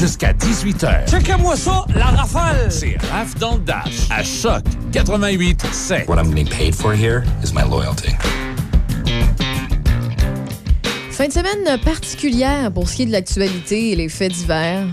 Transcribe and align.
jusqu'à 0.00 0.32
18h. 0.32 1.10
Checkez-moi 1.10 1.56
ça, 1.56 1.84
la 1.94 2.06
rafale! 2.06 2.72
C'est 2.72 2.96
Raph 3.12 3.34
dans 3.38 3.56
le 3.56 3.60
Dash, 3.60 4.08
à 4.08 4.24
Choc 4.24 4.62
88 4.92 5.62
7. 5.72 6.08
What 6.08 6.16
I'm 6.16 6.30
getting 6.34 6.48
paid 6.48 6.74
for 6.74 6.94
here 6.94 7.22
is 7.44 7.52
my 7.52 7.62
loyalty. 7.68 8.12
Fin 11.10 11.28
de 11.28 11.32
semaine 11.32 11.78
particulière 11.84 12.72
pour 12.72 12.88
ce 12.88 12.96
qui 12.96 13.02
est 13.02 13.06
de 13.06 13.12
l'actualité 13.12 13.90
et 13.90 13.96
les 13.96 14.08
faits 14.08 14.32
divers. 14.32 14.86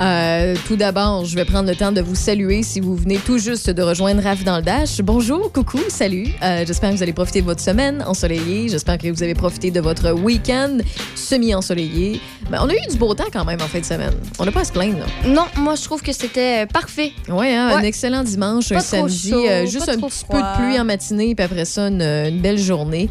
Euh, 0.00 0.54
tout 0.68 0.76
d'abord, 0.76 1.24
je 1.24 1.34
vais 1.34 1.44
prendre 1.44 1.68
le 1.68 1.74
temps 1.74 1.90
de 1.90 2.00
vous 2.00 2.14
saluer 2.14 2.62
si 2.62 2.78
vous 2.78 2.94
venez 2.94 3.16
tout 3.18 3.38
juste 3.38 3.68
de 3.68 3.82
rejoindre 3.82 4.22
Raph 4.22 4.44
dans 4.44 4.56
le 4.58 4.62
Dash. 4.62 5.00
Bonjour, 5.02 5.50
coucou, 5.50 5.80
salut. 5.88 6.28
Euh, 6.42 6.64
J'espère 6.64 6.90
que 6.90 6.96
vous 6.96 7.02
allez 7.02 7.12
profiter 7.12 7.40
de 7.40 7.46
votre 7.46 7.60
semaine 7.60 8.04
ensoleillée. 8.06 8.68
J'espère 8.68 8.98
que 8.98 9.08
vous 9.08 9.22
avez 9.24 9.34
profité 9.34 9.72
de 9.72 9.80
votre 9.80 10.12
week-end 10.12 10.78
semi-ensoleillé. 11.16 12.20
Ben, 12.48 12.60
on 12.62 12.68
a 12.68 12.74
eu 12.74 12.86
du 12.88 12.96
beau 12.96 13.12
temps 13.14 13.24
quand 13.32 13.44
même 13.44 13.60
en 13.60 13.66
fin 13.66 13.80
de 13.80 13.84
semaine. 13.84 14.14
On 14.38 14.44
n'a 14.44 14.52
pas 14.52 14.60
à 14.60 14.64
se 14.64 14.72
plaindre. 14.72 14.98
Là. 14.98 15.06
Non, 15.28 15.46
moi, 15.56 15.74
je 15.74 15.82
trouve 15.82 16.00
que 16.00 16.12
c'était 16.12 16.62
euh, 16.62 16.66
parfait. 16.66 17.12
Ouais, 17.28 17.54
hein, 17.56 17.76
un 17.76 17.82
excellent 17.82 18.22
dimanche, 18.22 18.68
Pas 18.68 18.76
un 18.76 18.80
samedi, 18.80 19.30
chaud, 19.30 19.44
euh, 19.48 19.66
juste 19.66 19.88
un 19.88 19.96
petit 19.96 20.24
peu 20.30 20.38
de 20.38 20.56
pluie 20.58 20.78
en 20.78 20.84
matinée, 20.84 21.34
puis 21.34 21.44
après 21.44 21.64
ça, 21.64 21.88
une, 21.88 22.02
une 22.02 22.40
belle 22.40 22.58
journée. 22.58 23.10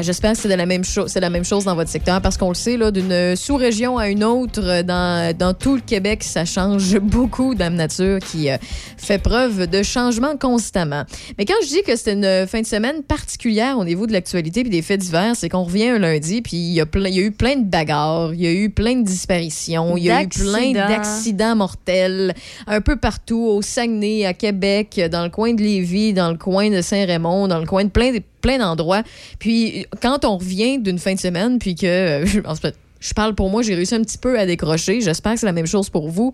J'espère 0.00 0.32
que 0.32 0.38
c'est 0.38 0.48
la 0.56 0.66
même 0.66 0.84
chose, 0.84 1.10
c'est 1.12 1.20
la 1.20 1.30
même 1.30 1.44
chose 1.44 1.64
dans 1.64 1.74
votre 1.76 1.90
secteur, 1.90 2.20
parce 2.20 2.36
qu'on 2.36 2.48
le 2.48 2.54
sait, 2.54 2.76
là, 2.76 2.90
d'une 2.90 3.36
sous-région 3.36 3.98
à 3.98 4.08
une 4.08 4.24
autre, 4.24 4.82
dans, 4.82 5.36
dans 5.36 5.54
tout 5.54 5.76
le 5.76 5.80
Québec, 5.80 6.23
ça 6.24 6.44
change 6.44 6.98
beaucoup 7.00 7.54
Dame 7.54 7.74
Nature 7.74 8.18
qui 8.18 8.50
euh, 8.50 8.56
fait 8.96 9.18
preuve 9.18 9.66
de 9.66 9.82
changement 9.82 10.36
constamment. 10.36 11.04
Mais 11.38 11.44
quand 11.44 11.54
je 11.62 11.68
dis 11.68 11.82
que 11.82 11.94
c'était 11.96 12.14
une 12.14 12.46
fin 12.46 12.60
de 12.60 12.66
semaine 12.66 13.02
particulière 13.02 13.78
au 13.78 13.84
niveau 13.84 14.06
de 14.06 14.12
l'actualité 14.12 14.62
puis 14.62 14.70
des 14.70 14.82
faits 14.82 15.00
divers, 15.00 15.34
c'est 15.36 15.48
qu'on 15.48 15.64
revient 15.64 15.88
un 15.88 15.98
lundi, 15.98 16.42
puis 16.42 16.56
il 16.56 16.72
y, 16.72 16.80
a 16.80 16.86
plein- 16.86 17.08
il 17.08 17.14
y 17.14 17.18
a 17.20 17.22
eu 17.22 17.32
plein 17.32 17.56
de 17.56 17.64
bagarres, 17.64 18.34
il 18.34 18.40
y 18.40 18.46
a 18.46 18.52
eu 18.52 18.70
plein 18.70 18.96
de 18.96 19.04
disparitions, 19.04 19.96
il 19.96 20.04
y 20.04 20.10
a 20.10 20.22
eu 20.22 20.28
plein 20.28 20.72
D'accidents. 20.72 21.56
mortels 21.56 22.34
un 22.66 22.80
peu 22.80 22.96
partout, 22.96 23.40
au 23.44 23.62
Saguenay, 23.62 24.26
à 24.26 24.34
Québec, 24.34 25.00
dans 25.10 25.22
le 25.24 25.30
coin 25.30 25.52
de 25.54 25.62
Lévis, 25.62 26.12
dans 26.12 26.30
le 26.30 26.36
coin 26.38 26.70
de 26.70 26.80
Saint-Raymond, 26.80 27.48
dans 27.48 27.58
le 27.58 27.66
coin 27.66 27.84
de 27.84 27.90
plein, 27.90 28.12
de- 28.12 28.22
plein 28.40 28.58
d'endroits. 28.58 29.02
Puis 29.38 29.86
quand 30.02 30.24
on 30.24 30.36
revient 30.38 30.78
d'une 30.78 30.98
fin 30.98 31.14
de 31.14 31.20
semaine, 31.20 31.58
puis 31.58 31.74
que... 31.74 31.86
euh, 31.86 32.24
je- 33.06 33.12
parle 33.14 33.34
pour 33.34 33.50
moi, 33.50 33.62
j'ai 33.62 33.74
réussi 33.74 33.94
un 33.94 34.00
petit 34.02 34.18
peu 34.18 34.38
à 34.38 34.46
décrocher. 34.46 35.00
J'espère 35.00 35.34
que 35.34 35.40
c'est 35.40 35.46
la 35.46 35.52
même 35.52 35.66
chose 35.66 35.90
pour 35.90 36.08
vous. 36.08 36.32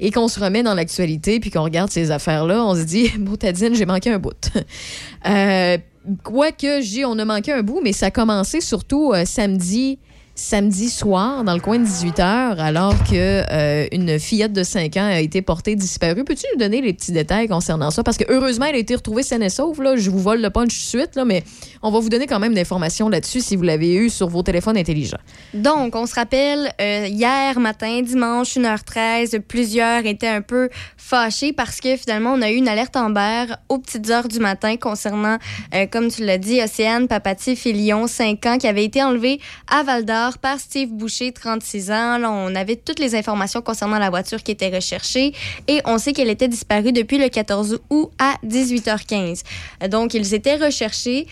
Et 0.00 0.10
qu'on 0.10 0.28
se 0.28 0.38
remet 0.40 0.62
dans 0.62 0.74
l'actualité, 0.74 1.40
puis 1.40 1.50
qu'on 1.50 1.62
regarde 1.64 1.90
ces 1.90 2.10
affaires-là, 2.10 2.64
on 2.64 2.74
se 2.74 2.82
dit, 2.82 3.10
Motadine, 3.18 3.74
j'ai 3.74 3.86
manqué 3.86 4.10
un 4.10 4.18
bout. 4.18 4.50
euh, 5.26 5.78
Quoique, 6.24 6.80
j'ai, 6.82 7.04
on 7.04 7.16
a 7.18 7.24
manqué 7.24 7.52
un 7.52 7.62
bout, 7.62 7.80
mais 7.82 7.92
ça 7.92 8.06
a 8.06 8.10
commencé 8.10 8.60
surtout 8.60 9.12
euh, 9.12 9.24
samedi 9.24 9.98
samedi 10.34 10.88
soir 10.88 11.44
dans 11.44 11.54
le 11.54 11.60
coin 11.60 11.78
de 11.78 11.84
18h 11.84 12.56
alors 12.56 12.94
que 13.04 13.42
euh, 13.50 13.86
une 13.92 14.18
fillette 14.18 14.52
de 14.52 14.62
5 14.62 14.96
ans 14.96 15.06
a 15.06 15.20
été 15.20 15.42
portée 15.42 15.76
disparue. 15.76 16.24
Peux-tu 16.24 16.46
nous 16.52 16.58
donner 16.58 16.80
les 16.80 16.92
petits 16.94 17.12
détails 17.12 17.48
concernant 17.48 17.90
ça? 17.90 18.02
Parce 18.02 18.16
que 18.16 18.24
heureusement, 18.28 18.66
elle 18.66 18.76
a 18.76 18.78
été 18.78 18.94
retrouvée 18.94 19.22
saine 19.22 19.42
et 19.42 19.50
sauve. 19.50 19.82
Là. 19.82 19.96
Je 19.96 20.10
vous 20.10 20.18
vole 20.18 20.40
le 20.40 20.50
punch 20.50 20.72
suite, 20.72 21.16
là, 21.16 21.24
mais 21.24 21.44
on 21.82 21.90
va 21.90 22.00
vous 22.00 22.08
donner 22.08 22.26
quand 22.26 22.38
même 22.38 22.54
d'informations 22.54 23.08
là-dessus 23.08 23.40
si 23.40 23.56
vous 23.56 23.62
l'avez 23.62 23.94
eu 23.94 24.08
sur 24.08 24.28
vos 24.28 24.42
téléphones 24.42 24.76
intelligents. 24.76 25.18
Donc, 25.52 25.94
on 25.94 26.06
se 26.06 26.14
rappelle, 26.14 26.72
euh, 26.80 27.06
hier 27.08 27.58
matin, 27.60 28.00
dimanche, 28.02 28.56
1h13, 28.56 29.40
plusieurs 29.40 30.06
étaient 30.06 30.28
un 30.28 30.42
peu 30.42 30.70
fâchés 30.96 31.52
parce 31.52 31.80
que 31.80 31.96
finalement, 31.96 32.32
on 32.32 32.42
a 32.42 32.50
eu 32.50 32.56
une 32.56 32.68
alerte 32.68 32.96
Amber 32.96 33.54
aux 33.68 33.78
petites 33.78 34.08
heures 34.10 34.28
du 34.28 34.38
matin 34.38 34.76
concernant, 34.76 35.36
euh, 35.74 35.86
comme 35.90 36.08
tu 36.08 36.24
l'as 36.24 36.38
dit, 36.38 36.62
Océane 36.62 37.06
Papati 37.06 37.56
Filion, 37.56 38.06
5 38.06 38.46
ans, 38.46 38.58
qui 38.58 38.66
avait 38.66 38.84
été 38.84 39.02
enlevée 39.02 39.40
à 39.70 39.82
Par 40.30 40.60
Steve 40.60 40.90
Boucher, 40.90 41.32
36 41.32 41.90
ans. 41.90 42.20
On 42.24 42.54
avait 42.54 42.76
toutes 42.76 43.00
les 43.00 43.16
informations 43.16 43.60
concernant 43.60 43.98
la 43.98 44.08
voiture 44.08 44.42
qui 44.42 44.52
était 44.52 44.68
recherchée 44.68 45.32
et 45.66 45.80
on 45.84 45.98
sait 45.98 46.12
qu'elle 46.12 46.30
était 46.30 46.46
disparue 46.46 46.92
depuis 46.92 47.18
le 47.18 47.28
14 47.28 47.80
août 47.90 48.10
à 48.18 48.36
18h15. 48.46 49.42
Euh, 49.82 49.88
Donc, 49.88 50.14
ils 50.14 50.32
étaient 50.34 50.56
recherchés. 50.56 51.26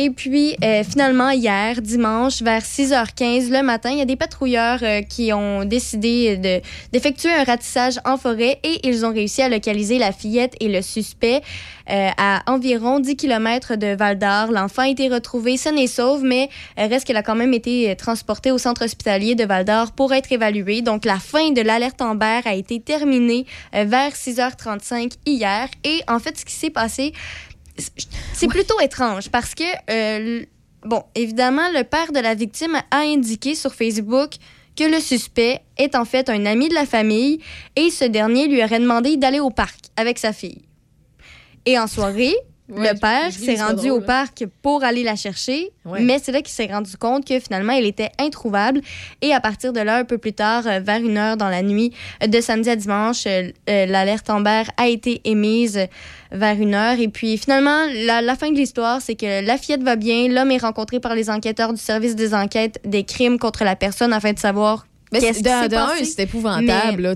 Et 0.00 0.10
puis, 0.10 0.54
euh, 0.62 0.84
finalement, 0.88 1.30
hier, 1.30 1.82
dimanche, 1.82 2.40
vers 2.40 2.62
6h15 2.62 3.50
le 3.50 3.64
matin, 3.64 3.90
il 3.90 3.98
y 3.98 4.00
a 4.00 4.04
des 4.04 4.14
patrouilleurs 4.14 4.78
euh, 4.84 5.02
qui 5.02 5.32
ont 5.32 5.64
décidé 5.64 6.36
de- 6.36 6.60
d'effectuer 6.92 7.32
un 7.32 7.42
ratissage 7.42 7.98
en 8.04 8.16
forêt 8.16 8.60
et 8.62 8.86
ils 8.86 9.04
ont 9.04 9.12
réussi 9.12 9.42
à 9.42 9.48
localiser 9.48 9.98
la 9.98 10.12
fillette 10.12 10.54
et 10.60 10.68
le 10.68 10.82
suspect 10.82 11.40
euh, 11.90 12.10
à 12.16 12.42
environ 12.46 13.00
10 13.00 13.16
km 13.16 13.74
de 13.74 13.96
Val 13.96 14.20
d'Or. 14.20 14.52
L'enfant 14.52 14.82
a 14.82 14.88
été 14.88 15.08
retrouvé 15.08 15.56
saine 15.56 15.78
et 15.78 15.88
sauve, 15.88 16.22
mais 16.22 16.48
reste 16.76 17.04
qu'elle 17.04 17.16
a 17.16 17.24
quand 17.24 17.34
même 17.34 17.52
été 17.54 17.96
transportée 17.96 18.52
au 18.52 18.58
centre 18.58 18.84
hospitalier 18.84 19.34
de 19.34 19.44
Val 19.46 19.64
d'Or 19.64 19.90
pour 19.90 20.12
être 20.12 20.30
évaluée. 20.30 20.80
Donc, 20.80 21.04
la 21.06 21.18
fin 21.18 21.50
de 21.50 21.60
l'alerte 21.60 22.00
Amber 22.02 22.42
a 22.44 22.54
été 22.54 22.78
terminée 22.78 23.46
vers 23.72 24.12
6h35 24.12 25.14
hier. 25.26 25.66
Et 25.82 26.02
en 26.06 26.20
fait, 26.20 26.38
ce 26.38 26.44
qui 26.44 26.54
s'est 26.54 26.70
passé, 26.70 27.12
c'est 28.32 28.48
plutôt 28.48 28.78
étrange 28.80 29.30
parce 29.30 29.54
que, 29.54 29.64
euh, 29.90 30.44
bon, 30.84 31.02
évidemment, 31.14 31.68
le 31.72 31.84
père 31.84 32.12
de 32.12 32.20
la 32.20 32.34
victime 32.34 32.76
a 32.90 32.98
indiqué 32.98 33.54
sur 33.54 33.74
Facebook 33.74 34.32
que 34.76 34.84
le 34.84 35.00
suspect 35.00 35.60
est 35.76 35.96
en 35.96 36.04
fait 36.04 36.28
un 36.28 36.46
ami 36.46 36.68
de 36.68 36.74
la 36.74 36.86
famille 36.86 37.40
et 37.74 37.90
ce 37.90 38.04
dernier 38.04 38.46
lui 38.46 38.62
aurait 38.62 38.78
demandé 38.78 39.16
d'aller 39.16 39.40
au 39.40 39.50
parc 39.50 39.86
avec 39.96 40.18
sa 40.18 40.32
fille. 40.32 40.62
Et 41.66 41.78
en 41.78 41.86
soirée, 41.86 42.34
Ouais, 42.70 42.92
le 42.92 42.98
père 42.98 43.32
s'est 43.32 43.54
rendu 43.56 43.88
drôle, 43.88 44.02
au 44.02 44.04
parc 44.04 44.44
pour 44.62 44.84
aller 44.84 45.02
la 45.02 45.16
chercher, 45.16 45.70
Ouais. 45.86 46.00
mais 46.02 46.18
c'est 46.22 46.32
là 46.32 46.42
qu'il 46.42 46.52
s'est 46.52 46.66
rendu 46.70 46.96
compte 46.98 47.24
que 47.26 47.40
finalement, 47.40 47.72
elle 47.72 47.86
était 47.86 48.10
introuvable. 48.18 48.82
Et 49.22 49.32
à 49.32 49.40
partir 49.40 49.72
de 49.72 49.80
là, 49.80 49.96
un 49.96 50.04
peu 50.04 50.18
plus 50.18 50.34
tard, 50.34 50.66
euh, 50.66 50.78
vers 50.80 50.98
une 51.00 51.16
heure 51.16 51.36
dans 51.38 51.48
la 51.48 51.62
nuit, 51.62 51.92
de 52.26 52.40
samedi 52.42 52.68
à 52.68 52.76
dimanche, 52.76 53.26
euh, 53.26 53.50
euh, 53.70 53.86
l'alerte 53.86 54.28
Amber 54.28 54.64
a 54.76 54.86
été 54.88 55.22
émise 55.24 55.80
vers 56.30 56.60
une 56.60 56.74
heure. 56.74 57.00
Et 57.00 57.08
puis 57.08 57.38
finalement, 57.38 57.86
la, 58.04 58.20
la 58.20 58.34
fin 58.34 58.50
de 58.50 58.56
l'histoire, 58.56 59.00
c'est 59.00 59.14
que 59.14 59.44
la 59.46 59.56
fillette 59.56 59.82
va 59.82 59.96
bien. 59.96 60.28
L'homme 60.28 60.50
est 60.50 60.58
rencontré 60.58 61.00
par 61.00 61.14
les 61.14 61.30
enquêteurs 61.30 61.72
du 61.72 61.80
service 61.80 62.16
des 62.16 62.34
enquêtes 62.34 62.80
des 62.84 63.04
crimes 63.04 63.38
contre 63.38 63.64
la 63.64 63.76
personne 63.76 64.12
afin 64.12 64.34
de 64.34 64.38
savoir 64.38 64.86
Mais 65.12 65.20
qu'est-ce 65.26 65.38
c'est- 65.96 66.22
épouvantable. 66.22 67.02
Là, 67.02 67.14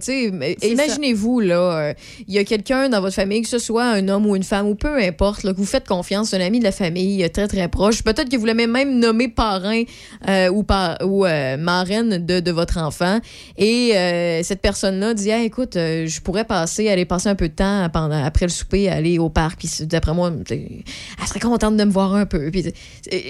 Imaginez-vous, 0.72 1.40
là, 1.40 1.54
euh, 1.90 1.94
il 2.26 2.34
y 2.34 2.38
a 2.38 2.44
quelqu'un 2.44 2.88
dans 2.88 3.00
votre 3.00 3.14
famille, 3.14 3.42
que 3.42 3.48
ce 3.48 3.58
soit 3.58 3.84
un 3.84 4.08
homme 4.08 4.26
ou 4.26 4.34
une 4.36 4.42
femme, 4.42 4.66
ou 4.66 4.74
peu 4.74 4.96
importe, 4.98 5.42
là, 5.42 5.52
que 5.52 5.58
vous 5.58 5.66
faites 5.66 5.86
confiance, 5.86 6.32
un 6.34 6.40
ami 6.40 6.58
de 6.58 6.64
la 6.64 6.72
famille 6.72 7.22
euh, 7.22 7.28
très, 7.28 7.48
très 7.48 7.68
proche. 7.68 8.02
Peut-être 8.02 8.28
que 8.30 8.36
vous 8.36 8.46
l'avez 8.46 8.66
même 8.66 8.98
nommé 8.98 9.28
parrain 9.28 9.82
euh, 10.28 10.48
ou, 10.48 10.62
par, 10.62 10.96
ou 11.04 11.26
euh, 11.26 11.56
marraine 11.56 12.24
de, 12.24 12.40
de 12.40 12.50
votre 12.50 12.78
enfant. 12.78 13.18
Et 13.58 13.92
cette 14.42 14.60
personne-là 14.60 15.14
dit 15.14 15.30
ah, 15.32 15.42
écoute, 15.42 15.74
je 15.74 16.20
pourrais 16.20 16.44
passer, 16.44 16.88
aller 16.88 17.04
passer 17.04 17.28
un 17.28 17.34
peu 17.34 17.48
de 17.48 17.54
temps 17.54 17.88
pendant, 17.92 18.22
après 18.24 18.46
le 18.46 18.50
souper, 18.50 18.88
aller 18.88 19.18
au 19.18 19.28
parc. 19.28 19.58
Puis 19.58 19.86
d'après 19.86 20.14
moi, 20.14 20.32
elle 20.50 20.82
serait 21.28 21.40
contente 21.40 21.76
de 21.76 21.84
me 21.84 21.90
voir 21.92 22.14
un 22.14 22.26
peu. 22.26 22.50
Puis 22.50 22.64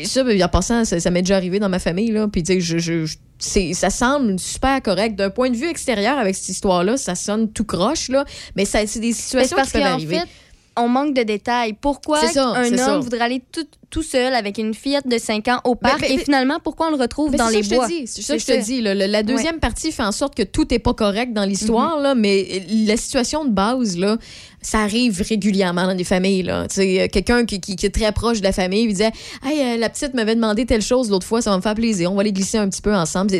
ça, 0.05 0.23
ben, 0.25 0.43
en 0.43 0.49
passant, 0.49 0.85
ça, 0.85 1.01
ça 1.01 1.11
m'est 1.11 1.23
déjà 1.23 1.37
arrivé 1.37 1.59
dans 1.59 1.69
ma 1.69 1.79
famille. 1.79 2.11
Là, 2.11 2.29
puis 2.29 2.43
je, 2.47 2.59
je, 2.61 2.79
je- 2.79 3.07
c'est, 3.07 3.17
ça 3.43 3.91
semble 3.91 4.39
super 4.39 4.81
correct. 4.83 5.17
D'un 5.17 5.31
point 5.31 5.51
de 5.51 5.57
vue 5.57 5.69
extérieur, 5.69 6.19
avec 6.19 6.35
cette 6.35 6.49
histoire-là, 6.49 6.97
ça 6.97 7.15
sonne 7.15 7.53
tout 7.53 7.65
croche, 7.65 8.09
là, 8.09 8.25
mais 8.57 8.65
ça, 8.65 8.87
c'est 8.87 9.01
des 9.01 9.13
situations 9.13 9.57
qui 9.57 9.71
peuvent 9.71 9.83
arriver. 9.83 10.21
fait, 10.21 10.29
on 10.77 10.89
manque 10.89 11.15
de 11.15 11.23
détails. 11.23 11.75
Pourquoi 11.81 12.27
ça, 12.29 12.49
un 12.49 12.69
homme 12.71 12.77
ça. 12.77 12.99
voudrait 12.99 13.21
aller 13.21 13.43
tout, 13.53 13.67
tout 13.91 14.03
seul 14.03 14.35
avec 14.35 14.57
une 14.59 14.73
fillette 14.75 15.07
de 15.07 15.19
5 15.19 15.49
ans 15.49 15.61
au 15.65 15.75
parc? 15.75 16.01
mais- 16.01 16.13
et 16.15 16.19
finalement, 16.19 16.59
pourquoi 16.63 16.89
on 16.89 16.91
le 16.91 16.97
retrouve 16.97 17.35
dans 17.37 17.49
les 17.49 17.63
bois? 17.63 17.89
je 17.89 17.95
te 17.95 18.01
dis. 18.01 18.07
C'est 18.07 18.23
ça 18.23 18.35
que 18.37 18.41
je 18.41 18.47
te 18.47 18.65
dis. 18.65 18.81
Le- 18.81 18.95
la 18.95 19.23
deuxième 19.23 19.59
partie 19.61 19.93
fait 19.93 20.03
en 20.03 20.13
sorte 20.13 20.35
que 20.35 20.43
tout 20.43 20.67
n'est 20.71 20.79
pas 20.79 20.95
correct 20.95 21.33
dans 21.33 21.45
l'histoire, 21.45 21.99
là, 22.01 22.15
mais 22.15 22.63
la 22.71 22.97
situation 22.97 23.45
de 23.45 23.51
base, 23.51 23.99
là, 23.99 24.17
ça 24.65 24.79
arrive 24.81 25.21
régulièrement 25.29 25.87
dans 25.89 25.95
des 25.95 26.05
familles. 26.05 26.49
Euh, 26.49 26.67
Quelqu'un 27.09 27.45
qui, 27.45 27.61
qui- 27.61 27.75
qui 27.77 27.85
est 27.87 27.91
très 27.91 28.13
proche 28.13 28.39
de 28.39 28.45
la 28.45 28.53
famille 28.53 28.85
il 28.85 28.89
disait 28.89 29.11
Hey, 29.45 29.61
euh, 29.61 29.77
la 29.77 29.91
petite 29.91 30.15
m'avait 30.15 30.37
demandé 30.37 30.65
telle 30.67 30.83
chose 30.83 31.11
l'autre 31.11 31.27
fois, 31.27 31.43
ça 31.43 31.51
va 31.51 31.57
me 31.57 31.63
faire 31.63 31.75
plaisir, 31.75 32.13
on 32.13 32.15
va 32.15 32.23
les 32.23 32.33
glisser 32.33 32.59
un 32.59 32.69
petit 32.69 32.81
peu 32.81 32.95
ensemble. 32.95 33.33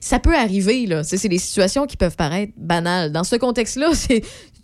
Ça 0.00 0.18
peut 0.20 0.34
arriver. 0.36 0.86
C'est 1.02 1.28
des 1.28 1.38
situations 1.38 1.86
qui 1.86 1.96
peuvent 1.96 2.16
paraître 2.16 2.52
banales. 2.56 3.10
Dans 3.12 3.24
ce 3.24 3.34
contexte-là, 3.36 3.90
c'est 3.94 4.22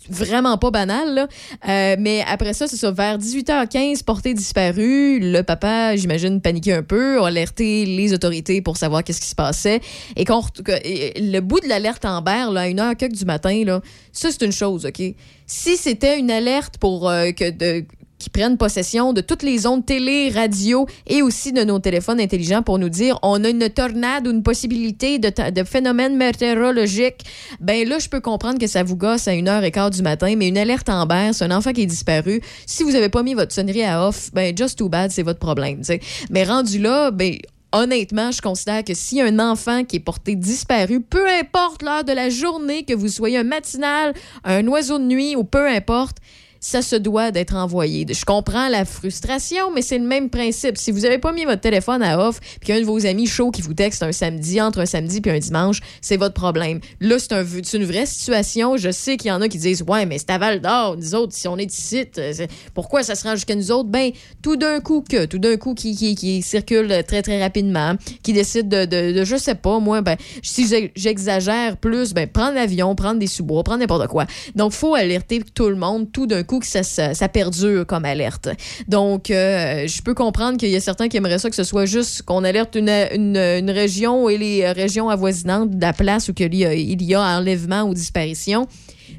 vraiment 0.09 0.59
pas 0.59 0.71
banal. 0.71 1.15
Là. 1.15 1.29
Euh, 1.69 1.97
mais 1.99 2.25
après 2.27 2.55
ça, 2.55 2.67
c'est 2.67 2.77
ça, 2.77 2.91
vers 2.91 3.19
18h15, 3.19 4.05
portée 4.05 4.35
disparue. 4.35 5.21
Le 5.21 5.43
papa, 5.43 5.97
j'imagine, 5.97 6.41
paniqué 6.41 6.73
un 6.73 6.83
peu, 6.83 7.21
a 7.21 7.27
alerté 7.27 7.85
les 7.85 8.13
autorités 8.13 8.61
pour 8.63 8.77
savoir 8.77 9.05
qu'est-ce 9.05 9.21
qui 9.21 9.29
se 9.29 9.35
passait. 9.35 9.81
Et 10.17 10.25
qu'on 10.25 10.43
le 10.67 11.41
bout 11.41 11.61
de 11.61 11.69
l'alerte 11.69 12.05
Amber, 12.05 12.47
là, 12.53 12.63
à 12.63 12.69
une 12.69 12.81
heure 12.81 12.97
quelques 12.97 13.15
du 13.15 13.25
matin, 13.25 13.65
là, 13.65 13.81
ça, 14.13 14.31
c'est 14.31 14.45
une 14.45 14.53
chose, 14.53 14.87
OK? 14.87 15.03
Si 15.47 15.77
c'était 15.77 16.19
une 16.19 16.31
alerte 16.31 16.79
pour 16.79 17.09
euh, 17.09 17.33
que 17.33 17.51
de 17.51 17.85
qui 18.25 18.31
prennent 18.31 18.57
possession 18.57 19.13
de 19.13 19.21
toutes 19.21 19.43
les 19.43 19.67
ondes 19.67 19.85
télé, 19.85 20.31
radio 20.31 20.87
et 21.07 21.21
aussi 21.21 21.53
de 21.53 21.63
nos 21.63 21.79
téléphones 21.79 22.19
intelligents 22.19 22.63
pour 22.63 22.79
nous 22.79 22.89
dire 22.89 23.19
on 23.23 23.45
a 23.45 23.51
une 23.51 23.69
tornade 23.69 24.27
ou 24.27 24.31
une 24.31 24.43
possibilité 24.43 25.19
de, 25.19 25.31
phénomène 25.65 26.17
météorologique, 26.17 27.23
ben 27.61 27.87
là, 27.87 27.99
je 27.99 28.09
peux 28.09 28.21
comprendre 28.21 28.59
que 28.59 28.67
ça 28.67 28.83
vous 28.83 28.97
gosse 28.97 29.29
à 29.29 29.33
1h15 29.33 29.97
du 29.97 30.03
matin, 30.03 30.35
mais 30.39 30.49
une 30.49 30.57
alerte 30.57 30.89
Amber, 30.89 31.33
c'est 31.35 31.45
un 31.45 31.51
enfant 31.51 31.73
qui 31.73 31.83
est 31.83 31.87
disparu. 31.87 32.41
Si 32.65 32.83
vous 32.83 32.95
avez 32.95 33.11
pas 33.11 33.23
mis 33.23 33.35
votre 33.35 33.53
sonnerie 33.53 33.85
à 33.85 34.09
off, 34.09 34.31
ben 34.33 34.57
just 34.57 34.79
too 34.79 34.89
bad, 34.89 35.11
c'est 35.11 35.23
votre 35.23 35.39
problème. 35.39 35.83
Mais 36.31 36.45
rendu 36.45 36.79
là, 36.79 37.11
ben 37.11 37.37
honnêtement, 37.73 38.31
je 38.31 38.41
considère 38.41 38.85
que 38.85 38.95
si 38.95 39.21
un 39.21 39.39
enfant 39.39 39.85
qui 39.85 39.97
est 39.97 40.01
porté 40.01 40.35
disparu, 40.35 41.03
peu 41.03 41.29
importe 41.29 41.83
l'heure 41.83 42.05
de 42.05 42.13
la 42.13 42.31
journée, 42.31 42.85
que 42.85 42.95
vous 42.95 43.09
soyez 43.09 43.37
un 43.37 43.45
matinal, 43.45 44.15
un 44.45 44.67
oiseau 44.67 44.99
de 44.99 45.05
nuit 45.05 45.37
ou 45.37 45.45
peu 45.45 45.69
importe, 45.69 46.17
ça 46.65 46.81
se 46.81 46.97
doit 46.97 47.31
d'être 47.31 47.55
envoyé. 47.55 48.07
Je 48.09 48.25
comprends 48.25 48.71
la 48.71 48.87
frustration, 48.87 49.71
mais 49.75 49.83
c'est 49.83 49.99
le 49.99 50.07
même 50.07 50.31
principe. 50.31 50.79
Si 50.79 50.93
vous 50.93 51.01
n'avez 51.01 51.19
pas 51.19 51.31
mis 51.31 51.45
votre 51.45 51.61
téléphone 51.61 52.03
à 52.03 52.19
off, 52.27 52.41
puis 52.41 52.69
qu'un 52.69 52.81
de 52.81 52.87
vos 52.87 53.05
amis 53.05 53.27
chauds 53.27 53.51
qui 53.51 53.61
vous 53.61 53.75
texte 53.75 54.03
un 54.03 54.13
samedi, 54.13 54.63
entre 54.63 54.79
un 54.79 54.87
samedi 54.87 55.21
puis 55.21 55.31
un 55.31 55.39
dimanche, 55.39 55.81
c'est 56.01 56.17
votre 56.17 56.33
problème. 56.33 56.81
Là, 57.01 57.19
c'est 57.19 57.33
un, 57.33 57.45
une 57.45 57.85
vraie 57.85 58.07
situation. 58.07 58.79
Je 58.79 58.91
sais 58.91 59.19
qu'il 59.19 59.29
y 59.29 59.33
en 59.33 59.43
a 59.43 59.49
qui 59.49 59.59
disent 59.59 59.85
Ouais, 59.87 60.07
mais 60.07 60.17
c'est 60.17 60.31
à 60.31 60.39
Val 60.39 60.63
d'Or, 60.63 60.97
nous 60.97 61.15
autres, 61.15 61.35
si 61.35 61.47
on 61.49 61.59
est 61.59 61.71
ici, 61.71 62.07
euh, 62.17 62.33
pourquoi 62.73 63.03
ça 63.03 63.15
se 63.15 63.25
rend 63.25 63.35
jusqu'à 63.35 63.57
nous 63.57 63.71
autres? 63.71 63.91
Ben, 63.91 64.13
tout 64.41 64.57
d'un 64.57 64.81
coup 64.81 65.05
que, 65.07 65.27
tout 65.27 65.39
d'un 65.39 65.59
coup 65.59 65.75
qui, 65.75 65.95
qui, 65.95 66.15
qui, 66.15 66.41
circule 66.41 67.05
très, 67.07 67.21
très 67.21 67.43
rapidement, 67.43 67.97
qui 68.23 68.33
décide 68.33 68.71
de, 68.71 68.87
de, 68.87 69.13
de 69.13 69.25
je 69.25 69.37
sais 69.37 69.55
pas, 69.55 69.81
moi, 69.81 70.01
ben, 70.01 70.17
si 70.43 70.67
j'exagère 70.97 71.77
plus, 71.77 72.15
ben, 72.15 72.27
prendre 72.27 72.55
l'avion, 72.55 72.95
prendre 72.95 73.19
des 73.19 73.27
sous-bois, 73.27 73.63
prendre 73.65 73.81
n'importe 73.81 74.09
quoi. 74.09 74.25
Donc, 74.55 74.73
faut 74.73 74.95
alerter 74.95 75.43
tout 75.55 75.69
le 75.69 75.77
monde 75.77 76.11
tout 76.11 76.27
d'un 76.27 76.43
coup 76.43 76.54
que 76.59 76.67
ça, 76.67 76.83
ça, 76.83 77.29
perdure 77.29 77.87
comme 77.87 78.05
alerte. 78.05 78.49
Donc, 78.89 79.31
euh, 79.31 79.87
je 79.87 80.03
peux 80.03 80.15
comprendre 80.15 80.59
qu'il 80.59 80.71
y 80.71 80.77
a 80.77 80.81
certains 80.81 81.09
qui 81.09 81.17
aimeraient 81.17 81.39
ça 81.39 81.51
que 81.51 81.57
ce 81.57 81.65
soit 81.65 81.87
juste 81.87 82.23
qu'on 82.23 82.45
alerte 82.45 82.77
une, 82.77 83.71
région 83.71 84.29
et 84.29 84.39
les 84.39 84.71
régions 84.71 85.09
avoisinantes 85.09 85.71
de 85.71 85.81
la 85.81 85.93
place 85.93 86.29
où 86.29 86.35
il 86.39 86.55
y 86.55 86.65
a, 86.65 86.75
il 86.75 87.03
y 87.03 87.15
a 87.15 87.21
enlèvement 87.21 87.83
ou 87.83 87.95
disparition 87.95 88.67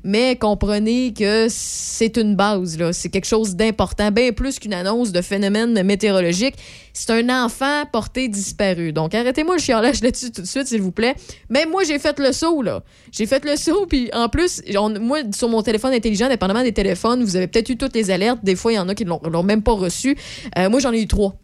mais 0.04 0.36
comprenez 0.36 1.14
que 1.14 1.48
c'est 1.50 2.18
une 2.18 2.36
base, 2.36 2.78
là. 2.78 2.94
C'est 2.94 3.10
quelque 3.10 3.26
chose 3.26 3.56
d'important, 3.56 4.12
bien 4.12 4.32
plus 4.32 4.60
qu'une 4.60 4.74
annonce 4.74 5.12
de 5.12 5.22
phénomène 5.22 5.82
météorologique. 5.84 6.56
C'est 6.94 7.12
un 7.12 7.46
enfant 7.46 7.84
porté 7.92 8.28
disparu. 8.28 8.94
Donc, 8.94 9.14
arrêtez-moi 9.14 9.56
le 9.56 9.62
chiolage 9.62 10.02
là-dessus 10.02 10.32
tout 10.32 10.42
de 10.42 10.48
suite, 10.48 10.68
s'il 10.68 10.82
vous 10.82 10.92
plaît. 10.92 11.16
Même 11.50 11.70
moi, 11.70 11.84
j'ai 11.84 12.00
fait 12.00 12.18
le 12.20 12.32
saut, 12.32 12.62
là. 12.62 12.84
J'ai 13.12 13.26
fait 13.26 13.44
le 13.44 13.56
saut, 13.56 13.86
puis 13.86 14.10
en 14.14 14.30
plus, 14.30 14.62
moi, 15.02 15.20
sur 15.36 15.50
mon 15.50 15.62
téléphone 15.62 15.94
intelligent, 15.94 16.30
dépendamment 16.30 16.64
des 16.64 16.74
téléphones, 16.74 17.24
vous 17.24 17.36
avez 17.36 17.48
peut-être 17.48 17.70
eu 17.70 17.78
toutes 17.78 17.96
les 17.96 18.12
alertes. 18.12 18.40
Des 18.44 18.56
fois, 18.56 18.72
il 18.72 18.76
y 18.76 18.80
en 18.80 18.90
a 18.90 18.96
qui 18.96 19.06
ne 19.06 19.30
l'ont 19.30 19.44
même 19.44 19.62
pas 19.62 19.74
reçu. 19.74 20.18
Euh, 20.58 20.70
moi, 20.70 20.80
j'en 20.80 20.94
ai 20.94 21.02
eu 21.02 21.08
trois. 21.08 21.36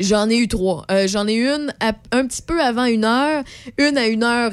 J'en 0.00 0.28
ai 0.28 0.36
eu 0.36 0.48
trois. 0.48 0.84
Euh, 0.90 1.06
j'en 1.06 1.28
ai 1.28 1.34
une 1.34 1.72
un 1.80 2.26
petit 2.26 2.42
peu 2.42 2.60
avant 2.60 2.86
une 2.86 3.04
heure, 3.04 3.44
une 3.78 3.96
à 3.96 4.06
une 4.06 4.24
heure 4.24 4.52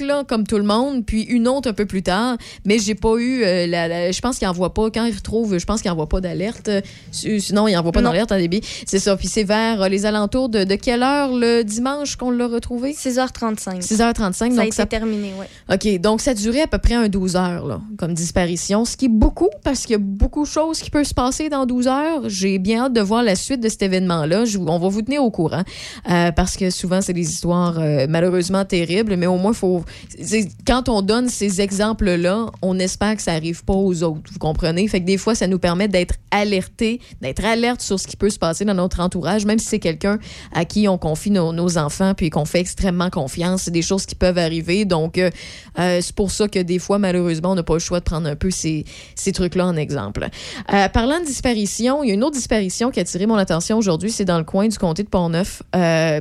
là, 0.00 0.24
comme 0.26 0.46
tout 0.46 0.58
le 0.58 0.64
monde, 0.64 1.04
puis 1.04 1.22
une 1.22 1.48
autre 1.48 1.68
un 1.70 1.72
peu 1.72 1.86
plus 1.86 2.02
tard. 2.02 2.36
Mais 2.64 2.78
j'ai 2.78 2.94
pas 2.94 3.16
eu. 3.16 3.42
Euh, 3.44 3.66
la, 3.66 4.10
je 4.10 4.20
pense 4.20 4.38
qu'il 4.38 4.48
envoie 4.48 4.74
pas. 4.74 4.90
Quand 4.90 5.04
il 5.04 5.14
retrouve, 5.14 5.58
je 5.58 5.64
pense 5.64 5.82
qu'il 5.82 5.90
envoie 5.90 6.08
pas 6.08 6.20
d'alerte. 6.20 6.70
Sinon, 7.10 7.68
il 7.68 7.76
envoie 7.76 7.92
pas 7.92 8.02
d'alerte 8.02 8.32
en 8.32 8.38
débit. 8.38 8.60
C'est 8.86 8.98
ça. 8.98 9.16
Puis 9.16 9.28
c'est 9.28 9.44
vers 9.44 9.82
euh, 9.82 9.88
les 9.88 10.06
alentours 10.06 10.48
de, 10.48 10.64
de, 10.64 10.74
quelle 10.74 11.02
heure 11.02 11.32
le 11.32 11.62
dimanche 11.62 12.16
qu'on 12.16 12.30
l'a 12.30 12.46
retrouvé? 12.46 12.92
6h35. 12.92 13.80
6h35. 13.80 14.32
Ça 14.32 14.48
donc 14.48 14.58
a 14.58 14.66
été 14.66 14.86
terminé, 14.86 15.32
oui. 15.38 15.46
OK. 15.72 16.00
Donc, 16.00 16.20
ça 16.20 16.34
durait 16.34 16.62
à 16.62 16.66
peu 16.66 16.78
près 16.78 16.94
un 16.94 17.08
12 17.08 17.36
heures, 17.36 17.66
là, 17.66 17.80
comme 17.98 18.14
disparition, 18.14 18.84
ce 18.84 18.96
qui 18.96 19.06
est 19.06 19.08
beaucoup 19.08 19.50
parce 19.64 19.82
qu'il 19.82 19.92
y 19.92 19.96
a 19.96 19.98
beaucoup 19.98 20.42
de 20.42 20.48
choses 20.48 20.80
qui 20.80 20.90
peuvent 20.90 21.04
se 21.04 21.14
passer 21.14 21.48
dans 21.48 21.66
12 21.66 21.88
heures. 21.88 22.28
J'ai 22.28 22.58
bien 22.58 22.84
hâte 22.84 22.92
de 22.92 23.00
voir 23.00 23.22
la 23.22 23.36
suite 23.36 23.60
de 23.60 23.68
cet 23.68 23.82
événement-là. 23.82 24.44
On 24.66 24.78
va 24.78 24.88
vous 24.88 25.02
tenir 25.02 25.22
au 25.22 25.30
courant 25.30 25.62
euh, 26.10 26.32
parce 26.32 26.56
que 26.56 26.70
souvent, 26.70 27.00
c'est 27.00 27.12
des 27.12 27.28
histoires 27.30 27.78
malheureusement 28.08 28.64
terribles, 28.64 29.16
mais 29.16 29.26
au 29.26 29.36
moins, 29.36 29.52
quand 30.66 30.88
on 30.88 31.02
donne 31.02 31.28
ces 31.28 31.60
exemples-là, 31.60 32.46
on 32.62 32.78
espère 32.78 33.16
que 33.16 33.22
ça 33.22 33.32
n'arrive 33.32 33.64
pas 33.64 33.74
aux 33.74 34.02
autres. 34.02 34.30
Vous 34.32 34.38
comprenez? 34.38 34.86
Fait 34.88 35.00
que 35.00 35.06
des 35.06 35.18
fois, 35.18 35.34
ça 35.34 35.46
nous 35.46 35.58
permet 35.58 35.88
d'être 35.88 36.14
alertés, 36.30 37.00
d'être 37.20 37.44
alerte 37.44 37.80
sur 37.80 37.98
ce 37.98 38.06
qui 38.06 38.16
peut 38.16 38.30
se 38.30 38.38
passer 38.38 38.64
dans 38.64 38.74
notre 38.74 39.00
entourage, 39.00 39.44
même 39.44 39.58
si 39.58 39.66
c'est 39.66 39.78
quelqu'un 39.78 40.18
à 40.52 40.64
qui 40.64 40.88
on 40.88 40.98
confie 40.98 41.30
nos, 41.30 41.78
enfants 41.78 42.14
puis 42.14 42.30
qu'on 42.30 42.44
fait 42.44 42.60
extrêmement 42.60 43.10
confiance. 43.10 43.62
C'est 43.62 43.70
des 43.70 43.82
choses 43.82 44.04
qui 44.04 44.14
peuvent 44.14 44.38
arriver. 44.38 44.84
Donc, 44.84 45.16
euh, 45.18 45.30
euh, 45.78 46.00
c'est 46.02 46.14
pour 46.14 46.30
ça 46.30 46.48
que 46.48 46.58
des 46.58 46.78
fois, 46.78 46.98
malheureusement, 46.98 47.52
on 47.52 47.54
n'a 47.54 47.62
pas 47.62 47.74
le 47.74 47.80
choix 47.80 48.00
de 48.00 48.04
prendre 48.04 48.28
un 48.28 48.36
peu 48.36 48.50
ces, 48.50 48.84
ces 49.14 49.32
trucs-là 49.32 49.66
en 49.66 49.76
exemple. 49.76 50.28
Euh, 50.72 50.88
parlant 50.88 51.20
de 51.20 51.24
disparition, 51.24 52.02
il 52.02 52.08
y 52.08 52.10
a 52.10 52.14
une 52.14 52.24
autre 52.24 52.36
disparition 52.36 52.90
qui 52.90 53.00
a 53.00 53.02
attiré 53.02 53.26
mon 53.26 53.36
attention 53.36 53.78
aujourd'hui. 53.78 54.10
C'est 54.10 54.24
dans 54.24 54.38
le 54.38 54.44
coin 54.44 54.68
du 54.68 54.76
comté 54.76 55.02
de 55.02 55.08
Pont-Neuf. 55.08 55.62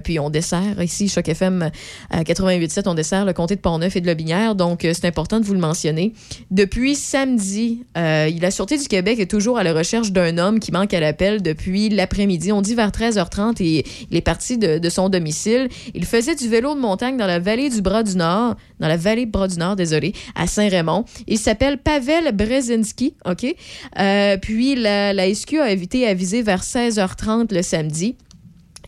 puis 0.03 0.19
on 0.19 0.29
dessert 0.29 0.81
ici, 0.81 1.09
Choc 1.09 1.27
FM 1.27 1.71
88.7, 2.13 2.87
on 2.87 2.93
dessert 2.93 3.25
comté 3.33 3.55
de 3.55 3.61
Pont-Neuf 3.61 3.95
et 3.95 4.01
de 4.01 4.07
Lobinière, 4.07 4.55
donc 4.55 4.85
euh, 4.85 4.93
c'est 4.93 5.05
important 5.05 5.39
de 5.39 5.45
vous 5.45 5.53
le 5.53 5.59
mentionner. 5.59 6.13
Depuis 6.49 6.95
samedi, 6.95 7.83
euh, 7.97 8.29
la 8.39 8.51
Sûreté 8.51 8.77
du 8.77 8.87
Québec 8.87 9.19
est 9.19 9.29
toujours 9.29 9.57
à 9.57 9.63
la 9.63 9.73
recherche 9.73 10.11
d'un 10.11 10.37
homme 10.37 10.59
qui 10.59 10.71
manque 10.71 10.93
à 10.93 10.99
l'appel 10.99 11.41
depuis 11.41 11.89
l'après-midi. 11.89 12.51
On 12.51 12.61
dit 12.61 12.75
vers 12.75 12.89
13h30 12.89 13.61
et 13.61 13.85
il 14.09 14.17
est 14.17 14.21
parti 14.21 14.57
de, 14.57 14.89
son 14.89 15.09
domicile. 15.09 15.69
Il 15.93 16.05
faisait 16.05 16.35
du 16.35 16.47
vélo 16.49 16.75
de 16.75 16.79
montagne 16.79 17.17
dans 17.17 17.27
la 17.27 17.39
vallée 17.39 17.69
du 17.69 17.81
Bras-du-Nord, 17.81 18.55
dans 18.79 18.87
la 18.87 18.97
vallée 18.97 19.25
Bras-du-Nord, 19.25 19.75
désolé, 19.75 20.13
à 20.35 20.47
Saint-Raymond. 20.47 21.05
Il 21.27 21.37
s'appelle 21.37 21.77
Pavel 21.77 22.35
Brzezinski, 22.35 23.15
OK? 23.25 23.55
Euh, 23.99 24.37
puis 24.37 24.75
la, 24.75 25.13
la 25.13 25.33
SQ 25.33 25.59
a 25.59 25.71
évité 25.71 26.07
à 26.07 26.13
viser 26.13 26.41
vers 26.41 26.63
16h30 26.63 27.53
le 27.53 27.61
samedi. 27.61 28.15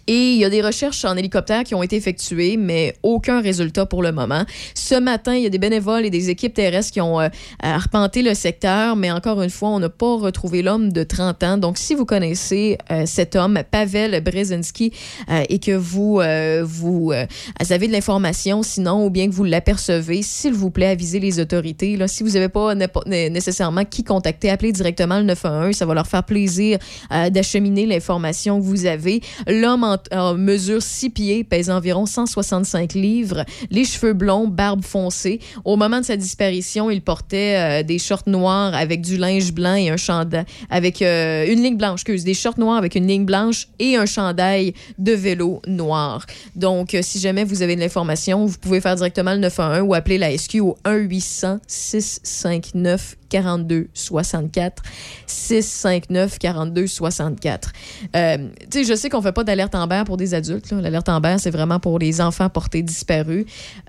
Et 0.08 0.34
il 0.34 0.38
y 0.38 0.46
a 0.46 0.50
des 0.50 0.62
recherches 0.62 1.06
en 1.06 1.16
hélicoptère 1.16 1.64
qui 1.64 1.76
ont 1.76 1.84
été 1.84 1.96
effectuées, 1.96 2.58
mais 2.58 2.96
aucun 3.04 3.42
résultat 3.42 3.86
pour 3.86 4.04
le 4.04 4.12
moment. 4.12 4.44
Ce 4.76 4.96
matin, 4.96 5.34
il 5.34 5.44
y 5.44 5.46
a 5.46 5.50
des 5.50 5.60
bénévoles 5.60 6.06
et 6.06 6.10
des 6.10 6.30
équipes 6.30 6.54
terrestres 6.54 6.92
qui 6.92 7.00
ont 7.00 7.22
euh, 7.22 7.30
arpenté 7.62 8.22
le 8.22 8.34
secteur, 8.34 8.98
mais 8.98 9.12
encore 9.12 9.42
une 9.42 9.50
fois, 9.50 9.70
on 9.70 9.80
n'a 9.80 9.90
pas 9.90 10.18
retrouvé 10.18 10.62
l'homme 10.62 10.92
de 10.92 11.04
30 11.04 11.44
ans. 11.44 11.58
Donc, 11.58 11.78
si 11.78 11.96
vous 11.96 12.06
connaissez 12.06 12.78
euh, 12.92 13.04
cet 13.06 13.38
homme, 13.38 13.60
Pavel 13.72 14.22
Brzezinski, 14.22 14.92
euh, 15.30 15.44
et 15.48 15.60
que 15.60 15.72
vous, 15.72 16.22
vous 16.64 17.14
avez 17.70 17.88
de 17.88 17.92
l'information, 17.92 18.64
sinon, 18.64 19.06
ou 19.06 19.10
bien 19.10 19.28
que 19.30 19.34
vous 19.34 19.44
l'apercevez, 19.44 20.22
s'il 20.22 20.54
vous 20.54 20.70
plaît, 20.70 20.88
avisez 20.88 21.20
les 21.20 21.40
autorités. 21.40 21.96
Là, 21.96 22.08
si 22.08 22.24
vous 22.24 22.32
n'avez 22.32 22.50
pas 22.50 22.76
nécessairement 23.06 23.86
qui 23.86 24.04
contacter, 24.04 24.50
appelez 24.50 24.72
directement 24.72 25.18
le 25.20 25.26
911. 25.26 25.76
Ça 25.76 25.86
va 25.86 25.94
leur 25.94 26.08
faire 26.08 26.24
plaisir 26.24 26.78
d'acheminer 27.32 27.86
l'information 27.86 28.60
que 28.60 28.66
vous 28.66 28.86
avez. 28.86 29.22
L'homme 29.48 29.84
mesure 30.38 30.82
6 30.82 31.10
pieds, 31.10 31.44
pèse 31.44 31.70
environ 31.70 32.06
165 32.06 32.94
livres, 32.94 33.46
les 33.72 33.86
cheveux 33.86 34.14
blonds, 34.14 34.48
barbe 34.48 34.84
foncée. 34.84 35.40
Au 35.66 35.76
moment 35.76 36.00
de 36.00 36.06
sa 36.06 36.18
disparition, 36.18 36.90
il 36.90 37.02
portait 37.02 37.82
euh, 37.82 37.84
des 37.84 38.00
shorts 38.00 38.28
noirs 38.28 38.74
avec 38.74 39.02
du 39.02 39.18
linge 39.18 39.52
blanc 39.52 39.76
et 39.76 39.90
un 39.90 39.98
chandail 39.98 40.46
avec 40.70 41.02
euh, 41.02 41.46
des 42.24 42.34
avec 42.78 42.96
une 42.96 43.08
ligne 43.08 43.26
blanche 43.26 43.68
et 43.80 43.96
un 43.96 44.06
chandail 44.06 44.74
de 44.98 45.12
vélo 45.14 45.62
noir. 45.68 46.26
Donc, 46.56 46.94
euh, 46.94 47.00
si 47.02 47.20
jamais 47.20 47.44
vous 47.44 47.62
avez 47.62 47.76
de 47.76 47.82
l'information, 47.82 48.46
vous 48.46 48.58
pouvez 48.58 48.82
faire 48.82 48.96
directement 48.96 49.34
le 49.34 49.40
911 49.40 49.88
ou 49.88 49.94
appeler 49.94 50.18
la 50.18 50.36
SQ 50.38 50.62
au 50.62 50.78
1 50.84 50.96
800 50.96 51.60
659 51.68 53.18
42 53.34 53.88
64 53.96 54.84
659 55.26 56.38
42 56.38 56.86
64. 56.86 57.72
Euh, 58.16 58.38
tu 58.70 58.80
sais, 58.80 58.84
je 58.84 58.94
sais 58.94 59.10
qu'on 59.10 59.24
fait 59.24 59.32
pas 59.32 59.44
d'alerte 59.44 59.74
Amber 59.74 60.04
pour 60.06 60.18
des 60.18 60.36
adultes. 60.36 60.72
L'alerte 60.72 61.10
Amber, 61.10 61.38
c'est 61.40 61.50
vraiment 61.50 61.80
pour 61.80 61.98
les 61.98 62.22
enfants 62.22 62.50
portés 62.50 62.84
disparus. 62.84 63.46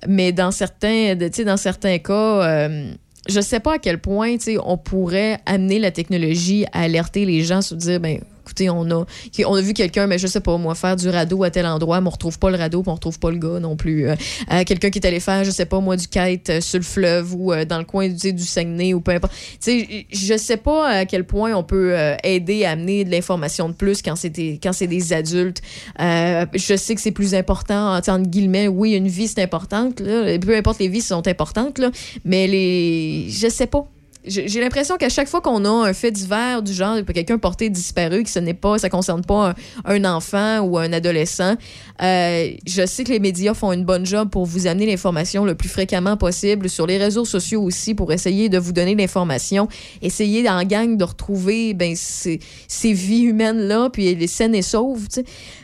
Mais 0.08 0.32
dans 0.32 0.50
certains, 0.50 1.14
dans 1.14 1.56
certains 1.58 1.98
cas, 1.98 2.42
euh, 2.42 2.90
je 3.28 3.40
sais 3.40 3.60
pas 3.60 3.74
à 3.74 3.78
quel 3.78 4.00
point 4.00 4.36
on 4.64 4.78
pourrait 4.78 5.38
amener 5.44 5.78
la 5.78 5.90
technologie 5.90 6.64
à 6.72 6.82
alerter 6.82 7.26
les 7.26 7.42
gens 7.42 7.60
sur 7.60 7.76
dire 7.76 8.00
ben 8.00 8.20
on 8.60 8.90
a, 8.90 9.04
on 9.46 9.54
a 9.54 9.60
vu 9.60 9.74
quelqu'un, 9.74 10.06
mais 10.06 10.18
je 10.18 10.26
sais 10.26 10.40
pas, 10.40 10.56
moi, 10.56 10.74
faire 10.74 10.96
du 10.96 11.08
radeau 11.08 11.44
à 11.44 11.50
tel 11.50 11.66
endroit, 11.66 12.00
mais 12.00 12.08
on 12.08 12.10
retrouve 12.10 12.38
pas 12.38 12.50
le 12.50 12.56
radeau, 12.56 12.82
puis 12.82 12.90
on 12.90 12.94
retrouve 12.94 13.18
pas 13.18 13.30
le 13.30 13.38
gars 13.38 13.60
non 13.60 13.76
plus. 13.76 14.08
Euh, 14.08 14.14
euh, 14.52 14.64
quelqu'un 14.64 14.90
qui 14.90 14.98
est 14.98 15.06
allé 15.06 15.20
faire, 15.20 15.44
je 15.44 15.50
sais 15.50 15.66
pas, 15.66 15.80
moi, 15.80 15.96
du 15.96 16.08
kite 16.08 16.50
euh, 16.50 16.60
sur 16.60 16.78
le 16.78 16.84
fleuve 16.84 17.34
ou 17.34 17.54
dans 17.64 17.78
le 17.78 17.84
coin 17.84 18.08
du 18.08 18.38
Saguenay 18.38 18.94
ou 18.94 19.00
peu 19.00 19.12
importe. 19.12 19.32
Tu 19.62 19.80
sais, 19.80 20.06
je 20.10 20.36
sais 20.36 20.56
pas 20.56 20.88
à 20.88 21.04
quel 21.04 21.24
point 21.24 21.54
on 21.54 21.62
peut 21.62 21.94
aider 22.22 22.64
à 22.64 22.72
amener 22.72 23.04
de 23.04 23.10
l'information 23.10 23.68
de 23.68 23.74
plus 23.74 24.02
quand 24.02 24.16
c'est 24.16 24.30
des, 24.30 24.58
quand 24.62 24.72
c'est 24.72 24.86
des 24.86 25.12
adultes. 25.12 25.62
je 25.98 26.76
sais 26.76 26.94
que 26.94 27.00
c'est 27.00 27.10
plus 27.10 27.34
important, 27.34 27.96
entre 27.96 28.18
guillemets, 28.18 28.68
oui, 28.68 28.94
une 28.94 29.08
vie, 29.08 29.28
c'est 29.28 29.42
importante, 29.42 29.96
peu 29.96 30.56
importe 30.56 30.80
les 30.80 30.88
vies 30.88 31.00
sont 31.00 31.26
importantes, 31.26 31.78
là, 31.78 31.90
mais 32.24 32.46
les, 32.46 33.26
je 33.30 33.48
sais 33.48 33.66
pas 33.66 33.86
j'ai 34.26 34.60
l'impression 34.60 34.96
qu'à 34.96 35.08
chaque 35.08 35.28
fois 35.28 35.40
qu'on 35.40 35.64
a 35.64 35.88
un 35.88 35.92
fait 35.92 36.10
divers 36.10 36.62
du 36.62 36.72
genre, 36.72 36.96
quelqu'un 37.12 37.38
porté 37.38 37.68
disparu, 37.68 38.22
que 38.22 38.30
ce 38.30 38.38
n'est 38.38 38.54
pas, 38.54 38.78
ça 38.78 38.88
concerne 38.88 39.22
pas 39.22 39.54
un, 39.84 40.04
enfant 40.04 40.60
ou 40.60 40.78
un 40.78 40.92
adolescent, 40.92 41.56
euh, 42.02 42.50
je 42.66 42.86
sais 42.86 43.04
que 43.04 43.10
les 43.10 43.20
médias 43.20 43.54
font 43.54 43.72
une 43.72 43.84
bonne 43.84 44.06
job 44.06 44.30
pour 44.30 44.46
vous 44.46 44.66
amener 44.66 44.86
l'information 44.86 45.44
le 45.44 45.54
plus 45.54 45.68
fréquemment 45.68 46.16
possible 46.16 46.68
sur 46.68 46.86
les 46.86 46.96
réseaux 46.96 47.24
sociaux 47.24 47.62
aussi 47.62 47.94
pour 47.94 48.12
essayer 48.12 48.48
de 48.48 48.58
vous 48.58 48.72
donner 48.72 48.94
l'information, 48.94 49.68
essayer 50.02 50.48
en 50.48 50.62
gang 50.64 50.96
de 50.96 51.04
retrouver 51.04 51.74
ben, 51.74 51.94
ces, 51.94 52.40
ces 52.68 52.92
vies 52.92 53.22
humaines 53.22 53.60
là, 53.60 53.90
puis 53.90 54.14
les 54.14 54.26
saines 54.26 54.54
et 54.54 54.62
sauves. 54.62 55.08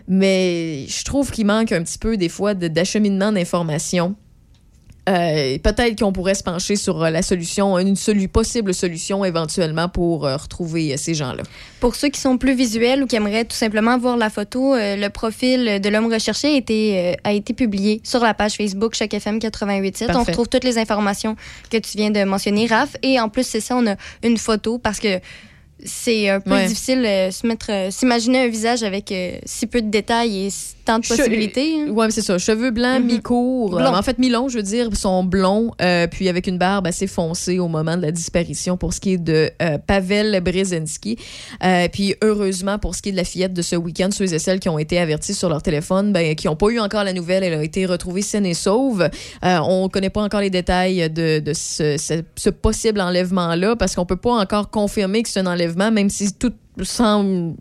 Mais 0.08 0.86
je 0.88 1.04
trouve 1.04 1.30
qu'il 1.30 1.46
manque 1.46 1.72
un 1.72 1.82
petit 1.82 1.98
peu 1.98 2.16
des 2.16 2.28
fois 2.28 2.54
d'acheminement 2.54 3.32
d'informations 3.32 4.16
euh, 5.08 5.58
peut-être 5.58 5.98
qu'on 5.98 6.12
pourrait 6.12 6.34
se 6.34 6.42
pencher 6.42 6.76
sur 6.76 7.02
euh, 7.02 7.10
la 7.10 7.22
solution, 7.22 7.78
une 7.78 7.94
solu- 7.94 8.28
possible 8.28 8.74
solution 8.74 9.24
éventuellement 9.24 9.88
pour 9.88 10.26
euh, 10.26 10.36
retrouver 10.36 10.92
euh, 10.92 10.96
ces 10.98 11.14
gens-là. 11.14 11.42
Pour 11.80 11.96
ceux 11.96 12.08
qui 12.08 12.20
sont 12.20 12.36
plus 12.38 12.54
visuels 12.54 13.02
ou 13.02 13.06
qui 13.06 13.16
aimeraient 13.16 13.44
tout 13.46 13.56
simplement 13.56 13.96
voir 13.98 14.16
la 14.18 14.28
photo, 14.30 14.74
le 14.76 15.08
profil 15.08 15.80
de 15.80 15.88
l'homme 15.88 16.12
recherché 16.12 16.48
a 16.48 16.56
été, 16.56 17.16
a 17.24 17.32
été 17.32 17.54
publié 17.54 18.00
sur 18.04 18.20
la 18.20 18.34
page 18.34 18.54
Facebook 18.56 18.94
Choc 18.94 19.12
FM 19.14 19.38
88.7. 19.38 20.14
On 20.14 20.22
retrouve 20.24 20.48
toutes 20.48 20.64
les 20.64 20.76
informations 20.78 21.34
que 21.70 21.78
tu 21.78 21.96
viens 21.96 22.10
de 22.10 22.22
mentionner, 22.24 22.66
Raph. 22.66 22.96
Et 23.02 23.18
en 23.18 23.30
plus, 23.30 23.46
c'est 23.46 23.60
ça, 23.60 23.76
on 23.76 23.86
a 23.86 23.96
une 24.22 24.36
photo 24.36 24.78
parce 24.78 25.00
que 25.00 25.18
c'est 25.82 26.28
un 26.28 26.40
peu 26.40 26.50
Ouais. 26.52 26.66
difficile 26.66 27.02
se 27.32 27.46
mettre, 27.46 27.70
s'imaginer 27.90 28.40
un 28.42 28.48
visage 28.48 28.82
avec 28.82 29.14
si 29.46 29.66
peu 29.66 29.80
de 29.80 29.88
détails 29.88 30.46
et 30.46 30.50
tant 30.90 30.98
de 30.98 31.04
possibilités. 31.16 31.74
hein. 31.80 31.92
Mais 32.06 32.10
c'est 32.10 32.22
ça. 32.22 32.38
Cheveux 32.38 32.70
blancs, 32.70 33.00
Mhm. 33.00 33.06
Euh, 33.74 33.98
En 33.98 34.02
fait, 34.02 34.18
mi-longs, 34.18 34.48
je 34.48 34.56
veux 34.56 34.62
dire, 34.62 34.88
sont 34.96 35.22
blonds, 35.24 35.70
euh, 35.82 36.06
puis 36.06 36.28
avec 36.28 36.46
une 36.46 36.58
barbe 36.58 36.86
assez 36.86 37.06
foncée 37.06 37.58
au 37.58 37.68
moment 37.68 37.96
de 37.96 38.02
la 38.02 38.10
disparition 38.12 38.76
pour 38.76 38.92
ce 38.94 39.00
qui 39.00 39.12
est 39.14 39.18
de 39.18 39.50
euh, 39.62 39.78
Pavel 39.86 40.40
Brzezinski. 40.42 41.16
Euh, 41.64 41.88
puis 41.92 42.14
heureusement, 42.22 42.78
pour 42.78 42.94
ce 42.94 43.02
qui 43.02 43.08
est 43.10 43.12
de 43.12 43.16
la 43.16 43.24
fillette 43.24 43.52
de 43.54 43.62
ce 43.62 43.76
week-end, 43.76 44.08
ceux 44.12 44.32
et 44.32 44.38
celles 44.38 44.60
qui 44.60 44.68
ont 44.68 44.78
été 44.78 44.98
avertis 44.98 45.34
sur 45.34 45.48
leur 45.48 45.62
téléphone, 45.62 46.12
ben, 46.12 46.34
qui 46.34 46.46
n'ont 46.46 46.56
pas 46.56 46.68
eu 46.68 46.78
encore 46.80 47.04
la 47.04 47.12
nouvelle, 47.12 47.42
elle 47.44 47.54
a 47.54 47.62
été 47.62 47.86
retrouvée 47.86 48.22
saine 48.22 48.46
et 48.46 48.54
sauve. 48.54 49.08
On 49.42 49.84
ne 49.84 49.88
connaît 49.88 50.10
pas 50.10 50.22
encore 50.22 50.40
les 50.40 50.50
détails 50.50 51.08
de, 51.10 51.38
de 51.40 51.52
ce, 51.52 51.96
ce- 51.96 52.22
ce 52.36 52.50
possible 52.50 53.00
enlèvement-là 53.00 53.76
parce 53.76 53.94
qu'on 53.94 54.06
peut 54.06 54.16
pas 54.16 54.32
encore 54.32 54.70
confirmer 54.70 55.22
que 55.22 55.28
c'est 55.28 55.40
un 55.40 55.46
enlèvement, 55.46 55.90
même 55.90 56.10
si 56.10 56.32
tout 56.32 56.52
semble 56.82 57.54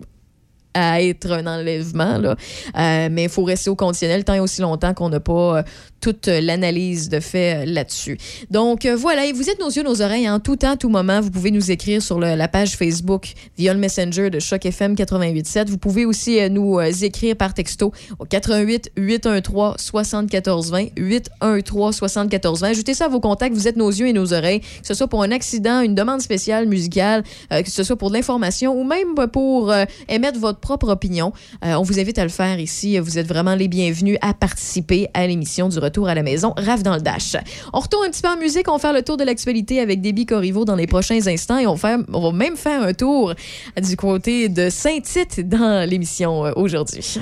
à 0.80 1.02
être 1.02 1.32
un 1.32 1.48
enlèvement. 1.48 2.18
Là. 2.18 2.36
Euh, 2.78 3.10
mais 3.12 3.24
il 3.24 3.30
faut 3.30 3.44
rester 3.44 3.70
au 3.70 3.76
conditionnel 3.76 4.24
tant 4.24 4.34
et 4.34 4.40
aussi 4.40 4.62
longtemps 4.62 4.94
qu'on 4.94 5.10
n'a 5.10 5.20
pas 5.20 5.58
euh, 5.58 5.64
toute 6.00 6.28
l'analyse 6.28 7.10
de 7.10 7.20
fait 7.20 7.64
euh, 7.64 7.66
là-dessus. 7.66 8.18
Donc 8.50 8.86
euh, 8.86 8.96
voilà, 8.96 9.26
et 9.26 9.34
vous 9.34 9.50
êtes 9.50 9.60
nos 9.60 9.70
yeux, 9.70 9.84
nos 9.84 10.02
oreilles 10.02 10.30
en 10.30 10.40
tout 10.40 10.56
temps, 10.56 10.78
tout 10.78 10.90
moment. 10.90 11.22
Vous 11.22 11.32
pouvez 11.32 11.52
nous 11.52 11.72
écrire 11.72 12.02
sur 12.02 12.20
la 12.20 12.48
page 12.48 12.76
Facebook 12.76 13.34
via 13.58 13.74
le 13.74 13.80
Messenger 13.80 14.30
de 14.30 14.40
Choc 14.40 14.66
FM 14.66 14.96
88.7. 14.96 15.68
Vous 15.68 15.78
pouvez 15.78 16.06
aussi 16.06 16.40
euh, 16.40 16.50
nous 16.50 16.80
écrire 16.80 17.36
par 17.36 17.54
texto 17.54 17.92
au 18.18 18.26
88 18.26 18.92
813 18.98 19.76
7420 19.78 20.88
813 20.98 21.96
7420. 21.96 22.68
Ajoutez 22.68 22.94
ça 22.94 23.06
à 23.06 23.08
vos 23.08 23.20
contacts. 23.20 23.56
Vous 23.56 23.68
êtes 23.68 23.78
nos 23.78 23.90
yeux 23.90 24.08
et 24.08 24.14
nos 24.14 24.34
oreilles, 24.34 24.62
que 24.62 24.88
ce 24.88 24.94
soit 24.94 25.08
pour 25.08 25.24
un 25.24 25.32
accident, 25.32 25.82
une 25.82 25.96
demande 25.96 26.22
spéciale 26.22 26.68
musicale, 26.68 27.24
que 27.50 27.70
ce 27.70 27.84
soit 27.84 27.96
pour 27.96 28.10
de 28.10 28.16
l'information 28.16 28.80
ou 28.80 28.84
même 28.84 29.16
pour 29.32 29.74
émettre 30.08 30.40
votre 30.40 30.60
propre 30.60 30.90
opinion. 30.90 31.34
On 31.62 31.82
vous 31.82 32.00
invite 32.00 32.18
à 32.20 32.24
le 32.24 32.30
faire 32.30 32.60
ici. 32.60 32.98
Vous 33.00 33.18
êtes 33.18 33.28
vraiment 33.28 33.56
les 33.56 33.68
bienvenus 33.68 34.18
à 34.22 34.34
participer 34.34 35.08
à 35.14 35.28
l'émission 35.28 35.70
du 35.70 35.80
Retour 35.90 36.08
à 36.08 36.14
la 36.14 36.22
maison, 36.22 36.54
Rave 36.56 36.84
dans 36.84 36.94
le 36.94 37.02
Dash. 37.02 37.36
On 37.74 37.80
retourne 37.80 38.06
un 38.06 38.12
petit 38.12 38.22
peu 38.22 38.28
en 38.28 38.38
musique. 38.38 38.68
On 38.70 38.74
va 38.74 38.78
faire 38.80 38.94
le 38.94 39.02
tour 39.02 39.18
de 39.18 39.24
l'actualité 39.24 39.80
avec 39.80 40.02
Déby 40.02 40.28
Corriveau 40.28 40.64
dans 40.64 40.76
les 40.76 40.86
prochains 40.86 41.26
instants 41.26 41.58
et 41.58 41.66
on, 41.66 41.76
on 42.14 42.22
va 42.22 42.32
même 42.32 42.58
faire 42.58 42.84
un 42.84 42.94
tour 42.94 43.34
du 43.82 43.98
côté 43.98 44.50
de 44.50 44.70
Saint-Tite 44.70 45.50
dans 45.50 45.90
l'émission 45.90 46.46
euh, 46.46 46.52
aujourd'hui. 46.56 47.18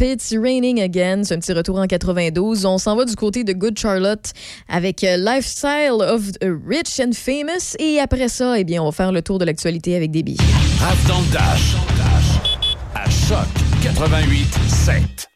It's 0.00 0.34
Raining 0.36 0.80
Again. 0.80 1.22
C'est 1.24 1.34
un 1.34 1.38
petit 1.38 1.52
retour 1.52 1.78
en 1.78 1.86
92. 1.86 2.64
On 2.66 2.78
s'en 2.78 2.96
va 2.96 3.04
du 3.04 3.14
côté 3.14 3.44
de 3.44 3.52
Good 3.52 3.78
Charlotte 3.78 4.32
avec 4.68 5.04
euh, 5.04 5.16
Lifestyle 5.16 5.98
of 6.00 6.32
the 6.32 6.46
Rich 6.66 7.00
and 7.00 7.12
Famous. 7.12 7.76
Et 7.78 8.00
après 8.00 8.28
ça, 8.28 8.58
eh 8.58 8.64
bien, 8.64 8.82
on 8.82 8.86
va 8.86 8.92
faire 8.92 9.12
le 9.12 9.22
tour 9.22 9.38
de 9.38 9.44
l'actualité 9.44 9.96
avec 9.96 10.10
billets. 10.10 10.36
Raph 10.80 11.06
dans 11.06 11.20
le 11.20 11.32
Dash. 11.32 11.76
À 12.94 13.10
Choc 13.10 13.46
88 13.82 14.46
7. 14.68 15.35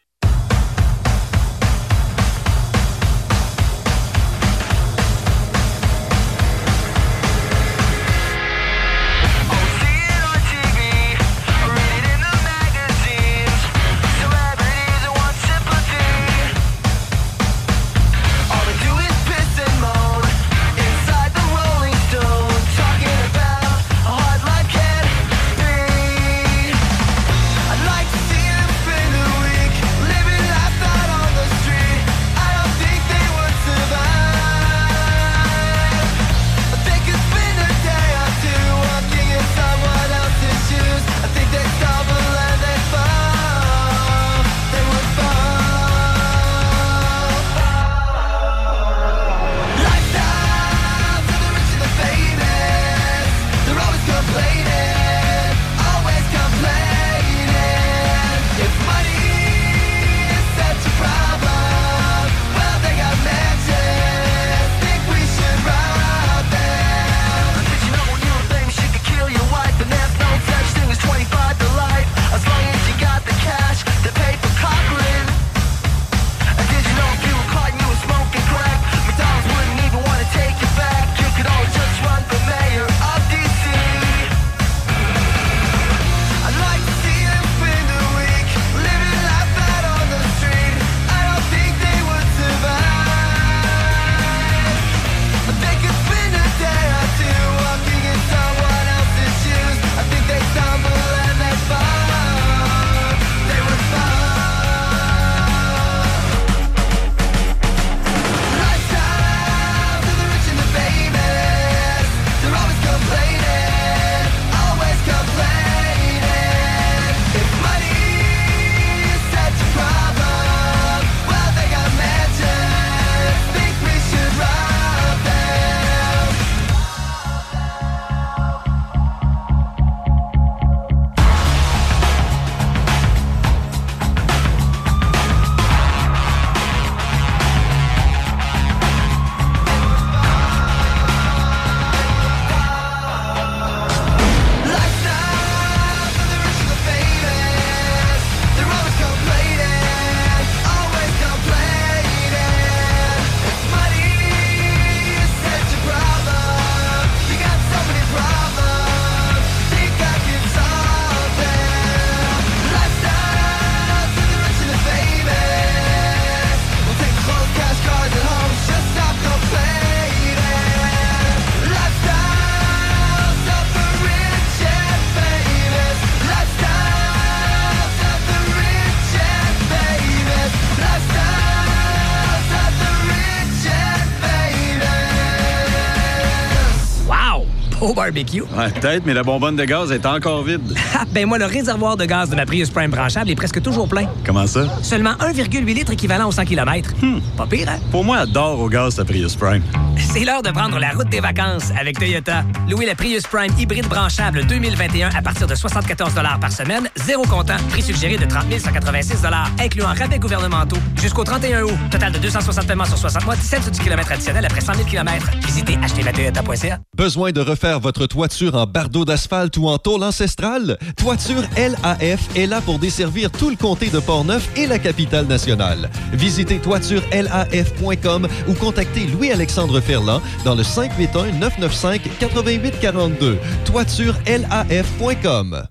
Barbecue. 188.01 188.41
Ouais, 188.41 188.69
peut-être, 188.71 189.05
mais 189.05 189.13
la 189.13 189.21
bonbonne 189.21 189.55
de 189.55 189.63
gaz 189.63 189.91
est 189.91 190.05
encore 190.05 190.43
vide. 190.43 190.61
Ah, 190.93 191.05
ben 191.09 191.25
moi, 191.25 191.37
le 191.37 191.45
réservoir 191.45 191.95
de 191.95 192.05
gaz 192.05 192.29
de 192.29 192.35
ma 192.35 192.45
Prius 192.45 192.69
Prime 192.69 192.91
branchable 192.91 193.29
est 193.31 193.35
presque 193.35 193.61
toujours 193.61 193.87
plein. 193.87 194.07
Comment 194.25 194.45
ça? 194.45 194.65
Seulement 194.83 195.13
1,8 195.13 195.63
litres 195.73 195.93
équivalent 195.93 196.27
aux 196.27 196.31
100 196.31 196.45
km. 196.45 196.91
Pas 197.37 197.47
pire, 197.47 197.69
hein? 197.69 197.79
Pour 197.91 198.03
moi, 198.03 198.17
adore 198.17 198.59
au 198.59 198.69
gaz 198.69 198.95
ta 198.95 199.05
Prius 199.05 199.35
Prime. 199.35 199.63
C'est 199.97 200.25
l'heure 200.25 200.43
de 200.43 200.51
prendre 200.51 200.77
la 200.79 200.89
route 200.89 201.09
des 201.09 201.21
vacances 201.21 201.71
avec 201.79 201.97
Toyota. 201.97 202.43
Louez 202.69 202.85
la 202.85 202.95
Prius 202.95 203.23
Prime 203.23 203.51
hybride 203.57 203.87
branchable 203.87 204.45
2021 204.45 205.09
à 205.15 205.21
partir 205.21 205.47
de 205.47 205.55
74 205.55 206.13
par 206.39 206.51
semaine, 206.51 206.89
zéro 206.97 207.23
comptant. 207.23 207.57
Prix 207.69 207.83
suggéré 207.83 208.17
de 208.17 208.25
30 208.25 208.45
186 208.59 209.25
incluant 209.59 209.93
rabais 209.97 210.19
gouvernementaux. 210.19 210.77
Jusqu'au 211.01 211.23
31 211.23 211.63
août. 211.63 211.73
Total 211.89 212.11
de 212.11 212.19
260 212.19 212.67
paiements 212.67 212.85
sur 212.85 212.97
60 212.97 213.25
mois, 213.25 213.35
17 213.35 213.63
sur 213.63 213.71
du 213.71 213.79
kilomètre 213.79 214.11
additionnel 214.11 214.45
après 214.45 214.61
100 214.61 214.73
000 214.73 214.87
km. 214.89 215.31
Visitez 215.45 215.77
achetezlatoyota.ca. 215.81 216.79
Besoin 217.01 217.31
de 217.31 217.41
refaire 217.41 217.79
votre 217.79 218.05
toiture 218.05 218.53
en 218.53 218.67
bardeau 218.67 219.05
d'asphalte 219.05 219.57
ou 219.57 219.67
en 219.67 219.79
tôle 219.79 220.03
ancestrale? 220.03 220.77
Toiture 220.97 221.41
LAF 221.57 222.35
est 222.35 222.45
là 222.45 222.61
pour 222.61 222.77
desservir 222.77 223.31
tout 223.31 223.49
le 223.49 223.55
comté 223.55 223.89
de 223.89 223.97
Portneuf 223.97 224.47
et 224.55 224.67
la 224.67 224.77
capitale 224.77 225.25
nationale. 225.25 225.89
Visitez 226.13 226.59
toiturelaf.com 226.59 228.27
ou 228.47 228.53
contactez 228.53 229.07
Louis-Alexandre 229.07 229.81
Ferland 229.81 230.21
dans 230.45 230.53
le 230.53 230.61
581-995-8842. 230.61 233.37
Toiturelaf.com. 233.65 235.63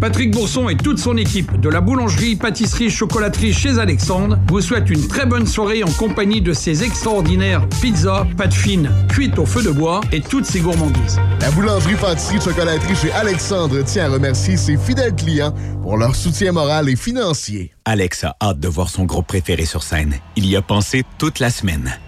Patrick 0.00 0.30
Bourson 0.30 0.68
et 0.68 0.76
toute 0.76 0.98
son 0.98 1.16
équipe 1.16 1.58
de 1.58 1.70
la 1.70 1.80
boulangerie, 1.80 2.36
pâtisserie, 2.36 2.90
chocolaterie 2.90 3.54
chez 3.54 3.78
Alexandre 3.78 4.38
vous 4.48 4.60
souhaitent 4.60 4.90
une 4.90 5.08
très 5.08 5.24
bonne 5.24 5.46
soirée 5.46 5.82
en 5.82 5.90
compagnie 5.92 6.42
de 6.42 6.52
ses 6.52 6.84
extraordinaires 6.84 7.66
pizzas, 7.80 8.26
pâtes 8.36 8.52
fines, 8.52 8.90
cuites 9.08 9.38
au 9.38 9.46
feu 9.46 9.62
de 9.62 9.70
bois 9.70 10.02
et 10.12 10.20
toutes 10.20 10.44
ses 10.44 10.60
gourmandises. 10.60 11.18
La 11.40 11.50
boulangerie, 11.50 11.94
pâtisserie, 11.94 12.40
chocolaterie 12.40 12.94
chez 12.94 13.10
Alexandre 13.12 13.82
tient 13.84 14.04
à 14.04 14.08
remercier 14.10 14.58
ses 14.58 14.76
fidèles 14.76 15.14
clients 15.14 15.54
pour 15.82 15.96
leur 15.96 16.14
soutien 16.14 16.52
moral 16.52 16.90
et 16.90 16.96
financier. 16.96 17.72
Alex 17.86 18.24
a 18.24 18.36
hâte 18.42 18.60
de 18.60 18.68
voir 18.68 18.90
son 18.90 19.04
groupe 19.04 19.26
préféré 19.26 19.64
sur 19.64 19.82
scène. 19.82 20.14
Il 20.36 20.44
y 20.46 20.56
a 20.56 20.62
pensé 20.62 21.04
toute 21.16 21.38
la 21.38 21.48
semaine. 21.48 21.98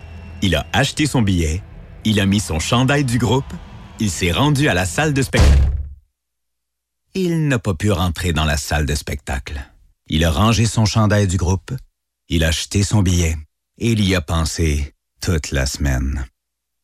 Il 0.42 0.55
a 0.57 0.66
acheté 0.74 1.07
son 1.07 1.22
billet, 1.22 1.62
il 2.05 2.20
a 2.20 2.27
mis 2.27 2.40
son 2.40 2.59
chandail 2.59 3.05
du 3.05 3.18
groupe, 3.18 3.53
il 3.98 4.11
s'est 4.11 4.31
rendu 4.31 4.68
à 4.68 4.74
la 4.74 4.85
salle 4.85 5.14
de 5.14 5.22
spectacle. 5.22 5.78
Il 7.20 7.48
n'a 7.48 7.59
pas 7.59 7.74
pu 7.74 7.90
rentrer 7.90 8.33
dans 8.33 8.44
la 8.44 8.57
salle 8.57 8.87
de 8.87 8.94
spectacle. 8.94 9.61
Il 10.07 10.24
a 10.24 10.31
rangé 10.31 10.66
son 10.66 10.85
chandail 10.85 11.26
du 11.26 11.37
groupe, 11.37 11.72
il 12.28 12.44
a 12.44 12.48
acheté 12.48 12.85
son 12.85 13.02
billet 13.02 13.37
et 13.76 13.90
il 13.90 14.09
y 14.09 14.14
a 14.14 14.20
pensé 14.20 14.94
toute 15.20 15.50
la 15.50 15.66
semaine. 15.66 16.26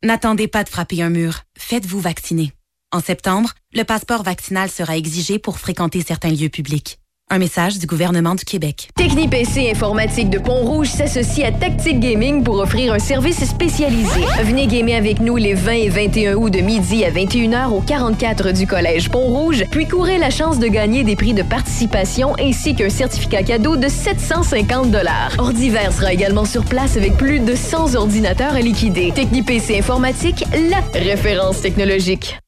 N'attendez 0.02 0.48
pas 0.48 0.64
de 0.64 0.68
frapper 0.68 1.02
un 1.02 1.08
mur. 1.08 1.42
Faites-vous 1.56 2.00
vacciner. 2.00 2.52
En 2.90 2.98
septembre, 2.98 3.52
le 3.74 3.84
passeport 3.84 4.24
vaccinal 4.24 4.68
sera 4.68 4.96
exigé 4.96 5.38
pour 5.38 5.60
fréquenter 5.60 6.02
certains 6.02 6.32
lieux 6.32 6.48
publics. 6.48 6.98
Un 7.30 7.38
message 7.38 7.78
du 7.78 7.86
gouvernement 7.86 8.34
du 8.34 8.44
Québec. 8.44 8.90
TechniPC 8.94 9.70
Informatique 9.70 10.30
de 10.30 10.38
Pont-Rouge 10.38 10.88
s'associe 10.88 11.44
à 11.44 11.50
Tactic 11.50 11.98
Gaming 11.98 12.44
pour 12.44 12.58
offrir 12.58 12.92
un 12.92 12.98
service 12.98 13.42
spécialisé. 13.44 14.20
Venez 14.42 14.66
gamer 14.66 14.94
avec 14.94 15.20
nous 15.20 15.36
les 15.36 15.54
20 15.54 15.72
et 15.72 15.88
21 15.88 16.34
août 16.34 16.50
de 16.50 16.60
midi 16.60 17.04
à 17.04 17.10
21h 17.10 17.70
au 17.70 17.80
44 17.80 18.52
du 18.52 18.66
Collège 18.66 19.08
Pont-Rouge, 19.08 19.64
puis 19.70 19.88
courez 19.88 20.18
la 20.18 20.30
chance 20.30 20.58
de 20.58 20.68
gagner 20.68 21.02
des 21.02 21.16
prix 21.16 21.32
de 21.34 21.42
participation 21.42 22.36
ainsi 22.38 22.76
qu'un 22.76 22.90
certificat 22.90 23.42
cadeau 23.42 23.76
de 23.76 23.88
750 23.88 24.94
Ordiver 25.38 25.90
sera 25.90 26.12
également 26.12 26.44
sur 26.44 26.64
place 26.64 26.96
avec 26.96 27.16
plus 27.16 27.40
de 27.40 27.56
100 27.56 27.96
ordinateurs 27.96 28.54
à 28.54 28.60
liquider. 28.60 29.12
TechniPC 29.12 29.78
Informatique, 29.78 30.44
la 30.52 31.00
référence 31.00 31.62
technologique. 31.62 32.38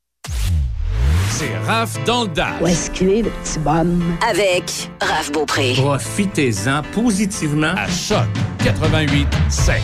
C'est 1.39 1.55
Raph 1.67 2.03
dans 2.07 2.23
le 2.23 2.29
Dash. 2.29 2.63
Où 2.63 2.67
est-ce 2.67 2.91
qu'il 2.91 3.11
est, 3.11 3.21
le 3.21 3.29
petit 3.29 3.59
bonhomme? 3.59 4.17
Avec 4.27 4.89
Raph 5.03 5.31
Beaupré. 5.33 5.75
Profitez-en 5.77 6.81
positivement 6.95 7.75
à 7.77 7.87
Choc 7.89 8.25
88 8.65 9.29
7. 9.51 9.75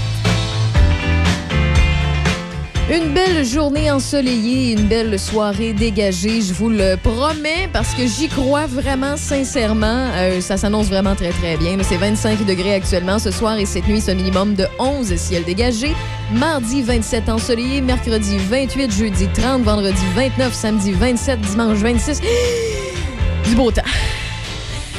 Une 2.90 3.14
belle 3.14 3.44
journée 3.44 3.90
ensoleillée, 3.90 4.72
une 4.72 4.88
belle 4.88 5.18
soirée 5.18 5.72
dégagée, 5.72 6.42
je 6.42 6.52
vous 6.52 6.68
le 6.68 6.96
promets, 6.96 7.68
parce 7.72 7.94
que 7.94 8.06
j'y 8.06 8.28
crois 8.28 8.66
vraiment 8.66 9.16
sincèrement. 9.16 10.08
Euh, 10.14 10.40
ça 10.40 10.56
s'annonce 10.56 10.88
vraiment 10.88 11.14
très, 11.14 11.30
très 11.30 11.56
bien. 11.56 11.78
C'est 11.82 11.96
25 11.96 12.44
degrés 12.44 12.74
actuellement 12.74 13.20
ce 13.20 13.30
soir 13.30 13.56
et 13.56 13.66
cette 13.66 13.86
nuit, 13.86 14.00
c'est 14.00 14.12
un 14.12 14.16
minimum 14.16 14.54
de 14.54 14.66
11 14.80 15.14
ciel 15.14 15.44
dégagé. 15.44 15.94
Mardi, 16.32 16.82
27 16.82 17.28
ensoleillé, 17.28 17.80
mercredi, 17.80 18.36
28, 18.36 18.90
jeudi, 18.90 19.28
30, 19.32 19.62
vendredi, 19.62 20.02
29, 20.16 20.52
samedi, 20.52 20.92
27, 20.92 21.40
dimanche, 21.40 21.78
26. 21.78 22.20
Du 23.44 23.56
beau 23.56 23.70
temps. 23.70 23.82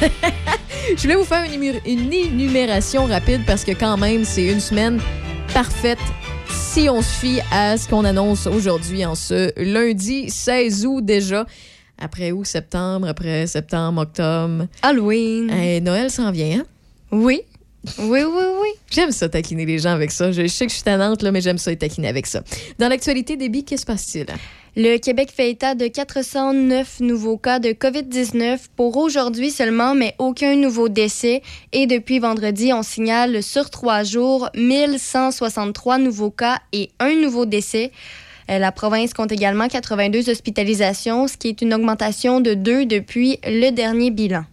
je 0.00 1.02
voulais 1.02 1.16
vous 1.16 1.24
faire 1.24 1.44
une, 1.44 1.80
une 1.86 2.12
énumération 2.12 3.06
rapide 3.06 3.42
parce 3.46 3.64
que 3.64 3.72
quand 3.72 3.96
même, 3.96 4.24
c'est 4.24 4.44
une 4.44 4.60
semaine 4.60 5.00
parfaite 5.52 5.98
si 6.48 6.88
on 6.88 7.02
se 7.02 7.08
fie 7.20 7.40
à 7.50 7.76
ce 7.76 7.88
qu'on 7.88 8.04
annonce 8.04 8.46
aujourd'hui 8.46 9.04
en 9.04 9.14
ce 9.14 9.52
lundi 9.56 10.30
16 10.30 10.86
août 10.86 11.04
déjà. 11.04 11.46
Après 11.98 12.32
août, 12.32 12.44
septembre, 12.44 13.06
après 13.08 13.46
septembre, 13.46 14.02
octobre. 14.02 14.66
Halloween. 14.82 15.50
Eh, 15.50 15.80
Noël 15.80 16.10
s'en 16.10 16.30
vient, 16.32 16.60
hein? 16.60 16.64
Oui. 17.12 17.42
Oui, 17.98 18.20
oui, 18.24 18.42
oui. 18.62 18.68
J'aime 18.90 19.12
ça, 19.12 19.28
taquiner 19.28 19.66
les 19.66 19.78
gens 19.78 19.90
avec 19.90 20.10
ça. 20.10 20.32
Je, 20.32 20.42
je 20.42 20.46
sais 20.48 20.64
que 20.66 20.70
je 20.70 20.76
suis 20.76 20.84
tannante, 20.84 21.22
là, 21.22 21.30
mais 21.30 21.40
j'aime 21.40 21.58
ça, 21.58 21.74
taquiner 21.76 22.08
avec 22.08 22.26
ça. 22.26 22.42
Dans 22.78 22.88
l'actualité, 22.88 23.36
Déby, 23.36 23.64
qu'est-ce 23.64 23.82
qui 23.82 23.82
se 23.82 23.86
passe-t-il? 23.86 24.26
Le 24.76 24.96
Québec 24.98 25.30
fait 25.32 25.50
état 25.50 25.76
de 25.76 25.86
409 25.86 26.98
nouveaux 26.98 27.36
cas 27.36 27.60
de 27.60 27.68
COVID-19 27.68 28.58
pour 28.74 28.96
aujourd'hui 28.96 29.52
seulement, 29.52 29.94
mais 29.94 30.16
aucun 30.18 30.56
nouveau 30.56 30.88
décès. 30.88 31.42
Et 31.72 31.86
depuis 31.86 32.18
vendredi, 32.18 32.72
on 32.72 32.82
signale 32.82 33.40
sur 33.44 33.70
trois 33.70 34.02
jours 34.02 34.50
1163 34.56 35.98
nouveaux 35.98 36.32
cas 36.32 36.58
et 36.72 36.90
un 36.98 37.14
nouveau 37.14 37.46
décès. 37.46 37.92
Euh, 38.50 38.58
La 38.58 38.72
province 38.72 39.14
compte 39.14 39.30
également 39.30 39.68
82 39.68 40.28
hospitalisations, 40.28 41.28
ce 41.28 41.36
qui 41.36 41.50
est 41.50 41.62
une 41.62 41.72
augmentation 41.72 42.40
de 42.40 42.54
deux 42.54 42.84
depuis 42.84 43.38
le 43.44 43.70
dernier 43.70 44.10
bilan. 44.10 44.44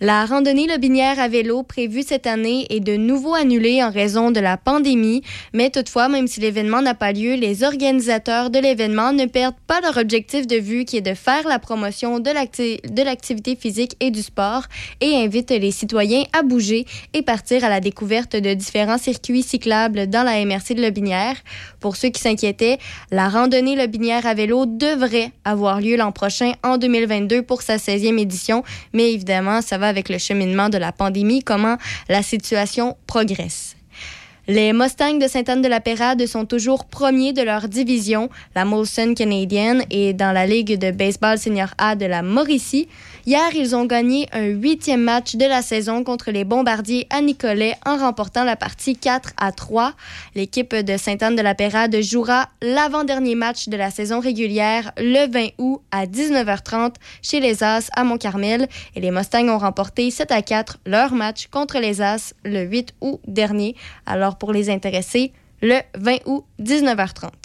La 0.00 0.26
randonnée 0.26 0.66
Lobinière 0.66 1.20
à 1.20 1.28
vélo 1.28 1.62
prévue 1.62 2.02
cette 2.02 2.26
année 2.26 2.66
est 2.68 2.80
de 2.80 2.96
nouveau 2.96 3.34
annulée 3.34 3.80
en 3.80 3.92
raison 3.92 4.32
de 4.32 4.40
la 4.40 4.56
pandémie, 4.56 5.22
mais 5.52 5.70
toutefois, 5.70 6.08
même 6.08 6.26
si 6.26 6.40
l'événement 6.40 6.82
n'a 6.82 6.94
pas 6.94 7.12
lieu, 7.12 7.34
les 7.36 7.62
organisateurs 7.62 8.50
de 8.50 8.58
l'événement 8.58 9.12
ne 9.12 9.26
perdent 9.26 9.54
pas 9.68 9.80
leur 9.80 9.96
objectif 9.96 10.48
de 10.48 10.56
vue 10.56 10.84
qui 10.84 10.96
est 10.96 11.00
de 11.00 11.14
faire 11.14 11.46
la 11.46 11.60
promotion 11.60 12.18
de 12.18 12.28
l'acti- 12.30 12.80
de 12.82 13.02
l'activité 13.02 13.54
physique 13.54 13.94
et 14.00 14.10
du 14.10 14.22
sport 14.22 14.64
et 15.00 15.14
invitent 15.14 15.50
les 15.50 15.70
citoyens 15.70 16.24
à 16.32 16.42
bouger 16.42 16.86
et 17.12 17.22
partir 17.22 17.64
à 17.64 17.68
la 17.68 17.78
découverte 17.78 18.34
de 18.34 18.52
différents 18.52 18.98
circuits 18.98 19.44
cyclables 19.44 20.08
dans 20.08 20.24
la 20.24 20.44
MRC 20.44 20.74
de 20.74 20.82
Lobinière. 20.82 21.36
Pour 21.78 21.94
ceux 21.94 22.08
qui 22.08 22.20
s'inquiétaient, 22.20 22.78
la 23.12 23.28
randonnée 23.28 23.76
Lobinière 23.76 24.26
à 24.26 24.34
vélo 24.34 24.66
devrait 24.66 25.30
avoir 25.44 25.80
lieu 25.80 25.96
l'an 25.96 26.10
prochain 26.10 26.52
en 26.64 26.78
2022 26.78 27.42
pour 27.42 27.62
sa 27.62 27.76
16e 27.76 28.18
édition, 28.18 28.64
mais 28.92 29.12
évidemment, 29.12 29.62
ça 29.62 29.78
va 29.78 29.83
avec 29.84 30.08
le 30.08 30.18
cheminement 30.18 30.68
de 30.68 30.78
la 30.78 30.92
pandémie, 30.92 31.42
comment 31.42 31.76
la 32.08 32.22
situation 32.22 32.96
progresse. 33.06 33.76
Les 34.46 34.74
Mustangs 34.74 35.18
de 35.18 35.26
Sainte-Anne-de-la-Pérade 35.26 36.26
sont 36.26 36.44
toujours 36.44 36.84
premiers 36.84 37.32
de 37.32 37.40
leur 37.40 37.66
division, 37.66 38.28
la 38.54 38.66
Molson 38.66 39.14
canadienne, 39.14 39.84
et 39.90 40.12
dans 40.12 40.32
la 40.32 40.46
Ligue 40.46 40.78
de 40.78 40.90
baseball 40.90 41.38
senior 41.38 41.68
A 41.78 41.96
de 41.96 42.04
la 42.04 42.20
Mauricie. 42.20 42.86
Hier, 43.26 43.54
ils 43.54 43.74
ont 43.74 43.86
gagné 43.86 44.28
un 44.32 44.48
huitième 44.48 45.00
match 45.00 45.36
de 45.36 45.46
la 45.46 45.62
saison 45.62 46.04
contre 46.04 46.30
les 46.30 46.44
Bombardiers 46.44 47.06
à 47.08 47.22
Nicolet 47.22 47.74
en 47.86 47.96
remportant 47.96 48.44
la 48.44 48.54
partie 48.54 48.96
4 48.98 49.30
à 49.38 49.50
3. 49.50 49.94
L'équipe 50.34 50.74
de 50.74 50.98
Sainte-Anne-de-la-Pérade 50.98 52.02
jouera 52.02 52.50
l'avant-dernier 52.60 53.34
match 53.34 53.70
de 53.70 53.78
la 53.78 53.90
saison 53.90 54.20
régulière 54.20 54.92
le 54.98 55.26
20 55.32 55.52
août 55.56 55.80
à 55.90 56.04
19h30 56.04 56.96
chez 57.22 57.40
les 57.40 57.64
As 57.64 57.88
à 57.96 58.04
Montcarmel 58.04 58.68
et 58.94 59.00
les 59.00 59.10
Mustangs 59.10 59.48
ont 59.48 59.58
remporté 59.58 60.10
7 60.10 60.30
à 60.30 60.42
4 60.42 60.80
leur 60.84 61.14
match 61.14 61.46
contre 61.46 61.78
les 61.78 62.02
As 62.02 62.34
le 62.44 62.64
8 62.64 62.92
août 63.00 63.20
dernier. 63.26 63.74
Alors 64.04 64.36
pour 64.36 64.52
les 64.52 64.68
intéressés, 64.68 65.32
le 65.62 65.78
20 65.96 66.18
août 66.26 66.44
19h30. 66.60 67.43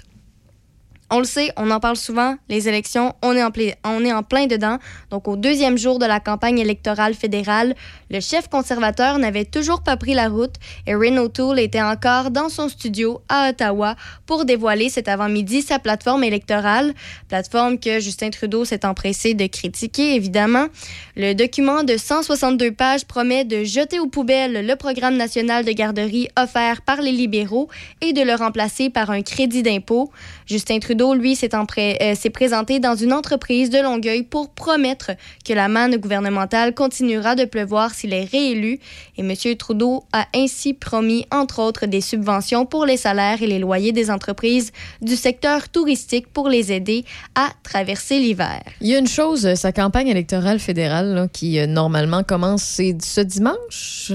On 1.11 1.17
le 1.17 1.25
sait, 1.25 1.51
on 1.57 1.71
en 1.71 1.79
parle 1.79 1.95
souvent, 1.95 2.35
les 2.49 2.69
élections, 2.69 3.15
on 3.23 3.35
est, 3.35 3.41
en 3.41 3.49
plein, 3.49 3.71
on 3.83 4.05
est 4.05 4.13
en 4.13 4.21
plein 4.21 4.45
dedans. 4.45 4.77
Donc, 5.09 5.27
au 5.27 5.37
deuxième 5.37 5.75
jour 5.75 5.97
de 5.97 6.05
la 6.05 6.19
campagne 6.19 6.59
électorale 6.59 7.15
fédérale, 7.15 7.73
le 8.11 8.19
chef 8.19 8.47
conservateur 8.47 9.17
n'avait 9.17 9.45
toujours 9.45 9.81
pas 9.81 9.97
pris 9.97 10.13
la 10.13 10.29
route 10.29 10.53
et 10.85 10.91
Erin 10.91 11.17
O'Toole 11.17 11.59
était 11.59 11.81
encore 11.81 12.29
dans 12.29 12.49
son 12.49 12.69
studio 12.69 13.21
à 13.27 13.49
Ottawa 13.49 13.95
pour 14.27 14.45
dévoiler 14.45 14.89
cet 14.89 15.07
avant-midi 15.07 15.63
sa 15.63 15.79
plateforme 15.79 16.23
électorale, 16.23 16.93
plateforme 17.27 17.79
que 17.79 17.99
Justin 17.99 18.29
Trudeau 18.29 18.63
s'est 18.63 18.85
empressé 18.85 19.33
de 19.33 19.47
critiquer, 19.47 20.13
évidemment. 20.13 20.67
Le 21.15 21.33
document 21.33 21.83
de 21.83 21.97
162 21.97 22.71
pages 22.71 23.05
promet 23.05 23.45
de 23.45 23.63
jeter 23.63 23.99
aux 23.99 24.07
poubelles 24.07 24.63
le 24.63 24.75
programme 24.75 25.17
national 25.17 25.65
de 25.65 25.71
garderie 25.71 26.27
offert 26.37 26.83
par 26.83 27.01
les 27.01 27.11
libéraux 27.11 27.67
et 28.01 28.13
de 28.13 28.21
le 28.21 28.35
remplacer 28.35 28.91
par 28.91 29.09
un 29.09 29.23
crédit 29.23 29.63
d'impôt. 29.63 30.11
Justin 30.45 30.77
Trudeau 30.79 30.98
Trudeau, 30.99 31.13
lui, 31.13 31.35
s'est 31.37 31.55
en 31.55 31.65
pré- 31.65 31.97
euh, 32.01 32.13
s'est 32.13 32.29
présenté 32.29 32.79
dans 32.79 32.93
une 32.95 33.13
entreprise 33.13 33.69
de 33.69 33.77
Longueuil 33.77 34.23
pour 34.23 34.49
promettre 34.49 35.11
que 35.45 35.53
la 35.53 35.69
manne 35.69 35.95
gouvernementale 35.95 36.73
continuera 36.75 37.35
de 37.35 37.45
pleuvoir 37.45 37.93
s'il 37.93 38.11
est 38.13 38.25
réélu. 38.29 38.79
Et 39.17 39.21
M. 39.21 39.33
Trudeau 39.57 40.03
a 40.11 40.25
ainsi 40.35 40.73
promis, 40.73 41.25
entre 41.31 41.59
autres, 41.61 41.85
des 41.85 42.01
subventions 42.01 42.65
pour 42.65 42.85
les 42.85 42.97
salaires 42.97 43.41
et 43.41 43.47
les 43.47 43.59
loyers 43.59 43.93
des 43.93 44.11
entreprises 44.11 44.73
du 45.01 45.15
secteur 45.15 45.69
touristique 45.69 46.27
pour 46.33 46.49
les 46.49 46.73
aider 46.73 47.05
à 47.33 47.47
traverser 47.63 48.19
l'hiver. 48.19 48.61
Il 48.81 48.87
y 48.87 48.95
a 48.95 48.99
une 48.99 49.07
chose, 49.07 49.45
euh, 49.45 49.55
sa 49.55 49.71
campagne 49.71 50.09
électorale 50.09 50.59
fédérale 50.59 51.13
là, 51.13 51.27
qui 51.31 51.59
euh, 51.59 51.65
normalement 51.65 52.23
commence 52.23 52.63
ce 52.63 53.21
dimanche? 53.21 54.11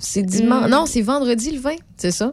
C'est 0.00 0.22
dimanche. 0.22 0.66
Mm. 0.66 0.70
Non, 0.70 0.86
c'est 0.86 1.02
vendredi 1.02 1.52
le 1.52 1.60
20, 1.60 1.76
c'est 1.96 2.10
ça? 2.10 2.32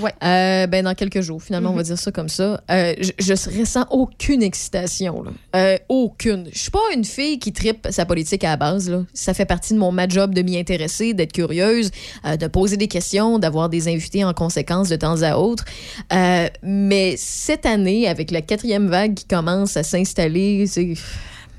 Ouais. 0.00 0.12
Euh, 0.22 0.66
ben 0.66 0.84
dans 0.84 0.94
quelques 0.94 1.20
jours, 1.20 1.42
finalement, 1.42 1.70
on 1.70 1.74
va 1.74 1.80
Mhm. 1.82 1.86
dire 1.86 1.98
ça 1.98 2.12
comme 2.12 2.28
ça. 2.28 2.62
Euh, 2.70 2.94
je, 3.00 3.10
je 3.18 3.58
ressens 3.58 3.86
aucune 3.90 4.42
excitation, 4.42 5.22
là. 5.22 5.30
Euh, 5.56 5.78
aucune. 5.88 6.48
Je 6.52 6.58
suis 6.58 6.70
pas 6.70 6.78
une 6.94 7.04
fille 7.04 7.38
qui 7.38 7.52
tripe 7.52 7.88
sa 7.90 8.04
politique 8.06 8.44
à 8.44 8.50
la 8.50 8.56
base. 8.56 8.88
Là. 8.90 9.04
Ça 9.14 9.34
fait 9.34 9.46
partie 9.46 9.74
de 9.74 9.78
mon 9.78 9.90
ma 9.92 10.08
job 10.08 10.34
de 10.34 10.42
m'y 10.42 10.58
intéresser, 10.58 11.14
d'être 11.14 11.32
curieuse, 11.32 11.90
de 12.24 12.46
poser 12.46 12.76
des 12.76 12.88
questions, 12.88 13.38
d'avoir 13.38 13.68
des 13.68 13.88
invités 13.88 14.24
en 14.24 14.32
conséquence 14.34 14.88
de 14.88 14.96
temps 14.96 15.22
à 15.22 15.36
autre. 15.36 15.64
Mais 16.62 17.14
cette 17.16 17.66
année, 17.66 18.06
avec 18.08 18.30
la 18.30 18.42
quatrième 18.42 18.88
vague 18.88 19.14
qui 19.14 19.24
commence 19.24 19.76
à 19.76 19.82
s'installer, 19.82 20.66
c'est 20.66 20.94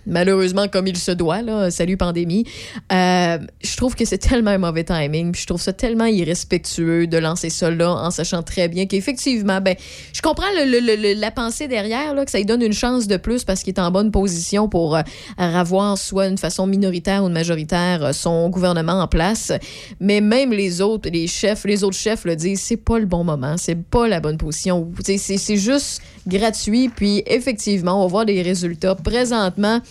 malheureusement 0.05 0.67
comme 0.67 0.87
il 0.87 0.97
se 0.97 1.11
doit, 1.11 1.41
là, 1.41 1.71
salut 1.71 1.97
pandémie, 1.97 2.45
euh, 2.91 3.37
je 3.63 3.77
trouve 3.77 3.95
que 3.95 4.05
c'est 4.05 4.17
tellement 4.17 4.51
un 4.51 4.57
mauvais 4.57 4.83
timing, 4.83 5.31
puis 5.31 5.41
je 5.41 5.47
trouve 5.47 5.61
ça 5.61 5.73
tellement 5.73 6.05
irrespectueux 6.05 7.07
de 7.07 7.17
lancer 7.17 7.49
ça 7.49 7.69
là 7.71 7.91
en 7.91 8.11
sachant 8.11 8.43
très 8.43 8.67
bien 8.67 8.85
qu'effectivement, 8.85 9.61
ben, 9.61 9.75
je 10.13 10.21
comprends 10.21 10.47
le- 10.55 11.19
la 11.19 11.31
pensée 11.31 11.67
derrière, 11.67 12.13
là, 12.13 12.25
que 12.25 12.31
ça 12.31 12.37
lui 12.37 12.45
donne 12.45 12.61
une 12.61 12.73
chance 12.73 13.07
de 13.07 13.17
plus 13.17 13.43
parce 13.43 13.63
qu'il 13.63 13.73
est 13.73 13.79
en 13.79 13.91
bonne 13.91 14.11
position 14.11 14.67
pour 14.67 14.95
euh, 14.95 15.01
avoir 15.37 15.97
soit 15.97 16.27
une 16.27 16.37
façon 16.37 16.67
minoritaire 16.67 17.23
ou 17.23 17.29
majoritaire 17.29 18.03
euh, 18.03 18.13
son 18.13 18.49
gouvernement 18.49 18.93
en 19.01 19.07
place, 19.07 19.51
mais 19.99 20.21
même 20.21 20.51
les 20.51 20.81
autres, 20.81 21.09
les 21.09 21.27
chefs, 21.27 21.63
les 21.65 21.83
autres 21.83 21.97
chefs 21.97 22.25
le 22.25 22.35
disent, 22.35 22.61
c'est 22.61 22.77
pas 22.77 22.99
le 22.99 23.05
bon 23.05 23.23
moment, 23.23 23.55
c'est 23.57 23.75
pas 23.81 24.07
la 24.07 24.19
bonne 24.19 24.37
position, 24.37 24.91
c'est 25.03 25.57
juste 25.57 26.01
gratuit, 26.27 26.89
puis 26.89 27.23
effectivement, 27.25 27.99
on 27.99 28.05
va 28.05 28.07
voir 28.07 28.25
des 28.25 28.41
résultats. 28.41 28.95
Présentement, 28.95 29.81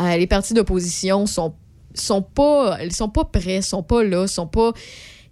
euh, 0.00 0.16
les 0.16 0.26
partis 0.26 0.54
d'opposition 0.54 1.26
sont 1.26 1.54
sont 1.94 2.22
pas 2.22 2.78
ils 2.82 2.92
sont 2.92 3.08
pas 3.08 3.24
prêts, 3.24 3.62
sont 3.62 3.82
pas 3.82 4.02
là, 4.04 4.26
sont 4.26 4.46
pas 4.46 4.72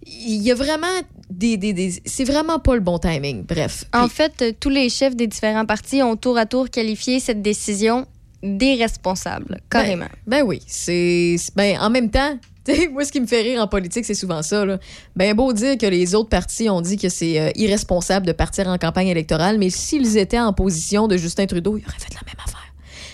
il 0.07 0.41
y 0.43 0.51
a 0.51 0.55
vraiment 0.55 0.85
des, 1.31 1.57
des, 1.57 1.73
des- 1.73 2.01
c'est 2.05 2.25
vraiment 2.25 2.59
pas 2.59 2.75
le 2.75 2.79
bon 2.81 2.99
timing. 2.99 3.43
Bref. 3.43 3.85
En 3.91 4.07
fait, 4.07 4.33
euh, 4.43 4.51
tous 4.59 4.69
les 4.69 4.89
chefs 4.89 5.15
des 5.15 5.25
différents 5.25 5.65
partis 5.65 6.03
ont 6.03 6.15
tour 6.15 6.37
à 6.37 6.45
tour 6.45 6.69
qualifié 6.69 7.19
cette 7.19 7.41
décision 7.41 8.05
d'irresponsable, 8.43 9.59
carrément. 9.69 10.05
Ben, 10.27 10.41
ben 10.41 10.43
oui, 10.45 10.61
c'est 10.67 11.35
ben 11.55 11.77
en 11.79 11.89
même 11.89 12.09
temps, 12.11 12.37
moi 12.91 13.03
ce 13.05 13.11
qui 13.11 13.19
me 13.21 13.25
fait 13.27 13.41
rire 13.41 13.61
en 13.61 13.67
politique, 13.67 14.05
c'est 14.05 14.13
souvent 14.13 14.41
ça 14.43 14.65
là. 14.65 14.79
Ben 15.15 15.35
beau 15.35 15.53
dire 15.53 15.77
que 15.77 15.85
les 15.85 16.15
autres 16.15 16.29
partis 16.29 16.69
ont 16.69 16.81
dit 16.81 16.97
que 16.97 17.09
c'est 17.09 17.39
euh, 17.39 17.51
irresponsable 17.55 18.25
de 18.25 18.31
partir 18.31 18.67
en 18.67 18.77
campagne 18.77 19.07
électorale, 19.07 19.57
mais 19.57 19.69
s'ils 19.69 20.17
étaient 20.17 20.39
en 20.39 20.53
position 20.53 21.07
de 21.07 21.17
Justin 21.17 21.45
Trudeau, 21.47 21.77
ils 21.77 21.85
auraient 21.85 21.99
fait 21.99 22.13
la 22.13 22.21
même 22.25 22.35
affaire. 22.43 22.73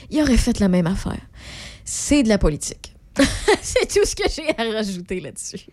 Ils 0.09 0.21
auraient 0.21 0.37
fait 0.37 0.59
la 0.59 0.67
même 0.67 0.87
affaire. 0.87 1.19
C'est 1.85 2.23
de 2.23 2.29
la 2.29 2.37
politique. 2.37 2.93
c'est 3.61 3.87
tout 3.87 4.05
ce 4.05 4.15
que 4.15 4.29
j'ai 4.29 4.49
à 4.57 4.71
rajouter 4.71 5.19
là-dessus. 5.19 5.65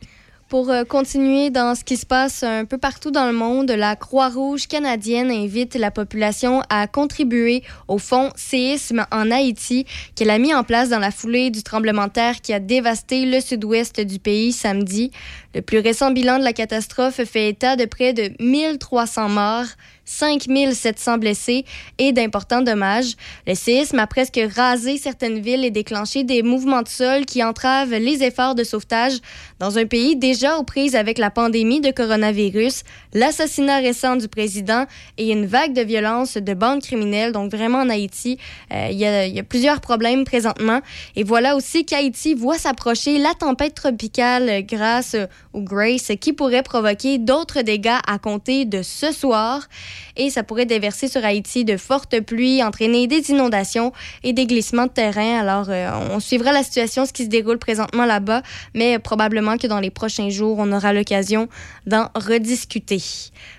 Pour 0.49 0.71
euh, 0.71 0.85
continuer 0.85 1.51
dans 1.51 1.75
ce 1.75 1.85
qui 1.85 1.99
se 1.99 2.07
passe 2.07 2.43
un 2.43 2.65
peu 2.65 2.79
partout 2.79 3.11
dans 3.11 3.27
le 3.27 3.35
monde, 3.35 3.71
la 3.71 3.97
Croix-Rouge 3.97 4.67
canadienne 4.67 5.31
invite 5.31 5.75
la 5.75 5.91
population 5.91 6.63
à 6.71 6.87
contribuer 6.87 7.63
au 7.87 7.99
fonds 7.99 8.31
séisme 8.35 9.05
en 9.13 9.31
Haïti 9.31 9.85
qu'elle 10.15 10.31
a 10.31 10.39
mis 10.39 10.55
en 10.55 10.65
place 10.65 10.89
dans 10.89 11.01
la 11.01 11.11
foulée 11.11 11.51
du 11.51 11.63
tremblement 11.63 12.07
de 12.07 12.13
terre 12.13 12.41
qui 12.41 12.55
a 12.55 12.61
dévasté 12.61 13.27
le 13.27 13.43
sud-ouest 13.43 14.01
du 14.01 14.19
pays 14.19 14.53
samedi. 14.53 15.11
Le 15.55 15.63
plus 15.63 15.79
récent 15.79 16.11
bilan 16.11 16.39
de 16.39 16.45
la 16.45 16.53
catastrophe 16.53 17.25
fait 17.25 17.49
état 17.49 17.77
de 17.77 17.87
près 17.87 18.13
de 18.13 18.31
1300 18.39 19.29
morts. 19.31 19.67
5700 20.09 21.19
blessés 21.19 21.65
et 21.99 22.13
d'importants 22.13 22.63
dommages. 22.63 23.15
Le 23.47 23.55
séisme 23.55 23.99
a 23.99 24.07
presque 24.07 24.41
rasé 24.57 24.97
certaines 24.97 25.39
villes 25.39 25.65
et 25.65 25.71
déclenché 25.71 26.25
des 26.25 26.43
mouvements 26.43 26.83
de 26.83 26.89
sol 26.89 27.27
qui 27.27 27.45
entravent 27.45 27.95
les 27.95 28.23
efforts 28.23 28.55
de 28.55 28.65
sauvetage 28.65 29.19
dans 29.59 29.77
un 29.79 29.85
pays 29.85 30.17
déjà 30.17 30.57
aux 30.57 30.65
prises 30.65 30.97
avec 30.97 31.19
la 31.19 31.31
pandémie 31.31 31.81
de 31.81 31.91
coronavirus, 31.91 32.85
l'assassinat 33.13 33.79
récent 33.79 34.17
du 34.17 34.29
président 34.29 34.87
et 35.19 35.31
une 35.31 35.47
vague 35.47 35.75
de 35.75 35.83
violence 35.83 36.39
de 36.39 36.55
bandes 36.55 36.83
criminelles. 36.83 37.33
Donc 37.33 37.51
vraiment 37.51 37.81
en 37.81 37.91
Haïti, 37.91 38.39
euh, 38.73 38.89
il 38.91 38.97
y, 38.97 39.01
y 39.01 39.39
a 39.39 39.43
plusieurs 39.43 39.81
problèmes 39.81 40.25
présentement. 40.25 40.81
Et 41.17 41.23
voilà 41.23 41.55
aussi 41.55 41.85
qu'Haïti 41.85 42.35
voit 42.35 42.59
s'approcher 42.59 43.19
la 43.19 43.35
tempête 43.35 43.75
tropicale 43.75 44.65
grâce 44.65 45.17
Grace 45.59 46.13
qui 46.21 46.33
pourrait 46.33 46.63
provoquer 46.63 47.19
d'autres 47.19 47.63
dégâts 47.63 47.99
à 48.07 48.19
compter 48.19 48.65
de 48.65 48.83
ce 48.83 49.13
soir 49.13 49.69
et 50.17 50.31
ça 50.31 50.43
pourrait 50.43 50.67
déverser 50.67 51.09
sur 51.09 51.25
Haïti 51.25 51.65
de 51.65 51.77
fortes 51.77 52.21
pluies, 52.21 52.63
entraîner 52.63 53.07
des 53.07 53.31
inondations 53.31 53.93
et 54.25 54.33
des 54.33 54.47
glissements 54.47 54.87
de 54.87 54.91
terrain. 54.91 55.39
Alors, 55.39 55.67
euh, 55.69 55.91
on 56.11 56.21
suivra 56.21 56.53
la 56.53 56.63
situation, 56.63 57.07
ce 57.07 57.13
qui 57.13 57.25
se 57.25 57.29
déroule 57.29 57.59
présentement 57.59 58.05
là-bas, 58.05 58.43
mais 58.75 58.99
probablement 58.99 59.57
que 59.57 59.67
dans 59.67 59.81
les 59.81 59.91
prochains 59.91 60.29
jours, 60.29 60.57
on 60.59 60.73
aura 60.73 60.93
l'occasion 60.93 61.49
d'en 61.87 62.09
rediscuter. 62.15 63.03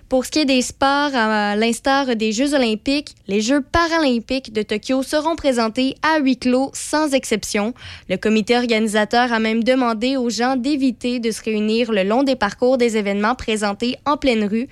Pour 0.09 0.25
ce 0.25 0.31
qui 0.31 0.39
est 0.39 0.45
des 0.45 0.63
sports, 0.63 1.11
à 1.13 1.55
l'instar 1.55 2.15
des 2.15 2.31
Jeux 2.31 2.55
olympiques, 2.55 3.13
les 3.27 3.41
Jeux 3.41 3.61
paralympiques 3.61 4.51
de 4.51 4.63
Tokyo 4.63 5.03
seront 5.03 5.35
présentés 5.35 5.97
à 6.01 6.17
huis 6.17 6.37
clos 6.37 6.71
sans 6.73 7.13
exception. 7.13 7.75
Le 8.09 8.17
comité 8.17 8.57
organisateur 8.57 9.31
a 9.31 9.37
même 9.37 9.63
demandé 9.63 10.17
aux 10.17 10.31
gens 10.31 10.55
d'éviter 10.55 11.19
de 11.19 11.29
se 11.29 11.43
réunir 11.43 11.91
le 11.91 12.01
long 12.01 12.23
des 12.23 12.35
parcours 12.35 12.79
des 12.79 12.97
événements 12.97 13.35
présentés 13.35 13.97
en 14.07 14.17
pleine 14.17 14.45
rue. 14.45 14.67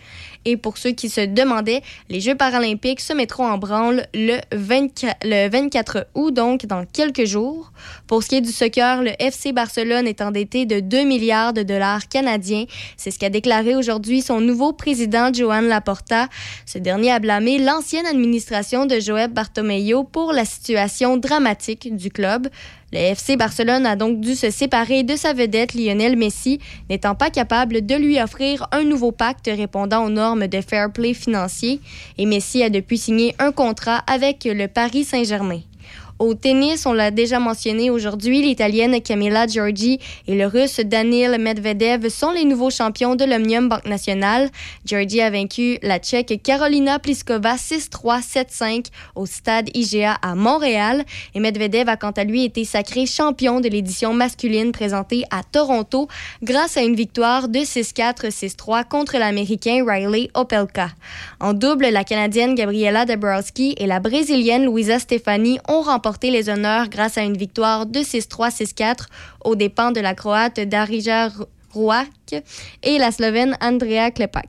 Et 0.50 0.56
pour 0.56 0.78
ceux 0.78 0.92
qui 0.92 1.10
se 1.10 1.20
demandaient, 1.20 1.82
les 2.08 2.22
Jeux 2.22 2.36
paralympiques 2.36 3.02
se 3.02 3.12
mettront 3.12 3.46
en 3.46 3.58
branle 3.58 4.06
le 4.14 4.38
24, 4.54 5.18
le 5.26 5.50
24 5.50 6.08
août, 6.16 6.34
donc 6.34 6.66
dans 6.66 6.86
quelques 6.86 7.26
jours. 7.26 7.74
Pour 8.08 8.24
ce 8.24 8.30
qui 8.30 8.36
est 8.36 8.42
du 8.42 8.54
soccer, 8.54 9.04
le 9.04 9.12
FC 9.20 9.52
Barcelone 9.52 10.08
est 10.08 10.22
endetté 10.22 10.66
de 10.66 10.80
2 10.80 11.04
milliards 11.04 11.52
de 11.52 11.64
dollars 11.64 12.08
canadiens. 12.08 12.64
C'est 12.96 13.12
ce 13.12 13.20
qu'a 13.20 13.30
déclaré 13.30 13.76
aujourd'hui 13.76 14.22
son 14.22 14.40
nouveau 14.40 14.72
président, 14.72 15.34
Joan 15.34 15.68
Laporta. 15.68 16.30
Ce 16.66 16.78
dernier 16.78 17.12
a 17.12 17.20
blâmé 17.20 17.60
l'ancienne 17.60 18.06
administration 18.06 18.86
de 18.86 19.02
Joël 19.02 19.30
Bartomeu 19.30 19.68
pour 20.10 20.32
la 20.32 20.46
situation 20.46 21.18
dramatique 21.18 21.94
du 21.94 22.10
club. 22.10 22.48
Le 22.94 23.00
FC 23.00 23.36
Barcelone 23.36 23.86
a 23.86 23.98
donc 23.98 24.22
dû 24.22 24.34
se 24.34 24.50
séparer 24.50 25.04
de 25.04 25.18
sa 25.18 25.34
vedette 25.34 25.74
Lionel 25.74 26.16
Messi, 26.16 26.60
n'étant 26.90 27.16
pas 27.16 27.30
capable 27.30 27.86
de 27.86 27.96
lui 27.96 28.22
offrir 28.22 28.66
un 28.72 28.84
nouveau 28.84 29.12
pacte 29.12 29.50
répondant 29.54 30.06
aux 30.06 30.10
normes 30.10 30.48
de 30.48 30.62
fair 30.62 30.92
play 30.94 31.14
financier. 31.14 31.82
Et 32.18 32.26
Messi 32.26 32.64
a 32.64 32.70
depuis 32.70 32.98
signé 32.98 33.36
un 33.40 33.52
contrat 33.52 34.04
avec 34.08 34.46
le 34.46 34.68
Paris 34.68 35.04
Saint-Germain. 35.04 35.60
Au 36.20 36.34
tennis, 36.34 36.88
on 36.88 36.94
l'a 36.94 37.12
déjà 37.12 37.38
mentionné 37.38 37.92
aujourd'hui, 37.92 38.42
l'Italienne 38.42 39.00
Camilla 39.04 39.46
Giorgi 39.46 40.00
et 40.28 40.36
le 40.36 40.48
Russe 40.48 40.80
Danil 40.80 41.38
Medvedev 41.40 42.10
sont 42.10 42.32
les 42.32 42.44
nouveaux 42.44 42.72
champions 42.72 43.14
de 43.16 43.24
l'Omnium 43.24 43.70
Banque 43.70 43.86
Nationale. 43.86 44.50
Giorgi 44.84 45.22
a 45.22 45.30
vaincu 45.30 45.78
la 45.84 46.00
Tchèque 46.00 46.42
Carolina 46.42 46.98
Pliskova 46.98 47.54
6-3, 47.54 48.24
7-5 48.24 48.86
au 49.14 49.28
stade 49.28 49.70
IGA 49.76 50.14
à 50.14 50.34
Montréal. 50.34 51.06
Et 51.36 51.40
Medvedev 51.40 51.88
a 51.88 51.98
quant 51.98 52.10
à 52.10 52.24
lui 52.24 52.44
été 52.44 52.66
sacré 52.66 53.06
champion 53.06 53.60
de 53.60 53.70
l'édition 53.70 54.12
masculine 54.12 54.72
présentée 54.72 55.24
à 55.30 55.44
Toronto 55.44 56.08
grâce 56.42 56.78
à 56.78 56.82
une 56.82 56.96
victoire 56.96 57.48
de 57.48 57.60
6-4, 57.60 58.32
6-3 58.32 58.88
contre 58.88 59.20
l'Américain 59.20 59.86
Riley 59.88 60.32
Opelka. 60.34 60.90
En 61.40 61.54
double, 61.54 61.90
la 61.90 62.04
Canadienne 62.04 62.56
Gabriela 62.56 63.06
Dabrowski 63.06 63.76
et 63.78 63.86
la 63.86 64.00
Brésilienne 64.00 64.66
Luisa 64.66 64.98
Stefani 64.98 65.60
ont 65.68 65.82
remporté 65.82 66.07
les 66.24 66.50
honneurs 66.50 66.90
grâce 66.90 67.18
à 67.18 67.22
une 67.24 67.38
victoire 67.38 67.86
de 67.86 68.00
6-3, 68.00 68.50
6-4 68.52 68.96
aux 69.46 69.56
dépens 69.56 69.92
de 69.92 70.00
la 70.00 70.14
Croate 70.16 70.60
Darija 70.60 71.30
Ruak 71.74 72.36
et 72.84 72.98
la 72.98 73.12
Slovène 73.12 73.58
Andrea 73.62 74.12
Klepak. 74.12 74.48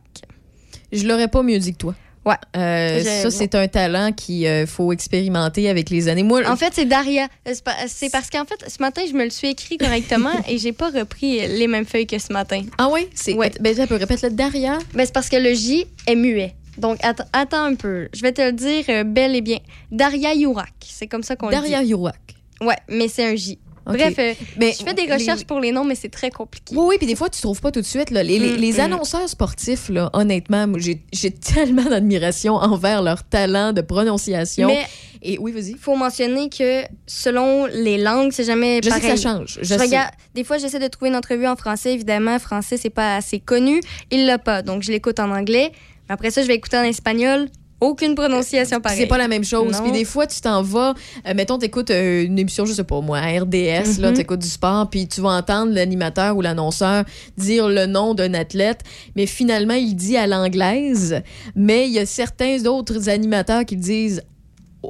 Je 0.93 1.07
l'aurais 1.07 1.29
pas 1.29 1.43
mieux 1.43 1.59
dit 1.59 1.73
que 1.73 1.79
toi. 1.79 1.95
Ouais. 2.25 2.35
Euh, 2.57 3.03
ça, 3.23 3.31
c'est 3.31 3.55
un 3.55 3.69
talent 3.69 4.13
qu'il 4.13 4.67
faut 4.67 4.93
expérimenter 4.93 5.71
avec 5.71 5.89
les 5.89 6.09
années. 6.09 6.23
Moi, 6.23 6.43
En 6.47 6.57
fait, 6.57 6.73
c'est 6.75 6.85
Daria. 6.85 7.27
C'est 7.47 7.65
pa- 7.65 7.77
C'est 7.87 8.11
parce 8.11 8.29
qu'en 8.29 8.45
fait, 8.45 8.69
ce 8.69 8.83
matin, 8.83 9.03
je 9.09 9.15
me 9.15 9.25
le 9.25 9.31
suis 9.31 9.49
écrit 9.49 9.79
correctement 9.79 10.33
et 10.49 10.59
j'ai 10.59 10.73
pas 10.73 10.91
repris 10.91 11.39
les 11.49 11.67
mêmes 11.67 11.87
feuilles 11.87 12.07
que 12.07 12.19
ce 12.19 12.33
matin. 12.33 12.63
Ah 12.77 12.89
oui? 12.91 13.07
C'est... 13.15 13.33
Ouais. 13.35 13.51
Ben, 13.61 13.75
tu 13.75 13.87
peux 13.87 13.95
répéter 13.97 14.29
le 14.29 14.35
Daria? 14.35 14.79
Ben, 14.93 15.07
c'est 15.07 15.13
parce 15.15 15.29
que 15.31 15.37
le 15.37 15.55
J 15.55 15.87
est 16.07 16.17
muet. 16.17 16.55
Donc, 16.79 16.99
att- 17.03 17.27
attends 17.33 17.65
un 17.65 17.75
peu. 17.75 18.09
Je 18.15 18.23
vais 18.23 18.33
te 18.33 18.41
le 18.43 18.53
dire 18.53 18.85
euh, 18.89 19.05
bel 19.05 19.35
et 19.37 19.41
bien. 19.41 19.59
Daria 19.91 20.35
Yurak. 20.35 20.73
C'est 20.89 21.07
comme 21.09 21.23
ça 21.23 21.37
qu'on 21.37 21.49
le 21.49 21.55
dit. 21.55 21.61
Daria 21.61 21.83
Yurak. 21.83 22.21
Ouais, 22.61 22.77
mais 22.89 23.09
c'est 23.09 23.25
un 23.25 23.35
J. 23.37 23.59
Bref, 23.87 24.17
euh, 24.19 24.35
Mais 24.59 24.73
je 24.79 24.85
fais 24.85 24.93
des 24.93 25.07
les- 25.07 25.15
recherches 25.15 25.45
pour 25.45 25.61
les 25.61 25.73
noms, 25.73 25.83
mais 25.85 25.95
c'est 25.95 26.11
très 26.11 26.31
compliqué. 26.31 26.75
Oui, 26.77 26.85
oui, 26.89 26.95
puis 26.99 27.07
des 27.07 27.17
fois, 27.17 27.31
tu 27.31 27.41
trouves 27.41 27.59
pas 27.63 27.71
tout 27.71 27.81
de 27.81 27.87
suite. 27.87 28.11
Là. 28.11 28.23
Les, 28.23 28.39
Mm, 28.39 28.57
les 28.57 28.73
mm. 28.75 28.81
annonceurs 28.81 29.27
sportifs, 29.31 29.89
là, 29.89 30.11
honnêtement, 30.13 30.67
j'ai 30.77 31.31
tellement 31.31 31.85
d'admiration 31.85 32.57
envers 32.57 33.01
leur 33.01 33.23
talent 33.25 33.73
de 33.73 33.81
prononciation. 33.81 34.69
Mais 34.69 34.85
Et 35.23 35.39
oui, 35.39 35.53
vas-y. 35.53 35.71
il 35.71 35.79
faut 35.79 35.97
mentionner 35.97 36.51
que 36.51 36.83
selon 37.07 37.65
les 37.65 37.97
langues, 37.97 38.31
c'est 38.33 38.45
jamais 38.45 38.81
Je 38.85 38.91
sais 38.91 39.01
pareil. 39.01 39.11
que 39.15 39.17
ça 39.17 39.23
change. 39.37 39.59
Je 39.63 39.65
Je 39.65 39.69
sais. 39.75 39.77
regarde, 39.81 40.11
des 40.35 40.45
fois, 40.45 40.59
j'essaie 40.59 40.79
de 40.81 40.89
trouver 40.89 41.09
une 41.09 41.17
entrevue 41.17 41.47
en 41.47 41.57
français. 41.57 41.95
Évidemment, 41.95 42.39
français, 42.39 42.77
c'est 42.77 42.91
pas 42.91 43.17
assez 43.17 43.39
connu. 43.41 43.81
Il 44.11 44.27
l'a 44.27 44.39
pas. 44.39 44.61
Donc, 44.61 44.83
je 44.83 44.91
l'écoute 44.93 45.19
en 45.19 45.31
anglais. 45.31 45.73
Après 46.09 46.31
ça, 46.31 46.43
je 46.43 46.47
vais 46.49 46.55
écouter 46.55 46.77
en 46.79 46.83
espagnol. 46.85 47.49
Aucune 47.81 48.17
prononciation 48.17 48.81
pareille. 48.81 48.99
C'est 48.99 49.07
pas 49.07 49.19
la 49.19 49.29
même 49.29 49.45
chose. 49.45 49.79
Puis 49.81 49.93
des 49.93 50.05
fois, 50.05 50.27
tu 50.27 50.41
t'en 50.41 50.63
vas, 50.63 50.95
euh, 51.29 51.33
mettons, 51.35 51.59
t'écoutes 51.59 51.93
euh, 51.93 52.25
une 52.25 52.37
émission, 52.37 52.65
je 52.67 52.73
sais 52.73 52.83
pas 52.83 53.01
moi, 53.01 53.19
à 53.19 53.39
RDS, 53.39 54.01
là, 54.01 54.11
Mhm. 54.11 54.15
t'écoutes 54.17 54.41
du 54.41 54.49
sport, 54.49 54.91
puis 54.91 55.07
tu 55.07 55.21
vas 55.21 55.29
entendre 55.31 55.73
l'animateur 55.73 56.37
ou 56.37 56.41
l'annonceur 56.41 57.05
dire 57.37 57.69
le 57.69 57.87
nom 57.87 58.15
d'un 58.15 58.35
athlète, 58.35 58.81
mais 59.15 59.27
finalement, 59.27 59.75
il 59.75 59.95
dit 59.95 60.17
à 60.17 60.27
l'anglaise, 60.27 61.23
mais 61.55 61.87
il 61.87 61.93
y 61.93 62.01
a 62.01 62.07
certains 62.07 62.67
autres 62.67 63.09
animateurs 63.09 63.65
qui 63.65 63.77
disent 63.77 64.23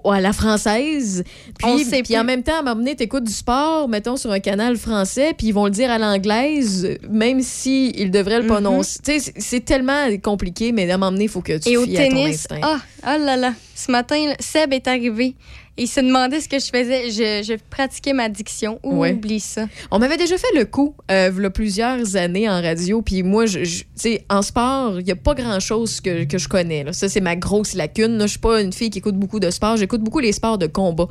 à 0.05 0.20
la 0.20 0.33
française. 0.33 1.24
Puis, 1.59 2.03
puis 2.03 2.18
en 2.18 2.24
même 2.24 2.42
temps, 2.42 2.57
à 2.57 2.59
un 2.59 2.62
moment 2.62 2.77
donné, 2.77 2.94
t'écoutes 2.94 3.24
du 3.24 3.33
sport, 3.33 3.88
mettons, 3.88 4.16
sur 4.16 4.31
un 4.31 4.40
canal 4.40 4.77
français, 4.77 5.33
puis 5.37 5.48
ils 5.48 5.52
vont 5.54 5.65
le 5.65 5.71
dire 5.71 5.90
à 5.90 5.98
l'anglaise, 5.98 6.98
même 7.10 7.40
si 7.42 7.90
ils 7.96 8.10
devraient 8.10 8.38
le 8.38 8.42
Mhm. 8.44 8.48
prononcer. 8.50 8.98
C'est- 9.37 9.60
tellement 9.65 10.06
compliqué, 10.23 10.73
mais 10.73 10.90
à 10.90 10.94
un 10.94 10.98
moment 10.98 11.13
donné, 11.13 11.25
il 11.25 11.31
faut 11.31 11.40
que 11.40 11.56
tu 11.58 11.71
Et 11.71 11.77
au 11.77 11.85
fies 11.85 11.96
à 11.98 12.04
ton 12.04 12.08
tennis, 12.10 12.35
instinct. 12.50 12.60
ah, 12.63 12.79
oh 13.06 13.25
là 13.25 13.37
là, 13.37 13.54
ce 13.75 13.90
matin, 13.90 14.33
Seb 14.40 14.73
est 14.73 14.87
arrivé. 14.88 15.35
Il 15.79 15.87
se 15.87 16.00
demandait 16.00 16.40
ce 16.40 16.48
que 16.48 16.58
je 16.58 16.66
faisais. 16.66 17.10
Je, 17.10 17.42
je 17.46 17.54
pratiquais 17.70 18.12
ma 18.12 18.29
diction. 18.29 18.79
Ouais. 18.83 19.12
Oublie 19.12 19.40
ça? 19.40 19.66
On 19.90 19.98
m'avait 19.98 20.16
déjà 20.16 20.37
fait 20.37 20.54
le 20.56 20.64
coup, 20.64 20.94
euh, 21.10 21.31
il 21.35 21.42
y 21.42 21.46
a 21.46 21.50
plusieurs 21.50 22.16
années 22.16 22.48
en 22.48 22.60
radio, 22.60 23.00
puis 23.00 23.22
moi, 23.22 23.46
je, 23.46 23.64
je- 23.64 23.81
tu 23.81 23.87
sais, 23.96 24.24
en 24.29 24.42
sport, 24.42 24.98
il 25.00 25.04
n'y 25.04 25.12
a 25.12 25.16
pas 25.16 25.35
grand-chose 25.35 26.00
que, 26.00 26.24
que 26.24 26.37
je 26.38 26.48
connais. 26.48 26.85
là. 26.85 26.92
Ça, 26.92 27.08
c'est 27.08 27.20
ma 27.20 27.37
grosse 27.37 27.74
lacune. 27.74 28.18
Je 28.22 28.26
suis 28.26 28.38
pas 28.38 28.60
une 28.60 28.72
fille 28.72 28.90
qui 28.90 28.98
écoute 28.98 29.16
beaucoup 29.16 29.40
de 29.40 29.50
sport, 29.50 29.76
j'écoute 29.76 30.02
beaucoup 30.02 30.18
les 30.20 30.33
sports 30.33 30.58
de 30.58 30.66
combat. 30.66 31.08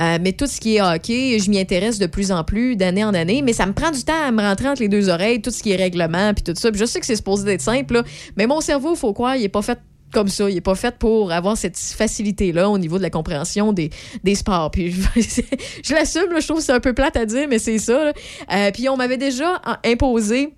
Euh, 0.00 0.18
mais 0.20 0.32
tout 0.32 0.46
ce 0.46 0.60
qui 0.60 0.76
est 0.76 0.80
hockey, 0.82 1.38
je 1.38 1.48
m'y 1.50 1.58
intéresse 1.60 1.98
de 1.98 2.06
plus 2.06 2.32
en 2.32 2.44
plus, 2.44 2.76
d'année 2.76 3.04
en 3.04 3.14
année, 3.14 3.42
mais 3.42 3.52
ça 3.52 3.66
me 3.66 3.72
prend 3.72 3.90
du 3.90 4.02
temps 4.04 4.20
à 4.26 4.30
me 4.32 4.42
rentrer 4.42 4.68
entre 4.68 4.82
les 4.82 4.88
deux 4.88 5.08
oreilles, 5.08 5.40
tout 5.40 5.50
ce 5.50 5.62
qui 5.62 5.70
est 5.72 5.76
règlement, 5.76 6.34
puis 6.34 6.42
tout 6.42 6.58
ça. 6.58 6.70
Puis 6.70 6.80
je 6.80 6.84
sais 6.86 7.00
que 7.00 7.06
c'est 7.06 7.16
supposé 7.16 7.44
d'être 7.44 7.60
simple, 7.62 7.94
là, 7.94 8.02
mais 8.36 8.46
mon 8.46 8.60
cerveau, 8.60 8.94
faut 8.94 9.12
croire, 9.12 9.36
il 9.36 9.44
est 9.44 9.48
pas 9.48 9.62
fait 9.62 9.78
comme 10.12 10.28
ça. 10.28 10.48
Il 10.48 10.54
n'est 10.54 10.60
pas 10.60 10.74
fait 10.74 10.96
pour 10.98 11.32
avoir 11.32 11.56
cette 11.56 11.78
facilité-là 11.78 12.68
au 12.68 12.78
niveau 12.78 12.98
de 12.98 13.02
la 13.02 13.10
compréhension 13.10 13.72
des, 13.72 13.90
des 14.24 14.34
sports. 14.34 14.70
Puis 14.70 14.92
je, 14.92 15.00
je 15.84 15.94
l'assume, 15.94 16.40
je 16.40 16.46
trouve 16.46 16.58
que 16.58 16.64
c'est 16.64 16.72
un 16.72 16.80
peu 16.80 16.92
plate 16.92 17.16
à 17.16 17.26
dire, 17.26 17.46
mais 17.48 17.58
c'est 17.58 17.78
ça. 17.78 18.12
Euh, 18.52 18.70
puis 18.72 18.88
on 18.88 18.96
m'avait 18.96 19.16
déjà 19.16 19.60
imposé 19.84 20.54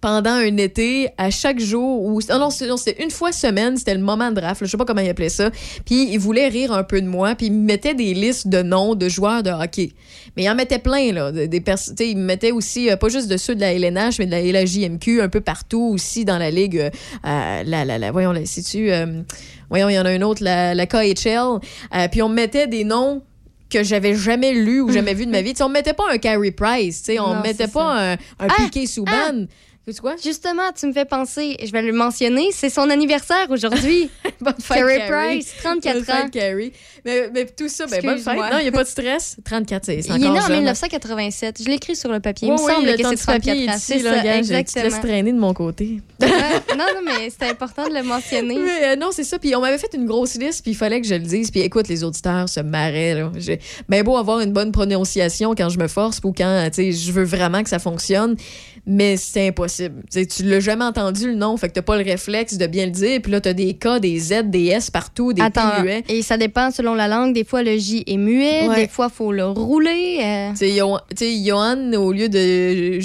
pendant 0.00 0.30
un 0.30 0.56
été, 0.56 1.08
à 1.18 1.30
chaque 1.30 1.60
jour, 1.60 2.02
ou 2.04 2.20
oh 2.20 2.38
non, 2.38 2.48
c'est- 2.50 2.96
une 3.02 3.10
fois 3.10 3.32
semaine, 3.32 3.76
c'était 3.76 3.94
le 3.94 4.00
moment 4.00 4.30
de 4.30 4.36
draft, 4.36 4.60
là, 4.62 4.66
je 4.66 4.70
sais 4.70 4.76
pas 4.78 4.84
comment 4.86 5.02
il 5.02 5.10
appelait 5.10 5.28
ça. 5.28 5.50
Puis 5.84 6.08
il 6.10 6.18
voulait 6.18 6.48
rire 6.48 6.72
un 6.72 6.84
peu 6.84 7.00
de 7.02 7.06
moi, 7.06 7.34
puis 7.34 7.46
il 7.46 7.52
me 7.52 7.64
mettait 7.66 7.94
des 7.94 8.14
listes 8.14 8.48
de 8.48 8.62
noms 8.62 8.94
de 8.94 9.08
joueurs 9.08 9.42
de 9.42 9.50
hockey. 9.50 9.92
Mais 10.36 10.44
il 10.44 10.48
en 10.50 10.54
mettait 10.54 10.78
plein, 10.78 11.12
là. 11.12 11.32
de- 11.32 11.46
Des 11.46 11.60
tu 11.62 11.72
il 12.04 12.16
me 12.16 12.22
mettait 12.24 12.52
aussi, 12.52 12.90
euh, 12.90 12.96
pas 12.96 13.08
juste 13.08 13.28
de 13.28 13.36
ceux 13.36 13.54
de 13.54 13.60
la 13.60 13.72
LNH, 13.74 14.18
mais 14.18 14.26
de 14.26 14.30
la 14.30 14.40
LHJMQ, 14.40 15.20
un 15.20 15.28
peu 15.28 15.40
partout 15.40 15.90
aussi 15.94 16.24
dans 16.24 16.38
la 16.38 16.50
ligue. 16.50 16.78
euh, 16.78 17.62
la, 17.64 17.84
la, 17.84 17.98
la, 17.98 18.10
voyons, 18.12 18.32
la, 18.32 18.46
sais-tu, 18.46 18.90
euh, 18.90 19.22
voyons, 19.68 19.88
il 19.90 19.94
y 19.94 19.98
en 19.98 20.04
a 20.06 20.10
un 20.10 20.22
autre, 20.22 20.42
la, 20.42 20.74
la 20.74 20.86
KHL. 20.86 21.58
Puis 22.10 22.22
on 22.22 22.28
me 22.28 22.34
mettait 22.34 22.66
des 22.66 22.84
noms 22.84 23.22
que 23.68 23.84
j'avais 23.84 24.14
jamais 24.16 24.52
lu 24.52 24.80
ou 24.80 24.90
jamais 24.90 25.14
vu 25.14 25.26
de 25.26 25.30
ma 25.30 25.42
vie. 25.42 25.50
Tu 25.52 25.58
sais, 25.58 25.62
on 25.62 25.68
me 25.68 25.74
mettait 25.74 25.92
pas 25.92 26.04
un 26.10 26.18
Carey 26.18 26.50
Price, 26.50 27.02
tu 27.04 27.18
on 27.20 27.36
me 27.36 27.42
mettait 27.42 27.68
pas 27.68 27.96
ça. 27.96 28.02
un, 28.02 28.12
un 28.14 28.16
Ah, 28.48 28.54
Piqué 28.56 28.86
Souban. 28.86 29.46
Tu 29.88 29.94
quoi? 30.00 30.14
Justement, 30.22 30.70
tu 30.78 30.86
me 30.86 30.92
fais 30.92 31.04
penser, 31.06 31.56
je 31.64 31.72
vais 31.72 31.82
le 31.82 31.92
mentionner, 31.92 32.50
c'est 32.52 32.68
son 32.70 32.90
anniversaire 32.90 33.46
aujourd'hui. 33.50 34.08
Bonne 34.40 34.54
fête, 34.60 34.78
Carey 34.78 34.98
Carey. 34.98 35.36
Price, 35.38 35.54
34 35.62 35.94
Bonne 35.96 36.04
fête, 36.04 36.14
ans. 36.24 36.28
Carey. 36.30 36.72
Mais, 37.04 37.30
mais 37.34 37.46
tout 37.46 37.68
ça, 37.68 37.86
ben, 37.86 38.00
bonne 38.02 38.18
fête. 38.18 38.36
Non, 38.36 38.58
il 38.58 38.62
n'y 38.62 38.68
a 38.68 38.72
pas 38.72 38.84
de 38.84 38.88
stress. 38.88 39.36
34, 39.44 39.84
c'est 39.86 40.02
c'est 40.02 40.08
Il 40.14 40.22
est 40.22 40.26
encore 40.28 40.32
né 40.34 40.38
en 40.40 40.46
jeune. 40.46 40.56
1987. 40.58 41.62
Je 41.64 41.68
l'écris 41.68 41.96
sur 41.96 42.10
le 42.12 42.20
papier. 42.20 42.48
Oui, 42.50 42.56
Il 42.58 42.62
me 42.62 42.66
oui, 42.66 42.72
semble 42.74 42.86
le 42.86 42.92
que 42.96 43.02
c'est 43.08 43.14
du 43.16 43.24
papier 43.24 43.52
34 43.52 43.58
est 43.66 43.70
ans. 43.70 43.78
C'est 43.80 43.98
ça, 44.00 44.22
gars, 44.22 44.36
je- 44.36 44.42
Tu 44.42 44.48
te 44.48 44.54
exactement. 44.54 45.00
traîner 45.00 45.32
de 45.32 45.38
mon 45.38 45.54
côté. 45.54 46.00
Ouais, 46.20 46.28
non, 46.76 46.84
non, 46.94 47.00
mais 47.04 47.30
c'est 47.30 47.48
important 47.48 47.88
de 47.88 47.94
le 47.94 48.02
mentionner. 48.02 48.58
Mais 48.58 48.84
euh, 48.92 48.96
non, 48.96 49.08
c'est 49.12 49.24
ça. 49.24 49.38
Puis 49.38 49.54
on 49.56 49.60
m'avait 49.60 49.78
fait 49.78 49.92
une 49.94 50.06
grosse 50.06 50.34
liste, 50.36 50.62
puis 50.62 50.72
il 50.72 50.76
fallait 50.76 51.00
que 51.00 51.06
je 51.06 51.14
le 51.14 51.20
dise. 51.20 51.50
Puis 51.50 51.60
écoute, 51.60 51.88
les 51.88 52.04
auditeurs 52.04 52.48
se 52.48 52.60
marraient. 52.60 53.14
Là. 53.14 53.30
J'ai 53.36 53.60
bien 53.88 54.02
beau 54.04 54.16
avoir 54.16 54.40
une 54.40 54.52
bonne 54.52 54.72
prononciation 54.72 55.54
quand 55.54 55.68
je 55.70 55.78
me 55.78 55.88
force 55.88 56.20
ou 56.22 56.32
quand 56.32 56.68
tu 56.70 56.74
sais, 56.76 56.92
je 56.92 57.12
veux 57.12 57.24
vraiment 57.24 57.62
que 57.62 57.68
ça 57.70 57.78
fonctionne, 57.78 58.36
mais 58.92 59.16
c'est 59.16 59.48
impossible. 59.48 60.02
Tu 60.12 60.20
sais, 60.20 60.26
tu 60.26 60.42
l'as 60.42 60.58
jamais 60.60 60.84
entendu 60.84 61.26
le 61.28 61.34
nom, 61.36 61.56
fait 61.56 61.68
que 61.68 61.74
t'as 61.74 61.82
pas 61.82 61.96
le 61.96 62.04
réflexe 62.04 62.56
de 62.58 62.66
bien 62.66 62.86
le 62.86 62.90
dire. 62.90 63.20
Puis 63.22 63.30
là, 63.30 63.40
t'as 63.40 63.52
des 63.52 63.74
K, 63.74 64.00
des 64.00 64.18
Z, 64.18 64.42
des 64.50 64.66
S 64.66 64.90
partout, 64.90 65.32
des 65.32 65.42
Attends, 65.42 65.82
muets. 65.82 66.02
et 66.08 66.22
ça 66.22 66.36
dépend 66.36 66.70
selon 66.70 66.94
la 66.94 67.06
langue. 67.06 67.32
Des 67.32 67.44
fois, 67.44 67.62
le 67.62 67.76
J 67.78 68.02
est 68.06 68.16
muet. 68.16 68.68
Ouais. 68.68 68.74
Des 68.82 68.88
fois, 68.88 69.08
il 69.12 69.14
faut 69.16 69.32
le 69.32 69.46
rouler. 69.46 70.18
euh. 70.22 70.50
Tu 70.50 70.70
sais, 71.16 71.44
Johan, 71.44 71.92
au 71.94 72.12
lieu 72.12 72.28
de 72.28 72.38
euh, 72.38 73.00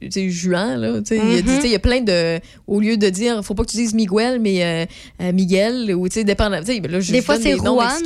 tu 0.00 0.10
sais, 0.10 0.28
Juan, 0.30 0.80
là, 0.80 1.00
tu 1.02 1.16
sais, 1.16 1.16
il 1.16 1.38
a 1.38 1.42
dit, 1.42 1.48
Mhm. 1.50 1.54
tu 1.56 1.60
sais, 1.62 1.68
il 1.68 1.72
y 1.72 1.74
a 1.74 1.78
plein 1.80 2.00
de. 2.00 2.38
Au 2.66 2.80
lieu 2.80 2.96
de 2.96 3.08
dire, 3.08 3.44
faut 3.44 3.54
pas 3.54 3.64
que 3.64 3.70
tu 3.70 3.76
dises 3.76 3.94
Miguel, 3.94 4.38
mais 4.40 4.64
euh, 4.64 4.86
euh, 5.22 5.32
Miguel, 5.32 5.94
ou 5.94 6.08
tu 6.08 6.14
sais, 6.14 6.24
dépendant. 6.24 6.60
sais, 6.64 6.80
ben 6.80 6.90
là, 6.92 7.00
je 7.00 7.12
Des 7.12 7.22
fois, 7.22 7.36
c'est 7.40 7.56
Juan. 7.56 7.98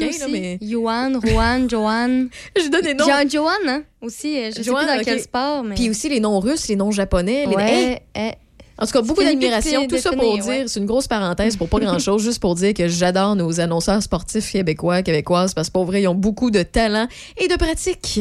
Juan, 0.62 1.20
Juan, 1.24 1.68
Johan. 1.70 2.26
Je 2.56 2.68
donne 2.70 2.82
des 2.82 2.94
noms. 2.94 3.04
Johan, 3.28 3.50
hein, 3.68 3.82
aussi. 4.00 4.38
euh, 4.38 4.50
Je 4.50 4.56
sais 4.56 4.62
Johan, 4.62 4.78
plus 4.78 4.86
dans 4.96 5.02
quel 5.04 5.20
sport, 5.20 5.64
mais... 5.64 5.74
Puis 5.74 5.90
aussi 5.90 6.08
les 6.08 6.20
noms 6.20 6.40
russes, 6.40 6.68
les 6.68 6.76
noms 6.76 6.90
japonais. 6.90 7.46
Les... 7.46 7.54
Ouais, 7.56 8.02
Hey! 8.14 8.34
En 8.80 8.86
tout 8.86 8.92
cas, 8.92 9.02
beaucoup 9.02 9.24
d'admiration. 9.24 9.88
Tout 9.88 9.98
ça 9.98 10.12
pour 10.12 10.34
dire, 10.38 10.46
ouais. 10.46 10.64
c'est 10.68 10.78
une 10.78 10.86
grosse 10.86 11.08
parenthèse 11.08 11.56
pour 11.56 11.68
pas 11.68 11.80
grand-chose, 11.80 12.22
juste 12.22 12.40
pour 12.40 12.54
dire 12.54 12.74
que 12.74 12.86
j'adore 12.86 13.34
nos 13.34 13.58
annonceurs 13.58 14.00
sportifs 14.00 14.52
québécois, 14.52 15.02
québécoises, 15.02 15.52
parce 15.52 15.66
que 15.68 15.72
pour 15.72 15.84
vrai, 15.84 16.02
ils 16.02 16.06
ont 16.08 16.14
beaucoup 16.14 16.52
de 16.52 16.62
talent 16.62 17.08
et 17.36 17.48
de 17.48 17.56
pratique. 17.56 18.20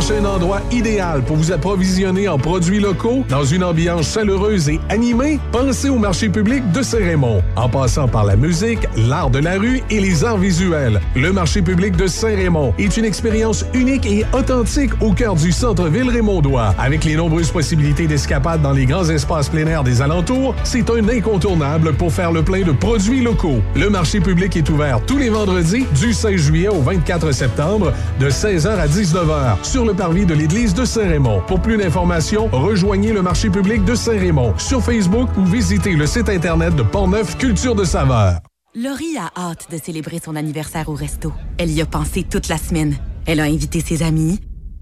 Cherchez 0.00 0.18
un 0.18 0.26
endroit 0.26 0.60
idéal 0.70 1.22
pour 1.22 1.36
vous 1.36 1.50
approvisionner 1.50 2.28
en 2.28 2.38
produits 2.38 2.78
locaux 2.78 3.24
dans 3.28 3.42
une 3.42 3.64
ambiance 3.64 4.12
chaleureuse 4.12 4.68
et 4.68 4.78
animée? 4.90 5.40
Pensez 5.50 5.88
au 5.88 5.98
marché 5.98 6.28
public 6.28 6.62
de 6.70 6.82
Saint-Raymond. 6.82 7.42
En 7.56 7.68
passant 7.68 8.06
par 8.06 8.24
la 8.24 8.36
musique, 8.36 8.86
l'art 8.96 9.30
de 9.30 9.40
la 9.40 9.58
rue 9.58 9.82
et 9.90 9.98
les 9.98 10.22
arts 10.22 10.38
visuels, 10.38 11.00
le 11.16 11.32
marché 11.32 11.62
public 11.62 11.96
de 11.96 12.06
Saint-Raymond 12.06 12.74
est 12.78 12.96
une 12.96 13.04
expérience 13.04 13.64
unique 13.74 14.06
et 14.06 14.24
authentique 14.32 14.92
au 15.00 15.12
cœur 15.12 15.34
du 15.34 15.50
centre-ville 15.50 16.08
raymondois. 16.08 16.74
Avec 16.78 17.04
les 17.04 17.16
nombreuses 17.16 17.50
possibilités 17.50 18.06
d'escapade 18.06 18.62
dans 18.62 18.72
les 18.72 18.86
grands 18.86 19.08
espaces 19.08 19.48
plein 19.48 19.66
air 19.66 19.82
des 19.82 20.00
alentours, 20.00 20.54
c'est 20.62 20.90
un 20.90 21.08
incontournable 21.08 21.92
pour 21.94 22.12
faire 22.12 22.30
le 22.30 22.44
plein 22.44 22.62
de 22.62 22.72
produits 22.72 23.22
locaux. 23.22 23.60
Le 23.74 23.90
marché 23.90 24.20
public 24.20 24.56
est 24.56 24.70
ouvert 24.70 25.00
tous 25.06 25.18
les 25.18 25.30
vendredis 25.30 25.86
du 26.00 26.12
16 26.12 26.36
juillet 26.36 26.68
au 26.68 26.82
24 26.82 27.32
septembre 27.32 27.92
de 28.20 28.30
16h 28.30 28.68
à 28.68 28.86
19h 28.86 29.64
sur 29.64 29.87
le 29.88 30.26
de 30.26 30.34
l'église 30.34 30.74
de 30.74 30.84
Saint-Raymond. 30.84 31.42
Pour 31.46 31.62
plus 31.62 31.78
d'informations, 31.78 32.48
rejoignez 32.48 33.12
le 33.12 33.22
marché 33.22 33.48
public 33.48 33.84
de 33.86 33.94
Saint-Raymond 33.94 34.58
sur 34.58 34.82
Facebook 34.82 35.30
ou 35.38 35.46
visitez 35.46 35.92
le 35.92 36.06
site 36.06 36.28
internet 36.28 36.76
de 36.76 36.82
Portneuf 36.82 37.38
Culture 37.38 37.74
de 37.74 37.84
saveur. 37.84 38.40
Laurie 38.74 39.16
a 39.16 39.30
hâte 39.34 39.70
de 39.70 39.78
célébrer 39.78 40.20
son 40.22 40.36
anniversaire 40.36 40.90
au 40.90 40.94
resto. 40.94 41.32
Elle 41.56 41.70
y 41.70 41.80
a 41.80 41.86
pensé 41.86 42.22
toute 42.22 42.48
la 42.48 42.58
semaine. 42.58 42.98
Elle 43.24 43.40
a 43.40 43.44
invité 43.44 43.80
ses 43.80 44.02
amis. 44.02 44.38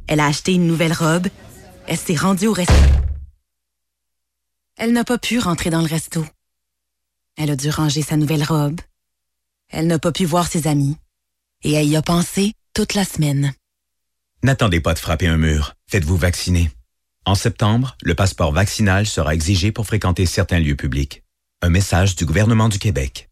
Elle 0.09 0.19
a 0.19 0.27
acheté 0.27 0.55
une 0.55 0.67
nouvelle 0.67 0.93
robe. 0.93 1.29
Elle 1.87 1.97
s'est 1.97 2.17
rendue 2.17 2.49
au 2.49 2.53
resto. 2.53 2.75
Elle 4.77 4.93
n'a 4.93 5.05
pas 5.05 5.19
pu 5.19 5.39
rentrer 5.39 5.71
dans 5.71 5.83
le 5.83 5.89
resto. 5.89 6.25
Elle 7.37 7.51
a 7.53 7.57
dû 7.57 7.71
ranger 7.71 8.03
sa 8.03 8.17
nouvelle 8.17 8.45
robe. 8.45 8.81
Elle 9.69 9.87
n'a 9.87 10.01
pas 10.01 10.13
pu 10.13 10.25
voir 10.25 10.49
ses 10.49 10.67
amis. 10.67 10.97
Et 11.63 11.75
elle 11.75 11.87
y 11.87 11.97
a 11.97 12.03
pensé 12.03 12.55
toute 12.75 12.95
la 12.95 13.05
semaine. 13.05 13.53
N'attendez 14.43 14.81
pas 14.81 14.95
de 14.95 14.99
frapper 14.99 15.27
un 15.27 15.39
mur. 15.39 15.75
Faites-vous 15.89 16.17
vacciner. 16.17 16.71
En 17.25 17.35
septembre, 17.35 17.97
le 18.03 18.15
passeport 18.15 18.53
vaccinal 18.53 19.07
sera 19.07 19.35
exigé 19.35 19.73
pour 19.73 19.87
fréquenter 19.87 20.27
certains 20.27 20.61
lieux 20.61 20.77
publics. 20.77 21.25
Un 21.63 21.71
message 21.71 22.17
du 22.17 22.27
gouvernement 22.27 22.69
du 22.69 22.79
Québec. 22.79 23.31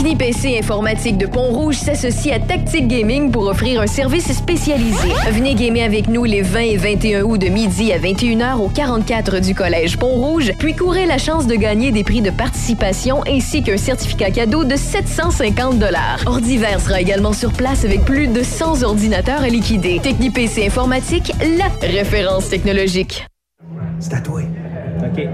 TechniPC 0.00 0.58
Informatique 0.58 1.18
de 1.18 1.26
Pont-Rouge 1.26 1.74
s'associe 1.74 2.34
à 2.34 2.38
Tactic 2.38 2.86
Gaming 2.86 3.30
pour 3.30 3.46
offrir 3.46 3.80
un 3.80 3.86
service 3.86 4.32
spécialisé. 4.32 5.08
Venez 5.30 5.54
gamer 5.54 5.84
avec 5.84 6.06
nous 6.06 6.24
les 6.24 6.42
20 6.42 6.60
et 6.60 6.76
21 6.76 7.22
août 7.22 7.38
de 7.38 7.48
midi 7.48 7.92
à 7.92 7.98
21h 7.98 8.58
au 8.58 8.68
44 8.68 9.40
du 9.40 9.54
Collège 9.54 9.96
Pont-Rouge, 9.98 10.52
puis 10.58 10.74
courez 10.76 11.06
la 11.06 11.18
chance 11.18 11.46
de 11.46 11.54
gagner 11.54 11.92
des 11.92 12.04
prix 12.04 12.22
de 12.22 12.30
participation 12.30 13.22
ainsi 13.26 13.62
qu'un 13.62 13.76
certificat 13.76 14.30
cadeau 14.30 14.64
de 14.64 14.76
750 14.76 15.82
Ordiver 16.26 16.78
sera 16.78 17.00
également 17.00 17.32
sur 17.32 17.52
place 17.52 17.84
avec 17.84 18.04
plus 18.04 18.28
de 18.28 18.42
100 18.42 18.82
ordinateurs 18.82 19.42
à 19.42 19.48
liquider. 19.48 19.98
TechniPC 20.02 20.66
Informatique, 20.66 21.32
la 21.58 21.68
référence 21.86 22.48
technologique. 22.48 23.26
C'est 23.98 24.14
à 24.14 24.20
toi. 24.20 24.40
OK. 25.02 25.26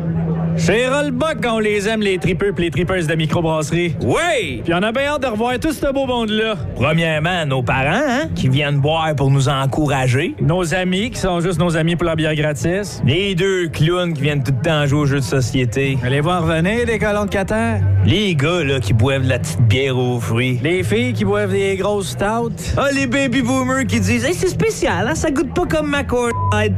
Chez 0.57 0.89
Rollbuck, 0.89 1.45
on 1.47 1.59
les 1.59 1.87
aime, 1.87 2.01
les 2.01 2.19
tripeux 2.19 2.53
pis 2.53 2.63
les 2.63 2.71
tripeuses 2.71 3.07
de 3.07 3.15
microbrasserie. 3.15 3.95
Oui! 4.03 4.63
Puis 4.65 4.73
on 4.73 4.83
a 4.83 4.91
bien 4.91 5.09
hâte 5.13 5.23
de 5.23 5.27
revoir 5.27 5.59
tout 5.59 5.73
ce 5.73 5.93
beau 5.93 6.07
monde-là. 6.07 6.55
Premièrement, 6.75 7.45
nos 7.45 7.63
parents, 7.63 8.03
hein, 8.09 8.29
qui 8.35 8.49
viennent 8.49 8.79
boire 8.79 9.15
pour 9.15 9.31
nous 9.31 9.49
encourager. 9.49 10.35
Nos 10.41 10.75
amis, 10.75 11.11
qui 11.11 11.21
sont 11.21 11.41
juste 11.41 11.61
nos 11.61 11.77
amis 11.77 11.95
pour 11.95 12.07
la 12.07 12.17
bière 12.17 12.35
gratis. 12.35 13.03
Les 13.05 13.35
deux 13.35 13.69
clowns 13.69 14.15
qui 14.15 14.23
viennent 14.23 14.43
tout 14.43 14.55
le 14.57 14.63
temps 14.63 14.87
jouer 14.87 15.01
aux 15.01 15.07
jeux 15.07 15.21
de 15.21 15.25
société. 15.25 15.99
Allez 16.03 16.21
voir 16.21 16.43
venir, 16.43 16.87
les 16.87 16.99
colons 16.99 17.27
de 17.27 17.31
Qatar. 17.31 17.79
Les 18.07 18.35
gars, 18.35 18.65
là, 18.65 18.81
qui 18.81 18.95
boivent 18.95 19.25
de 19.25 19.29
la 19.29 19.39
petite 19.39 19.61
bière 19.63 19.99
aux 19.99 20.21
fruits. 20.21 20.59
Les 20.63 20.83
filles 20.83 21.13
qui 21.13 21.25
boivent 21.25 21.53
des 21.53 21.77
grosses 21.77 22.11
stouts. 22.11 22.73
Ah, 22.79 22.89
les 22.95 23.07
baby 23.07 23.43
boomers 23.43 23.87
qui 23.87 24.01
disent, 24.01 24.25
hey, 24.25 24.35
c'est 24.35 24.49
spécial, 24.49 25.07
hein, 25.07 25.15
ça 25.15 25.31
goûte 25.31 25.53
pas 25.53 25.67
comme 25.67 25.91
ma. 25.91 26.03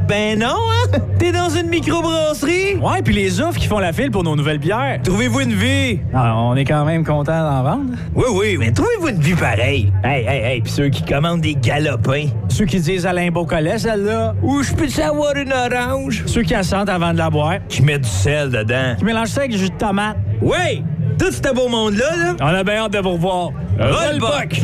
Ben 0.07 0.39
non, 0.39 0.47
hein? 0.47 0.99
T'es 1.19 1.31
dans 1.31 1.49
une 1.49 1.67
microbrasserie? 1.67 2.75
Ouais, 2.75 3.01
puis 3.03 3.13
les 3.13 3.39
offres 3.39 3.59
qui 3.59 3.67
font 3.69 3.77
la 3.77 3.93
file 3.93 4.09
pour 4.09 4.23
nos 4.23 4.35
nouvelles 4.35 4.57
bières. 4.57 4.99
Trouvez-vous 5.03 5.41
une 5.41 5.53
vie? 5.53 5.99
Ah, 6.11 6.33
on 6.37 6.55
est 6.55 6.65
quand 6.65 6.85
même 6.85 7.05
content 7.05 7.39
d'en 7.39 7.61
vendre. 7.61 7.93
Oui, 8.15 8.25
oui, 8.33 8.57
mais 8.59 8.71
trouvez-vous 8.71 9.09
une 9.09 9.21
vie 9.21 9.35
pareille? 9.35 9.93
Hey, 10.03 10.25
hey, 10.25 10.43
hey, 10.43 10.61
puis 10.61 10.71
ceux 10.71 10.89
qui 10.89 11.03
commandent 11.03 11.41
des 11.41 11.53
galopins. 11.53 12.25
Ceux 12.47 12.65
qui 12.65 12.79
disent 12.79 13.05
Alain 13.05 13.29
Beaucollet, 13.29 13.77
celle-là. 13.77 14.33
Ou 14.41 14.63
je 14.63 14.73
peux 14.73 14.87
savoir 14.87 15.35
une 15.35 15.53
orange? 15.53 16.23
Ceux 16.25 16.41
qui 16.41 16.55
assentent 16.55 16.89
avant 16.89 17.13
de 17.13 17.19
la 17.19 17.29
boire. 17.29 17.57
Qui 17.69 17.83
mettent 17.83 18.01
du 18.01 18.09
sel 18.09 18.49
dedans. 18.49 18.95
Qui 18.97 19.05
mélangent 19.05 19.29
ça 19.29 19.41
avec 19.41 19.51
du 19.51 19.59
jus 19.59 19.69
de 19.69 19.75
tomate. 19.75 20.17
Oui! 20.41 20.83
Tout 21.19 21.31
ce 21.31 21.53
beau 21.53 21.69
monde-là, 21.69 22.15
là. 22.17 22.35
On 22.41 22.47
a 22.47 22.63
bien 22.63 22.77
hâte 22.77 22.93
de 22.93 22.99
vous 22.99 23.11
revoir. 23.11 23.51
Rollbuck! 23.77 24.61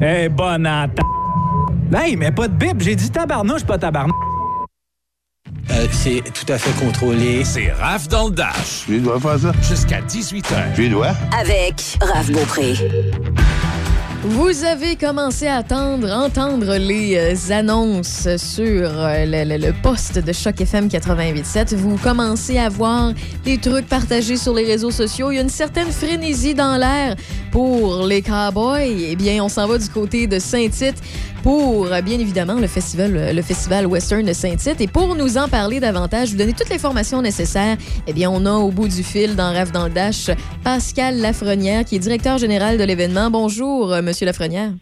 Eh, 0.00 0.28
bonne 0.28 0.66
atta. 0.66 1.02
Hey, 1.92 2.14
mais 2.14 2.30
pas 2.30 2.46
de 2.46 2.52
bip, 2.52 2.80
j'ai 2.80 2.94
dit 2.94 3.10
tabarnouche, 3.10 3.64
pas 3.64 3.78
tabarnouche. 3.78 4.25
Euh, 5.70 5.86
c'est 5.90 6.22
tout 6.32 6.50
à 6.52 6.58
fait 6.58 6.72
contrôlé. 6.84 7.44
C'est 7.44 7.72
Raph 7.72 8.08
dans 8.08 8.26
le 8.26 8.30
Dash. 8.30 8.84
Tu 8.86 9.00
dois 9.00 9.18
faire 9.20 9.38
ça? 9.38 9.52
Jusqu'à 9.68 10.00
18h. 10.00 10.74
Tu 10.74 10.88
dois? 10.88 11.12
Avec 11.38 11.74
Raph 12.00 12.30
Beaupré. 12.30 12.74
Vous 14.28 14.64
avez 14.64 14.96
commencé 14.96 15.46
à 15.46 15.56
attendre, 15.58 16.10
entendre 16.10 16.76
les 16.78 17.16
euh, 17.16 17.52
annonces 17.54 18.26
sur 18.38 18.90
euh, 18.90 19.24
le, 19.24 19.44
le- 19.56 19.66
le 19.68 19.72
poste 19.82 20.18
de 20.18 20.32
Choc 20.32 20.60
FM 20.60 20.88
88.7. 20.88 21.76
Vous 21.76 21.96
commencez 21.96 22.58
à 22.58 22.68
voir 22.68 23.12
les 23.44 23.58
trucs 23.58 23.86
partagés 23.86 24.36
sur 24.36 24.54
les 24.54 24.64
réseaux 24.64 24.90
sociaux. 24.90 25.30
Il 25.30 25.36
y 25.36 25.38
a 25.38 25.42
une 25.42 25.48
certaine 25.48 25.92
frénésie 25.92 26.54
dans 26.54 26.76
l'air 26.76 27.14
pour 27.52 28.04
les 28.06 28.20
cowboys. 28.22 28.96
Eh 29.10 29.14
bien, 29.16 29.44
on 29.44 29.48
s'en 29.48 29.68
va 29.68 29.78
du 29.78 29.88
côté 29.88 30.26
de 30.26 30.40
Saint-Tite 30.40 30.96
pour, 31.46 31.86
bien 32.02 32.18
évidemment, 32.18 32.54
le 32.54 32.66
festival, 32.66 33.32
le 33.32 33.42
festival 33.42 33.86
Western 33.86 34.24
de 34.24 34.32
Saint-Tite. 34.32 34.80
Et 34.80 34.88
pour 34.88 35.14
nous 35.14 35.38
en 35.38 35.46
parler 35.46 35.78
davantage, 35.78 36.30
vous 36.30 36.36
donner 36.36 36.52
toute 36.52 36.68
l'information 36.68 37.22
nécessaire, 37.22 37.76
eh 38.08 38.12
bien, 38.12 38.28
on 38.32 38.44
a 38.46 38.54
au 38.54 38.72
bout 38.72 38.88
du 38.88 39.04
fil, 39.04 39.36
dans 39.36 39.52
Rêve 39.52 39.70
dans 39.70 39.84
le 39.84 39.92
Dash, 39.92 40.28
Pascal 40.64 41.20
Lafrenière, 41.20 41.84
qui 41.84 41.94
est 41.94 42.00
directeur 42.00 42.38
général 42.38 42.78
de 42.78 42.82
l'événement. 42.82 43.30
Bonjour, 43.30 43.92
euh, 43.92 44.02
Monsieur 44.02 44.26
Lafrenière. 44.26 44.72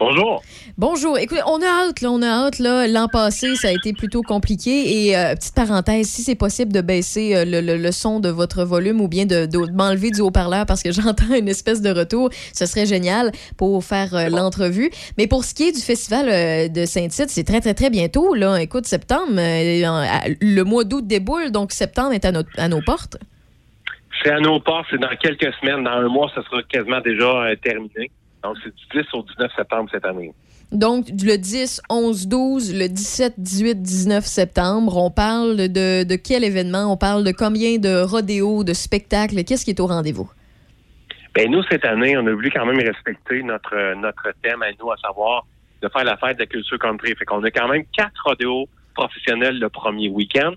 Bonjour. 0.00 0.42
Bonjour. 0.78 1.18
Écoutez, 1.18 1.42
on 1.46 1.60
a 1.60 1.66
hâte, 1.66 2.00
là, 2.00 2.10
on 2.10 2.22
a 2.22 2.26
hâte, 2.26 2.58
là. 2.58 2.86
L'an 2.88 3.06
passé, 3.06 3.54
ça 3.54 3.68
a 3.68 3.72
été 3.72 3.92
plutôt 3.92 4.22
compliqué. 4.22 5.06
Et, 5.08 5.14
euh, 5.16 5.34
petite 5.34 5.54
parenthèse, 5.54 6.06
si 6.08 6.22
c'est 6.22 6.34
possible 6.36 6.72
de 6.72 6.80
baisser 6.80 7.36
euh, 7.36 7.44
le, 7.44 7.60
le- 7.60 7.76
le 7.76 7.92
son 7.92 8.18
de 8.18 8.30
votre 8.30 8.64
volume 8.64 9.02
ou 9.02 9.08
bien 9.08 9.26
de, 9.26 9.44
de- 9.44 9.66
de 9.66 9.72
m'enlever 9.72 10.10
du 10.10 10.22
haut-parleur 10.22 10.64
parce 10.64 10.82
que 10.82 10.90
j'entends 10.92 11.34
une 11.38 11.48
espèce 11.50 11.82
de 11.82 11.90
retour, 11.90 12.30
ce 12.54 12.64
serait 12.64 12.86
génial 12.86 13.30
pour 13.58 13.84
faire 13.84 14.14
euh, 14.14 14.30
l'entrevue. 14.30 14.90
Mais 15.18 15.26
pour 15.26 15.44
ce 15.44 15.52
qui 15.54 15.64
est 15.68 15.72
du 15.72 15.82
festival 15.82 16.72
de 16.72 16.86
Saint-Tite, 16.86 17.28
c'est 17.28 17.44
très, 17.44 17.60
très, 17.60 17.74
très 17.74 17.90
bientôt, 17.90 18.32
là. 18.34 18.56
Écoute, 18.62 18.86
septembre, 18.86 19.32
le 19.36 20.62
mois 20.62 20.84
d'août 20.84 21.06
déboule, 21.06 21.50
donc 21.50 21.72
septembre 21.72 22.12
est 22.14 22.24
à, 22.24 22.32
nos- 22.32 22.40
à 22.56 22.68
nos 22.68 22.80
portes. 22.80 23.18
C'est 24.24 24.30
à 24.32 24.40
nos 24.40 24.60
portes, 24.60 24.86
c'est 24.90 24.98
dans 25.00 25.14
quelques 25.20 25.52
semaines. 25.60 25.84
Dans 25.84 25.90
un 25.90 26.08
mois, 26.08 26.30
ça 26.34 26.42
sera 26.42 26.62
quasiment 26.62 27.00
déjà 27.02 27.50
terminé. 27.62 28.10
Donc, 28.42 28.56
c'est 28.62 28.74
du 28.74 29.02
10 29.02 29.14
au 29.14 29.22
19 29.22 29.52
septembre 29.56 29.88
cette 29.92 30.04
année. 30.04 30.32
Donc, 30.72 31.06
le 31.08 31.36
10, 31.36 31.82
11, 31.90 32.28
12, 32.28 32.74
le 32.74 32.88
17, 32.88 33.34
18, 33.38 33.82
19 33.82 34.24
septembre, 34.24 34.96
on 34.96 35.10
parle 35.10 35.56
de, 35.56 36.04
de 36.04 36.16
quel 36.16 36.44
événement? 36.44 36.92
On 36.92 36.96
parle 36.96 37.24
de 37.24 37.32
combien 37.32 37.78
de 37.78 38.02
rodéos, 38.02 38.62
de 38.62 38.72
spectacles? 38.72 39.42
Qu'est-ce 39.44 39.64
qui 39.64 39.72
est 39.72 39.80
au 39.80 39.86
rendez-vous? 39.86 40.30
Ben 41.34 41.50
nous, 41.50 41.62
cette 41.70 41.84
année, 41.84 42.16
on 42.16 42.26
a 42.26 42.32
voulu 42.32 42.50
quand 42.50 42.66
même 42.66 42.80
respecter 42.80 43.42
notre 43.42 43.94
notre 43.94 44.32
thème 44.42 44.62
à 44.62 44.70
nous, 44.80 44.90
à 44.90 44.96
savoir 44.96 45.46
de 45.80 45.88
faire 45.88 46.04
la 46.04 46.16
fête 46.16 46.36
de 46.36 46.42
la 46.42 46.46
culture 46.46 46.78
country. 46.78 47.14
Fait 47.14 47.24
qu'on 47.24 47.42
a 47.44 47.50
quand 47.50 47.68
même 47.68 47.84
quatre 47.96 48.20
rodéos 48.24 48.68
professionnels 48.94 49.58
le 49.58 49.68
premier 49.68 50.08
week-end. 50.08 50.52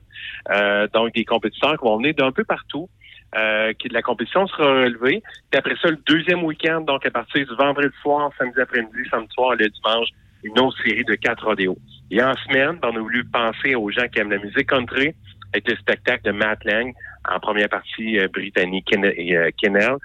Euh, 0.51 0.88
donc, 0.93 1.13
des 1.13 1.25
compétiteurs 1.25 1.77
qui 1.79 1.86
vont 1.86 1.97
venir 1.97 2.13
d'un 2.15 2.31
peu 2.31 2.43
partout. 2.43 2.89
Euh, 3.36 3.73
qui 3.73 3.88
de 3.88 3.95
la 3.95 4.03
compétition 4.03 4.45
sera 4.45 4.84
relevée. 4.84 5.23
Puis 5.49 5.57
après 5.57 5.75
ça, 5.81 5.89
le 5.89 5.97
deuxième 6.05 6.43
week-end, 6.43 6.81
donc 6.81 7.03
à 7.03 7.09
partir 7.09 7.47
du 7.47 7.55
vendredi 7.55 7.95
soir, 8.03 8.29
samedi 8.38 8.61
après-midi, 8.61 9.09
samedi 9.09 9.34
soir, 9.34 9.55
le 9.55 9.69
dimanche, 9.69 10.09
une 10.43 10.59
autre 10.59 10.77
série 10.84 11.03
de 11.03 11.15
quatre 11.15 11.43
rodéos. 11.43 11.77
Et 12.11 12.21
en 12.21 12.36
semaine, 12.36 12.77
ben, 12.79 12.89
on 12.93 12.95
a 12.95 12.99
voulu 12.99 13.25
penser 13.25 13.73
aux 13.73 13.89
gens 13.89 14.07
qui 14.07 14.19
aiment 14.19 14.29
la 14.29 14.38
musique 14.38 14.69
country 14.69 15.15
avec 15.51 15.67
le 15.67 15.75
spectacle 15.77 16.23
de 16.25 16.31
Matt 16.31 16.63
Lang, 16.63 16.93
en 17.27 17.39
première 17.39 17.69
partie 17.69 18.19
euh, 18.19 18.27
britannique 18.27 18.93
euh, 18.95 19.49
Kennel. 19.59 19.95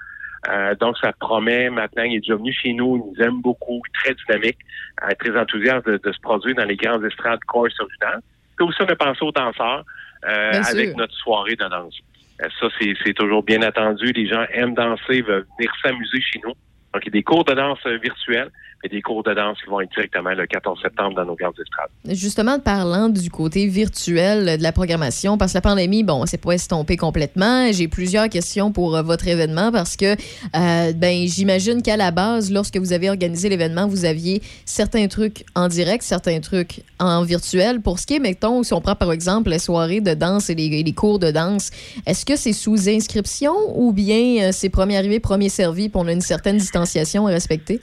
Euh, 0.48 0.74
donc, 0.76 0.96
ça 0.96 1.12
promet. 1.12 1.68
Matt 1.68 1.90
Lang 1.96 2.10
est 2.10 2.20
déjà 2.20 2.36
venu 2.36 2.52
chez 2.54 2.72
nous. 2.72 2.96
Il 2.96 3.12
nous 3.12 3.26
aime 3.26 3.42
beaucoup, 3.42 3.82
très 3.92 4.14
dynamique, 4.14 4.58
euh, 5.02 5.12
très 5.18 5.38
enthousiaste 5.38 5.86
de, 5.86 5.98
de 5.98 6.12
se 6.12 6.20
produire 6.20 6.54
dans 6.54 6.64
les 6.64 6.76
grandes 6.76 7.04
estrades 7.04 7.44
course 7.44 7.78
originales. 7.78 8.20
Puis 8.56 8.66
aussi, 8.66 8.80
on 8.80 8.86
a 8.86 8.96
pensé 8.96 9.22
aux 9.22 9.32
danseurs 9.32 9.84
euh, 10.26 10.62
avec 10.66 10.96
notre 10.96 11.14
soirée 11.14 11.56
de 11.56 11.68
danse. 11.68 12.00
Euh, 12.42 12.48
ça, 12.60 12.68
c'est 12.78 13.14
toujours 13.14 13.42
bien 13.42 13.62
attendu. 13.62 14.12
Les 14.12 14.26
gens 14.26 14.44
aiment 14.52 14.74
danser, 14.74 15.22
veulent 15.22 15.46
venir 15.58 15.72
s'amuser 15.82 16.20
chez 16.20 16.40
nous. 16.44 16.54
Donc, 16.94 17.02
il 17.02 17.06
y 17.06 17.08
a 17.08 17.10
des 17.10 17.22
cours 17.22 17.44
de 17.44 17.54
danse 17.54 17.78
euh, 17.86 17.98
virtuels, 17.98 18.50
et 18.84 18.88
des 18.88 19.02
cours 19.02 19.22
de 19.24 19.34
danse 19.34 19.58
qui 19.62 19.68
vont 19.68 19.80
être 19.80 19.90
directement 19.90 20.30
le 20.30 20.46
14 20.46 20.80
septembre 20.80 21.16
dans 21.16 21.24
nos 21.24 21.34
grandes 21.34 21.54
estrades. 21.60 21.90
Justement, 22.04 22.60
parlant 22.60 23.08
du 23.08 23.30
côté 23.30 23.66
virtuel 23.66 24.58
de 24.58 24.62
la 24.62 24.72
programmation, 24.72 25.36
parce 25.36 25.52
que 25.52 25.58
la 25.58 25.62
pandémie, 25.62 26.04
bon, 26.04 26.24
c'est 26.26 26.40
pas 26.40 26.52
estompé 26.52 26.96
complètement. 26.96 27.72
J'ai 27.72 27.88
plusieurs 27.88 28.28
questions 28.28 28.70
pour 28.70 28.96
euh, 28.96 29.02
votre 29.02 29.26
événement 29.26 29.72
parce 29.72 29.96
que, 29.96 30.12
euh, 30.12 30.92
ben, 30.92 31.26
j'imagine 31.26 31.82
qu'à 31.82 31.96
la 31.96 32.10
base, 32.10 32.52
lorsque 32.52 32.76
vous 32.76 32.92
avez 32.92 33.10
organisé 33.10 33.48
l'événement, 33.48 33.88
vous 33.88 34.04
aviez 34.04 34.42
certains 34.64 35.08
trucs 35.08 35.44
en 35.56 35.68
direct, 35.68 36.04
certains 36.04 36.40
trucs 36.40 36.82
en 37.00 37.24
virtuel. 37.24 37.80
Pour 37.80 37.98
ce 37.98 38.06
qui 38.06 38.14
est, 38.14 38.20
mettons, 38.20 38.62
si 38.62 38.72
on 38.74 38.80
prend 38.80 38.94
par 38.94 39.12
exemple 39.12 39.50
les 39.50 39.58
soirées 39.58 40.00
de 40.00 40.14
danse 40.14 40.50
et 40.50 40.54
les, 40.54 40.92
cours 40.92 41.18
de 41.18 41.30
danse, 41.30 41.70
est-ce 42.06 42.24
que 42.24 42.36
c'est 42.36 42.52
sous 42.52 42.88
inscription 42.88 43.54
ou 43.74 43.92
bien 43.92 44.48
euh, 44.48 44.50
c'est 44.52 44.68
premier 44.68 44.96
arrivé, 44.96 45.20
premier 45.20 45.48
servi, 45.48 45.88
puis 45.88 46.00
on 46.00 46.06
a 46.06 46.12
une 46.12 46.20
certaine 46.20 46.58
distanciation 46.58 47.26
à 47.26 47.30
respecter? 47.30 47.80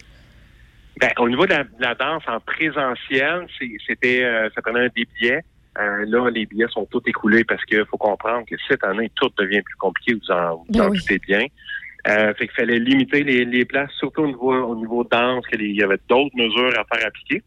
Ben, 0.99 1.11
au 1.19 1.27
niveau 1.27 1.45
de 1.45 1.51
la, 1.51 1.63
de 1.63 1.69
la 1.81 1.93
danse 1.95 2.23
en 2.27 2.39
présentiel, 2.39 3.47
c'était 3.85 4.23
euh, 4.23 4.49
ça 4.55 4.61
prenait 4.61 4.89
des 4.95 5.05
billets. 5.05 5.41
Euh, 5.77 6.05
là, 6.07 6.29
les 6.29 6.45
billets 6.45 6.69
sont 6.69 6.85
tous 6.85 7.01
écoulés 7.05 7.43
parce 7.43 7.63
qu'il 7.65 7.83
faut 7.85 7.97
comprendre 7.97 8.45
que 8.49 8.55
cette 8.67 8.83
année, 8.83 9.11
tout 9.15 9.29
devient 9.37 9.61
plus 9.61 9.75
compliqué, 9.75 10.13
vous 10.13 10.31
en, 10.31 10.55
vous 10.55 10.65
Ben 10.69 10.83
en 10.83 10.89
oui. 10.89 10.97
doutez 10.99 11.19
bien. 11.19 11.45
Euh, 12.07 12.33
fait 12.35 12.47
qu'il 12.47 12.55
fallait 12.55 12.79
limiter 12.79 13.23
les, 13.23 13.43
les 13.45 13.65
places, 13.65 13.91
surtout 13.97 14.21
au 14.21 14.27
niveau, 14.27 14.53
au 14.53 14.75
niveau 14.75 15.03
danse, 15.03 15.45
qu'il 15.47 15.63
y 15.75 15.83
avait 15.83 15.99
d'autres 16.07 16.35
mesures 16.35 16.71
à 16.79 16.85
faire 16.95 17.07
appliquer. 17.07 17.43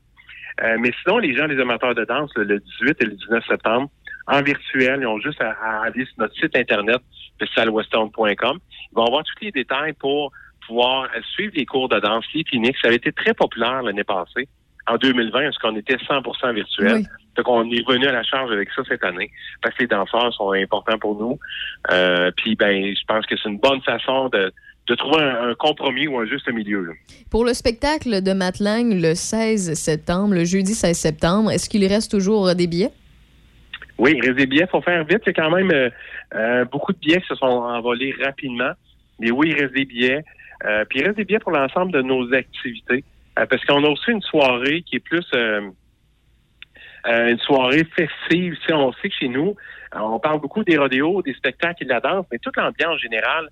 Euh, 0.62 0.76
mais 0.80 0.90
sinon, 1.03 1.18
les 1.18 1.34
gens, 1.34 1.46
les 1.46 1.59
amateurs 1.61 1.94
de 1.94 2.05
danse, 2.05 2.30
le, 2.36 2.44
le 2.44 2.59
18 2.59 2.96
et 3.01 3.05
le 3.07 3.12
19 3.12 3.44
septembre, 3.46 3.88
en 4.26 4.42
virtuel, 4.42 4.99
ils 5.01 5.07
ont 5.07 5.20
juste 5.20 5.40
à, 5.40 5.53
à 5.53 5.84
aller 5.84 6.05
sur 6.05 6.14
notre 6.18 6.34
site 6.34 6.55
internet, 6.57 6.99
festivalwestern.com. 7.38 8.59
Ils 8.92 8.94
vont 8.94 9.07
avoir 9.07 9.22
tous 9.24 9.44
les 9.44 9.53
détails 9.53 9.94
pour 9.94 10.32
pouvoir 10.68 11.04
euh, 11.04 11.20
suivre 11.34 11.52
les 11.56 11.66
cours 11.66 11.88
de 11.88 11.98
danse, 11.98 12.24
les 12.34 12.44
cliniques. 12.44 12.76
Ça 12.80 12.88
avait 12.88 12.96
été 12.96 13.10
très 13.10 13.34
populaire 13.34 13.82
l'année 13.82 14.04
passée, 14.04 14.46
en 14.86 14.96
2020, 14.96 15.32
parce 15.32 15.58
qu'on 15.58 15.76
était 15.76 15.96
100% 15.96 16.54
virtuel. 16.54 17.02
Donc, 17.36 17.48
on 17.48 17.70
est 17.70 17.86
venu 17.86 18.06
à 18.06 18.12
la 18.12 18.22
charge 18.22 18.52
avec 18.52 18.68
ça 18.74 18.82
cette 18.88 19.04
année, 19.04 19.30
parce 19.62 19.74
que 19.74 19.82
les 19.82 19.88
danseurs 19.88 20.32
sont 20.34 20.52
importants 20.52 20.98
pour 20.98 21.18
nous. 21.18 21.38
Euh, 21.90 22.30
puis, 22.36 22.54
ben, 22.54 22.94
je 22.94 23.04
pense 23.06 23.26
que 23.26 23.36
c'est 23.36 23.48
une 23.48 23.58
bonne 23.58 23.80
façon 23.82 24.28
de, 24.28 24.52
de 24.88 24.94
trouver 24.94 25.22
un, 25.22 25.50
un 25.50 25.54
compromis 25.54 26.06
ou 26.08 26.18
un 26.18 26.26
juste 26.26 26.50
milieu. 26.52 26.82
là. 26.82 26.92
Pour 27.30 27.44
le 27.44 27.54
spectacle 27.54 28.22
de 28.22 28.32
Matt 28.32 28.60
Lang 28.60 28.92
le 28.92 29.14
16 29.14 29.74
septembre, 29.74 30.34
le 30.34 30.44
jeudi 30.44 30.74
16 30.74 30.96
septembre, 30.96 31.50
est-ce 31.50 31.68
qu'il 31.68 31.86
reste 31.86 32.10
toujours 32.10 32.48
euh, 32.48 32.54
des 32.54 32.66
billets? 32.66 32.90
Oui, 33.98 34.14
il 34.16 34.24
reste 34.24 34.36
des 34.36 34.46
billets, 34.46 34.66
faut 34.70 34.80
faire 34.80 35.04
vite. 35.04 35.22
Il 35.26 35.28
y 35.28 35.40
a 35.40 35.42
quand 35.42 35.50
même 35.50 35.90
euh, 36.34 36.64
beaucoup 36.66 36.92
de 36.92 36.98
billets 36.98 37.20
qui 37.20 37.26
se 37.26 37.34
sont 37.34 37.46
envolés 37.46 38.14
rapidement. 38.22 38.72
Mais 39.18 39.30
oui, 39.30 39.50
il 39.50 39.60
reste 39.60 39.74
des 39.74 39.84
billets. 39.84 40.24
Euh, 40.64 40.84
puis 40.84 41.00
il 41.00 41.06
reste 41.06 41.20
des 41.20 41.38
pour 41.38 41.52
l'ensemble 41.52 41.92
de 41.92 42.02
nos 42.02 42.32
activités. 42.34 43.04
Euh, 43.38 43.46
parce 43.46 43.64
qu'on 43.64 43.84
a 43.84 43.88
aussi 43.88 44.11
une 44.11 44.22
soirée 44.22 44.82
qui 44.82 44.96
est 44.96 45.00
plus 45.00 45.26
euh, 45.34 45.70
une 47.04 47.38
soirée 47.38 47.84
festive. 47.96 48.56
Sais, 48.66 48.72
on 48.72 48.92
sait 48.94 49.09
que 49.09 49.14
chez 49.14 49.28
nous, 49.28 49.54
on 49.94 50.18
parle 50.18 50.40
beaucoup 50.40 50.64
des 50.64 50.76
rodéos, 50.76 51.22
des 51.22 51.34
spectacles 51.34 51.82
et 51.82 51.86
de 51.86 51.90
la 51.90 52.00
danse, 52.00 52.26
mais 52.30 52.38
toute 52.38 52.56
l'ambiance 52.56 53.00
générale 53.00 53.48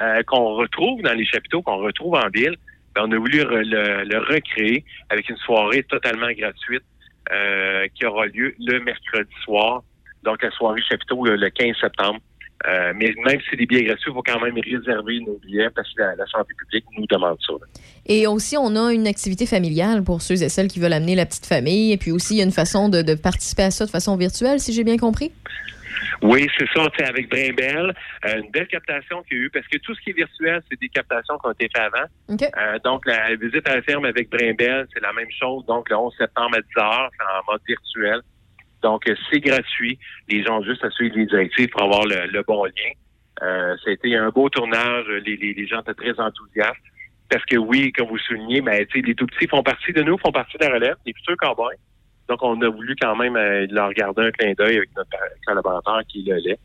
euh, 0.00 0.22
qu'on 0.24 0.54
retrouve 0.54 1.02
dans 1.02 1.14
les 1.14 1.24
chapiteaux, 1.24 1.62
qu'on 1.62 1.78
retrouve 1.78 2.14
en 2.14 2.28
ville, 2.28 2.56
ben, 2.94 3.02
on 3.06 3.12
a 3.12 3.16
voulu 3.16 3.38
le, 3.38 4.04
le 4.04 4.18
recréer 4.18 4.84
avec 5.10 5.28
une 5.28 5.36
soirée 5.38 5.82
totalement 5.84 6.30
gratuite 6.30 6.84
euh, 7.32 7.86
qui 7.94 8.06
aura 8.06 8.26
lieu 8.26 8.54
le 8.58 8.78
mercredi 8.80 9.34
soir. 9.42 9.82
Donc, 10.22 10.42
la 10.42 10.50
soirée 10.50 10.82
chapiteau 10.82 11.24
le, 11.24 11.36
le 11.36 11.50
15 11.50 11.76
septembre. 11.80 12.20
Euh, 12.66 12.92
mais 12.96 13.14
même 13.24 13.40
si 13.40 13.46
c'est 13.50 13.56
des 13.56 13.66
billets 13.66 13.84
gratuits, 13.84 14.10
il 14.10 14.14
faut 14.14 14.22
quand 14.22 14.40
même 14.40 14.58
réserver 14.58 15.20
nos 15.20 15.38
billets 15.38 15.70
parce 15.70 15.88
que 15.94 16.02
la, 16.02 16.16
la 16.16 16.26
santé 16.26 16.54
publique 16.58 16.84
nous 16.96 17.06
demande 17.06 17.38
ça. 17.46 17.52
là. 17.52 17.66
Et 18.06 18.26
aussi, 18.26 18.56
on 18.56 18.74
a 18.74 18.92
une 18.92 19.06
activité 19.06 19.46
familiale 19.46 20.02
pour 20.02 20.22
ceux 20.22 20.42
et 20.42 20.48
celles 20.48 20.68
qui 20.68 20.80
veulent 20.80 20.92
amener 20.92 21.14
la 21.14 21.26
petite 21.26 21.46
famille. 21.46 21.92
Et 21.92 21.96
puis 21.96 22.10
aussi, 22.10 22.34
il 22.34 22.38
y 22.38 22.40
a 22.40 22.44
une 22.44 22.52
façon 22.52 22.88
de, 22.88 23.02
de 23.02 23.14
participer 23.14 23.64
à 23.64 23.70
ça 23.70 23.84
de 23.86 23.90
façon 23.90 24.16
virtuelle, 24.16 24.58
si 24.60 24.72
j'ai 24.72 24.82
bien 24.82 24.96
compris. 24.96 25.30
Oui, 26.22 26.48
c'est 26.58 26.66
ça, 26.74 26.84
c'est 26.96 27.04
avec 27.04 27.28
Brimbel. 27.28 27.94
Euh, 28.24 28.40
une 28.42 28.50
belle 28.50 28.66
captation 28.66 29.22
qu'il 29.22 29.36
y 29.38 29.40
a 29.40 29.44
eu, 29.44 29.50
parce 29.50 29.66
que 29.68 29.78
tout 29.78 29.94
ce 29.94 30.00
qui 30.00 30.10
est 30.10 30.14
virtuel, 30.14 30.60
c'est 30.68 30.80
des 30.80 30.88
captations 30.88 31.38
qui 31.38 31.46
ont 31.46 31.52
été 31.52 31.68
faites 31.74 31.84
avant. 31.84 32.06
Euh, 32.30 32.78
donc, 32.84 33.06
la 33.06 33.36
visite 33.36 33.68
à 33.68 33.76
la 33.76 33.82
ferme 33.82 34.04
avec 34.04 34.28
Brimbel, 34.30 34.86
c'est 34.92 35.00
la 35.00 35.12
même 35.12 35.30
chose. 35.38 35.64
Donc, 35.66 35.88
le 35.90 35.96
11 35.96 36.12
septembre 36.18 36.56
à 36.56 36.60
10 36.60 36.66
heures, 36.78 37.10
c'est 37.16 37.24
en 37.24 37.52
mode 37.52 37.60
virtuel. 37.66 38.20
Donc, 38.82 39.10
c'est 39.30 39.40
gratuit. 39.40 39.98
Les 40.28 40.42
gens 40.44 40.58
ont 40.58 40.62
juste 40.62 40.84
à 40.84 40.90
suivre 40.90 41.16
les 41.16 41.26
directives 41.26 41.68
pour 41.68 41.82
avoir 41.82 42.04
le, 42.04 42.26
le 42.30 42.42
bon 42.42 42.64
lien. 42.64 42.92
Euh, 43.42 43.76
ça 43.84 43.90
a 43.90 43.92
été 43.92 44.16
un 44.16 44.30
beau 44.30 44.48
tournage. 44.48 45.06
Les, 45.24 45.36
les, 45.36 45.54
les 45.54 45.66
gens 45.66 45.80
étaient 45.80 45.94
très 45.94 46.18
enthousiastes. 46.20 46.76
Parce 47.30 47.44
que 47.44 47.56
oui, 47.56 47.92
comme 47.92 48.08
vous 48.08 48.18
soulignez, 48.18 48.60
ben, 48.60 48.86
les 48.94 49.14
tout 49.14 49.26
petits 49.26 49.48
font 49.48 49.62
partie 49.62 49.92
de 49.92 50.02
nous, 50.02 50.16
font 50.18 50.32
partie 50.32 50.56
de 50.58 50.64
la 50.64 50.74
relève, 50.74 50.96
les 51.06 51.12
futurs 51.12 51.36
cowboys. 51.36 51.76
Donc, 52.28 52.42
on 52.42 52.60
a 52.62 52.68
voulu 52.68 52.94
quand 53.00 53.16
même 53.16 53.36
euh, 53.36 53.66
leur 53.70 53.92
garder 53.92 54.22
un 54.22 54.30
clin 54.30 54.52
d'œil 54.52 54.78
avec 54.78 54.90
notre 54.96 55.10
collaborateur 55.46 56.00
qui 56.08 56.22
le 56.22 56.36
lait. 56.36 56.58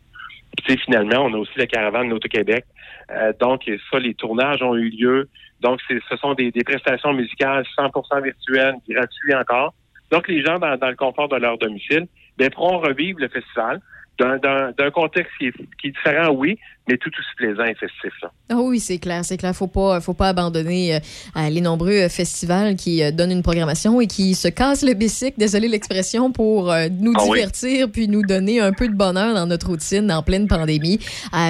Puis, 0.64 0.78
finalement, 0.78 1.26
on 1.26 1.34
a 1.34 1.38
aussi 1.38 1.58
la 1.58 1.68
caravane 1.68 2.10
d'Auto-Québec. 2.10 2.66
Euh, 3.12 3.34
donc, 3.40 3.70
ça, 3.92 4.00
les 4.00 4.14
tournages 4.14 4.62
ont 4.62 4.76
eu 4.76 4.90
lieu. 4.90 5.30
Donc, 5.62 5.80
ce 5.88 6.18
sont 6.18 6.34
des, 6.34 6.52
des 6.52 6.64
prestations 6.64 7.14
musicales 7.14 7.66
100% 7.78 8.24
virtuelles, 8.24 8.76
gratuites 8.88 9.36
encore. 9.36 9.74
Donc, 10.14 10.28
les 10.28 10.44
gens, 10.46 10.60
dans, 10.60 10.70
le 10.70 10.96
confort 10.96 11.28
de 11.28 11.38
leur 11.38 11.58
domicile, 11.58 12.06
ben, 12.38 12.52
pourront 12.52 12.78
revivre 12.78 13.20
le 13.20 13.30
festival. 13.30 13.82
D'un 14.20 14.92
contexte 14.94 15.32
qui 15.40 15.48
est, 15.48 15.54
qui 15.82 15.88
est 15.88 15.90
différent, 15.90 16.30
oui, 16.30 16.60
mais 16.88 16.98
tout 16.98 17.10
aussi 17.18 17.36
plaisant 17.38 17.64
et 17.64 17.76
festif. 17.76 18.12
Là. 18.22 18.32
Ah 18.50 18.58
oui, 18.58 18.80
c'est 18.80 18.98
clair, 18.98 19.24
c'est 19.24 19.38
clair. 19.38 19.56
Faut 19.56 19.68
pas, 19.68 20.02
faut 20.02 20.14
pas 20.14 20.30
abandonner 20.30 20.96
euh, 20.96 21.50
les 21.50 21.62
nombreux 21.62 21.94
euh, 21.94 22.10
festivals 22.10 22.76
qui 22.76 23.02
euh, 23.02 23.12
donnent 23.12 23.32
une 23.32 23.42
programmation 23.42 24.02
et 24.02 24.08
qui 24.08 24.36
se 24.36 24.50
cassent 24.50 24.84
le 24.84 24.94
bicycle, 24.94 25.36
désolé 25.38 25.70
l'expression, 25.70 26.32
pour 26.32 26.72
euh, 26.72 26.90
nous 26.92 27.14
Ah 27.16 27.24
oui. 27.24 27.38
divertir 27.40 27.90
puis 27.90 28.10
nous 28.10 28.22
donner 28.22 28.60
un 28.60 28.74
peu 28.74 28.90
de 28.90 28.94
bonheur 28.94 29.34
dans 29.34 29.46
notre 29.48 29.68
routine 29.68 30.12
en 30.12 30.24
pleine 30.24 30.48
pandémie. 30.48 31.00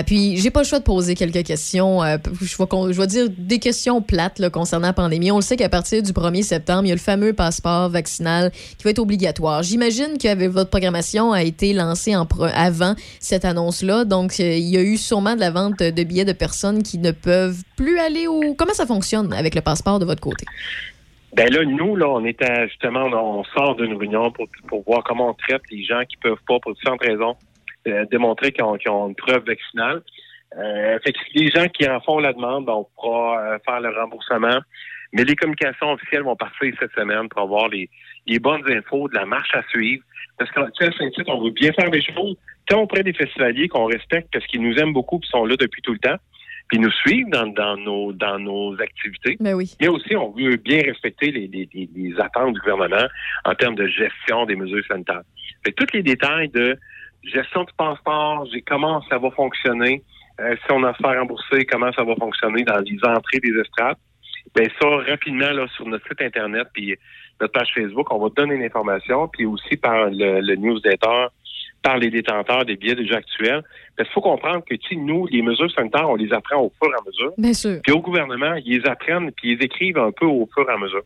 Puis 0.05 0.37
j'ai 0.37 0.51
pas 0.51 0.61
le 0.61 0.67
choix 0.67 0.79
de 0.79 0.83
poser 0.83 1.15
quelques 1.15 1.43
questions. 1.43 2.01
je 2.03 2.57
vais, 2.57 2.93
je 2.93 2.99
vais 3.01 3.07
dire 3.07 3.27
des 3.35 3.59
questions 3.59 4.01
plates 4.01 4.37
là, 4.39 4.49
concernant 4.49 4.87
la 4.87 4.93
pandémie. 4.93 5.31
On 5.31 5.37
le 5.37 5.41
sait 5.41 5.55
qu'à 5.57 5.69
partir 5.69 6.03
du 6.03 6.11
1er 6.11 6.43
septembre, 6.43 6.83
il 6.85 6.89
y 6.89 6.91
a 6.91 6.95
le 6.95 6.99
fameux 6.99 7.33
passeport 7.33 7.89
vaccinal 7.89 8.51
qui 8.77 8.83
va 8.83 8.91
être 8.91 8.99
obligatoire. 8.99 9.63
J'imagine 9.63 10.17
que 10.21 10.47
votre 10.47 10.69
programmation 10.69 11.31
a 11.31 11.41
été 11.43 11.73
lancée 11.73 12.15
en 12.15 12.27
avant 12.53 12.95
cette 13.19 13.45
annonce-là, 13.45 14.05
donc 14.05 14.37
il 14.39 14.59
y 14.59 14.77
a 14.77 14.81
eu 14.81 14.97
sûrement 14.97 15.22
de 15.35 15.39
la 15.39 15.51
vente 15.51 15.79
de 15.79 16.03
billets 16.03 16.25
de 16.25 16.33
personnes 16.33 16.83
qui 16.83 16.97
ne 16.97 17.11
peuvent 17.11 17.63
plus 17.77 17.97
aller 17.99 18.27
au... 18.27 18.53
Comment 18.55 18.73
ça 18.73 18.85
fonctionne 18.85 19.33
avec 19.33 19.55
le 19.55 19.61
passeport 19.61 19.99
de 19.99 20.05
votre 20.05 20.21
côté? 20.21 20.45
Ben 21.35 21.51
là, 21.51 21.63
nous, 21.65 21.95
là, 21.95 22.07
on 22.09 22.23
était 22.25 22.67
justement, 22.67 23.05
on 23.05 23.43
sort 23.43 23.75
d'une 23.75 23.95
réunion 23.95 24.31
pour, 24.31 24.47
pour 24.67 24.83
voir 24.83 25.03
comment 25.03 25.29
on 25.29 25.33
traite 25.33 25.63
les 25.71 25.83
gens 25.83 26.01
qui 26.07 26.17
peuvent 26.17 26.43
pas, 26.47 26.59
pour 26.59 26.73
différentes 26.75 27.01
raisons, 27.01 27.35
euh, 27.87 28.05
démontrer 28.11 28.51
qu'ils 28.51 28.63
ont, 28.63 29.07
une 29.07 29.15
preuve 29.15 29.43
vaccinale. 29.45 30.03
Euh, 30.57 30.99
fait 31.03 31.11
que 31.11 31.19
les 31.33 31.49
gens 31.49 31.67
qui 31.69 31.89
en 31.89 31.99
font 32.01 32.19
la 32.19 32.33
demande, 32.33 32.65
ben, 32.65 32.73
on 32.73 32.87
pourra 32.95 33.39
euh, 33.39 33.57
faire 33.65 33.79
le 33.79 33.89
remboursement. 33.89 34.59
Mais 35.11 35.23
les 35.23 35.35
communications 35.35 35.91
officielles 35.91 36.23
vont 36.23 36.35
partir 36.35 36.73
cette 36.79 36.93
semaine 36.93 37.27
pour 37.29 37.41
avoir 37.41 37.67
les, 37.69 37.89
les 38.27 38.37
bonnes 38.37 38.63
infos 38.71 39.07
de 39.09 39.15
la 39.15 39.25
marche 39.25 39.55
à 39.55 39.63
suivre. 39.69 40.03
Parce 40.37 40.51
que, 40.51 40.59
tu 40.77 40.85
sais, 40.85 41.23
on 41.27 41.43
veut 41.43 41.51
bien 41.51 41.71
faire 41.73 41.89
des 41.89 42.01
choses. 42.01 42.37
Tant 42.67 42.81
auprès 42.81 43.03
des 43.03 43.13
festivaliers 43.13 43.67
qu'on 43.67 43.85
respecte 43.85 44.29
parce 44.31 44.45
qu'ils 44.47 44.61
nous 44.61 44.75
aiment 44.77 44.93
beaucoup 44.93 45.19
et 45.23 45.27
sont 45.27 45.45
là 45.45 45.55
depuis 45.57 45.81
tout 45.81 45.93
le 45.93 45.99
temps. 45.99 46.17
Puis 46.69 46.79
nous 46.79 46.91
suivent 46.91 47.29
dans, 47.29 47.45
dans, 47.47 47.75
nos, 47.77 48.13
dans 48.13 48.39
nos 48.39 48.79
activités. 48.81 49.35
Ben 49.39 49.53
oui. 49.53 49.75
Mais 49.81 49.89
aussi, 49.89 50.15
on 50.15 50.31
veut 50.31 50.55
bien 50.55 50.81
respecter 50.81 51.29
les, 51.31 51.47
les, 51.47 51.67
les- 51.73 51.89
les 51.93 52.19
attentes 52.21 52.53
du 52.53 52.59
gouvernement 52.61 53.05
en 53.43 53.53
termes 53.53 53.75
de 53.75 53.85
gestion 53.87 54.45
des 54.45 54.55
mesures 54.55 54.83
sanitaires. 54.87 55.21
Fait 55.65 55.73
que 55.73 55.83
tous 55.83 55.93
les 55.93 56.03
détails 56.03 56.47
de 56.49 56.77
gestion 57.23 57.63
du 57.65 57.73
passeport, 57.77 58.47
comment 58.65 59.01
ça 59.09 59.17
va 59.17 59.29
fonctionner, 59.31 60.03
euh, 60.39 60.55
si 60.55 60.71
on 60.71 60.83
a 60.83 60.89
à 60.91 60.93
se 60.93 61.01
faire 61.03 61.19
rembourser, 61.19 61.65
comment 61.65 61.91
ça 61.91 62.03
va 62.05 62.15
fonctionner 62.15 62.63
dans 62.63 62.79
les 62.79 62.97
entrées 63.03 63.39
des 63.39 63.53
estrades. 63.59 63.97
Ben 64.55 64.67
ça, 64.81 64.87
rapidement, 64.87 65.51
là, 65.51 65.67
sur 65.75 65.85
notre 65.85 66.07
site 66.07 66.21
Internet 66.21 66.67
puis 66.73 66.95
notre 67.41 67.51
page 67.53 67.69
Facebook, 67.75 68.11
on 68.11 68.19
va 68.19 68.29
donner 68.35 68.57
l'information, 68.57 69.27
puis 69.27 69.45
aussi 69.45 69.75
par 69.77 70.09
le, 70.09 70.39
le 70.39 70.55
newsletter, 70.55 71.27
par 71.83 71.97
les 71.97 72.09
détenteurs 72.09 72.65
des 72.65 72.77
billets 72.77 72.95
déjà 72.95 73.17
actuels. 73.17 73.61
Parce 73.95 74.09
qu'il 74.09 74.13
faut 74.13 74.21
comprendre 74.21 74.63
que, 74.63 74.75
nous, 74.95 75.27
les 75.27 75.41
mesures 75.41 75.69
sanitaires, 75.71 76.09
on 76.09 76.15
les 76.15 76.33
apprend 76.33 76.61
au 76.61 76.73
fur 76.81 76.91
et 76.91 76.97
à 76.97 77.03
mesure. 77.05 77.33
Bien 77.37 77.53
sûr. 77.53 77.79
Puis 77.83 77.91
au 77.91 78.01
gouvernement, 78.01 78.55
ils 78.65 78.79
les 78.79 78.89
apprennent 78.89 79.31
puis 79.33 79.51
ils 79.51 79.57
les 79.59 79.65
écrivent 79.65 79.99
un 79.99 80.11
peu 80.11 80.25
au 80.25 80.49
fur 80.55 80.67
et 80.67 80.73
à 80.73 80.77
mesure. 80.77 81.03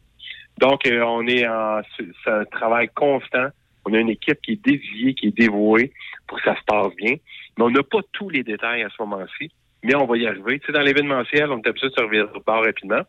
Donc, 0.59 0.88
euh, 0.88 1.03
on 1.03 1.28
est 1.28 1.45
en 1.47 1.82
un 2.28 2.45
travail 2.45 2.89
constant. 2.95 3.47
On 3.86 3.93
a 3.93 3.99
une 3.99 4.09
équipe 4.09 4.39
qui 4.41 4.53
est 4.53 4.63
dédiée, 4.63 5.13
qui 5.13 5.28
est 5.28 5.38
dévouée 5.38 5.91
pour 6.28 6.38
que 6.38 6.43
ça 6.43 6.55
se 6.55 6.63
passe 6.65 6.93
bien. 6.95 7.15
Mais 7.57 7.63
on 7.63 7.69
n'a 7.69 7.84
pas 7.84 7.99
tous 8.13 8.30
les 8.30 8.43
détails 8.43 8.84
à 8.84 8.89
ce 8.89 9.01
moment-ci, 9.01 9.51
mais 9.84 9.95
on 9.95 10.05
va 10.05 10.17
y 10.17 10.28
arriver. 10.28 10.59
Tu 10.59 10.67
sais, 10.67 10.73
dans 10.73 10.82
l'événementiel, 10.82 11.51
on 11.51 11.57
est 11.59 11.67
habitué 11.67 11.89
de 11.89 11.93
se 11.93 12.01
revirer 12.01 12.28
au 12.36 12.39
bord 12.45 12.63
rapidement. 12.63 13.01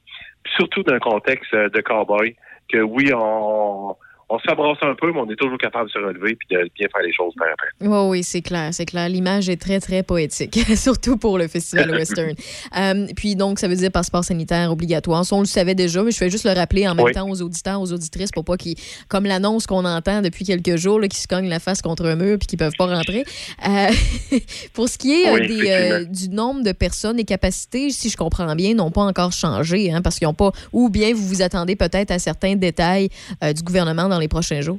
Surtout 0.57 0.83
dans 0.83 0.95
un 0.95 0.99
contexte 0.99 1.53
euh, 1.55 1.69
de 1.69 1.81
cowboy, 1.81 2.37
que 2.71 2.79
oui, 2.79 3.13
on, 3.15 3.97
on 4.31 4.39
s'abrasse 4.41 4.79
un 4.83 4.95
peu, 4.95 5.11
mais 5.13 5.21
on 5.21 5.31
est 5.31 5.37
toujours 5.37 5.57
capable 5.59 5.87
de 5.87 5.93
se 5.93 5.99
relever 5.99 6.37
puis 6.37 6.49
de 6.51 6.71
bien 6.77 6.87
faire 6.93 7.03
les 7.03 7.13
choses 7.13 7.33
par 7.39 7.49
après. 7.53 7.69
Oui, 7.81 8.09
oui, 8.19 8.23
c'est 8.23 8.43
clair, 8.43 8.69
c'est 8.73 8.85
clair. 8.85 9.09
L'image 9.09 9.49
est 9.49 9.57
très, 9.61 9.81
très 9.81 10.03
poétique, 10.03 10.59
surtout 10.77 11.17
pour 11.17 11.39
le 11.39 11.49
Festival 11.49 11.91
Western. 11.91 12.35
Euh, 12.77 13.07
puis 13.17 13.35
donc, 13.35 13.59
ça 13.59 13.67
veut 13.67 13.75
dire 13.77 13.91
passeport 13.91 14.23
sanitaire 14.25 14.71
obligatoire. 14.71 15.25
Ça, 15.25 15.35
on 15.35 15.41
le 15.41 15.47
savait 15.47 15.75
déjà, 15.75 16.03
mais 16.03 16.11
je 16.11 16.19
fais 16.19 16.31
juste 16.31 16.45
le 16.45 16.53
rappeler 16.53 16.87
en 16.87 16.95
même 16.95 17.07
Oui. 17.07 17.13
temps 17.13 17.29
aux 17.29 17.41
auditeurs, 17.43 17.81
aux 17.81 17.93
auditrices, 17.93 18.31
pour 18.31 18.45
pas 18.45 18.57
qu'ils, 18.57 18.77
comme 19.09 19.25
l'annonce 19.25 19.67
qu'on 19.67 19.85
entend 19.85 20.21
depuis 20.23 20.45
quelques 20.45 20.77
jours, 20.77 21.01
qui 21.11 21.19
se 21.19 21.27
cognent 21.27 21.49
la 21.49 21.61
face 21.61 21.83
contre 21.83 22.05
un 22.07 22.17
mur 22.17 22.39
puis 22.39 22.47
qui 22.47 22.57
peuvent 22.57 22.75
pas 22.77 22.87
rentrer. 22.87 23.25
Euh, 23.67 23.87
pour 24.75 24.89
ce 24.89 24.99
qui 24.99 25.13
est 25.23 25.29
euh, 25.29 25.35
Oui, 25.35 25.47
des, 25.49 25.71
euh, 25.71 25.87
effectivement. 26.01 26.13
du 26.13 26.29
nombre 26.29 26.63
de 26.63 26.73
personnes, 26.73 27.17
les 27.17 27.25
capacités, 27.25 27.91
si 27.91 28.11
je 28.11 28.17
comprends 28.17 28.55
bien, 28.55 28.75
n'ont 28.75 28.91
pas 28.91 29.03
encore 29.03 29.33
changé, 29.33 29.91
hein, 29.93 30.03
parce 30.03 30.19
qu'ils 30.19 30.29
n'ont 30.29 30.35
pas, 30.35 30.53
ou 30.73 30.91
bien 30.91 31.15
vous 31.15 31.27
vous 31.27 31.43
attendez 31.43 31.77
peut-être 31.77 32.11
à 32.11 32.19
certains 32.19 32.55
détails 32.57 33.09
du 33.43 33.63
gouvernement 33.63 34.09
dans 34.09 34.18
les 34.19 34.29
prochains 34.29 34.61
jours? 34.61 34.79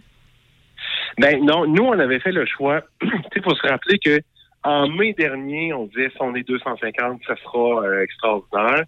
Ben 1.18 1.44
non, 1.44 1.68
nous, 1.68 1.84
on 1.84 2.00
avait 2.00 2.20
fait 2.20 2.32
le 2.32 2.46
choix. 2.46 2.82
Il 3.36 3.42
faut 3.44 3.56
se 3.56 3.68
rappeler 3.68 4.00
que 4.00 4.20
en 4.64 4.88
mai 4.90 5.14
dernier, 5.14 5.74
on 5.74 5.86
disait 5.86 6.10
si 6.10 6.18
on 6.20 6.36
est 6.36 6.48
250, 6.48 7.22
ça 7.26 7.36
sera 7.38 7.84
euh, 7.84 8.04
extraordinaire. 8.04 8.84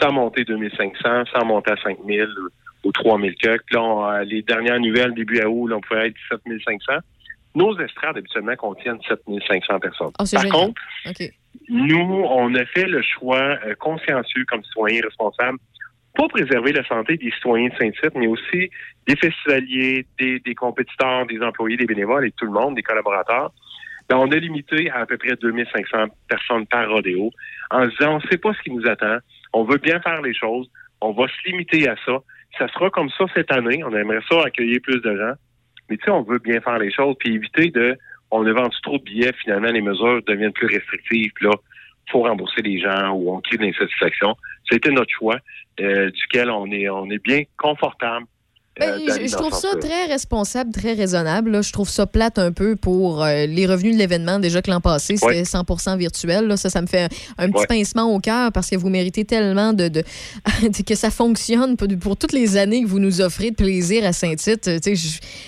Sans 0.00 0.12
monter 0.12 0.44
2500, 0.44 1.24
sans 1.32 1.44
monter 1.44 1.72
à 1.72 1.76
5000 1.82 2.22
ou, 2.22 2.88
ou 2.88 2.92
3000 2.92 3.34
quelques. 3.34 3.72
Là, 3.72 3.82
on, 3.82 4.06
euh, 4.06 4.22
les 4.22 4.42
dernières 4.42 4.78
nouvelles, 4.78 5.14
début 5.14 5.42
août, 5.42 5.66
là, 5.66 5.76
on 5.76 5.80
pouvait 5.80 6.08
être 6.08 6.16
7500. 6.30 6.92
Nos 7.56 7.76
estrades, 7.80 8.16
habituellement, 8.16 8.54
contiennent 8.54 9.00
7500 9.08 9.80
personnes. 9.80 10.12
C'est 10.24 10.36
Par 10.36 10.44
génial. 10.44 10.52
contre, 10.52 10.82
nous, 11.68 12.24
on 12.28 12.54
a 12.54 12.64
fait 12.66 12.86
le 12.86 13.02
choix 13.02 13.58
euh, 13.66 13.74
consciencieux 13.74 14.44
comme 14.48 14.62
citoyens 14.62 15.00
responsables 15.02 15.58
pour 16.20 16.28
préserver 16.28 16.72
la 16.72 16.84
santé 16.84 17.16
des 17.16 17.30
citoyens 17.30 17.70
de 17.70 17.74
Saint-Tite, 17.80 18.14
mais 18.14 18.26
aussi 18.26 18.68
des 19.06 19.16
festivaliers, 19.16 20.04
des, 20.18 20.54
compétiteurs, 20.54 21.24
des 21.24 21.40
employés, 21.40 21.78
des 21.78 21.86
bénévoles 21.86 22.26
et 22.26 22.32
tout 22.32 22.44
le 22.44 22.50
monde, 22.50 22.74
des 22.74 22.82
collaborateurs. 22.82 23.52
Ben, 24.06 24.18
on 24.18 24.30
a 24.30 24.36
limité 24.36 24.90
à 24.90 24.98
à 24.98 25.06
peu 25.06 25.16
près 25.16 25.34
2500 25.40 26.08
personnes 26.28 26.66
par 26.66 26.90
rodéo 26.90 27.30
en 27.70 27.86
disant, 27.86 28.16
on 28.16 28.16
ne 28.16 28.30
sait 28.30 28.36
pas 28.36 28.52
ce 28.52 28.60
qui 28.60 28.70
nous 28.70 28.86
attend, 28.86 29.16
on 29.54 29.64
veut 29.64 29.78
bien 29.78 29.98
faire 30.00 30.20
les 30.20 30.34
choses, 30.34 30.70
on 31.00 31.12
va 31.12 31.26
se 31.26 31.48
limiter 31.48 31.88
à 31.88 31.96
ça. 32.04 32.18
Ça 32.58 32.68
sera 32.68 32.90
comme 32.90 33.08
ça 33.16 33.24
cette 33.34 33.50
année, 33.50 33.82
on 33.82 33.96
aimerait 33.96 34.20
ça 34.28 34.42
accueillir 34.44 34.78
plus 34.82 35.00
de 35.00 35.16
gens, 35.16 35.32
mais 35.88 35.96
tu 35.96 36.04
sais, 36.04 36.10
on 36.10 36.22
veut 36.22 36.38
bien 36.38 36.60
faire 36.60 36.78
les 36.78 36.92
choses, 36.92 37.16
puis 37.18 37.36
éviter 37.36 37.70
de, 37.70 37.96
on 38.30 38.44
a 38.44 38.52
vendu 38.52 38.76
trop 38.82 38.98
de 38.98 39.04
billets, 39.04 39.32
finalement, 39.42 39.68
les 39.68 39.80
mesures 39.80 40.20
deviennent 40.26 40.52
plus 40.52 40.66
restrictives, 40.66 41.32
puis 41.34 41.46
là, 41.46 41.52
faut 42.10 42.22
rembourser 42.24 42.60
les 42.60 42.78
gens 42.78 43.12
ou 43.12 43.32
on 43.32 43.40
crée 43.40 43.56
de 43.56 43.62
l'insatisfaction. 43.62 44.36
C'était 44.70 44.90
notre 44.90 45.10
choix, 45.10 45.38
euh, 45.80 46.10
duquel 46.10 46.50
on 46.50 46.70
est, 46.70 46.88
on 46.88 47.10
est 47.10 47.22
bien 47.22 47.42
confortable. 47.56 48.26
Euh, 48.80 48.98
Ben, 48.98 49.06
d'aller 49.06 49.28
je, 49.28 49.34
trouve 49.34 49.50
ça 49.52 49.60
sens-là. 49.72 49.80
très 49.80 50.06
responsable, 50.06 50.70
très 50.72 50.92
raisonnable. 50.94 51.50
là. 51.50 51.62
Je 51.62 51.72
trouve 51.72 51.88
ça 51.88 52.06
plate 52.06 52.38
un 52.38 52.52
peu 52.52 52.76
pour 52.76 53.22
euh, 53.24 53.46
les 53.46 53.66
revenus 53.66 53.94
de 53.94 53.98
l'événement. 53.98 54.38
Déjà 54.38 54.62
que 54.62 54.70
l'an 54.70 54.80
passé, 54.80 55.16
c'était 55.16 55.26
Ouais. 55.26 55.42
100% 55.42 55.96
virtuel. 55.98 56.46
là. 56.46 56.56
Ça, 56.56 56.70
ça 56.70 56.80
me 56.80 56.86
fait 56.86 57.08
un, 57.38 57.44
un 57.46 57.50
petit 57.50 57.66
pincement 57.66 58.04
au 58.14 58.20
cœur 58.20 58.52
parce 58.52 58.70
que 58.70 58.76
vous 58.76 58.88
méritez 58.88 59.24
tellement 59.24 59.72
de, 59.72 59.90
que 60.86 60.94
ça 60.94 61.10
fonctionne 61.10 61.76
pour, 61.76 61.88
pour 62.00 62.16
toutes 62.16 62.32
les 62.32 62.56
années 62.56 62.82
que 62.82 62.88
vous 62.88 63.00
nous 63.00 63.20
offrez 63.20 63.50
de 63.50 63.56
plaisir 63.56 64.04
à 64.06 64.12
Saint-Tite. 64.12 64.68
Euh, 64.68 64.78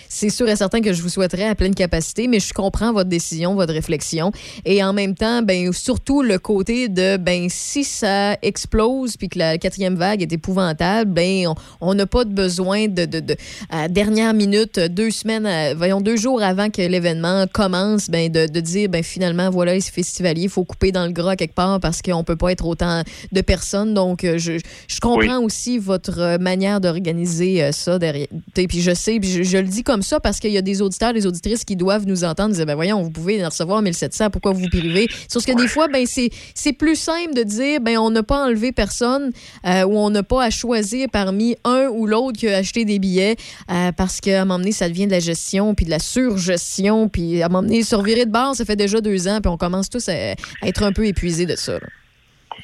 C'est 0.08 0.28
sûr 0.30 0.48
et 0.48 0.56
certain 0.56 0.80
que 0.80 0.92
je 0.92 1.00
vous 1.00 1.08
souhaiterais 1.08 1.48
à 1.48 1.54
pleine 1.54 1.74
capacité, 1.74 2.28
mais 2.28 2.40
je 2.40 2.52
comprends 2.52 2.92
votre 2.92 3.08
décision, 3.08 3.54
votre 3.54 3.72
réflexion. 3.72 4.30
Et 4.64 4.82
en 4.84 4.92
même 4.92 5.14
temps, 5.14 5.42
ben, 5.42 5.72
surtout 5.72 6.22
le 6.22 6.38
côté 6.38 6.88
de 6.88 7.16
ben, 7.16 7.46
si 7.48 7.84
ça 7.84 8.36
explose 8.42 9.16
puis 9.16 9.28
que 9.28 9.38
la 9.38 9.56
quatrième 9.58 9.94
vague 9.96 10.22
est 10.22 10.32
épouvantable, 10.32 11.10
ben, 11.12 11.46
on- 11.48 11.54
on 11.80 11.94
n'a 11.94 12.06
pas 12.06 12.24
de 12.24 12.32
besoin 12.34 12.88
de, 12.88 13.04
de, 13.12 13.20
de- 13.20 13.36
à 13.70 13.88
dernière 13.88 14.34
minute, 14.34 14.78
deux 14.80 15.10
semaines, 15.10 15.46
euh, 15.46 15.74
voyons, 15.76 16.00
deux 16.00 16.16
jours 16.16 16.42
avant 16.42 16.70
que 16.70 16.82
l'événement 16.82 17.46
commence, 17.52 18.08
ben, 18.10 18.30
de, 18.30 18.46
de 18.46 18.60
dire 18.60 18.88
ben, 18.88 19.02
finalement, 19.02 19.50
voilà, 19.50 19.74
les 19.74 19.80
festivaliers, 19.80 20.42
il 20.44 20.48
faut 20.48 20.64
couper 20.64 20.90
dans 20.92 21.06
le 21.06 21.12
gras 21.12 21.36
quelque 21.36 21.54
part 21.54 21.78
parce 21.80 22.02
qu'on 22.02 22.24
peut 22.24 22.36
pas 22.36 22.50
être 22.52 22.66
autant 22.66 23.02
de 23.30 23.40
personnes. 23.40 23.94
Donc, 23.94 24.24
euh, 24.24 24.38
je, 24.38 24.52
je 24.88 25.00
comprends 25.00 25.40
aussi 25.42 25.78
votre 25.78 26.18
euh, 26.20 26.38
manière 26.38 26.80
d'organiser 26.80 27.70
ça 27.72 27.98
derrière. 27.98 28.26
Et 28.56 28.66
puis 28.66 28.80
je 28.80 28.94
sais, 28.94 29.18
puis 29.20 29.30
je, 29.30 29.42
je 29.42 29.58
le 29.58 29.64
dis 29.68 29.82
comme 29.82 30.02
ça 30.02 30.18
parce 30.20 30.40
qu'il 30.40 30.50
y 30.52 30.58
a 30.58 30.62
des 30.62 30.80
auditeurs, 30.82 31.12
des 31.12 31.26
auditrices 31.26 31.64
qui 31.64 31.76
doivent 31.76 32.06
nous 32.06 32.24
entendre, 32.24 32.54
dire 32.54 32.66
ben 32.66 32.74
voyons, 32.74 33.02
vous 33.02 33.10
pouvez 33.10 33.44
en 33.44 33.48
recevoir 33.48 33.82
1700, 33.82 34.30
pourquoi 34.30 34.52
vous 34.52 34.60
vous 34.60 34.68
privez? 34.68 35.08
Sauf 35.28 35.44
que 35.44 35.52
des 35.52 35.68
fois, 35.68 35.88
ben 35.88 36.04
c'est 36.06 36.30
c'est 36.54 36.72
plus 36.72 36.96
simple 36.96 37.34
de 37.34 37.42
dire 37.42 37.80
ben 37.80 37.98
on 37.98 38.10
n'a 38.10 38.22
pas 38.22 38.44
enlevé 38.46 38.72
personne 38.72 39.32
euh, 39.66 39.84
ou 39.84 39.96
on 39.98 40.10
n'a 40.10 40.22
pas 40.22 40.44
à 40.44 40.50
choisir 40.50 41.08
parmi 41.12 41.56
un 41.64 41.88
ou 41.88 42.06
l'autre 42.06 42.38
qui 42.38 42.48
a 42.48 42.56
acheté 42.56 42.84
des 42.84 42.98
billets 43.02 43.36
euh, 43.70 43.92
parce 43.92 44.20
qu'à 44.20 44.40
un 44.40 44.44
moment 44.46 44.58
donné, 44.58 44.72
ça 44.72 44.88
devient 44.88 45.06
de 45.06 45.12
la 45.12 45.20
gestion 45.20 45.74
puis 45.74 45.84
de 45.84 45.90
la 45.90 45.98
surgestion 45.98 47.08
puis 47.08 47.42
à 47.42 47.46
un 47.46 47.48
moment 47.48 47.62
donné, 47.62 47.82
se 47.82 47.94
revirer 47.94 48.24
de 48.24 48.30
bord, 48.30 48.54
ça 48.54 48.64
fait 48.64 48.76
déjà 48.76 49.00
deux 49.00 49.28
ans 49.28 49.40
puis 49.42 49.50
on 49.50 49.58
commence 49.58 49.90
tous 49.90 50.08
à, 50.08 50.32
être 50.62 50.82
un 50.82 50.92
peu 50.92 51.06
épuisés 51.06 51.46
de 51.46 51.56
ça. 51.56 51.74
là. 51.74 51.88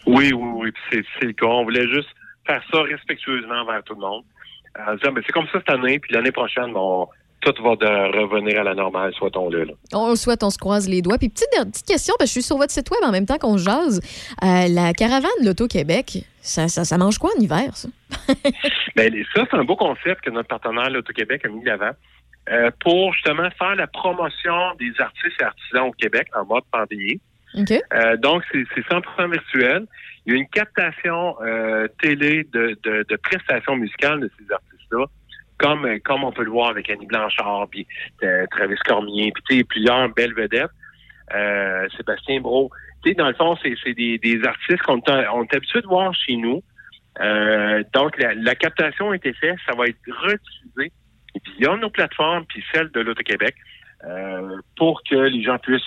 Oui, 0.06 0.32
oui, 0.32 0.50
oui, 0.54 0.72
c'est 0.90 1.26
le 1.26 1.32
cas. 1.32 1.46
On 1.46 1.64
voulait 1.64 1.88
juste 1.88 2.08
faire 2.46 2.62
ça 2.72 2.82
respectueusement 2.82 3.62
envers 3.62 3.82
tout 3.84 3.94
le 3.94 4.00
monde. 4.00 4.24
Ben, 4.74 4.96
c'est 5.26 5.32
comme 5.32 5.46
ça 5.52 5.58
cette 5.58 5.70
année, 5.70 5.98
puis 5.98 6.14
l'année 6.14 6.32
prochaine, 6.32 6.72
bon, 6.72 7.08
tout 7.40 7.62
va 7.62 7.76
de 7.76 8.18
revenir 8.18 8.60
à 8.60 8.64
la 8.64 8.74
normale, 8.74 9.12
soit-on-le. 9.14 9.64
là. 9.64 9.72
On 9.92 10.10
le 10.10 10.16
souhaite, 10.16 10.42
on 10.42 10.50
se 10.50 10.58
croise 10.58 10.88
les 10.88 11.02
doigts. 11.02 11.18
Puis 11.18 11.28
petite, 11.28 11.48
petite 11.50 11.86
question, 11.86 12.14
parce 12.18 12.30
que 12.30 12.34
je 12.34 12.40
suis 12.40 12.46
sur 12.46 12.56
votre 12.56 12.72
site 12.72 12.90
web 12.90 13.00
en 13.04 13.12
même 13.12 13.26
temps 13.26 13.38
qu'on 13.38 13.56
jase. 13.56 14.00
Euh, 14.42 14.68
la 14.68 14.92
caravane 14.92 15.30
de 15.40 15.46
l'Auto-Québec, 15.46 16.24
ça, 16.40 16.68
ça, 16.68 16.84
ça 16.84 16.98
mange 16.98 17.18
quoi 17.18 17.30
en 17.36 17.40
hiver, 17.40 17.74
ça? 17.76 17.88
Ben, 18.96 19.12
ça, 19.34 19.44
c'est 19.48 19.56
un 19.56 19.64
beau 19.64 19.76
concept 19.76 20.22
que 20.22 20.30
notre 20.30 20.48
partenaire, 20.48 20.90
l'Auto-Québec, 20.90 21.44
a 21.44 21.48
mis 21.48 21.60
de 21.60 21.66
l'avant 21.66 21.92
euh, 22.50 22.70
pour 22.80 23.12
justement 23.12 23.48
faire 23.58 23.76
la 23.76 23.86
promotion 23.86 24.74
des 24.78 24.92
artistes 24.98 25.40
et 25.40 25.44
artisans 25.44 25.88
au 25.88 25.92
Québec 25.92 26.28
en 26.34 26.44
mode 26.44 26.64
pandémie. 26.72 27.20
OK. 27.56 27.72
Euh, 27.94 28.16
donc, 28.16 28.42
c'est 28.50 28.64
c'est 28.74 28.86
100% 28.88 29.30
virtuel. 29.30 29.86
Il 30.26 30.32
y 30.34 30.36
a 30.36 30.38
une 30.38 30.48
captation 30.48 31.36
télé 32.02 32.46
de, 32.52 32.76
de, 32.82 33.06
de 33.08 33.16
prestations 33.16 33.76
musicales 33.76 34.20
de 34.20 34.30
ces 34.38 34.52
artistes-là, 34.52 35.06
comme, 35.58 35.84
euh, 35.84 35.98
comme 36.04 36.24
on 36.24 36.32
peut 36.32 36.44
le 36.44 36.50
voir 36.50 36.70
avec 36.70 36.88
Annie 36.90 37.06
Blanchard, 37.06 37.68
puis 37.70 37.86
euh, 38.22 38.46
Travis 38.50 38.76
Cormier, 38.86 39.32
puis 39.46 39.64
plusieurs 39.64 40.08
belles 40.10 40.34
vedettes. 40.34 40.70
Euh, 41.34 41.86
Sébastien 41.96 42.40
Bro. 42.40 42.70
Dans 43.16 43.28
le 43.28 43.34
fond, 43.34 43.56
c'est 43.62 43.94
des, 43.94 44.18
des 44.18 44.42
artistes 44.44 44.82
qu'on 44.82 44.98
est 44.98 45.54
habitué 45.54 45.80
de 45.80 45.86
voir 45.86 46.14
chez 46.14 46.36
nous. 46.36 46.62
Euh, 47.20 47.82
donc, 47.92 48.18
la, 48.18 48.34
la 48.34 48.54
captation 48.54 49.10
a 49.10 49.16
été 49.16 49.32
faite, 49.34 49.56
ça 49.66 49.74
va 49.76 49.86
être 49.86 49.98
puis 51.42 51.52
via 51.58 51.76
nos 51.76 51.90
plateformes, 51.90 52.44
puis 52.46 52.64
celle 52.72 52.90
de 52.90 53.00
l'Auto-Québec, 53.00 53.54
euh, 54.04 54.56
pour 54.76 55.02
que 55.08 55.14
les 55.14 55.42
gens 55.42 55.58
puissent 55.58 55.82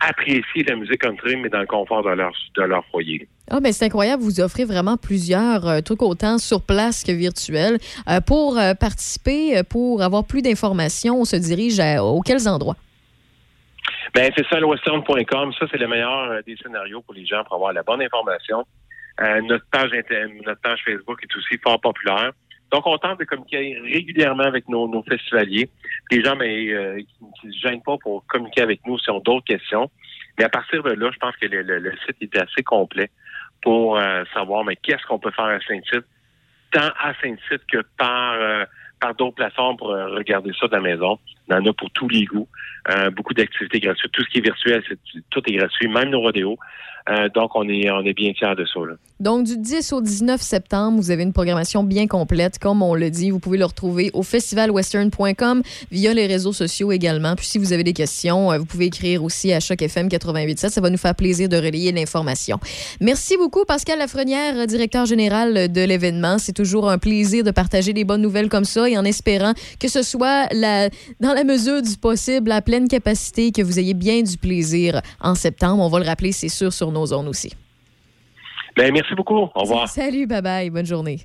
apprécier 0.00 0.64
la 0.66 0.76
musique 0.76 1.00
country, 1.00 1.36
mais 1.36 1.48
dans 1.48 1.60
le 1.60 1.66
confort 1.66 2.02
de 2.02 2.10
leur, 2.10 2.32
de 2.56 2.62
leur 2.62 2.84
foyer. 2.86 3.28
Ah, 3.50 3.60
ben 3.60 3.72
c'est 3.72 3.86
incroyable. 3.86 4.22
Vous 4.22 4.40
offrez 4.40 4.64
vraiment 4.64 4.96
plusieurs 4.96 5.66
euh, 5.68 5.80
trucs 5.80 6.02
autant 6.02 6.38
sur 6.38 6.62
place 6.62 7.04
que 7.04 7.12
virtuels. 7.12 7.78
Euh, 8.08 8.20
pour 8.20 8.58
euh, 8.58 8.74
participer, 8.74 9.62
pour 9.68 10.02
avoir 10.02 10.24
plus 10.24 10.42
d'informations, 10.42 11.20
on 11.20 11.24
se 11.24 11.36
dirige 11.36 11.78
à, 11.80 12.02
aux 12.02 12.22
quels 12.22 12.48
endroits? 12.48 12.76
Ben, 14.14 14.30
c'est 14.36 14.46
ça, 14.48 14.58
le 14.60 14.66
western.com. 14.66 15.52
Ça, 15.58 15.66
c'est 15.70 15.78
le 15.78 15.88
meilleur 15.88 16.42
des 16.46 16.56
scénarios 16.56 17.02
pour 17.02 17.14
les 17.14 17.26
gens 17.26 17.42
pour 17.44 17.56
avoir 17.56 17.72
la 17.72 17.82
bonne 17.82 18.02
information. 18.02 18.64
Notre 19.20 19.64
page 19.70 19.90
notre 20.44 20.60
page 20.60 20.80
Facebook 20.84 21.20
est 21.22 21.36
aussi 21.36 21.56
fort 21.62 21.80
populaire. 21.80 22.32
Donc, 22.74 22.88
on 22.88 22.98
tente 22.98 23.20
de 23.20 23.24
communiquer 23.24 23.78
régulièrement 23.84 24.42
avec 24.42 24.68
nos, 24.68 25.00
festivaliers. 25.04 25.70
Les 26.10 26.24
gens, 26.24 26.34
mais 26.34 26.72
euh, 26.72 26.98
qui 26.98 27.46
ne 27.46 27.52
se 27.52 27.58
gênent 27.60 27.82
pas 27.82 27.96
pour 27.98 28.26
communiquer 28.26 28.62
avec 28.62 28.80
nous 28.84 28.98
s'ils 28.98 29.12
ont 29.12 29.20
d'autres 29.20 29.44
questions. 29.44 29.88
Mais 30.36 30.44
à 30.44 30.48
partir 30.48 30.82
de 30.82 30.90
là, 30.90 31.08
je 31.12 31.18
pense 31.18 31.36
que 31.36 31.46
le, 31.46 31.92
site 32.04 32.16
est 32.20 32.36
assez 32.36 32.64
complet 32.64 33.12
pour 33.62 33.96
euh, 33.96 34.24
savoir 34.34 34.64
mais 34.64 34.74
qu'est-ce 34.74 35.06
qu'on 35.06 35.20
peut 35.20 35.30
faire 35.30 35.44
à 35.44 35.60
Saint-Tite, 35.60 36.04
tant 36.72 36.90
à 36.98 37.14
Saint-Tite 37.22 37.64
que 37.70 37.78
par 37.96 38.32
euh, 38.32 38.64
par 39.04 39.14
d'autres 39.14 39.34
plateformes 39.34 39.76
pour 39.76 39.90
euh, 39.90 40.08
regarder 40.08 40.52
ça 40.58 40.66
de 40.66 40.72
la 40.72 40.80
maison. 40.80 41.18
Y 41.48 41.54
en 41.54 41.66
a 41.66 41.72
pour 41.74 41.90
tous 41.90 42.08
les 42.08 42.24
goûts. 42.24 42.48
Euh, 42.90 43.10
beaucoup 43.10 43.34
d'activités 43.34 43.80
gratuites. 43.80 44.12
Tout 44.12 44.22
ce 44.24 44.28
qui 44.30 44.38
est 44.38 44.40
virtuel, 44.40 44.82
tout 45.30 45.42
est 45.46 45.52
gratuit, 45.52 45.88
même 45.88 46.10
nos 46.10 46.20
rodéos. 46.20 46.58
Euh, 47.08 47.28
donc, 47.34 47.50
on 47.54 47.68
est, 47.68 47.90
on 47.90 48.00
est 48.00 48.14
bien 48.14 48.32
fiers 48.32 48.54
de 48.56 48.64
ça. 48.64 48.80
Donc, 49.20 49.44
du 49.44 49.58
10 49.58 49.92
au 49.92 50.00
19 50.00 50.40
septembre, 50.40 50.98
vous 50.98 51.10
avez 51.10 51.22
une 51.22 51.34
programmation 51.34 51.84
bien 51.84 52.06
complète. 52.06 52.58
Comme 52.58 52.82
on 52.82 52.94
le 52.94 53.10
dit, 53.10 53.30
vous 53.30 53.38
pouvez 53.38 53.58
le 53.58 53.66
retrouver 53.66 54.10
au 54.14 54.22
festivalwestern.com 54.22 55.62
via 55.90 56.14
les 56.14 56.26
réseaux 56.26 56.54
sociaux 56.54 56.92
également. 56.92 57.36
Puis, 57.36 57.46
si 57.46 57.58
vous 57.58 57.74
avez 57.74 57.84
des 57.84 57.92
questions, 57.92 58.50
euh, 58.50 58.58
vous 58.58 58.64
pouvez 58.64 58.86
écrire 58.86 59.22
aussi 59.22 59.52
à 59.52 59.60
Choc 59.60 59.82
FM 59.82 60.08
88.7. 60.08 60.70
Ça 60.70 60.80
va 60.80 60.88
nous 60.88 60.96
faire 60.96 61.14
plaisir 61.14 61.48
de 61.48 61.56
relayer 61.56 61.92
l'information. 61.92 62.58
Merci 63.00 63.36
beaucoup, 63.36 63.64
Pascal 63.66 63.98
Lafrenière, 63.98 64.66
directeur 64.66 65.04
général 65.04 65.70
de 65.70 65.84
l'événement. 65.84 66.38
C'est 66.38 66.52
toujours 66.52 66.88
un 66.88 66.98
plaisir 66.98 67.44
de 67.44 67.50
partager 67.50 67.92
des 67.92 68.04
bonnes 68.04 68.22
nouvelles 68.22 68.48
comme 68.48 68.64
ça 68.64 68.88
et 68.88 68.96
en 68.96 69.04
espérant 69.04 69.52
que 69.78 69.88
ce 69.88 70.02
soit 70.02 70.46
la, 70.52 70.88
dans 71.20 71.34
la 71.34 71.44
mesure 71.44 71.82
du 71.82 71.96
possible, 71.98 72.50
à 72.50 72.62
pleine 72.62 72.88
capacité, 72.88 73.52
que 73.52 73.60
vous 73.62 73.78
ayez 73.78 73.94
bien 73.94 74.22
du 74.22 74.38
plaisir 74.38 75.02
en 75.20 75.34
septembre. 75.34 75.82
On 75.82 75.88
va 75.88 75.98
le 75.98 76.06
rappeler, 76.06 76.32
c'est 76.32 76.48
sûr, 76.48 76.72
sur 76.72 76.93
nos 76.94 77.06
zones 77.06 77.28
aussi. 77.28 77.52
Ben, 78.76 78.90
merci 78.92 79.14
beaucoup. 79.14 79.36
Au 79.54 79.60
revoir. 79.62 79.88
Salut, 79.88 80.26
bye 80.26 80.42
bye, 80.42 80.70
bonne 80.70 80.86
journée. 80.86 81.20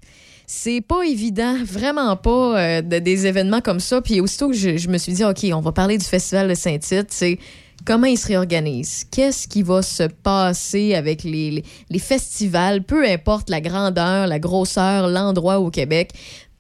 C'est 0.46 0.82
pas 0.82 1.04
évident, 1.04 1.56
vraiment 1.64 2.16
pas, 2.16 2.60
euh, 2.60 2.82
de- 2.82 3.00
des 3.00 3.26
événements 3.28 3.62
comme 3.62 3.80
ça. 3.80 4.02
Puis 4.02 4.20
aussitôt 4.20 4.50
que 4.50 4.56
je, 4.56 4.78
je 4.78 4.88
me 4.90 4.98
suis 4.98 5.14
dit, 5.14 5.24
OK, 5.24 5.46
on 5.54 5.62
va 5.62 5.72
parler 5.72 5.98
du 5.98 6.06
Festival 6.06 6.48
de 6.50 6.56
Saint-Tite, 6.56 7.08
c'est 7.12 7.38
comment 7.86 8.08
il 8.08 8.18
se 8.18 8.28
réorganise? 8.28 9.06
Qu'est-ce 9.12 9.48
qui 9.48 9.62
va 9.64 9.82
se 9.84 10.04
passer 10.04 10.96
avec 10.96 11.24
les, 11.24 11.52
les- 11.52 11.64
les 11.90 12.00
festivals, 12.00 12.84
peu 12.84 13.08
importe 13.08 13.50
la 13.50 13.62
grandeur, 13.62 14.28
la 14.28 14.40
grosseur, 14.40 15.08
l'endroit 15.08 15.60
au 15.60 15.70
Québec? 15.70 16.12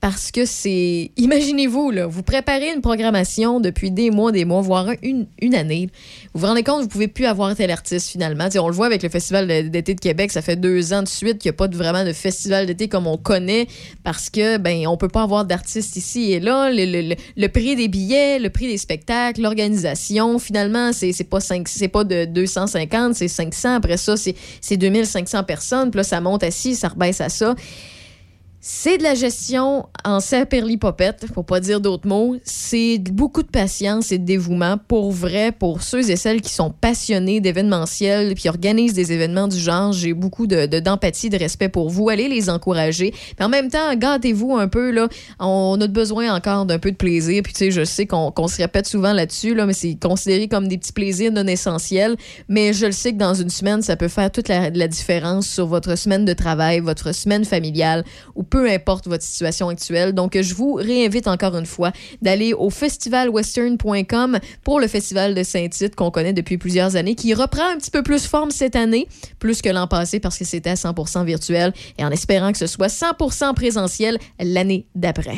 Parce 0.01 0.31
que 0.31 0.45
c'est. 0.45 1.11
Imaginez-vous, 1.17 1.91
là, 1.91 2.07
vous 2.07 2.23
préparez 2.23 2.71
une 2.73 2.79
programmation 2.79 3.59
depuis 3.59 3.91
des 3.91 4.11
mois, 4.11 4.31
des 4.31 4.45
mois, 4.45 4.61
voire 4.61 4.87
une, 5.03 5.27
une 5.41 5.53
année. 5.53 5.89
Vous 6.33 6.39
vous 6.39 6.47
rendez 6.47 6.63
compte, 6.63 6.81
vous 6.83 6.87
pouvez 6.87 7.09
plus 7.09 7.25
avoir 7.25 7.53
tel 7.53 7.69
artiste 7.69 8.07
finalement. 8.09 8.47
On 8.61 8.69
le 8.69 8.73
voit 8.73 8.85
avec 8.85 9.03
le 9.03 9.09
Festival 9.09 9.69
d'été 9.69 9.95
de 9.95 9.99
Québec, 9.99 10.31
ça 10.31 10.41
fait 10.41 10.55
deux 10.55 10.93
ans 10.93 11.03
de 11.03 11.07
suite 11.09 11.39
qu'il 11.39 11.49
n'y 11.49 11.55
a 11.55 11.57
pas 11.57 11.67
de- 11.67 11.75
vraiment 11.75 12.05
de 12.05 12.13
festival 12.13 12.65
d'été 12.65 12.87
comme 12.87 13.07
on 13.07 13.17
connaît 13.17 13.67
parce 14.05 14.29
que, 14.29 14.57
ben, 14.57 14.87
on 14.87 14.95
peut 14.95 15.09
pas 15.09 15.23
avoir 15.23 15.43
d'artistes 15.43 15.97
ici 15.97 16.31
et 16.31 16.39
là. 16.39 16.69
Le, 16.71 16.85
le- 16.85 17.15
le- 17.35 17.47
prix 17.49 17.75
des 17.75 17.89
billets, 17.89 18.39
le 18.39 18.49
prix 18.49 18.67
des 18.67 18.77
spectacles, 18.77 19.41
l'organisation, 19.41 20.39
finalement, 20.39 20.93
c'est 20.93 21.11
c'est 21.11 21.25
pas, 21.25 21.39
pas 21.91 22.03
de 22.05 22.23
250, 22.23 23.15
c'est 23.15 23.27
500. 23.27 23.73
Après 23.75 23.97
ça, 23.97 24.15
c'est 24.15 24.35
c'est 24.61 24.77
2500 24.77 25.43
personnes. 25.43 25.91
Puis 25.91 25.97
là, 25.97 26.03
ça 26.05 26.21
monte 26.21 26.43
à 26.43 26.51
6, 26.51 26.75
ça 26.77 26.87
rebaisse 26.87 27.19
à 27.19 27.27
ça. 27.27 27.53
C'est 28.61 28.97
de 28.97 29.03
la 29.03 29.15
gestion 29.15 29.87
en 30.03 30.19
saperlipopette, 30.19 31.25
faut 31.33 31.43
pas 31.43 31.61
dire 31.61 31.79
d'autres 31.79 32.09
mots. 32.09 32.35
C'est 32.43 32.97
beaucoup 33.09 33.41
de 33.41 33.47
patience 33.47 34.11
et 34.11 34.17
de 34.17 34.25
dévouement 34.25 34.77
pour 34.77 35.13
vrai, 35.13 35.53
pour 35.53 35.81
ceux 35.81 36.09
et 36.11 36.17
celles 36.17 36.41
qui 36.41 36.51
sont 36.51 36.69
passionnés 36.69 37.39
d'événementiel 37.39 38.35
puis 38.35 38.49
organisent 38.49 38.91
des 38.91 39.13
événements 39.13 39.47
du 39.47 39.57
genre. 39.57 39.93
J'ai 39.93 40.13
beaucoup 40.13 40.45
de, 40.45 40.65
de- 40.65 40.81
d'empathie, 40.81 41.29
de 41.29 41.37
respect 41.37 41.69
pour 41.69 41.89
vous. 41.89 42.09
Allez 42.09 42.27
les 42.27 42.49
encourager. 42.49 43.13
Mais 43.39 43.45
en 43.45 43.49
même 43.49 43.69
temps, 43.69 43.95
gâtez-vous 43.95 44.57
un 44.57 44.67
peu. 44.67 44.91
Là. 44.91 45.07
On 45.39 45.79
a 45.79 45.87
besoin 45.87 46.35
encore 46.35 46.65
d'un 46.65 46.79
peu 46.79 46.91
de 46.91 46.97
plaisir. 46.97 47.41
Puis 47.43 47.53
tu 47.53 47.59
sais, 47.59 47.71
je 47.71 47.85
sais 47.85 48.07
qu'on, 48.07 48.33
se 48.49 48.57
répète 48.57 48.87
souvent 48.87 49.13
là-dessus, 49.13 49.55
là, 49.55 49.67
mais 49.67 49.73
c'est 49.73 49.95
considéré 49.95 50.49
comme 50.49 50.67
des 50.67 50.77
petits 50.77 50.91
plaisirs 50.91 51.31
non 51.31 51.47
essentiels. 51.47 52.17
Mais 52.49 52.73
je 52.73 52.87
le 52.87 52.91
sais 52.91 53.13
que 53.13 53.17
dans 53.17 53.35
une 53.35 53.49
semaine, 53.49 53.81
ça 53.81 53.95
peut 53.95 54.09
faire 54.09 54.31
toute 54.31 54.49
la, 54.49 54.69
la 54.69 54.87
différence 54.89 55.47
sur 55.47 55.65
votre 55.65 55.97
semaine 55.97 56.25
de 56.25 56.33
travail, 56.33 56.81
votre 56.81 57.15
semaine 57.15 57.45
familiale 57.45 58.03
ou 58.35 58.43
peu 58.49 58.69
importe 58.69 59.07
votre 59.07 59.23
situation 59.23 59.69
actuelle. 59.69 60.13
Donc, 60.13 60.39
je 60.39 60.53
vous 60.53 60.73
réinvite 60.73 61.27
encore 61.27 61.55
une 61.55 61.65
fois 61.65 61.91
d'aller 62.21 62.53
au 62.53 62.69
festivalwestern.com 62.69 64.39
pour 64.63 64.79
le 64.79 64.87
festival 64.87 65.35
de 65.35 65.43
Saint-Tite 65.43 65.95
qu'on 65.95 66.11
connaît 66.11 66.33
depuis 66.33 66.57
plusieurs 66.57 66.95
années, 66.95 67.15
qui 67.15 67.33
reprend 67.33 67.69
un 67.69 67.77
petit 67.77 67.91
peu 67.91 68.03
plus 68.03 68.25
forme 68.25 68.51
cette 68.51 68.75
année, 68.75 69.07
plus 69.39 69.61
que 69.61 69.69
l'an 69.69 69.87
passé 69.87 70.19
parce 70.19 70.37
que 70.37 70.45
c'était 70.45 70.71
à 70.71 70.75
100% 70.75 71.25
virtuel 71.25 71.73
et 71.97 72.03
en 72.03 72.11
espérant 72.11 72.51
que 72.51 72.57
ce 72.57 72.67
soit 72.67 72.87
100% 72.87 73.53
présentiel 73.53 74.17
l'année 74.39 74.85
d'après. 74.95 75.37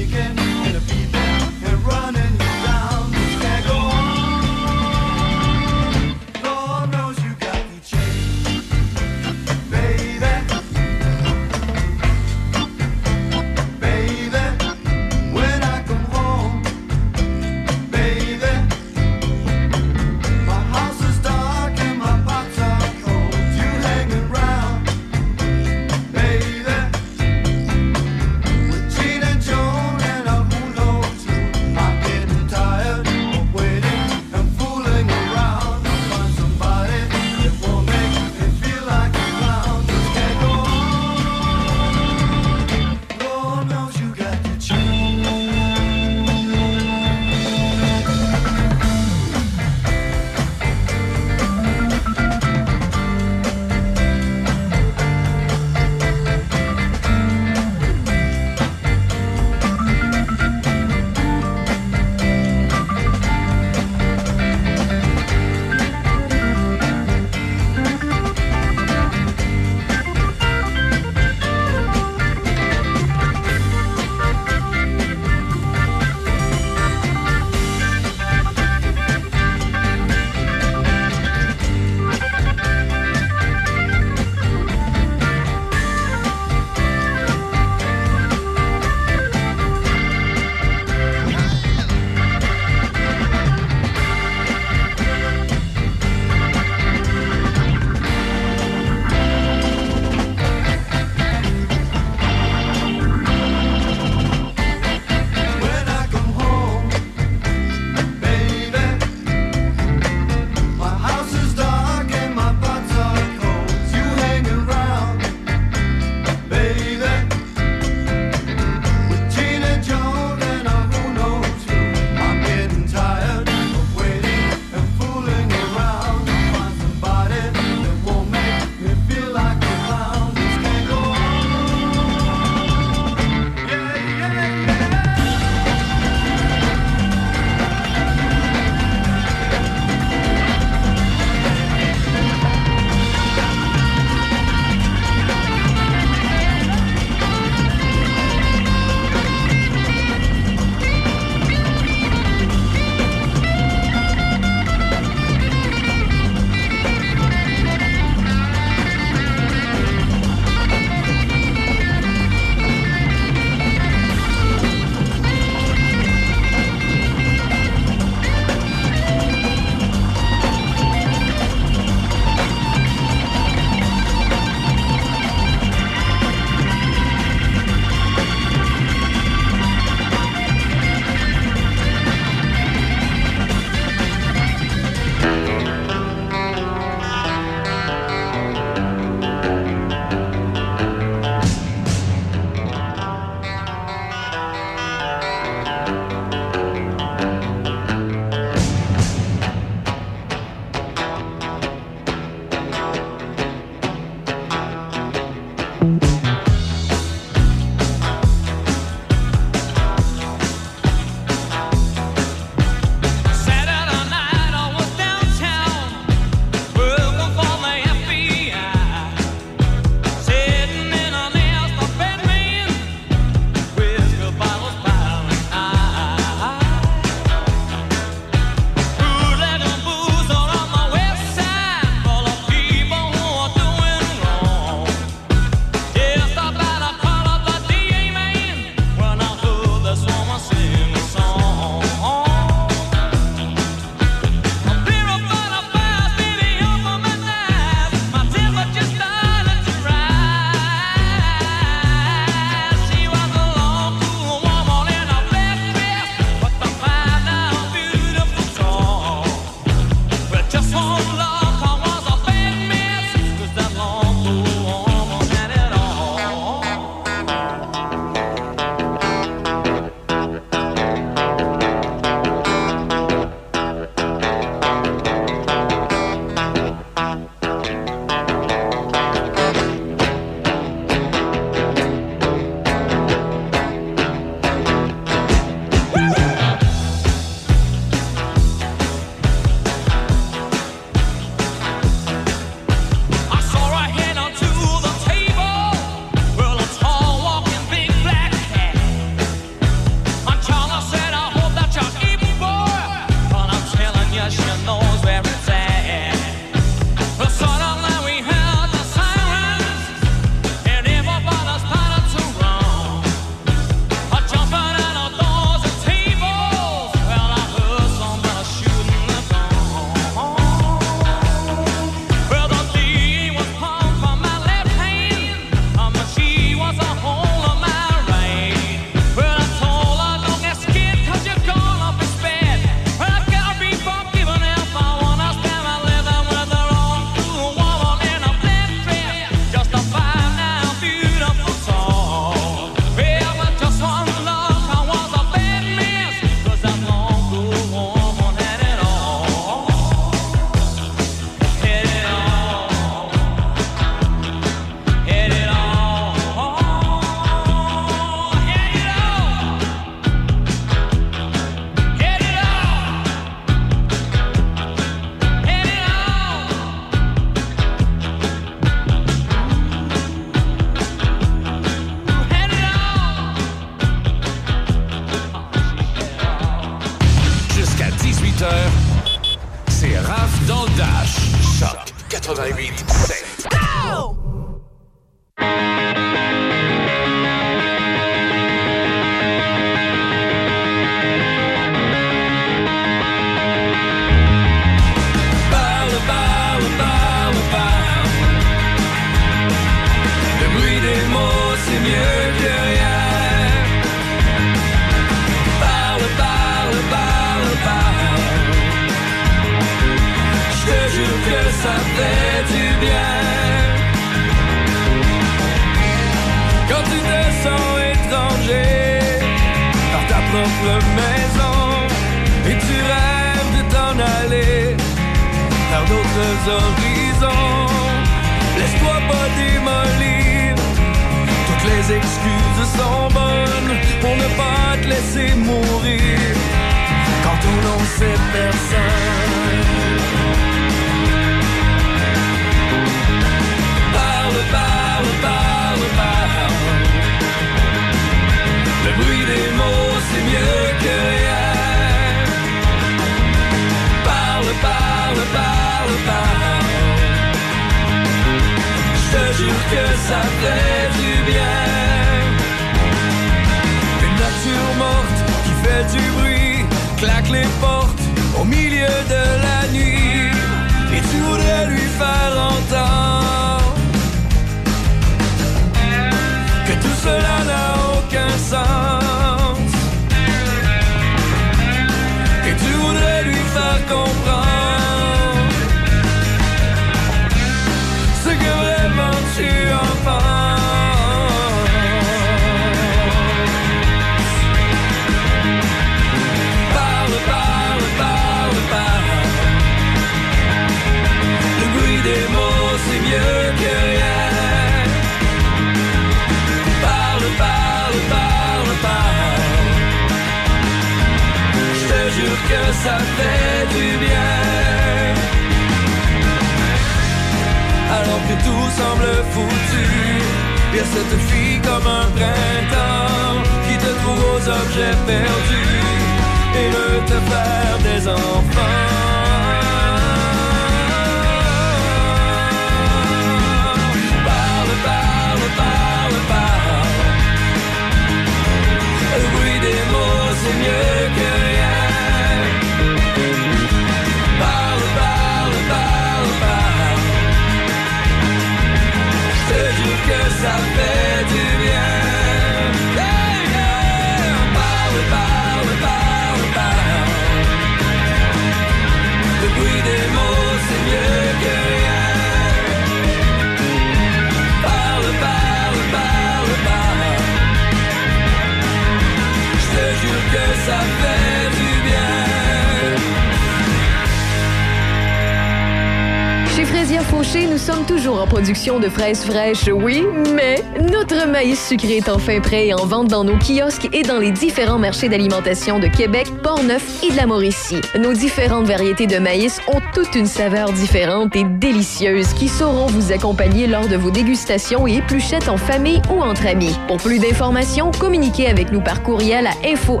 Fraises 578.90 579.24
fraîches, 579.24 579.68
oui, 579.72 580.04
mais 580.34 580.62
notre 580.92 581.26
maïs 581.28 581.68
sucré 581.68 581.98
est 581.98 582.08
enfin 582.08 582.40
prêt 582.40 582.68
et 582.68 582.74
en 582.74 582.86
vente 582.86 583.08
dans 583.08 583.24
nos 583.24 583.36
kiosques 583.38 583.88
et 583.92 584.02
dans 584.02 584.18
les 584.18 584.30
différents 584.30 584.78
marchés 584.78 585.08
d'alimentation 585.08 585.78
de 585.78 585.86
Québec, 585.86 586.26
Portneuf 586.42 587.02
et 587.02 587.10
de 587.10 587.16
la 587.16 587.26
Mauricie. 587.26 587.80
Nos 587.98 588.12
différentes 588.12 588.66
variétés 588.66 589.06
de 589.06 589.18
maïs 589.18 589.60
ont 589.68 589.80
toute 589.94 590.14
une 590.14 590.26
saveur 590.26 590.72
différente 590.72 591.34
et 591.36 591.44
délicieuse 591.44 592.32
qui 592.34 592.48
sauront 592.48 592.86
vous 592.86 593.12
accompagner 593.12 593.66
lors 593.66 593.88
de 593.88 593.96
vos 593.96 594.10
dégustations 594.10 594.86
et 594.86 594.96
épluchettes 594.96 595.48
en 595.48 595.56
famille 595.56 596.02
ou 596.10 596.20
entre 596.20 596.46
amis. 596.46 596.76
Pour 596.86 596.98
plus 596.98 597.18
d'informations, 597.18 597.90
communiquez 597.98 598.48
avec 598.48 598.72
nous 598.72 598.80
par 598.80 599.02
courriel 599.02 599.46
à 599.46 599.52
info 599.66 600.00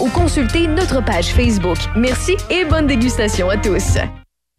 ou 0.00 0.08
consultez 0.08 0.66
notre 0.66 1.04
page 1.04 1.28
Facebook. 1.28 1.78
Merci 1.96 2.36
et 2.50 2.64
bonne 2.64 2.86
dégustation 2.86 3.48
à 3.48 3.56
tous. 3.56 3.98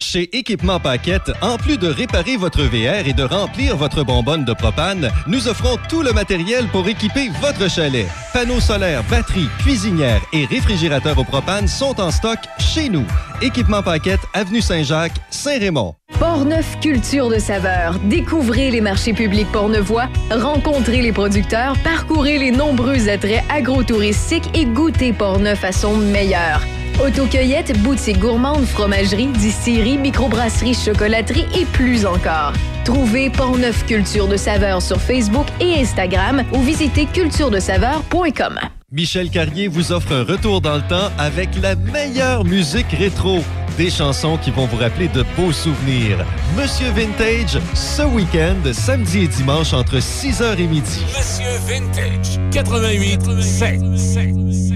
Chez 0.01 0.35
Équipement 0.35 0.79
Paquette, 0.79 1.31
en 1.41 1.57
plus 1.57 1.77
de 1.77 1.87
réparer 1.87 2.35
votre 2.35 2.63
VR 2.63 3.07
et 3.07 3.13
de 3.13 3.23
remplir 3.23 3.77
votre 3.77 4.03
bonbonne 4.03 4.43
de 4.43 4.53
propane, 4.53 5.11
nous 5.27 5.47
offrons 5.47 5.77
tout 5.89 6.01
le 6.01 6.11
matériel 6.11 6.67
pour 6.69 6.87
équiper 6.87 7.29
votre 7.39 7.69
chalet. 7.69 8.07
Panneaux 8.33 8.59
solaires, 8.59 9.03
batteries, 9.09 9.47
cuisinières 9.59 10.21
et 10.33 10.45
réfrigérateurs 10.45 11.19
au 11.19 11.23
propane 11.23 11.67
sont 11.67 12.01
en 12.01 12.09
stock 12.09 12.39
chez 12.59 12.89
nous. 12.89 13.05
Équipement 13.41 13.83
Paquette, 13.83 14.21
Avenue 14.33 14.61
Saint-Jacques, 14.61 15.15
Saint-Raymond. 15.29 15.93
Portneuf 16.19 16.79
Culture 16.81 17.29
de 17.29 17.37
saveur. 17.37 17.97
Découvrez 18.03 18.71
les 18.71 18.81
marchés 18.81 19.13
publics 19.13 19.51
portneuvois, 19.51 20.09
rencontrez 20.31 21.01
les 21.01 21.11
producteurs, 21.11 21.77
parcourez 21.83 22.39
les 22.39 22.51
nombreux 22.51 23.07
attraits 23.07 23.43
agrotouristiques 23.49 24.49
et 24.57 24.65
goûtez 24.65 25.13
Portneuf 25.13 25.63
à 25.63 25.71
son 25.71 25.95
meilleur. 25.95 26.61
Autocueillette, 26.99 27.77
boutique 27.81 28.19
gourmande, 28.19 28.65
fromagerie, 28.65 29.27
distillerie, 29.27 29.97
microbrasserie, 29.97 30.73
chocolaterie 30.73 31.45
et 31.57 31.65
plus 31.65 32.05
encore. 32.05 32.53
Trouvez 32.85 33.29
Portneuf 33.29 33.85
Culture 33.85 34.27
de 34.27 34.37
saveur 34.37 34.81
sur 34.81 34.99
Facebook 34.99 35.47
et 35.59 35.79
Instagram 35.81 36.43
ou 36.51 36.61
visitez 36.61 37.05
culturedesaveur.com. 37.05 38.59
Michel 38.91 39.29
Carrier 39.29 39.67
vous 39.67 39.91
offre 39.93 40.11
un 40.13 40.23
retour 40.23 40.59
dans 40.59 40.75
le 40.75 40.81
temps 40.81 41.09
avec 41.17 41.49
la 41.61 41.75
meilleure 41.75 42.43
musique 42.43 42.91
rétro. 42.91 43.39
Des 43.77 43.89
chansons 43.89 44.37
qui 44.37 44.51
vont 44.51 44.65
vous 44.65 44.75
rappeler 44.75 45.07
de 45.07 45.23
beaux 45.37 45.53
souvenirs. 45.53 46.17
Monsieur 46.57 46.89
Vintage, 46.89 47.57
ce 47.73 48.01
week-end, 48.01 48.57
samedi 48.73 49.19
et 49.19 49.27
dimanche 49.27 49.73
entre 49.73 49.95
6h 49.97 50.59
et 50.59 50.67
midi. 50.67 51.01
Monsieur 51.07 51.57
Vintage, 51.67 52.37
88 52.51 53.41
7. 53.41 54.70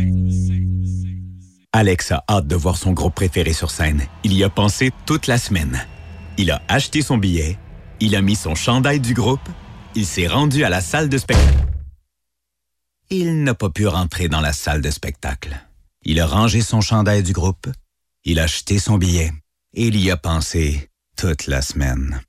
Alex 1.75 2.13
a 2.13 2.23
hâte 2.29 2.47
de 2.47 2.55
voir 2.55 2.77
son 2.77 2.93
groupe 2.93 3.15
préféré 3.15 3.51
sur 3.51 3.69
scène. 3.69 4.07
Il 4.23 4.31
y 4.31 4.45
a 4.45 4.49
pensé 4.49 4.93
toute 5.05 5.27
la 5.27 5.37
semaine. 5.37 5.85
Il 6.37 6.49
a 6.49 6.61
acheté 6.69 7.01
son 7.01 7.17
billet, 7.17 7.59
il 7.99 8.15
a 8.15 8.21
mis 8.21 8.37
son 8.37 8.55
chandail 8.55 9.01
du 9.01 9.13
groupe, 9.13 9.49
il 9.93 10.05
s'est 10.05 10.27
rendu 10.27 10.63
à 10.63 10.69
la 10.69 10.79
salle 10.79 11.09
de 11.09 11.17
spectacle. 11.17 11.67
Il 13.09 13.43
n'a 13.43 13.55
pas 13.55 13.69
pu 13.69 13.87
rentrer 13.87 14.29
dans 14.29 14.39
la 14.39 14.53
salle 14.53 14.81
de 14.81 14.89
spectacle. 14.89 15.53
Il 16.05 16.21
a 16.21 16.27
rangé 16.27 16.61
son 16.61 16.79
chandail 16.79 17.23
du 17.23 17.33
groupe, 17.33 17.67
il 18.23 18.39
a 18.39 18.43
acheté 18.43 18.79
son 18.79 18.97
billet 18.97 19.33
et 19.73 19.87
il 19.87 19.99
y 19.99 20.09
a 20.11 20.15
pensé 20.15 20.89
toute 21.17 21.45
la 21.45 21.61
semaine. 21.61 22.21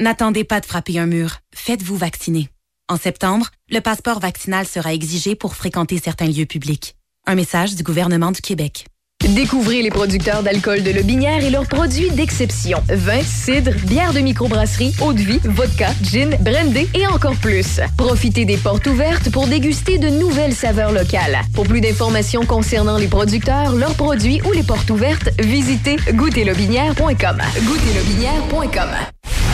N'attendez 0.00 0.44
pas 0.44 0.60
de 0.60 0.66
frapper 0.66 0.98
un 0.98 1.06
mur. 1.06 1.38
Faites-vous 1.54 1.96
vacciner. 1.96 2.50
En 2.90 2.98
septembre, 2.98 3.48
le 3.70 3.80
passeport 3.80 4.20
vaccinal 4.20 4.66
sera 4.66 4.92
exigé 4.92 5.34
pour 5.34 5.56
fréquenter 5.56 5.96
certains 5.96 6.26
lieux 6.26 6.44
publics. 6.44 6.94
Un 7.26 7.36
message 7.36 7.76
du 7.76 7.84
gouvernement 7.84 8.32
du 8.32 8.40
Québec. 8.40 8.86
Découvrez 9.20 9.80
les 9.80 9.90
producteurs 9.90 10.42
d'alcool 10.42 10.82
de 10.82 10.90
Lobinière 10.90 11.44
et 11.44 11.50
leurs 11.50 11.68
produits 11.68 12.10
d'exception. 12.10 12.82
Vin, 12.88 13.22
cidre, 13.22 13.70
bière 13.86 14.12
de 14.12 14.18
microbrasserie, 14.18 14.92
eau 15.00 15.12
de 15.12 15.20
vie, 15.20 15.40
vodka, 15.44 15.90
gin, 16.02 16.36
brandy 16.40 16.88
et 16.94 17.06
encore 17.06 17.36
plus. 17.36 17.80
Profitez 17.96 18.44
des 18.44 18.56
portes 18.56 18.88
ouvertes 18.88 19.30
pour 19.30 19.46
déguster 19.46 19.98
de 19.98 20.08
nouvelles 20.08 20.54
saveurs 20.54 20.90
locales. 20.90 21.38
Pour 21.54 21.64
plus 21.64 21.80
d'informations 21.80 22.44
concernant 22.44 22.98
les 22.98 23.06
producteurs, 23.06 23.76
leurs 23.76 23.94
produits 23.94 24.42
ou 24.44 24.50
les 24.50 24.64
portes 24.64 24.90
ouvertes, 24.90 25.28
visitez 25.38 25.98
goûterlobinière.com. 26.12 27.38
Goûterlobinière.com. 27.62 28.88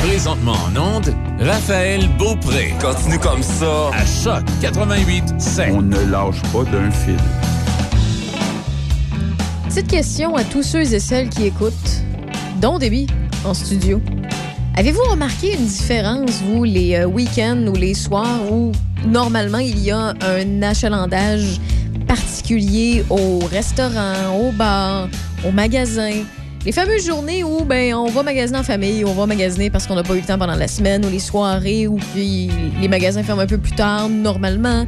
Présentement 0.02 0.56
en 0.74 0.96
onde, 0.96 1.14
Raphaël 1.40 2.08
Beaupré. 2.18 2.72
Continue 2.80 3.18
comme 3.18 3.42
ça. 3.42 3.90
À 3.92 4.06
Choc 4.06 4.44
88 4.62 5.38
7. 5.38 5.72
On 5.74 5.82
ne 5.82 6.00
lâche 6.10 6.40
pas 6.52 6.64
d'un 6.64 6.90
fil. 6.90 7.18
Petite 9.68 9.88
question 9.88 10.34
à 10.34 10.44
tous 10.44 10.62
ceux 10.62 10.94
et 10.94 10.98
celles 10.98 11.28
qui 11.28 11.44
écoutent, 11.44 11.74
dont 12.58 12.78
Déby 12.78 13.06
en 13.44 13.52
studio. 13.52 14.00
Avez-vous 14.76 15.02
remarqué 15.02 15.52
une 15.52 15.66
différence, 15.66 16.40
vous, 16.40 16.64
les 16.64 16.94
euh, 16.94 17.04
week-ends 17.04 17.66
ou 17.66 17.74
les 17.74 17.92
soirs 17.92 18.50
où 18.50 18.72
normalement 19.06 19.58
il 19.58 19.78
y 19.78 19.90
a 19.90 20.14
un 20.22 20.62
achalandage 20.62 21.60
particulier 22.06 23.04
au 23.10 23.40
restaurant, 23.40 24.34
au 24.40 24.52
bar, 24.52 25.10
au 25.46 25.52
magasin? 25.52 26.24
Les 26.64 26.72
fameuses 26.72 27.06
journées 27.06 27.44
où 27.44 27.62
ben, 27.64 27.94
on 27.94 28.08
va 28.08 28.22
magasiner 28.22 28.58
en 28.58 28.64
famille, 28.64 29.04
on 29.04 29.12
va 29.12 29.26
magasiner 29.26 29.68
parce 29.68 29.86
qu'on 29.86 29.96
n'a 29.96 30.02
pas 30.02 30.14
eu 30.14 30.20
le 30.20 30.26
temps 30.26 30.38
pendant 30.38 30.56
la 30.56 30.66
semaine, 30.66 31.04
ou 31.04 31.10
les 31.10 31.18
soirées 31.18 31.86
où 31.86 31.96
puis 32.14 32.50
les 32.80 32.88
magasins 32.88 33.22
ferment 33.22 33.42
un 33.42 33.46
peu 33.46 33.58
plus 33.58 33.72
tard 33.72 34.08
normalement, 34.08 34.86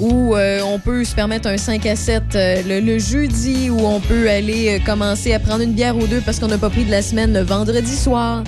où 0.00 0.34
euh, 0.34 0.60
on 0.64 0.78
peut 0.78 1.04
se 1.04 1.14
permettre 1.14 1.48
un 1.48 1.56
5 1.56 1.84
à 1.86 1.96
7 1.96 2.22
euh, 2.34 2.62
le, 2.66 2.80
le 2.80 2.98
jeudi, 2.98 3.70
où 3.70 3.78
on 3.80 4.00
peut 4.00 4.28
aller 4.28 4.78
euh, 4.80 4.84
commencer 4.84 5.32
à 5.32 5.38
prendre 5.38 5.62
une 5.62 5.72
bière 5.72 5.96
ou 5.96 6.06
deux 6.06 6.20
parce 6.20 6.38
qu'on 6.40 6.48
n'a 6.48 6.58
pas 6.58 6.70
pris 6.70 6.84
de 6.84 6.90
la 6.90 7.02
semaine 7.02 7.32
le 7.32 7.40
vendredi 7.40 7.96
soir. 7.96 8.42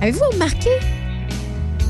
Avez-vous 0.00 0.24
remarqué? 0.32 0.70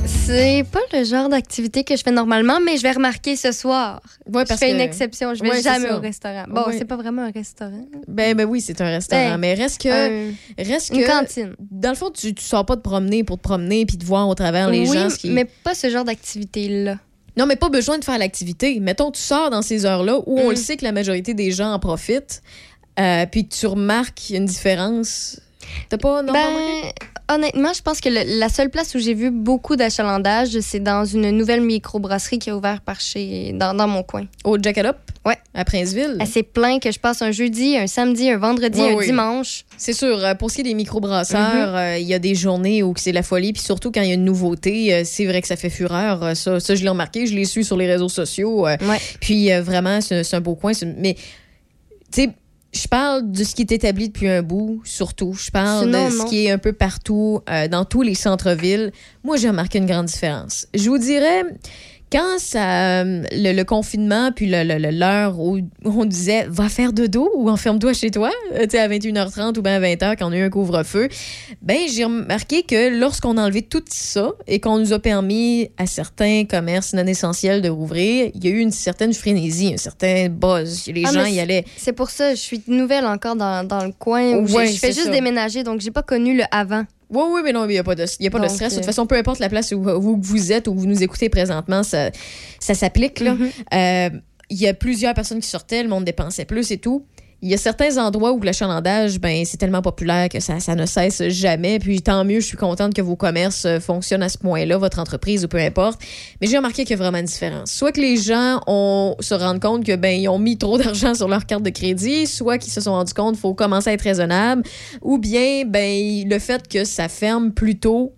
C'est 0.06 0.64
pas 0.70 0.80
le 0.92 1.04
genre 1.04 1.28
d'activité 1.28 1.84
que 1.84 1.96
je 1.96 2.02
fais 2.02 2.10
normalement, 2.10 2.58
mais 2.64 2.76
je 2.76 2.82
vais 2.82 2.92
remarquer 2.92 3.36
ce 3.36 3.52
soir. 3.52 4.00
Ouais, 4.26 4.42
je 4.42 4.48
parce 4.48 4.60
fais 4.60 4.68
que- 4.70 4.74
une 4.74 4.80
exception. 4.80 5.34
Je 5.34 5.42
vais 5.42 5.50
Ouais, 5.50 5.62
jamais 5.62 5.90
au 5.90 5.98
restaurant. 6.00 6.44
Bon, 6.48 6.64
Ouais. 6.66 6.74
c'est 6.78 6.84
pas 6.84 6.96
vraiment 6.96 7.22
un 7.22 7.30
restaurant. 7.30 7.84
Ben, 8.08 8.34
ben 8.36 8.44
oui, 8.46 8.60
c'est 8.60 8.80
un 8.80 8.86
restaurant. 8.90 9.30
Ben, 9.32 9.38
mais 9.38 9.54
reste 9.54 9.80
que. 9.82 9.88
un- 9.88 10.32
reste 10.58 10.90
une 10.94 11.02
que. 11.02 11.06
cantine. 11.06 11.54
Dans 11.70 11.90
le 11.90 11.94
fond, 11.96 12.10
tu, 12.10 12.34
tu 12.34 12.44
sors 12.44 12.64
pas 12.66 12.76
de 12.76 12.80
promener 12.80 13.24
pour 13.24 13.36
te 13.38 13.42
promener 13.42 13.86
puis 13.86 13.96
de 13.96 14.04
voir 14.04 14.28
au 14.28 14.34
travers 14.34 14.68
les 14.70 14.88
oui, 14.88 14.96
gens. 14.98 15.10
ce 15.10 15.16
qui... 15.16 15.30
mais 15.30 15.44
pas 15.44 15.74
ce 15.74 15.88
genre 15.90 16.04
d'activité-là. 16.04 16.96
Non, 17.40 17.46
mais 17.46 17.56
pas 17.56 17.70
besoin 17.70 17.98
de 17.98 18.04
faire 18.04 18.18
l'activité. 18.18 18.78
Mettons, 18.80 19.10
tu 19.10 19.20
sors 19.20 19.48
dans 19.48 19.62
ces 19.62 19.86
heures-là 19.86 20.18
où 20.26 20.38
on 20.38 20.48
Mm. 20.48 20.50
le 20.50 20.56
sait 20.56 20.76
que 20.76 20.84
la 20.84 20.92
majorité 20.92 21.32
des 21.32 21.50
gens 21.52 21.72
en 21.72 21.78
profitent, 21.78 22.42
euh, 23.00 23.24
puis 23.24 23.48
que 23.48 23.54
tu 23.54 23.66
remarques 23.66 24.28
une 24.30 24.44
différence. 24.44 25.40
T'as 25.88 25.98
pas. 25.98 26.22
Non? 26.22 26.32
Ben, 26.32 26.46
honnêtement, 27.34 27.72
je 27.72 27.82
pense 27.82 28.00
que 28.00 28.08
le- 28.08 28.38
la 28.38 28.48
seule 28.48 28.70
place 28.70 28.94
où 28.94 28.98
j'ai 28.98 29.14
vu 29.14 29.30
beaucoup 29.30 29.76
d'achalandage, 29.76 30.58
c'est 30.60 30.80
dans 30.80 31.04
une 31.04 31.30
nouvelle 31.30 31.60
microbrasserie 31.60 32.38
qui 32.38 32.50
a 32.50 32.56
ouvert 32.56 32.80
par 32.80 33.00
chez, 33.00 33.52
dans, 33.54 33.74
dans 33.74 33.88
mon 33.88 34.02
coin. 34.02 34.26
Au 34.44 34.58
Jackalope? 34.60 34.98
Ouais. 35.26 35.36
À 35.52 35.64
Princeville? 35.66 36.16
C'est 36.26 36.42
plein 36.42 36.78
que 36.78 36.90
je 36.90 36.98
passe 36.98 37.20
un 37.20 37.30
jeudi, 37.30 37.76
un 37.76 37.86
samedi, 37.86 38.30
un 38.30 38.38
vendredi, 38.38 38.80
un 38.80 38.94
oui. 38.94 39.04
dimanche. 39.06 39.64
C'est 39.76 39.92
sûr. 39.92 40.18
euh, 40.24 40.34
Pour 40.34 40.50
ce 40.50 40.56
qui 40.56 40.60
est 40.62 40.64
des 40.64 40.74
microbrasseurs, 40.74 41.76
euh, 41.76 41.98
il 41.98 42.06
y 42.06 42.14
a 42.14 42.18
des 42.18 42.34
journées 42.34 42.82
où 42.82 42.94
c'est 42.96 43.12
la 43.12 43.22
folie. 43.22 43.52
Puis 43.52 43.62
surtout 43.62 43.90
quand 43.92 44.00
il 44.00 44.08
y 44.08 44.12
a 44.12 44.14
une 44.14 44.24
nouveauté, 44.24 44.94
euh, 44.94 45.02
c'est 45.04 45.26
vrai 45.26 45.42
que 45.42 45.48
ça 45.48 45.56
fait 45.56 45.68
fureur. 45.70 46.34
Ça, 46.36 46.58
ça 46.58 46.74
je 46.74 46.82
l'ai 46.82 46.88
remarqué. 46.88 47.26
Je 47.26 47.34
l'ai 47.34 47.44
su 47.44 47.64
sur 47.64 47.76
les 47.76 47.86
réseaux 47.86 48.08
sociaux. 48.08 48.66
Puis 49.20 49.52
euh, 49.52 49.60
vraiment, 49.62 50.00
c'est 50.00 50.34
un 50.34 50.40
beau 50.40 50.54
coin. 50.54 50.72
Mais 50.96 51.14
tu 52.10 52.22
sais, 52.22 52.30
je 52.72 52.86
parle 52.86 53.30
de 53.30 53.42
ce 53.44 53.54
qui 53.54 53.62
est 53.62 53.72
établi 53.72 54.08
depuis 54.08 54.28
un 54.28 54.42
bout, 54.42 54.80
surtout. 54.84 55.32
Je 55.34 55.50
parle 55.50 55.86
Sinon, 55.86 56.06
de 56.06 56.10
ce 56.12 56.18
non. 56.18 56.24
qui 56.26 56.46
est 56.46 56.50
un 56.50 56.58
peu 56.58 56.72
partout, 56.72 57.40
euh, 57.50 57.66
dans 57.68 57.84
tous 57.84 58.02
les 58.02 58.14
centres-villes. 58.14 58.92
Moi, 59.24 59.36
j'ai 59.36 59.48
remarqué 59.48 59.78
une 59.78 59.86
grande 59.86 60.06
différence. 60.06 60.68
Je 60.74 60.88
vous 60.88 60.98
dirais, 60.98 61.42
quand 62.12 62.38
ça, 62.38 63.02
euh, 63.02 63.22
le, 63.32 63.52
le 63.52 63.64
confinement, 63.64 64.32
puis 64.34 64.46
l'heure 64.48 65.38
où 65.38 65.58
on 65.84 66.04
disait 66.04 66.46
va 66.48 66.68
faire 66.68 66.92
dodo 66.92 67.30
ou 67.34 67.48
enferme-toi 67.50 67.92
chez 67.92 68.10
toi, 68.10 68.30
euh, 68.54 68.66
tu 68.68 68.76
à 68.76 68.88
21h30 68.88 69.58
ou 69.58 69.62
bien 69.62 69.74
à 69.76 69.80
20h 69.80 70.16
quand 70.18 70.28
on 70.28 70.32
a 70.32 70.36
eu 70.36 70.42
un 70.42 70.50
couvre-feu, 70.50 71.08
ben 71.62 71.78
j'ai 71.92 72.04
remarqué 72.04 72.62
que 72.62 72.98
lorsqu'on 72.98 73.36
a 73.36 73.42
enlevé 73.44 73.62
tout 73.62 73.82
ça 73.88 74.32
et 74.46 74.60
qu'on 74.60 74.78
nous 74.78 74.92
a 74.92 74.98
permis 74.98 75.70
à 75.78 75.86
certains 75.86 76.44
commerces 76.44 76.92
non 76.94 77.06
essentiels 77.06 77.62
de 77.62 77.68
rouvrir, 77.68 78.30
il 78.34 78.44
y 78.44 78.48
a 78.48 78.50
eu 78.50 78.58
une 78.58 78.72
certaine 78.72 79.14
frénésie, 79.14 79.72
un 79.74 79.76
certain 79.76 80.28
buzz. 80.28 80.86
Les 80.88 81.04
Ah, 81.06 81.12
gens 81.12 81.24
y 81.26 81.38
allaient. 81.40 81.64
C'est 81.76 81.92
pour 81.92 82.10
ça, 82.10 82.34
je 82.34 82.40
suis 82.40 82.62
nouvelle 82.66 83.04
encore 83.06 83.36
dans, 83.36 83.66
dans 83.66 83.84
le 83.84 83.92
coin. 83.92 84.34
Où 84.34 84.46
Ouais, 84.50 84.66
je 84.66 84.78
fais 84.78 84.88
juste 84.92 85.04
ça. 85.06 85.10
déménager, 85.10 85.62
donc 85.62 85.80
j'ai 85.80 85.90
pas 85.90 86.02
connu 86.02 86.36
le 86.36 86.44
avant. 86.50 86.84
Oui, 87.10 87.22
oui, 87.32 87.40
mais 87.44 87.52
non, 87.52 87.64
il 87.64 87.72
n'y 87.72 87.78
a 87.78 87.84
pas 87.84 87.94
de, 87.94 88.04
il 88.18 88.24
y 88.24 88.28
a 88.28 88.30
pas 88.30 88.38
de 88.38 88.48
stress. 88.48 88.70
De 88.72 88.74
euh, 88.74 88.78
toute 88.78 88.86
façon, 88.86 89.06
peu 89.06 89.16
importe 89.16 89.40
la 89.40 89.48
place 89.48 89.72
où 89.72 89.82
vous, 89.82 90.18
vous 90.20 90.52
êtes 90.52 90.68
ou 90.68 90.74
vous 90.74 90.86
nous 90.86 91.02
écoutez 91.02 91.28
présentement, 91.28 91.82
ça, 91.82 92.10
ça 92.60 92.74
s'applique. 92.74 93.20
là. 93.20 93.36
Euh, 93.74 94.10
Il 94.48 94.58
y 94.60 94.66
a 94.68 94.74
plusieurs 94.74 95.14
personnes 95.14 95.40
qui 95.40 95.48
sortaient, 95.48 95.82
le 95.82 95.88
monde 95.88 96.04
dépensait 96.04 96.44
plus 96.44 96.70
et 96.70 96.78
tout. 96.78 97.04
Il 97.42 97.48
y 97.48 97.54
a 97.54 97.56
certains 97.56 97.96
endroits 97.96 98.32
où 98.32 98.42
l'achalandage, 98.42 99.18
ben, 99.18 99.44
c'est 99.46 99.56
tellement 99.56 99.80
populaire 99.80 100.28
que 100.28 100.40
ça, 100.40 100.58
ne 100.74 100.84
cesse 100.84 101.22
jamais. 101.28 101.78
Puis 101.78 102.02
tant 102.02 102.22
mieux, 102.22 102.40
je 102.40 102.46
suis 102.46 102.56
contente 102.58 102.92
que 102.92 103.00
vos 103.00 103.16
commerces 103.16 103.64
euh, 103.64 103.80
fonctionnent 103.80 104.22
à 104.22 104.28
ce 104.28 104.36
point-là, 104.36 104.76
votre 104.76 104.98
entreprise 104.98 105.44
ou 105.44 105.48
peu 105.48 105.56
importe. 105.56 105.98
Mais 106.40 106.46
j'ai 106.46 106.58
remarqué 106.58 106.84
qu'il 106.84 106.90
y 106.90 107.00
a 107.00 107.02
vraiment 107.02 107.16
une 107.16 107.24
différence. 107.24 107.70
Soit 107.70 107.92
que 107.92 108.00
les 108.00 108.18
gens 108.18 108.60
ont, 108.66 109.16
se 109.20 109.32
rendent 109.32 109.60
compte 109.60 109.86
que 109.86 109.96
ben 109.96 110.20
ils 110.20 110.28
ont 110.28 110.38
mis 110.38 110.58
trop 110.58 110.76
d'argent 110.82 111.14
sur 111.14 111.28
leur 111.28 111.46
carte 111.46 111.62
de 111.62 111.70
crédit, 111.70 112.26
soit 112.26 112.58
qu'ils 112.58 112.72
se 112.72 112.82
sont 112.82 112.92
rendus 112.92 113.14
compte 113.14 113.36
qu'il 113.36 113.40
faut 113.40 113.54
commencer 113.54 113.88
à 113.88 113.92
être 113.94 114.02
raisonnable, 114.02 114.62
ou 115.00 115.16
bien 115.16 115.64
ben 115.66 116.28
le 116.28 116.38
fait 116.38 116.68
que 116.68 116.84
ça 116.84 117.08
ferme 117.08 117.52
plus 117.52 117.78
tôt 117.78 118.14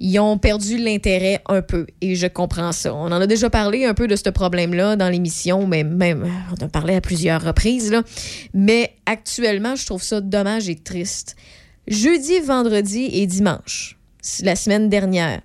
ils 0.00 0.18
ont 0.18 0.38
perdu 0.38 0.78
l'intérêt 0.78 1.42
un 1.48 1.62
peu. 1.62 1.86
Et 2.00 2.16
je 2.16 2.26
comprends 2.26 2.72
ça. 2.72 2.94
On 2.94 3.06
en 3.06 3.20
a 3.20 3.26
déjà 3.26 3.50
parlé 3.50 3.84
un 3.84 3.94
peu 3.94 4.06
de 4.06 4.16
ce 4.16 4.28
problème-là 4.28 4.96
dans 4.96 5.08
l'émission, 5.08 5.66
mais 5.66 5.84
même, 5.84 6.30
on 6.50 6.64
en 6.64 6.68
parlé 6.68 6.94
à 6.94 7.00
plusieurs 7.00 7.42
reprises. 7.42 7.90
Là. 7.90 8.02
Mais 8.52 8.94
actuellement, 9.06 9.76
je 9.76 9.86
trouve 9.86 10.02
ça 10.02 10.20
dommage 10.20 10.68
et 10.68 10.76
triste. 10.76 11.36
Jeudi, 11.88 12.40
vendredi 12.40 13.08
et 13.12 13.26
dimanche, 13.26 13.98
la 14.42 14.56
semaine 14.56 14.88
dernière, 14.88 15.40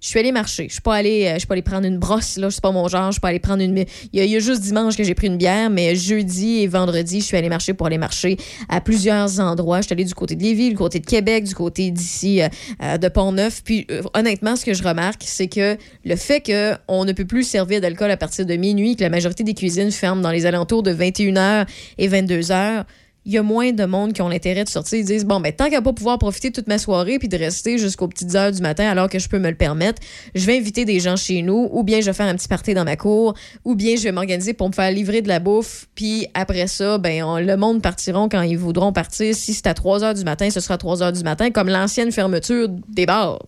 je 0.00 0.08
suis 0.08 0.18
allée 0.18 0.32
marcher. 0.32 0.66
Je 0.68 0.74
suis 0.74 0.82
pas 0.82 0.94
allée, 0.94 1.26
euh, 1.26 1.34
je 1.34 1.38
suis 1.40 1.46
pas 1.46 1.54
allée 1.54 1.62
prendre 1.62 1.86
une 1.86 1.98
brosse, 1.98 2.36
là. 2.36 2.50
C'est 2.50 2.60
pas 2.60 2.70
mon 2.70 2.86
genre. 2.86 3.06
Je 3.06 3.12
suis 3.12 3.20
pas 3.20 3.28
allée 3.28 3.38
prendre 3.38 3.62
une. 3.62 3.84
Il 4.12 4.24
y, 4.24 4.36
a, 4.36 4.38
juste 4.38 4.60
dimanche 4.60 4.96
que 4.96 5.04
j'ai 5.04 5.14
pris 5.14 5.26
une 5.26 5.38
bière, 5.38 5.70
mais 5.70 5.96
jeudi 5.96 6.58
et 6.58 6.66
vendredi, 6.66 7.20
je 7.20 7.24
suis 7.24 7.36
allée 7.36 7.48
marcher 7.48 7.72
pour 7.72 7.86
aller 7.86 7.98
marcher 7.98 8.36
à 8.68 8.80
plusieurs 8.80 9.40
endroits. 9.40 9.80
Je 9.80 9.86
suis 9.86 9.92
allée 9.94 10.04
du 10.04 10.14
côté 10.14 10.36
de 10.36 10.42
Lévis, 10.42 10.70
du 10.70 10.76
côté 10.76 11.00
de 11.00 11.06
Québec, 11.06 11.44
du 11.44 11.54
côté 11.54 11.90
d'ici 11.90 12.42
euh, 12.42 12.48
euh, 12.82 12.98
de 12.98 13.08
Pont-Neuf. 13.08 13.62
Puis 13.64 13.86
honnêtement, 14.14 14.56
ce 14.56 14.64
que 14.64 14.74
je 14.74 14.82
remarque, 14.82 15.22
c'est 15.24 15.48
que 15.48 15.76
le 16.04 16.16
fait 16.16 16.42
qu'on 16.42 17.04
ne 17.04 17.12
peut 17.12 17.24
plus 17.24 17.44
servir 17.44 17.80
d'alcool 17.80 18.10
à 18.10 18.16
partir 18.16 18.44
de 18.44 18.54
minuit, 18.54 18.96
que 18.96 19.02
la 19.02 19.10
majorité 19.10 19.44
des 19.44 19.54
cuisines 19.54 19.90
ferment 19.90 20.20
dans 20.20 20.30
les 20.30 20.46
alentours 20.46 20.82
de 20.82 20.92
21h 20.92 21.66
et 21.98 22.08
22h, 22.08 22.84
il 23.26 23.32
y 23.32 23.38
a 23.38 23.42
moins 23.42 23.72
de 23.72 23.84
monde 23.84 24.12
qui 24.12 24.22
ont 24.22 24.28
l'intérêt 24.28 24.62
de 24.62 24.68
sortir. 24.68 25.00
Ils 25.00 25.04
disent 25.04 25.24
Bon, 25.24 25.40
ben, 25.40 25.52
tant 25.52 25.68
qu'à 25.68 25.82
pas 25.82 25.92
pouvoir 25.92 26.18
profiter 26.18 26.52
toute 26.52 26.68
ma 26.68 26.78
soirée 26.78 27.18
puis 27.18 27.28
de 27.28 27.36
rester 27.36 27.76
jusqu'aux 27.76 28.06
petites 28.06 28.34
heures 28.36 28.52
du 28.52 28.62
matin 28.62 28.88
alors 28.88 29.08
que 29.08 29.18
je 29.18 29.28
peux 29.28 29.40
me 29.40 29.50
le 29.50 29.56
permettre, 29.56 30.00
je 30.34 30.46
vais 30.46 30.56
inviter 30.56 30.84
des 30.84 31.00
gens 31.00 31.16
chez 31.16 31.42
nous 31.42 31.68
ou 31.72 31.82
bien 31.82 32.00
je 32.00 32.06
vais 32.06 32.12
faire 32.12 32.28
un 32.28 32.36
petit 32.36 32.46
party 32.46 32.72
dans 32.72 32.84
ma 32.84 32.96
cour 32.96 33.34
ou 33.64 33.74
bien 33.74 33.96
je 33.96 34.04
vais 34.04 34.12
m'organiser 34.12 34.54
pour 34.54 34.68
me 34.68 34.72
faire 34.72 34.92
livrer 34.92 35.22
de 35.22 35.28
la 35.28 35.40
bouffe. 35.40 35.88
Puis 35.96 36.28
après 36.34 36.68
ça, 36.68 36.98
ben, 36.98 37.40
le 37.40 37.56
monde 37.56 37.82
partiront 37.82 38.28
quand 38.28 38.42
ils 38.42 38.56
voudront 38.56 38.92
partir. 38.92 39.34
Si 39.34 39.54
c'est 39.54 39.66
à 39.66 39.74
3 39.74 40.04
heures 40.04 40.14
du 40.14 40.22
matin, 40.22 40.48
ce 40.48 40.60
sera 40.60 40.78
3 40.78 41.02
heures 41.02 41.12
du 41.12 41.24
matin, 41.24 41.50
comme 41.50 41.68
l'ancienne 41.68 42.12
fermeture 42.12 42.68
des 42.68 43.06
bars. 43.06 43.40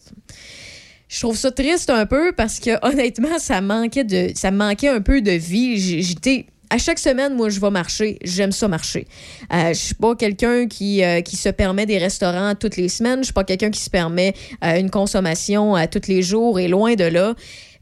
Je 1.09 1.21
trouve 1.21 1.37
ça 1.37 1.51
triste 1.53 1.89
un 1.89 2.05
peu 2.05 2.33
parce 2.33 2.59
que 2.59 2.71
honnêtement, 2.87 3.39
ça 3.39 3.61
manquait 3.61 4.05
de 4.05 4.33
ça 4.35 4.51
manquait 4.51 4.89
un 4.89 5.01
peu 5.01 5.23
de 5.23 5.31
vie. 5.31 5.79
J'étais 6.03 6.47
à 6.71 6.79
chaque 6.79 6.99
semaine, 6.99 7.35
moi, 7.35 7.49
je 7.49 7.61
vais 7.61 7.71
marcher. 7.71 8.19
J'aime 8.23 8.53
ça 8.53 8.69
marcher. 8.69 9.07
Euh, 9.53 9.69
je 9.69 9.79
suis 9.79 9.95
pas 9.95 10.15
quelqu'un 10.15 10.67
qui, 10.67 11.03
euh, 11.03 11.21
qui 11.21 11.37
se 11.37 11.49
permet 11.49 11.87
des 11.87 11.99
restaurants 11.99 12.55
toutes 12.55 12.77
les 12.77 12.89
semaines. 12.89 13.21
Je 13.21 13.25
suis 13.25 13.33
pas 13.33 13.45
quelqu'un 13.45 13.71
qui 13.71 13.81
se 13.81 13.91
permet 13.91 14.35
euh, 14.65 14.79
une 14.79 14.91
consommation 14.91 15.75
à 15.75 15.87
tous 15.87 16.09
les 16.09 16.23
jours 16.23 16.59
et 16.59 16.69
loin 16.69 16.95
de 16.95 17.05
là. 17.05 17.35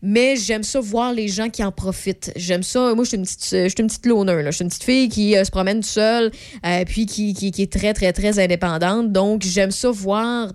Mais 0.02 0.36
j'aime 0.36 0.62
ça 0.62 0.80
voir 0.80 1.12
les 1.12 1.28
gens 1.28 1.48
qui 1.48 1.64
en 1.64 1.72
profitent. 1.72 2.32
J'aime 2.36 2.62
ça. 2.62 2.94
Moi, 2.94 3.04
je 3.04 3.08
suis 3.08 3.16
une 3.16 3.24
petite, 3.24 4.04
je 4.04 4.08
loner. 4.08 4.42
Je 4.46 4.50
suis 4.50 4.62
une 4.62 4.68
petite 4.68 4.84
fille 4.84 5.08
qui 5.08 5.36
euh, 5.36 5.44
se 5.44 5.50
promène 5.50 5.82
seule, 5.82 6.30
euh, 6.64 6.84
puis 6.84 7.06
qui, 7.06 7.34
qui, 7.34 7.50
qui 7.50 7.62
est 7.62 7.72
très, 7.72 7.94
très, 7.94 8.12
très 8.12 8.38
indépendante. 8.38 9.10
Donc, 9.10 9.42
j'aime 9.42 9.70
ça 9.70 9.90
voir 9.90 10.52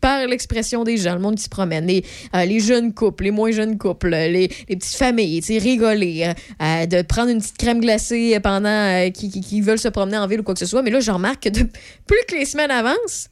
par 0.00 0.26
l'expression 0.26 0.84
des 0.84 0.96
gens, 0.96 1.14
le 1.14 1.20
monde 1.20 1.36
qui 1.36 1.44
se 1.44 1.48
promène, 1.48 1.86
les, 1.86 2.04
euh, 2.34 2.58
jeunes 2.60 2.94
couples, 2.94 3.24
les 3.24 3.30
moins 3.30 3.50
jeunes 3.50 3.78
couples, 3.78 4.10
les, 4.10 4.48
les 4.68 4.76
petites 4.76 4.96
familles, 4.96 5.40
rigoler, 5.58 6.26
euh, 6.26 6.34
euh, 6.62 6.86
de 6.86 7.02
prendre 7.02 7.30
une 7.30 7.40
petite 7.40 7.58
crème 7.58 7.80
glacée 7.80 8.38
pendant 8.40 8.68
euh, 8.68 9.10
qui, 9.10 9.60
veulent 9.60 9.78
se 9.78 9.88
promener 9.88 10.18
en 10.18 10.26
ville 10.26 10.40
ou 10.40 10.42
quoi 10.42 10.54
que 10.54 10.60
ce 10.60 10.66
soit. 10.66 10.82
Mais 10.82 10.90
là, 10.90 11.00
je 11.00 11.10
remarque 11.10 11.42
que 11.42 11.48
plus 12.06 12.24
que 12.28 12.34
les 12.34 12.44
semaines 12.44 12.70
avancent, 12.70 13.28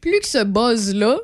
plus 0.00 0.20
que 0.20 0.28
ce 0.28 0.44
buzz-là 0.44 1.18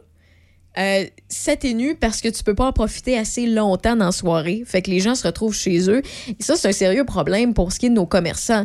euh, 0.78 1.06
s'atténue 1.28 1.94
parce 1.94 2.20
que 2.20 2.28
tu 2.28 2.42
peux 2.42 2.54
pas 2.54 2.66
en 2.66 2.72
profiter 2.72 3.16
assez 3.16 3.46
longtemps 3.46 3.96
dans 3.96 4.06
la 4.06 4.12
soirée. 4.12 4.62
Fait 4.66 4.82
que 4.82 4.90
les 4.90 5.00
gens 5.00 5.14
se 5.14 5.26
retrouvent 5.26 5.54
chez 5.54 5.88
eux. 5.88 6.02
Et 6.28 6.42
ça, 6.42 6.56
c'est 6.56 6.68
un 6.68 6.72
sérieux 6.72 7.04
problème 7.04 7.54
pour 7.54 7.72
ce 7.72 7.78
qui 7.78 7.86
est 7.86 7.90
de 7.90 7.94
nos 7.94 8.06
commerçants. 8.06 8.64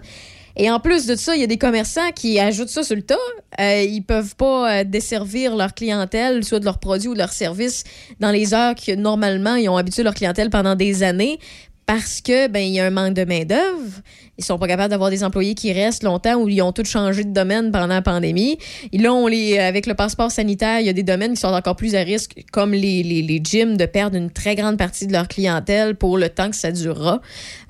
Et 0.56 0.70
en 0.70 0.80
plus 0.80 1.06
de 1.06 1.16
ça, 1.16 1.36
il 1.36 1.42
y 1.42 1.44
a 1.44 1.48
des 1.48 1.58
commerçants 1.58 2.12
qui 2.16 2.40
ajoutent 2.40 2.70
ça 2.70 2.84
sur 2.84 2.96
le 2.96 3.02
tas. 3.02 3.16
Euh, 3.60 3.84
ils 3.84 4.02
peuvent 4.02 4.36
pas 4.36 4.80
euh, 4.80 4.84
desservir 4.84 5.56
leur 5.56 5.74
clientèle, 5.74 6.44
soit 6.44 6.60
de 6.60 6.66
leurs 6.66 6.80
produits 6.80 7.10
ou 7.10 7.14
de 7.14 7.20
leurs 7.20 7.34
services, 7.34 7.84
dans 8.20 8.32
les 8.32 8.54
heures 8.54 8.76
que 8.76 8.94
normalement 8.96 9.56
ils 9.56 9.70
ont 9.70 9.78
habitué 9.78 10.04
leur 10.04 10.14
clientèle 10.14 10.50
pendant 10.50 10.76
des 10.76 11.04
années 11.04 11.40
parce 11.86 12.22
que 12.22 12.48
ben 12.48 12.62
il 12.62 12.74
y 12.74 12.80
a 12.80 12.86
un 12.86 12.92
manque 12.92 13.16
de 13.16 13.26
main 13.26 13.44
d'œuvre. 13.44 14.02
Ils 14.42 14.46
sont 14.46 14.58
pas 14.58 14.68
capables 14.68 14.90
d'avoir 14.90 15.10
des 15.10 15.24
employés 15.24 15.54
qui 15.54 15.72
restent 15.72 16.04
longtemps 16.04 16.36
ou 16.36 16.50
ils 16.50 16.62
ont 16.62 16.72
tous 16.72 16.86
changé 16.86 17.24
de 17.24 17.32
domaine 17.32 17.72
pendant 17.72 17.88
la 17.88 18.02
pandémie. 18.02 18.58
Et 18.92 18.98
là, 18.98 19.14
on 19.14 19.28
les, 19.28 19.60
avec 19.60 19.86
le 19.86 19.94
passeport 19.94 20.32
sanitaire, 20.32 20.80
il 20.80 20.88
y 20.88 20.90
a 20.90 20.94
des 20.94 21.04
domaines 21.04 21.34
qui 21.34 21.42
sont 21.42 21.48
encore 21.48 21.76
plus 21.76 21.96
à 21.96 22.00
risque, 22.00 22.44
comme 22.52 22.72
les, 22.72 23.04
les, 23.04 23.22
les 23.22 23.40
gyms, 23.44 23.78
de 23.78 23.86
perdre 23.86 24.18
une 24.18 24.32
très 24.32 24.56
grande 24.56 24.78
partie 24.78 25.06
de 25.06 25.14
leur 25.14 25.28
clientèle 25.28 25.96
pour 25.96 26.18
le 26.18 26.30
temps 26.30 26.50
que 26.50 26.56
ça 26.56 26.72
durera. 26.72 27.22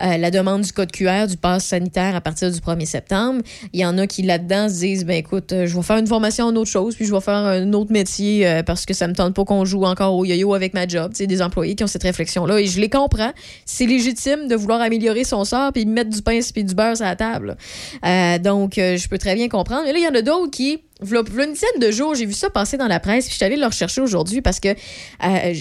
Euh, 0.02 0.18
la 0.18 0.32
demande 0.32 0.62
du 0.62 0.72
code 0.72 0.92
QR, 0.92 1.28
du 1.28 1.38
pass 1.38 1.66
sanitaire 1.66 2.16
à 2.16 2.22
partir 2.22 2.50
du 2.52 2.60
1er 2.60 2.86
septembre. 2.86 3.42
Il 3.74 3.80
y 3.80 3.86
en 3.86 3.98
a 3.98 4.08
qui 4.08 4.22
là-dedans 4.24 4.70
se 4.70 4.80
disent, 4.80 5.06
ben 5.06 5.18
écoute, 5.18 5.52
euh, 5.52 5.66
je 5.66 5.76
vais 5.76 5.84
faire 5.84 5.98
une 5.98 6.08
formation 6.08 6.46
en 6.46 6.56
autre 6.56 6.70
chose, 6.70 6.96
puis 6.96 7.06
je 7.06 7.14
vais 7.14 7.22
faire 7.22 7.36
un 7.36 7.74
autre 7.74 7.92
métier 7.92 8.48
euh, 8.48 8.64
parce 8.64 8.86
que 8.86 8.94
ça 8.94 9.08
me 9.08 9.14
tente 9.14 9.34
pas 9.34 9.44
qu'on 9.44 9.66
joue 9.66 9.84
encore 9.84 10.16
au 10.16 10.26
yo-yo 10.26 10.54
avec 10.54 10.74
ma 10.74 10.88
job. 10.88 11.12
Sais, 11.14 11.28
des 11.28 11.42
employés 11.42 11.76
qui 11.76 11.84
ont 11.84 11.88
cette 11.88 12.04
réflexion-là 12.04 12.60
et 12.60 12.66
je 12.66 12.80
les 12.80 12.90
comprends. 12.90 13.32
C'est 13.66 13.86
légitime 13.86 14.48
de 14.48 14.56
vouloir 14.56 14.82
améliorer 14.82 15.24
son 15.24 15.44
sort 15.44 15.72
puis 15.74 15.86
mettre 15.86 16.10
du 16.10 16.22
pain 16.22 16.42
du 16.64 16.76
beurre 16.76 16.98
sur 16.98 17.06
la 17.06 17.16
table. 17.16 17.58
Euh, 18.06 18.38
donc, 18.40 18.78
euh, 18.78 18.98
je 18.98 19.08
peux 19.08 19.18
très 19.18 19.36
bien 19.36 19.50
comprendre. 19.50 19.84
Mais 19.86 19.94
là, 19.94 20.00
il 20.00 20.04
y 20.04 20.08
en 20.08 20.16
a 20.16 20.22
d'autres 20.22 20.52
qui, 20.52 20.80
v'là 21.02 21.22
v'là 21.22 21.46
une 21.46 21.54
dizaine 21.54 21.80
de 21.80 21.92
jours, 21.92 22.16
j'ai 22.16 22.26
vu 22.26 22.34
ça 22.34 22.50
passer 22.50 22.78
dans 22.78 22.88
la 22.88 23.00
presse, 23.00 23.26
puis 23.26 23.32
je 23.32 23.38
suis 23.38 23.46
allée 23.46 23.58
le 23.58 23.66
rechercher 23.66 24.02
aujourd'hui 24.02 24.42
parce 24.42 24.60
que 24.60 24.70
euh, 24.70 25.54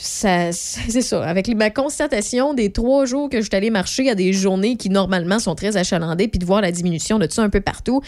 ça, 0.00 0.52
c'est 0.52 1.02
ça. 1.02 1.24
Avec 1.24 1.48
ma 1.48 1.70
constatation 1.70 2.54
des 2.54 2.72
trois 2.72 3.06
jours 3.06 3.28
que 3.28 3.38
je 3.40 3.46
suis 3.46 3.56
allée 3.56 3.70
marcher 3.70 4.10
à 4.10 4.14
des 4.14 4.32
journées 4.32 4.76
qui 4.76 4.90
normalement 4.90 5.38
sont 5.38 5.54
très 5.54 5.76
achalandées, 5.76 6.28
puis 6.28 6.38
de 6.38 6.44
voir 6.44 6.60
la 6.60 6.72
diminution 6.72 7.18
de 7.18 7.28
ça 7.30 7.42
un 7.42 7.50
peu 7.50 7.60
partout, 7.60 8.00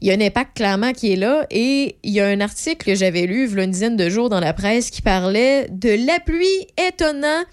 il 0.00 0.08
y 0.08 0.10
a 0.10 0.14
un 0.14 0.20
impact 0.20 0.56
clairement 0.56 0.92
qui 0.92 1.12
est 1.12 1.16
là. 1.16 1.46
Et 1.50 1.96
il 2.02 2.12
y 2.12 2.20
a 2.20 2.26
un 2.26 2.40
article 2.40 2.84
que 2.84 2.94
j'avais 2.94 3.22
lu 3.22 3.46
v'là 3.46 3.64
une 3.64 3.70
dizaine 3.70 3.96
de 3.96 4.10
jours 4.10 4.28
dans 4.28 4.40
la 4.40 4.52
presse 4.52 4.90
qui 4.90 5.02
parlait 5.02 5.68
de 5.70 5.90
l'appui 6.06 6.46
étonnant 6.88 7.44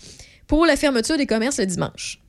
pour 0.47 0.65
la 0.65 0.75
fermeture 0.75 1.17
des 1.17 1.25
commerces 1.25 1.59
le 1.59 1.65
dimanche. 1.65 2.20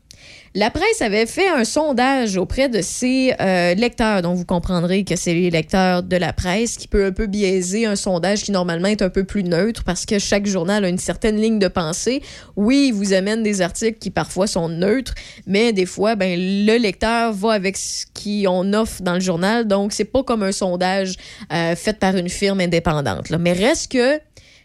La 0.55 0.71
presse 0.71 1.01
avait 1.01 1.25
fait 1.25 1.49
un 1.49 1.65
sondage 1.65 2.37
auprès 2.37 2.69
de 2.69 2.83
ses 2.83 3.33
euh, 3.41 3.73
lecteurs, 3.75 4.21
donc 4.21 4.37
vous 4.37 4.45
comprendrez 4.45 5.03
que 5.03 5.17
c'est 5.17 5.33
les 5.33 5.49
lecteurs 5.49 6.03
de 6.03 6.17
la 6.17 6.35
presse 6.35 6.77
qui 6.77 6.89
peut 6.89 7.07
un 7.07 7.13
peu 7.13 7.27
biaiser 7.27 7.87
un 7.87 7.97
sondage 7.97 8.43
qui 8.43 8.53
normalement 8.53 8.89
est 8.89 9.01
un 9.01 9.09
peu 9.09 9.25
plus 9.25 9.45
neutre 9.45 9.83
parce 9.83 10.05
que 10.05 10.19
chaque 10.19 10.45
journal 10.45 10.85
a 10.85 10.91
une 10.91 10.99
certaine 10.99 11.41
ligne 11.41 11.59
de 11.59 11.69
pensée. 11.69 12.21
Oui, 12.57 12.89
il 12.89 12.93
vous 12.93 13.15
amène 13.15 13.43
des 13.43 13.63
articles 13.63 13.99
qui 13.99 14.11
parfois 14.11 14.47
sont 14.47 14.69
neutres, 14.69 15.15
mais 15.47 15.73
des 15.73 15.87
fois, 15.87 16.17
ben, 16.17 16.39
le 16.39 16.77
lecteur 16.77 17.33
va 17.33 17.53
avec 17.53 17.79
ce 17.79 18.05
qu'on 18.13 18.75
offre 18.75 19.01
dans 19.01 19.15
le 19.15 19.21
journal, 19.21 19.67
donc 19.67 19.95
c'est 19.95 20.05
pas 20.05 20.23
comme 20.23 20.43
un 20.43 20.53
sondage 20.53 21.17
euh, 21.51 21.75
fait 21.75 21.99
par 21.99 22.15
une 22.15 22.29
firme 22.29 22.61
indépendante. 22.61 23.31
Mais 23.31 23.55
reste 23.55 23.91
que 23.91 24.21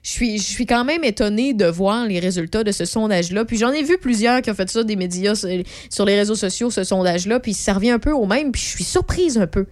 je 0.08 0.38
suis, 0.42 0.66
quand 0.66 0.86
même 0.86 1.04
étonnée 1.04 1.54
de 1.54 1.66
voir 1.66 2.06
les 2.08 2.20
résultats 2.20 2.64
de 2.64 2.72
ce 2.72 2.86
sondage-là. 2.86 3.44
Puis 3.44 3.58
j'en 3.58 3.72
ai 3.72 3.84
vu 3.84 3.98
plusieurs 3.98 4.42
qui 4.42 4.50
ont 4.50 4.54
fait 4.54 4.70
ça 4.70 4.84
des 4.86 4.96
médias 4.96 5.36
sur, 5.36 6.06
les 6.06 6.16
réseaux 6.16 6.36
sociaux, 6.36 6.72
ce 6.72 6.86
sondage-là, 6.86 7.42
puis 7.42 7.54
ça 7.54 7.74
revient 7.74 7.90
un 7.90 8.00
peu 8.00 8.14
au 8.14 8.26
même, 8.26 8.54
puis 8.54 8.62
je 8.62 8.68
suis 8.68 8.84
surprise 8.86 9.38
un 9.38 9.48
peu. 9.48 9.66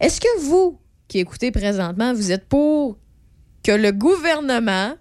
Est-ce 0.00 0.20
que 0.20 0.40
vous, 0.40 0.78
qui 1.08 1.18
écoutez 1.18 1.50
présentement, 1.50 2.12
vous 2.12 2.30
êtes 2.30 2.46
pour 2.46 2.98
que 3.64 3.72
le 3.72 3.90
gouvernement 3.90 4.94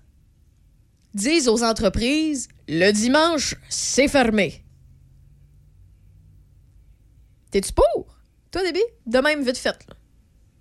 dise 1.13 1.49
aux 1.49 1.61
entreprises 1.61 2.47
le 2.69 2.91
dimanche, 2.91 3.55
c'est 3.67 4.07
fermé? 4.07 4.63
T'es-tu 7.51 7.73
pour? 7.73 8.17
Toi, 8.51 8.63
Déby? 8.63 8.79
De 9.05 9.19
même, 9.19 9.43
vite 9.43 9.57
fait. 9.57 9.77
Là. 9.89 9.96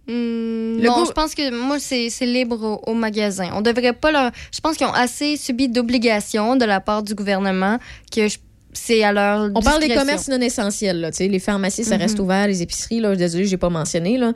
Le 0.08 0.78
non, 0.86 1.00
goût- 1.02 1.06
je 1.06 1.12
pense 1.12 1.34
que 1.34 1.50
moi, 1.50 1.78
c'est 1.80 2.08
libre 2.26 2.80
au, 2.86 2.90
au 2.90 2.94
magasin. 2.94 3.50
On 3.54 3.60
devrait 3.60 3.92
pas 3.92 4.12
leur. 4.12 4.30
Je 4.54 4.60
pense 4.60 4.76
qu'ils 4.76 4.86
ont 4.86 4.92
assez 4.92 5.36
subi 5.36 5.68
d'obligations 5.68 6.56
de 6.56 6.64
la 6.64 6.80
part 6.80 7.02
du 7.02 7.14
gouvernement 7.14 7.78
que 8.12 8.28
je- 8.28 8.38
c'est 8.72 9.02
à 9.02 9.12
leur. 9.12 9.50
On 9.54 9.60
parle 9.62 9.80
des 9.80 9.88
commerces 9.94 10.28
non 10.28 10.40
essentiels. 10.40 11.00
Là, 11.00 11.10
tu 11.10 11.16
sais, 11.18 11.28
les 11.28 11.38
pharmacies, 11.40 11.84
ça 11.84 11.96
Mhm. 11.96 12.02
reste 12.02 12.18
ouvert. 12.20 12.46
Les 12.46 12.62
épiceries, 12.62 13.00
là, 13.00 13.16
désolé, 13.16 13.46
j'ai 13.46 13.56
pas 13.56 13.70
mentionné. 13.70 14.16
Là. 14.18 14.32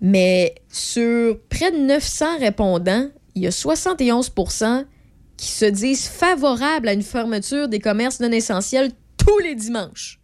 Mais 0.00 0.54
sur 0.68 1.38
près 1.48 1.70
de 1.70 1.76
900 1.76 2.38
répondants, 2.40 3.08
il 3.36 3.42
y 3.42 3.46
a 3.46 3.50
71% 3.52 4.84
qui 5.36 5.48
se 5.48 5.64
disent 5.64 6.08
favorables 6.08 6.88
à 6.88 6.92
une 6.92 7.02
fermeture 7.02 7.68
des 7.68 7.78
commerces 7.78 8.18
non 8.20 8.30
essentiels 8.32 8.90
tous 9.16 9.38
les 9.38 9.54
dimanches. 9.54 10.18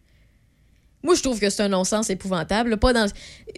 Moi, 1.03 1.15
je 1.15 1.21
trouve 1.23 1.39
que 1.39 1.49
c'est 1.49 1.63
un 1.63 1.69
non-sens 1.69 2.09
épouvantable. 2.09 2.75
Pas 2.77 2.91
dans... 2.91 3.09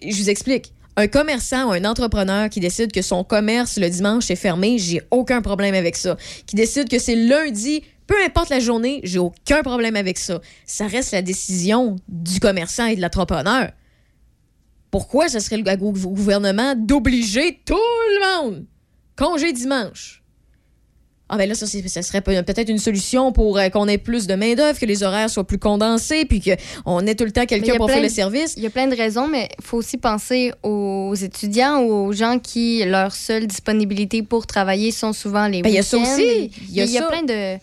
Je 0.07 0.15
vous 0.15 0.30
explique. 0.30 0.73
Un 0.97 1.07
commerçant 1.07 1.69
ou 1.69 1.72
un 1.72 1.85
entrepreneur 1.85 2.49
qui 2.49 2.59
décide 2.59 2.91
que 2.91 3.01
son 3.01 3.23
commerce 3.23 3.77
le 3.77 3.89
dimanche 3.89 4.30
est 4.30 4.35
fermé, 4.35 4.77
j'ai 4.77 5.01
aucun 5.09 5.41
problème 5.41 5.73
avec 5.73 5.95
ça. 5.95 6.18
Qui 6.45 6.55
décide 6.55 6.89
que 6.89 6.99
c'est 6.99 7.15
lundi, 7.15 7.81
peu 8.07 8.15
importe 8.26 8.49
la 8.49 8.59
journée, 8.59 8.99
j'ai 9.03 9.19
aucun 9.19 9.63
problème 9.63 9.95
avec 9.95 10.18
ça. 10.18 10.41
Ça 10.65 10.88
reste 10.88 11.13
la 11.13 11.22
décision 11.22 11.95
du 12.09 12.39
commerçant 12.39 12.85
et 12.88 12.95
de 12.97 13.01
l'entrepreneur. 13.01 13.72
Pourquoi 14.91 15.30
ce 15.30 15.39
serait 15.39 15.57
le 15.57 15.63
gou- 15.77 15.93
gouvernement 15.93 16.76
d'obliger 16.76 17.61
tout 17.65 17.76
le 17.76 18.43
monde? 18.43 18.65
Congé 19.15 19.53
dimanche. 19.53 20.20
Ah 21.34 21.38
ben 21.38 21.48
là, 21.48 21.56
ça, 21.56 21.66
ça 21.66 22.02
serait 22.02 22.22
pe- 22.22 22.41
peut-être 22.44 22.70
une 22.70 22.78
solution 22.78 23.32
pour 23.32 23.58
euh, 23.58 23.70
qu'on 23.70 23.88
ait 23.88 23.98
plus 23.98 24.28
de 24.28 24.36
main-d'œuvre, 24.36 24.78
que 24.78 24.86
les 24.86 25.02
horaires 25.02 25.30
soient 25.30 25.45
plus 25.48 25.58
condensés, 25.60 26.26
puis 26.26 26.41
qu'on 26.41 26.99
ait 27.08 27.16
tout 27.16 27.24
le 27.24 27.32
temps 27.32 27.45
quelqu'un 27.45 27.78
pour 27.78 27.90
faire 27.90 28.02
le 28.03 28.10
service. 28.10 28.53
Il 28.58 28.64
y 28.64 28.68
a 28.68 28.70
plein 28.70 28.88
de 28.88 28.95
raisons, 28.95 29.28
mais 29.28 29.48
il 29.58 29.64
faut 29.64 29.78
aussi 29.78 29.98
penser 29.98 30.52
aux 30.62 31.16
étudiants 31.16 31.80
ou 31.80 31.91
aux 32.08 32.12
gens 32.12 32.38
qui, 32.38 32.84
leur 32.86 33.16
seule 33.16 33.48
disponibilité 33.48 34.24
pour 34.24 34.45
travailler 34.45 34.91
sont 34.91 35.14
souvent 35.14 35.48
les 35.48 35.62
Ben, 35.62 35.70
il 35.70 35.76
y 35.76 35.80
a 35.80 35.84
ça 35.84 35.98
week-ends. 35.98 36.14
aussi. 36.14 36.52
Il 36.70 36.76
y 36.76 36.82
a, 36.82 36.86
y 36.86 36.98
a 36.98 37.03
plein 37.08 37.24
de, 37.24 37.58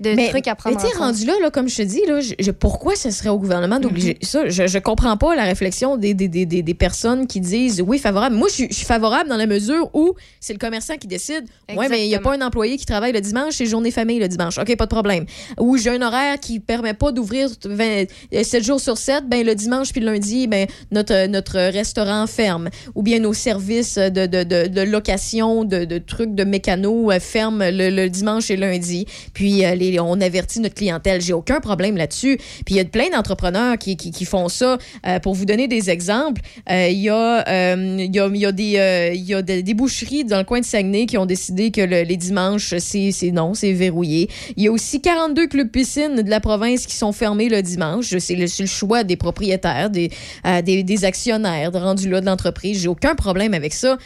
de 0.00 0.14
mais, 0.14 0.28
trucs 0.30 0.48
à 0.48 0.54
prendre 0.54 0.76
Mais 0.76 0.80
tu 0.82 0.88
en 0.88 0.90
compte. 0.98 1.00
rendu 1.08 1.26
là, 1.26 1.34
là, 1.42 1.50
comme 1.50 1.68
je 1.68 1.76
te 1.76 1.82
dis, 1.82 2.00
là, 2.06 2.20
je- 2.20 2.34
je- 2.38 2.50
pourquoi 2.50 2.96
ce 2.96 3.10
serait 3.10 3.28
au 3.28 3.38
gouvernement 3.38 3.78
d'obliger 3.78 4.14
Mhm. 4.22 4.26
ça? 4.28 4.48
Je, 4.48 4.66
je 4.66 4.78
comprends 4.78 5.16
pas 5.16 5.34
la 5.36 5.44
réflexion 5.44 5.96
des, 5.96 6.14
des, 6.14 6.28
des, 6.28 6.46
des- 6.46 6.62
des 6.62 6.74
personnes 6.74 7.26
qui 7.26 7.40
disent 7.40 7.82
oui, 7.86 7.98
favorable. 7.98 8.34
Moi, 8.36 8.48
je 8.48 8.54
suis- 8.54 8.68
je 8.70 8.74
suis 8.76 8.86
favorable 8.86 9.28
dans 9.28 9.36
la 9.36 9.46
mesure 9.46 9.90
où 9.94 10.14
c'est 10.40 10.52
le 10.52 10.58
commerçant 10.58 10.96
qui 10.96 11.06
décide. 11.06 11.44
Oui, 11.76 11.86
mais 11.90 12.04
il 12.04 12.08
n'y 12.08 12.14
a 12.14 12.20
pas 12.20 12.34
un 12.34 12.40
employé 12.40 12.76
qui 12.76 12.86
travaille 12.86 13.12
le 13.12 13.20
dimanche, 13.20 13.54
c'est 13.54 13.66
journée 13.66 13.90
famille 13.90 14.18
le 14.18 14.28
dimanche. 14.28 14.58
OK, 14.58 14.74
pas 14.76 14.86
de 14.86 14.90
problème. 14.90 15.26
Ou 15.58 15.76
j'ai 15.76 15.90
un 15.90 16.02
horaire 16.02 16.40
qui 16.40 16.60
permet 16.60 16.94
pas 16.94 17.12
d'ouvrir 17.12 17.48
20 17.64 18.04
euh, 18.34 18.42
7 18.42 18.64
jours 18.64 18.80
sur 18.80 18.96
7, 18.98 19.28
ben 19.28 19.44
le 19.44 19.54
dimanche 19.54 19.92
puis 19.92 20.00
le 20.00 20.12
lundi, 20.12 20.46
ben 20.46 20.66
notre, 20.90 21.26
notre 21.26 21.58
restaurant 21.70 22.26
ferme. 22.26 22.70
Ou 22.94 23.02
bien 23.02 23.18
nos 23.18 23.32
services 23.34 23.96
de, 23.98 24.26
de, 24.26 24.42
de, 24.44 24.66
de 24.68 24.80
location, 24.80 25.64
de, 25.64 25.84
de 25.84 25.98
trucs 25.98 26.34
de 26.34 26.44
mécano 26.44 27.10
euh, 27.10 27.20
ferment 27.20 27.68
le, 27.70 27.90
le 27.90 28.08
dimanche 28.08 28.50
et 28.50 28.56
lundi. 28.56 29.06
Puis 29.34 29.64
euh, 29.64 29.74
les, 29.74 29.89
on 29.98 30.20
avertit 30.20 30.60
notre 30.60 30.74
clientèle. 30.74 31.20
J'ai 31.20 31.32
aucun 31.32 31.60
problème 31.60 31.96
là-dessus. 31.96 32.36
Puis 32.36 32.74
il 32.74 32.76
y 32.76 32.80
a 32.80 32.84
plein 32.84 33.10
d'entrepreneurs 33.10 33.78
qui, 33.78 33.96
qui, 33.96 34.24
font 34.24 34.48
ça. 34.48 34.78
Euh, 35.06 35.18
pour 35.18 35.34
vous 35.34 35.44
donner 35.44 35.66
des 35.68 35.90
exemples, 35.90 36.42
euh, 36.70 36.88
il 36.88 36.98
y, 36.98 37.08
a, 37.08 37.48
euh, 37.48 37.96
y, 37.98 38.18
a, 38.44 38.52
des, 38.52 39.12
y 39.14 39.34
a 39.34 39.42
des, 39.42 39.74
boucheries 39.74 40.24
dans 40.24 40.38
le 40.38 40.44
coin 40.44 40.60
de 40.60 40.64
Saguenay 40.64 41.06
qui 41.06 41.16
ont 41.18 41.26
décidé 41.26 41.70
que 41.70 41.80
le- 41.80 42.02
les 42.02 42.16
dimanches, 42.16 42.74
c'est 42.78 43.10
non, 43.32 43.54
c'est 43.54 43.72
verrouillé. 43.72 44.28
Il 44.56 44.64
y 44.64 44.68
a 44.68 44.72
aussi 44.72 45.00
42 45.00 45.46
clubs 45.48 45.70
piscines 45.70 46.22
de 46.22 46.30
la 46.30 46.40
province 46.40 46.86
qui 46.86 46.96
sont 46.96 47.12
fermés 47.12 47.48
le 47.48 47.62
dimanche. 47.62 48.14
C'est 48.18 48.36
le, 48.36 48.46
choix 48.66 49.04
des 49.04 49.16
propriétaires, 49.16 49.90
des, 49.90 50.10
des, 50.64 50.82
des 50.82 51.04
actionnaires 51.04 51.72
de 51.72 51.78
rendu 51.78 52.08
là 52.08 52.20
de 52.20 52.26
l'entreprise. 52.26 52.82
J'ai 52.82 52.88
aucun 52.88 53.14
problème 53.14 53.54
avec 53.54 53.72
ça. 53.72 53.98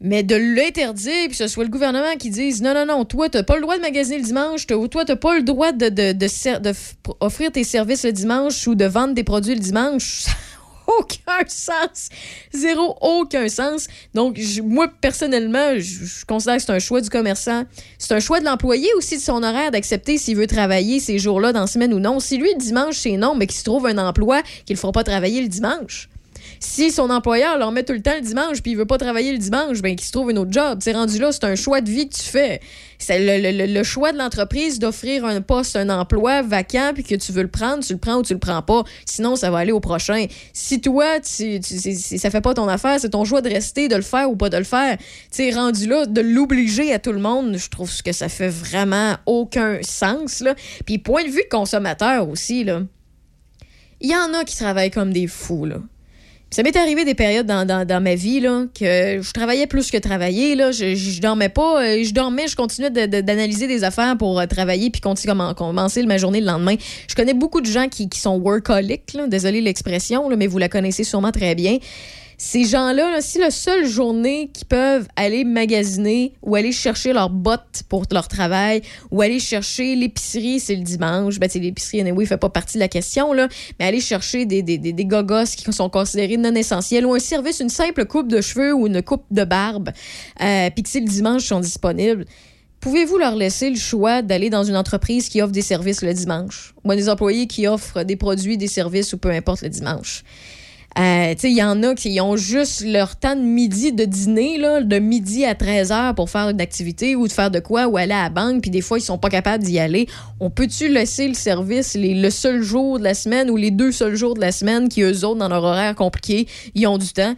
Mais 0.00 0.22
de 0.22 0.36
l'interdire, 0.36 1.28
puis 1.28 1.30
que 1.30 1.36
ce 1.36 1.48
soit 1.48 1.64
le 1.64 1.70
gouvernement 1.70 2.16
qui 2.18 2.28
dise 2.30 2.60
non, 2.62 2.74
non, 2.74 2.84
non, 2.84 3.04
toi, 3.04 3.30
t'as 3.30 3.42
pas 3.42 3.54
le 3.54 3.62
droit 3.62 3.76
de 3.76 3.82
magasiner 3.82 4.18
le 4.18 4.24
dimanche, 4.24 4.66
toi, 4.66 5.04
t'as 5.06 5.16
pas 5.16 5.36
le 5.36 5.42
droit 5.42 5.72
de, 5.72 5.88
de, 5.88 6.12
de 6.12 6.72
offrir 7.20 7.50
tes 7.50 7.64
services 7.64 8.04
le 8.04 8.12
dimanche 8.12 8.66
ou 8.66 8.74
de 8.74 8.84
vendre 8.84 9.14
des 9.14 9.24
produits 9.24 9.54
le 9.54 9.60
dimanche, 9.60 10.26
aucun 10.86 11.46
sens. 11.48 12.10
Zéro, 12.52 12.96
aucun 13.00 13.48
sens. 13.48 13.86
Donc, 14.14 14.38
moi, 14.62 14.88
personnellement, 15.00 15.78
je 15.78 16.24
considère 16.26 16.56
que 16.56 16.62
c'est 16.62 16.72
un 16.72 16.78
choix 16.78 17.00
du 17.00 17.10
commerçant. 17.10 17.64
C'est 17.98 18.14
un 18.14 18.20
choix 18.20 18.40
de 18.40 18.44
l'employé 18.44 18.88
aussi 18.96 19.16
de 19.16 19.22
son 19.22 19.42
horaire 19.42 19.70
d'accepter 19.70 20.18
s'il 20.18 20.36
veut 20.36 20.46
travailler 20.46 21.00
ces 21.00 21.18
jours-là 21.18 21.52
dans 21.52 21.62
la 21.62 21.66
semaine 21.66 21.94
ou 21.94 22.00
non. 22.00 22.20
Si 22.20 22.36
lui, 22.36 22.50
le 22.52 22.58
dimanche, 22.58 22.96
c'est 22.96 23.16
non, 23.16 23.34
mais 23.34 23.46
qu'il 23.46 23.56
se 23.56 23.64
trouve 23.64 23.86
un 23.86 23.98
emploi 23.98 24.42
qu'il 24.66 24.74
ne 24.74 24.78
fera 24.78 24.92
pas 24.92 25.04
travailler 25.04 25.40
le 25.40 25.48
dimanche. 25.48 26.08
Si 26.60 26.90
son 26.90 27.10
employeur 27.10 27.58
leur 27.58 27.72
met 27.72 27.84
tout 27.84 27.92
le 27.92 28.02
temps 28.02 28.14
le 28.14 28.22
dimanche 28.22 28.62
puis 28.62 28.72
il 28.72 28.76
veut 28.76 28.86
pas 28.86 28.98
travailler 28.98 29.32
le 29.32 29.38
dimanche, 29.38 29.80
ben 29.82 29.94
qu'il 29.96 30.06
se 30.06 30.12
trouve 30.12 30.30
un 30.30 30.36
autre 30.36 30.52
job. 30.52 30.78
C'est 30.82 30.92
rendu 30.92 31.18
là, 31.18 31.32
c'est 31.32 31.44
un 31.44 31.54
choix 31.54 31.80
de 31.80 31.90
vie 31.90 32.08
que 32.08 32.14
tu 32.14 32.22
fais. 32.22 32.60
C'est 32.98 33.18
le, 33.42 33.82
choix 33.82 34.12
de 34.12 34.18
l'entreprise 34.18 34.78
d'offrir 34.78 35.24
un 35.24 35.40
poste, 35.42 35.76
un 35.76 35.90
emploi 35.90 36.42
vacant 36.42 36.92
puis 36.94 37.04
que 37.04 37.14
tu 37.14 37.32
veux 37.32 37.42
le 37.42 37.48
prendre, 37.48 37.84
tu 37.84 37.92
le 37.92 37.98
prends 37.98 38.16
ou 38.16 38.22
tu 38.22 38.32
le 38.32 38.38
prends 38.38 38.62
pas. 38.62 38.84
Sinon, 39.04 39.36
ça 39.36 39.50
va 39.50 39.58
aller 39.58 39.72
au 39.72 39.80
prochain. 39.80 40.26
Si 40.52 40.80
toi, 40.80 41.20
tu, 41.20 41.60
tu- 41.60 41.78
ça 41.94 42.30
fait 42.30 42.40
pas 42.40 42.54
ton 42.54 42.68
affaire, 42.68 42.98
c'est 42.98 43.10
ton 43.10 43.24
choix 43.24 43.42
de 43.42 43.50
rester, 43.50 43.88
de 43.88 43.96
le 43.96 44.02
faire 44.02 44.30
ou 44.30 44.36
pas 44.36 44.48
de 44.48 44.56
le 44.56 44.64
faire. 44.64 44.96
Tu 45.30 45.52
rendu 45.54 45.86
là, 45.86 46.06
de 46.06 46.20
l'obliger 46.20 46.92
à 46.92 46.98
tout 46.98 47.12
le 47.12 47.20
monde, 47.20 47.56
je 47.56 47.68
trouve 47.68 47.90
que 48.02 48.12
ça 48.12 48.28
fait 48.28 48.48
vraiment 48.48 49.16
aucun 49.26 49.78
sens. 49.82 50.42
Puis 50.84 50.98
point 50.98 51.24
de 51.24 51.30
vue 51.30 51.44
consommateur 51.50 52.28
aussi, 52.28 52.64
là. 52.64 52.82
Il 54.00 54.10
y 54.10 54.16
en 54.16 54.34
a 54.34 54.44
qui 54.44 54.56
travaillent 54.56 54.90
comme 54.90 55.12
des 55.12 55.26
fous, 55.26 55.64
là. 55.64 55.76
Ça 56.50 56.62
m'est 56.62 56.76
arrivé 56.76 57.04
des 57.04 57.14
périodes 57.14 57.46
dans, 57.46 58.02
ma 58.02 58.14
vie 58.14 58.40
que 58.40 59.20
je 59.20 59.32
travaillais 59.32 59.66
plus 59.66 59.90
que 59.90 59.96
travailler. 59.98 60.54
Là. 60.54 60.70
Je, 60.70 61.20
dormais 61.20 61.48
pas. 61.48 61.82
euh, 61.82 62.04
Je 62.04 62.12
dormais, 62.14 62.46
je 62.46 62.54
continuais 62.54 62.90
d'analyser 62.90 63.66
des 63.66 63.82
affaires 63.82 64.16
pour 64.16 64.38
euh, 64.38 64.46
travailler 64.46 64.90
puis 64.90 65.00
continuer 65.00 65.32
comment- 65.32 65.54
commencer 65.54 66.04
ma 66.04 66.18
journée 66.18 66.40
le 66.40 66.46
lendemain. 66.46 66.76
Je 67.08 67.14
connais 67.16 67.34
beaucoup 67.34 67.60
de 67.60 67.66
gens 67.66 67.88
qui, 67.88 68.08
sont 68.14 68.38
workaholics. 68.38 69.12
Là. 69.14 69.26
Désolé 69.26 69.60
l'expression, 69.60 70.28
mais 70.36 70.46
vous 70.46 70.58
la 70.58 70.68
connaissez 70.68 71.02
sûrement 71.04 71.32
très 71.32 71.54
bien. 71.56 71.78
Ces 72.38 72.64
gens-là, 72.64 73.10
là, 73.10 73.20
si 73.22 73.38
la 73.38 73.50
seule 73.50 73.86
journée 73.86 74.50
qu'ils 74.52 74.66
peuvent 74.66 75.08
aller 75.16 75.44
magasiner 75.44 76.34
ou 76.42 76.54
aller 76.54 76.72
chercher 76.72 77.14
leurs 77.14 77.30
bottes 77.30 77.82
pour 77.88 78.04
leur 78.10 78.28
travail 78.28 78.82
ou 79.10 79.22
aller 79.22 79.40
chercher 79.40 79.96
l'épicerie, 79.96 80.60
c'est 80.60 80.76
le 80.76 80.82
dimanche, 80.82 81.38
ben, 81.38 81.48
l'épicerie, 81.54 82.02
anyway, 82.02 82.26
fait 82.26 82.36
pas 82.36 82.50
partie 82.50 82.74
de 82.74 82.80
la 82.80 82.88
question, 82.88 83.32
là, 83.32 83.48
mais 83.78 83.86
aller 83.86 84.00
chercher 84.00 84.44
des, 84.44 84.62
des, 84.62 84.76
des, 84.76 84.92
des 84.92 85.04
gogos 85.06 85.44
qui 85.56 85.72
sont 85.72 85.88
considérés 85.88 86.36
non 86.36 86.54
essentiels 86.54 87.06
ou 87.06 87.14
un 87.14 87.18
service, 87.18 87.60
une 87.60 87.70
simple 87.70 88.04
coupe 88.04 88.28
de 88.28 88.42
cheveux 88.42 88.74
ou 88.74 88.86
une 88.86 89.00
coupe 89.02 89.24
de 89.30 89.44
barbe, 89.44 89.90
euh, 90.42 90.70
puis 90.70 90.82
que 90.82 90.90
c'est 90.90 91.00
le 91.00 91.06
dimanche, 91.06 91.44
ils 91.44 91.48
sont 91.48 91.60
disponibles. 91.60 92.26
Pouvez-vous 92.80 93.16
leur 93.16 93.34
laisser 93.34 93.70
le 93.70 93.76
choix 93.76 94.20
d'aller 94.20 94.50
dans 94.50 94.62
une 94.62 94.76
entreprise 94.76 95.30
qui 95.30 95.40
offre 95.40 95.52
des 95.52 95.62
services 95.62 96.02
le 96.02 96.12
dimanche? 96.12 96.74
Ou 96.84 96.94
des 96.94 97.08
employés 97.08 97.46
qui 97.46 97.66
offrent 97.66 98.04
des 98.04 98.16
produits, 98.16 98.58
des 98.58 98.68
services 98.68 99.12
ou 99.14 99.18
peu 99.18 99.30
importe 99.30 99.62
le 99.62 99.70
dimanche? 99.70 100.22
Euh, 100.98 101.34
il 101.42 101.52
y 101.56 101.62
en 101.62 101.82
a 101.82 101.94
qui 101.94 102.18
ont 102.22 102.36
juste 102.36 102.82
leur 102.82 103.16
temps 103.16 103.36
de 103.36 103.42
midi 103.42 103.92
de 103.92 104.06
dîner, 104.06 104.56
là, 104.56 104.80
de 104.80 104.98
midi 104.98 105.44
à 105.44 105.54
13 105.54 105.92
heures 105.92 106.14
pour 106.14 106.30
faire 106.30 106.48
une 106.48 106.60
activité 106.60 107.14
ou 107.14 107.28
de 107.28 107.32
faire 107.32 107.50
de 107.50 107.60
quoi 107.60 107.86
ou 107.86 107.98
aller 107.98 108.14
à 108.14 108.24
la 108.24 108.30
banque, 108.30 108.62
puis 108.62 108.70
des 108.70 108.80
fois, 108.80 108.98
ils 108.98 109.02
sont 109.02 109.18
pas 109.18 109.28
capables 109.28 109.62
d'y 109.62 109.78
aller. 109.78 110.06
On 110.40 110.48
peut-tu 110.48 110.88
laisser 110.88 111.28
le 111.28 111.34
service 111.34 111.94
les- 111.94 112.14
le 112.14 112.30
seul 112.30 112.62
jour 112.62 112.98
de 112.98 113.04
la 113.04 113.12
semaine 113.12 113.50
ou 113.50 113.56
les 113.56 113.70
deux 113.70 113.92
seuls 113.92 114.16
jours 114.16 114.34
de 114.34 114.40
la 114.40 114.52
semaine 114.52 114.88
qui, 114.88 115.02
eux 115.02 115.24
autres, 115.24 115.38
dans 115.38 115.48
leur 115.48 115.64
horaire 115.64 115.94
compliqué, 115.94 116.46
ils 116.74 116.86
ont 116.86 116.96
du 116.98 117.12
temps? 117.12 117.34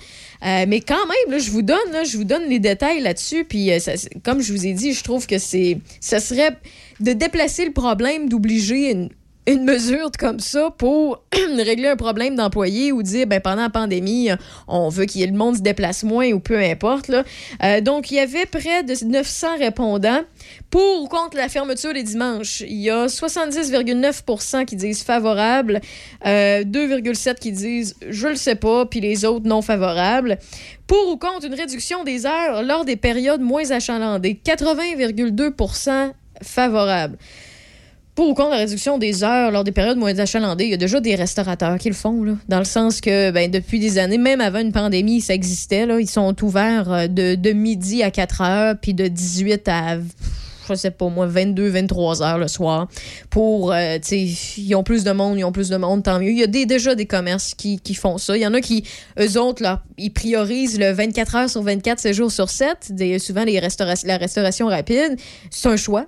Euh, 0.47 0.65
mais 0.69 0.81
quand 0.81 0.95
même, 1.29 1.41
je 1.41 1.51
vous 1.51 1.63
donne, 1.63 1.79
je 2.09 2.17
vous 2.17 2.23
donne 2.25 2.49
les 2.49 2.61
détails 2.61 3.01
là-dessus, 3.01 3.45
puis 3.45 3.73
euh, 3.73 3.79
comme 4.25 4.41
je 4.41 4.53
vous 4.53 4.67
ai 4.67 4.73
dit, 4.73 4.93
je 4.93 5.03
trouve 5.03 5.27
que 5.27 5.39
c'est, 5.39 5.79
ça 6.01 6.21
serait 6.21 6.57
de 7.01 7.13
déplacer 7.13 7.65
le 7.65 7.73
problème, 7.73 8.29
d'obliger 8.29 8.93
une, 8.93 9.09
une 9.49 9.65
mesure 9.65 10.11
comme 10.19 10.41
ça 10.41 10.71
pour 10.77 11.23
régler 11.57 11.89
un 11.89 11.97
problème 11.97 12.37
d'employé 12.37 12.93
ou 12.93 13.03
dire 13.03 13.27
ben, 13.27 13.41
pendant 13.41 13.63
la 13.63 13.71
pandémie, 13.71 14.29
on 14.67 14.91
veut 14.91 15.07
qu'il 15.07 15.23
y 15.23 15.25
ait 15.25 15.29
le 15.29 15.37
monde 15.37 15.57
se 15.57 15.63
déplace 15.63 16.05
moins 16.05 16.31
ou 16.33 16.39
peu 16.39 16.59
importe. 16.59 17.11
Euh, 17.63 17.81
donc, 17.81 18.11
il 18.11 18.17
y 18.17 18.21
avait 18.21 18.45
près 18.45 18.83
de 18.83 18.95
900 19.05 19.59
répondants 19.59 20.21
pour 20.69 21.03
ou 21.03 21.09
contre 21.09 21.39
la 21.39 21.49
fermeture 21.49 21.95
des 21.95 22.03
dimanches. 22.03 22.61
Il 22.61 22.77
y 22.77 22.91
a 22.91 23.07
70,9% 23.07 24.67
qui 24.67 24.77
disent 24.77 25.03
favorable, 25.03 25.81
euh, 26.27 26.63
2,7 26.65 27.37
qui 27.37 27.53
disent 27.53 27.97
je 28.07 28.29
le 28.29 28.37
sais 28.37 28.55
pas, 28.55 28.85
puis 28.85 29.01
les 29.01 29.25
autres 29.25 29.47
non 29.47 29.63
favorables. 29.63 30.39
Pour 30.87 31.09
ou 31.09 31.17
contre 31.17 31.47
une 31.47 31.55
réduction 31.55 32.05
des 32.05 32.27
heures 32.27 32.63
lors 32.63 32.85
des 32.85 32.97
périodes 32.97 33.41
moins 33.41 33.71
achalandées, 33.71 34.41
80,2% 34.45 36.13
favorables. 36.43 37.17
Pour 38.19 38.31
ou 38.31 38.35
contre 38.35 38.51
la 38.51 38.57
réduction 38.57 38.99
des 38.99 39.23
heures 39.23 39.53
lors 39.53 39.63
des 39.63 39.71
périodes 39.71 39.97
moins 39.97 40.19
achalandées, 40.19 40.65
il 40.65 40.71
y 40.71 40.75
a 40.75 40.77
déjà 40.77 40.99
des 40.99 41.15
restaurateurs 41.15 41.79
qui 41.79 41.87
le 41.87 41.95
font, 41.95 42.25
là, 42.25 42.33
dans 42.49 42.59
le 42.59 42.65
sens 42.65 43.01
que 43.01 43.31
ben, 43.31 43.49
depuis 43.49 43.79
des 43.79 43.97
années, 43.97 44.19
même 44.19 44.41
avant 44.41 44.59
une 44.59 44.73
pandémie, 44.73 45.21
ça 45.21 45.35
existait. 45.35 45.87
Là, 45.87 46.01
ils 46.01 46.11
sont 46.11 46.35
ouverts 46.43 46.91
euh, 46.93 47.07
de, 47.07 47.37
de 47.37 47.53
midi 47.53 48.03
à 48.03 48.11
4 48.11 48.41
heures, 48.41 48.75
puis 48.83 48.93
de 48.93 49.07
18 49.07 49.69
à 49.69 49.99
je 50.69 50.75
sais 50.75 50.91
pas 50.91 51.09
moi, 51.09 51.29
22, 51.29 51.69
23 51.69 52.21
heures 52.25 52.39
le 52.39 52.49
soir. 52.49 52.89
Pour, 53.31 53.73
euh, 53.73 53.99
ils 54.11 54.75
ont 54.75 54.83
plus 54.83 55.05
de 55.05 55.13
monde, 55.13 55.39
ils 55.39 55.45
ont 55.45 55.53
plus 55.53 55.69
de 55.69 55.77
monde, 55.77 56.03
tant 56.03 56.19
mieux. 56.19 56.31
Il 56.33 56.39
y 56.41 56.43
a 56.43 56.49
déjà 56.49 56.97
des 56.97 57.07
commerces 57.07 57.55
qui, 57.55 57.79
qui 57.79 57.95
font 57.95 58.19
ça. 58.19 58.37
Il 58.37 58.43
y 58.43 58.47
en 58.49 58.53
a 58.53 58.61
qui, 58.61 58.83
eux 59.21 59.39
autres, 59.41 59.63
là, 59.63 59.85
ils 59.97 60.13
priorisent 60.13 60.77
le 60.81 60.91
24 60.91 61.37
heures 61.37 61.49
sur 61.51 61.63
24, 61.63 62.01
7 62.01 62.13
jours 62.13 62.33
sur 62.33 62.51
7. 62.51 62.91
Des, 62.91 63.21
souvent, 63.21 63.45
les 63.45 63.61
restaura- 63.61 64.05
la 64.05 64.17
restauration 64.17 64.67
rapide. 64.67 65.17
C'est 65.51 65.69
un 65.69 65.77
choix. 65.77 66.07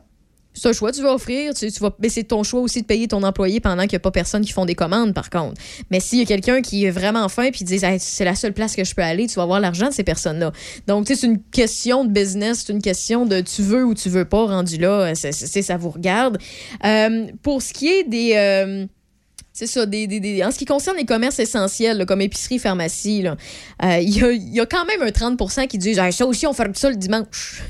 C'est 0.62 0.68
un 0.68 0.72
choix, 0.74 0.92
tu 0.92 1.00
vas 1.00 1.14
offrir, 1.14 1.54
tu, 1.54 1.72
tu 1.72 1.80
vas, 1.80 1.90
mais 2.02 2.10
c'est 2.10 2.24
ton 2.24 2.42
choix 2.42 2.60
aussi 2.60 2.82
de 2.82 2.86
payer 2.86 3.08
ton 3.08 3.22
employé 3.22 3.60
pendant 3.60 3.82
qu'il 3.84 3.92
n'y 3.92 3.96
a 3.96 4.00
pas 4.00 4.10
personne 4.10 4.44
qui 4.44 4.52
font 4.52 4.66
des 4.66 4.74
commandes, 4.74 5.14
par 5.14 5.30
contre. 5.30 5.54
Mais 5.90 6.00
s'il 6.00 6.18
y 6.18 6.22
a 6.22 6.26
quelqu'un 6.26 6.60
qui 6.60 6.84
est 6.84 6.90
vraiment 6.90 7.26
faim 7.30 7.48
puis 7.50 7.64
dit 7.64 7.78
c'est 7.98 8.24
la 8.26 8.34
seule 8.34 8.52
place 8.52 8.76
que 8.76 8.84
je 8.84 8.94
peux 8.94 9.00
aller, 9.00 9.26
tu 9.26 9.36
vas 9.36 9.44
avoir 9.44 9.58
l'argent 9.60 9.88
de 9.88 9.94
ces 9.94 10.04
personnes-là. 10.04 10.52
Donc, 10.86 11.06
c'est 11.08 11.22
une 11.22 11.40
question 11.42 12.04
de 12.04 12.10
business, 12.10 12.64
c'est 12.66 12.72
une 12.74 12.82
question 12.82 13.24
de 13.24 13.40
tu 13.40 13.62
veux 13.62 13.84
ou 13.86 13.94
tu 13.94 14.10
veux 14.10 14.26
pas, 14.26 14.44
rendu 14.44 14.76
là, 14.76 15.14
c'est, 15.14 15.32
c'est- 15.32 15.62
ça 15.62 15.78
vous 15.78 15.88
regarde. 15.90 16.36
Euh, 16.84 17.28
pour 17.42 17.62
ce 17.62 17.72
qui 17.72 17.88
est 17.88 18.04
des. 18.04 18.32
euh, 18.36 18.84
c'est 19.54 19.66
ça, 19.66 19.86
des, 19.86 20.06
des- 20.06 20.20
des- 20.20 20.44
en 20.44 20.50
ce 20.50 20.58
qui 20.58 20.66
concerne 20.66 20.98
les 20.98 21.06
commerces 21.06 21.38
essentiels, 21.38 22.04
comme 22.06 22.20
épicerie, 22.20 22.58
pharmacie, 22.58 23.24
euh, 23.26 23.98
il 23.98 24.14
y, 24.16 24.22
a, 24.22 24.30
y 24.32 24.60
a 24.60 24.66
quand 24.66 24.84
même 24.84 25.00
un 25.02 25.10
30% 25.10 25.66
qui 25.68 25.78
disent 25.78 26.00
ça 26.10 26.26
aussi, 26.26 26.46
on 26.46 26.52
ferme 26.52 26.74
ça 26.74 26.90
le 26.90 26.96
dimanche. 26.96 27.62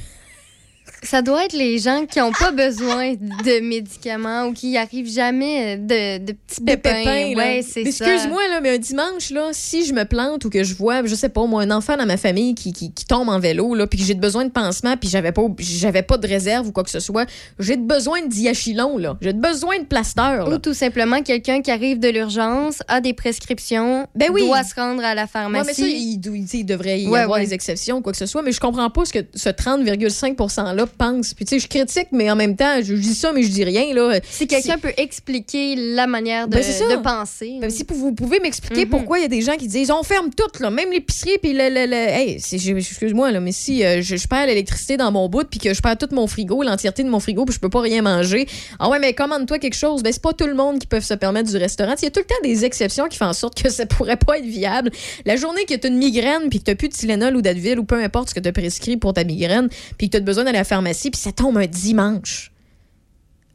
Ça 1.02 1.22
doit 1.22 1.46
être 1.46 1.54
les 1.54 1.78
gens 1.78 2.04
qui 2.04 2.18
n'ont 2.18 2.30
pas 2.32 2.50
besoin 2.52 3.14
de 3.14 3.60
médicaments 3.60 4.46
ou 4.46 4.52
qui 4.52 4.76
arrivent 4.76 5.10
jamais 5.10 5.78
de, 5.78 6.18
de 6.18 6.32
petits 6.32 6.60
pépins. 6.60 6.92
pépins, 6.92 7.36
ouais. 7.36 7.60
Excuse-moi, 7.76 8.42
mais 8.62 8.74
un 8.74 8.78
dimanche, 8.78 9.30
là, 9.30 9.48
si 9.52 9.86
je 9.86 9.94
me 9.94 10.04
plante 10.04 10.44
ou 10.44 10.50
que 10.50 10.62
je 10.62 10.74
vois, 10.74 11.04
je 11.06 11.14
sais 11.14 11.30
pas, 11.30 11.46
moi, 11.46 11.62
un 11.62 11.70
enfant 11.70 11.96
dans 11.96 12.04
ma 12.04 12.18
famille 12.18 12.54
qui, 12.54 12.72
qui, 12.74 12.92
qui 12.92 13.04
tombe 13.06 13.30
en 13.30 13.38
vélo, 13.38 13.74
là, 13.74 13.86
puis 13.86 13.98
que 13.98 14.04
j'ai 14.04 14.14
besoin 14.14 14.44
de 14.44 14.50
pansement, 14.50 14.96
puis 14.98 15.08
j'avais 15.08 15.32
pas, 15.32 15.42
j'avais 15.58 16.02
pas 16.02 16.18
de 16.18 16.26
réserve 16.26 16.68
ou 16.68 16.72
quoi 16.72 16.84
que 16.84 16.90
ce 16.90 17.00
soit, 17.00 17.26
j'ai 17.58 17.78
besoin 17.78 18.20
de 18.22 18.28
diachylon, 18.28 18.98
là. 18.98 19.16
J'ai 19.22 19.32
besoin 19.32 19.78
de 19.78 19.84
plaster, 19.84 20.20
là. 20.38 20.48
Ou 20.50 20.58
tout 20.58 20.74
simplement 20.74 21.22
quelqu'un 21.22 21.62
qui 21.62 21.70
arrive 21.70 21.98
de 21.98 22.08
l'urgence, 22.08 22.82
a 22.88 23.00
des 23.00 23.14
prescriptions, 23.14 24.06
Ben 24.14 24.28
oui. 24.30 24.42
doit 24.46 24.64
se 24.64 24.74
rendre 24.74 25.02
à 25.02 25.14
la 25.14 25.22
Ouais, 25.22 25.28
pharmacie. 25.28 25.66
mais 25.66 25.72
ça, 25.74 25.86
il, 25.86 26.20
il- 26.26 26.48
il 26.60 26.64
devrait 26.64 27.00
y 27.00 27.08
Ouais, 27.08 27.20
avoir 27.20 27.38
ouais. 27.38 27.46
des 27.46 27.54
exceptions 27.54 27.96
ou 27.98 28.00
quoi 28.02 28.12
que 28.12 28.18
ce 28.18 28.26
soit, 28.26 28.42
mais 28.42 28.52
je 28.52 28.60
comprends 28.60 28.90
pas 28.90 29.04
ce 29.06 29.12
que 29.14 29.24
ce 29.34 29.48
30,5 29.48 30.36
%-là 30.36 30.86
pense. 30.90 31.34
Puis, 31.34 31.44
tu 31.44 31.54
sais, 31.54 31.58
je 31.60 31.68
critique, 31.68 32.08
mais 32.12 32.30
en 32.30 32.36
même 32.36 32.56
temps, 32.56 32.76
je, 32.78 32.94
je 32.96 33.00
dis 33.00 33.14
ça, 33.14 33.32
mais 33.32 33.42
je 33.42 33.48
dis 33.50 33.64
rien, 33.64 33.92
là. 33.94 34.18
Si 34.28 34.46
quelqu'un 34.46 34.78
peut 34.78 34.92
expliquer 34.96 35.76
la 35.76 36.06
manière 36.06 36.48
de, 36.48 36.54
Ben, 36.56 36.62
de 36.62 37.02
penser. 37.02 37.58
Ben, 37.60 37.70
si 37.70 37.84
vous 37.88 38.12
pouvez 38.12 38.40
m'expliquer 38.40 38.84
Mhm. 38.84 38.90
pourquoi 38.90 39.18
il 39.18 39.22
y 39.22 39.24
a 39.24 39.28
des 39.28 39.42
gens 39.42 39.56
qui 39.56 39.66
disent 39.68 39.90
on 39.90 40.02
ferme 40.02 40.30
tout, 40.36 40.62
là, 40.62 40.70
même 40.70 40.90
l'épicerie, 40.90 41.38
puis 41.42 41.52
le. 41.52 41.68
le, 41.68 41.86
le- 41.86 41.96
Hey, 42.10 42.40
excuse-moi, 42.78 43.30
là, 43.30 43.40
mais 43.40 43.52
si 43.52 43.84
euh, 43.84 44.02
je, 44.02 44.16
je 44.16 44.26
perds 44.28 44.46
l'électricité 44.46 44.96
dans 44.96 45.12
mon 45.12 45.28
bout, 45.28 45.44
puis 45.48 45.58
que 45.60 45.72
je 45.74 45.80
perds 45.80 45.98
tout 45.98 46.08
mon 46.12 46.26
frigo, 46.26 46.62
l'entièreté 46.62 47.02
de 47.04 47.08
mon 47.08 47.20
frigo, 47.20 47.44
puis 47.44 47.54
je 47.54 47.60
peux 47.60 47.68
pas 47.70 47.80
rien 47.80 48.02
manger. 48.02 48.46
Ah 48.78 48.88
ouais, 48.88 48.98
mais 48.98 49.12
commande-toi 49.14 49.58
quelque 49.58 49.76
chose. 49.76 50.02
Ben, 50.02 50.12
c'est 50.12 50.22
pas 50.22 50.32
tout 50.32 50.46
le 50.46 50.54
monde 50.54 50.78
qui 50.78 50.86
peut 50.86 51.00
se 51.00 51.14
permettre 51.14 51.50
du 51.50 51.56
restaurant. 51.56 51.94
Il 52.00 52.04
y 52.04 52.08
a 52.08 52.10
tout 52.10 52.20
le 52.20 52.26
temps 52.26 52.34
des 52.42 52.64
exceptions 52.64 53.06
qui 53.08 53.16
font 53.18 53.26
en 53.26 53.32
sorte 53.32 53.60
que 53.60 53.68
ça 53.70 53.86
pourrait 53.86 54.16
pas 54.16 54.38
être 54.38 54.44
viable. 54.46 54.90
La 55.26 55.36
journée 55.36 55.64
que 55.64 55.74
tu 55.74 55.86
as 55.86 55.90
une 55.90 55.98
migraine, 55.98 56.48
puis 56.48 56.60
que 56.60 56.70
tu 56.70 56.76
plus 56.76 56.88
de 56.88 56.94
Tylenol 56.94 57.36
ou 57.36 57.42
d'Advil, 57.42 57.78
ou 57.78 57.84
peu 57.84 58.02
importe 58.02 58.30
ce 58.30 58.34
que 58.34 58.40
tu 58.40 58.48
as 58.48 58.52
prescrit 58.52 58.96
pour 58.96 59.12
ta 59.12 59.24
migraine, 59.24 59.68
puis 59.98 60.08
que 60.08 60.12
tu 60.12 60.16
as 60.18 60.20
besoin 60.20 60.44
d'aller 60.44 60.58
la 60.58 60.64
puis 60.82 61.20
ça 61.20 61.32
tombe 61.32 61.58
un 61.58 61.66
dimanche. 61.66 62.52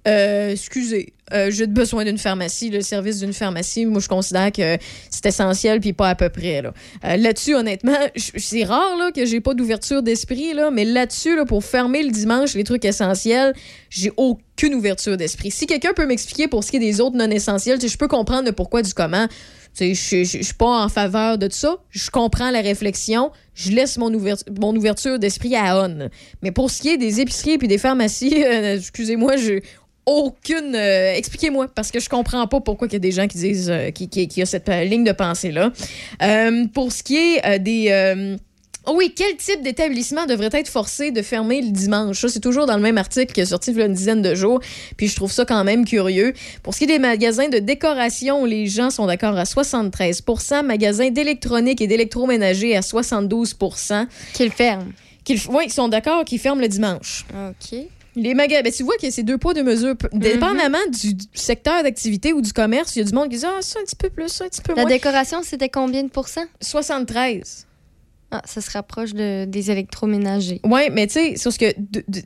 Euh, 0.08 0.52
excusez, 0.52 1.14
euh, 1.34 1.50
j'ai 1.50 1.66
besoin 1.66 2.06
d'une 2.06 2.20
pharmacie, 2.20 2.70
le 2.70 2.82
service 2.82 3.20
d'une 3.20 3.34
pharmacie. 3.34 3.88
Moi, 3.88 4.00
je 4.00 4.08
considère 4.08 4.52
que 4.52 4.78
c'est 5.10 5.26
essentiel, 5.26 5.80
puis 5.80 5.94
pas 5.94 6.10
à 6.10 6.16
peu 6.16 6.30
près. 6.30 6.62
Euh, 6.64 7.18
là-dessus, 7.18 7.56
honnêtement, 7.56 7.98
c'est 8.16 8.64
rare 8.64 8.98
là, 8.98 9.12
que 9.12 9.26
j'ai 9.26 9.42
pas 9.42 9.56
d'ouverture 9.56 10.04
d'esprit, 10.04 10.54
là, 10.54 10.70
mais 10.70 10.86
là-dessus, 10.86 11.36
là, 11.36 11.46
pour 11.46 11.64
fermer 11.66 12.04
le 12.04 12.12
dimanche 12.12 12.54
les 12.54 12.64
trucs 12.64 12.86
essentiels, 12.86 13.56
j'ai 13.90 14.12
aucune 14.16 14.76
ouverture 14.76 15.18
d'esprit. 15.18 15.50
Si 15.50 15.66
quelqu'un 15.66 15.94
peut 15.94 16.06
m'expliquer 16.06 16.48
pour 16.48 16.64
ce 16.64 16.70
qui 16.70 16.78
est 16.78 16.80
des 16.80 17.02
autres 17.02 17.18
non 17.18 17.32
essentiels, 17.32 17.80
je 17.82 17.98
peux 17.98 18.08
comprendre 18.08 18.46
le 18.46 18.52
pourquoi 18.52 18.84
du 18.84 18.94
comment. 18.94 19.28
Je 19.80 19.94
je- 19.94 20.24
je 20.24 20.42
suis 20.44 20.54
pas 20.54 20.84
en 20.86 20.90
faveur 20.90 21.38
de 21.38 21.48
ça. 21.52 21.78
Je 21.90 22.10
comprends 22.10 22.52
la 22.52 22.62
réflexion. 22.62 23.32
Je 23.54 23.72
laisse 23.72 23.98
mon, 23.98 24.14
ouverture 24.14 24.46
mon 24.60 24.76
ouverture 24.76 25.20
d'esprit 25.20 25.56
à 25.56 25.82
on. 25.86 26.10
Mais 26.42 26.52
pour 26.52 26.72
ce 26.72 26.82
qui 26.82 26.90
est 26.90 26.98
des 26.98 27.20
épiceries 27.22 27.58
et 27.62 27.68
des 27.68 27.78
pharmacies, 27.78 28.44
euh, 28.46 28.78
excusez-moi, 28.78 29.36
j'ai 29.38 29.64
aucune. 30.06 30.76
euh, 30.76 31.14
Expliquez-moi, 31.16 31.68
parce 31.74 31.92
que 31.92 32.00
je 32.00 32.08
comprends 32.10 32.46
pas 32.48 32.62
pourquoi 32.62 32.88
il 32.88 32.94
y 32.94 32.96
a 32.96 33.00
des 33.00 33.12
gens 33.12 33.28
qui 33.28 33.38
disent 33.38 33.70
euh, 33.70 33.90
qui, 33.92 34.08
qui, 34.08 34.28
qui 34.28 34.42
a 34.42 34.46
cette 34.46 34.70
ligne 34.70 35.04
de 35.04 35.12
pensée-là. 35.12 35.72
Pour 36.74 36.92
ce 36.92 37.04
qui 37.04 37.18
est 37.18 37.60
des. 37.60 38.38
Oh 38.88 38.94
oui, 38.96 39.14
quel 39.16 39.36
type 39.38 39.62
d'établissement 39.62 40.26
devrait 40.26 40.50
être 40.54 40.70
forcé 40.70 41.12
de 41.12 41.22
fermer 41.22 41.62
le 41.62 41.70
dimanche? 41.70 42.20
Ça, 42.22 42.30
c'est 42.30 42.40
toujours 42.40 42.66
dans 42.66 42.76
le 42.76 42.82
même 42.82 42.98
article 42.98 43.34
qui 43.34 43.42
est 43.42 43.46
sorti 43.48 43.72
il 43.72 43.78
y 43.78 43.82
a 43.82 43.86
une 43.86 43.94
dizaine 43.94 44.22
de 44.22 44.36
jours. 44.36 44.60
Puis 44.98 45.08
je 45.08 45.16
trouve 45.16 45.32
ça 45.32 45.46
quand 45.46 45.64
même 45.64 45.86
curieux. 45.86 46.34
Pour 46.64 46.74
ce 46.74 46.80
qui 46.80 46.84
est 46.86 46.88
des 46.88 47.00
magasins 47.00 47.50
de 47.50 47.60
décoration, 47.60 48.46
les 48.46 48.68
gens 48.68 48.90
sont 48.90 49.06
d'accord 49.08 49.38
à 49.38 49.44
73% 49.44 50.64
Magasins 50.66 51.10
d'électronique 51.10 51.82
et 51.82 51.88
d'électroménager 51.88 52.76
à 52.76 52.82
72% 52.82 54.08
Qu'ils 54.34 54.52
ferment. 54.52 54.86
Oui, 55.50 55.64
ils 55.66 55.74
sont 55.74 55.88
d'accord 55.88 56.24
qu'ils 56.26 56.40
ferment 56.40 56.62
le 56.62 56.68
dimanche. 56.68 57.26
OK. 57.34 57.80
Les 58.18 58.34
magasins, 58.34 58.62
ben, 58.62 58.72
tu 58.72 58.84
vois 58.84 58.96
que 58.96 59.10
c'est 59.10 59.24
deux 59.24 59.38
poids, 59.38 59.54
deux 59.54 59.64
mesures. 59.64 59.98
P- 59.98 60.08
Dépendamment 60.14 60.78
du, 60.90 61.16
du 61.16 61.26
secteur 61.34 61.84
d'activité 61.84 62.32
ou 62.32 62.40
du 62.42 62.54
commerce, 62.54 62.96
il 62.96 63.00
y 63.00 63.02
a 63.02 63.06
du 63.06 63.14
monde 63.14 63.30
qui 63.30 63.38
dit 63.38 63.46
Ah, 63.46 63.58
ça 63.62 63.80
un 63.80 63.84
petit 63.84 63.96
peu 63.98 64.10
plus, 64.10 64.30
ça 64.30 64.46
un 64.46 64.48
petit 64.48 64.62
peu 64.62 64.74
La 64.74 64.84
moins. 64.84 64.90
décoration, 64.90 65.42
c'était 65.44 65.68
combien 65.68 66.02
de 66.04 66.08
pourcents? 66.10 66.46
73. 66.62 67.66
Ah, 68.38 68.42
ça 68.46 68.62
se 68.62 68.70
rapproche 68.72 69.14
de, 69.14 69.46
des 69.46 69.72
électroménagers. 69.72 70.60
Oui, 70.66 70.82
mais 70.92 71.08
tu 71.08 71.14
sais, 71.14 71.34
c'est 71.38 71.44
parce 71.44 71.58
que 71.58 71.66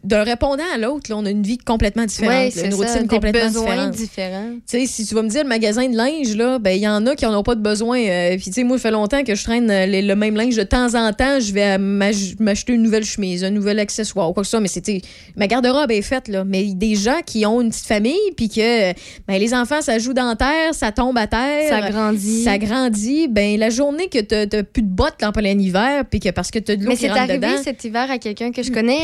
d'un 0.03 0.23
répondant 0.23 0.63
à 0.73 0.77
l'autre, 0.77 1.11
on 1.13 1.25
a 1.25 1.29
une 1.29 1.43
vie 1.43 1.57
complètement 1.57 2.05
différente, 2.05 2.51
c'est 2.51 2.65
une 2.65 2.71
ça, 2.71 2.77
routine 2.77 3.07
complètement 3.07 3.47
différente. 3.49 3.91
différents. 3.91 4.51
Tu 4.67 4.79
sais, 4.79 4.85
si 4.87 5.05
tu 5.05 5.13
vas 5.15 5.21
me 5.21 5.29
dire 5.29 5.43
le 5.43 5.49
magasin 5.49 5.87
de 5.87 5.95
linge, 5.95 6.35
là, 6.35 6.57
ben 6.59 6.71
il 6.71 6.81
y 6.81 6.87
en 6.87 7.05
a 7.05 7.15
qui 7.15 7.25
n'en 7.25 7.37
ont 7.39 7.43
pas 7.43 7.55
de 7.55 7.61
besoin. 7.61 7.99
Euh, 7.99 8.35
Puis, 8.37 8.45
tu 8.45 8.51
sais, 8.53 8.63
moi, 8.63 8.77
ça 8.77 8.83
fait 8.83 8.91
longtemps 8.91 9.23
que 9.23 9.35
je 9.35 9.43
traîne 9.43 9.69
euh, 9.69 9.85
les- 9.85 10.01
le 10.01 10.15
même 10.15 10.35
linge. 10.35 10.55
De 10.55 10.63
temps 10.63 10.95
en 10.95 11.11
temps, 11.13 11.39
je 11.39 11.53
vais 11.53 11.77
m'acheter 11.77 12.73
une 12.73 12.81
nouvelle 12.81 13.03
chemise, 13.05 13.43
un 13.43 13.49
nouvel 13.51 13.79
accessoire 13.79 14.29
ou 14.29 14.33
quoi 14.33 14.43
que 14.43 14.47
ce 14.47 14.51
soit. 14.51 14.59
Mais 14.59 14.67
c'était. 14.67 15.01
Ma 15.35 15.47
garde-robe 15.47 15.91
est 15.91 16.01
faite, 16.01 16.27
là. 16.27 16.43
Mais 16.43 16.63
des 16.73 16.95
gens 16.95 17.19
qui 17.25 17.45
ont 17.45 17.61
une 17.61 17.69
petite 17.69 17.85
famille, 17.85 18.17
puis 18.35 18.49
que 18.49 18.91
ben, 19.27 19.37
les 19.39 19.53
enfants, 19.53 19.81
ça 19.81 19.99
joue 19.99 20.13
dans 20.13 20.35
terre, 20.35 20.73
ça 20.73 20.91
tombe 20.91 21.17
à 21.17 21.27
terre. 21.27 21.69
Ça 21.69 21.89
grandit. 21.89 22.43
Ça 22.43 22.57
grandit. 22.57 23.27
Ben, 23.27 23.59
la 23.59 23.69
journée 23.69 24.07
que 24.07 24.19
tu 24.19 24.35
n'as 24.55 24.63
plus 24.63 24.83
de 24.83 24.87
bottes 24.87 25.21
là, 25.21 25.29
en 25.29 25.31
plein 25.31 25.53
hiver, 25.99 26.05
puis 26.09 26.19
que 26.19 26.29
parce 26.29 26.51
que 26.51 26.59
tu 26.59 26.71
as 26.71 26.75
de 26.75 26.83
l'eau 26.83 26.89
Mais 26.89 26.95
qui 26.95 27.01
c'est 27.01 27.09
rentre 27.09 27.21
arrivé 27.21 27.37
dedans. 27.37 27.63
cet 27.63 27.83
hiver 27.83 28.09
à 28.09 28.17
quelqu'un 28.17 28.51
que 28.51 28.63
je 28.63 28.71
connais. 28.71 28.99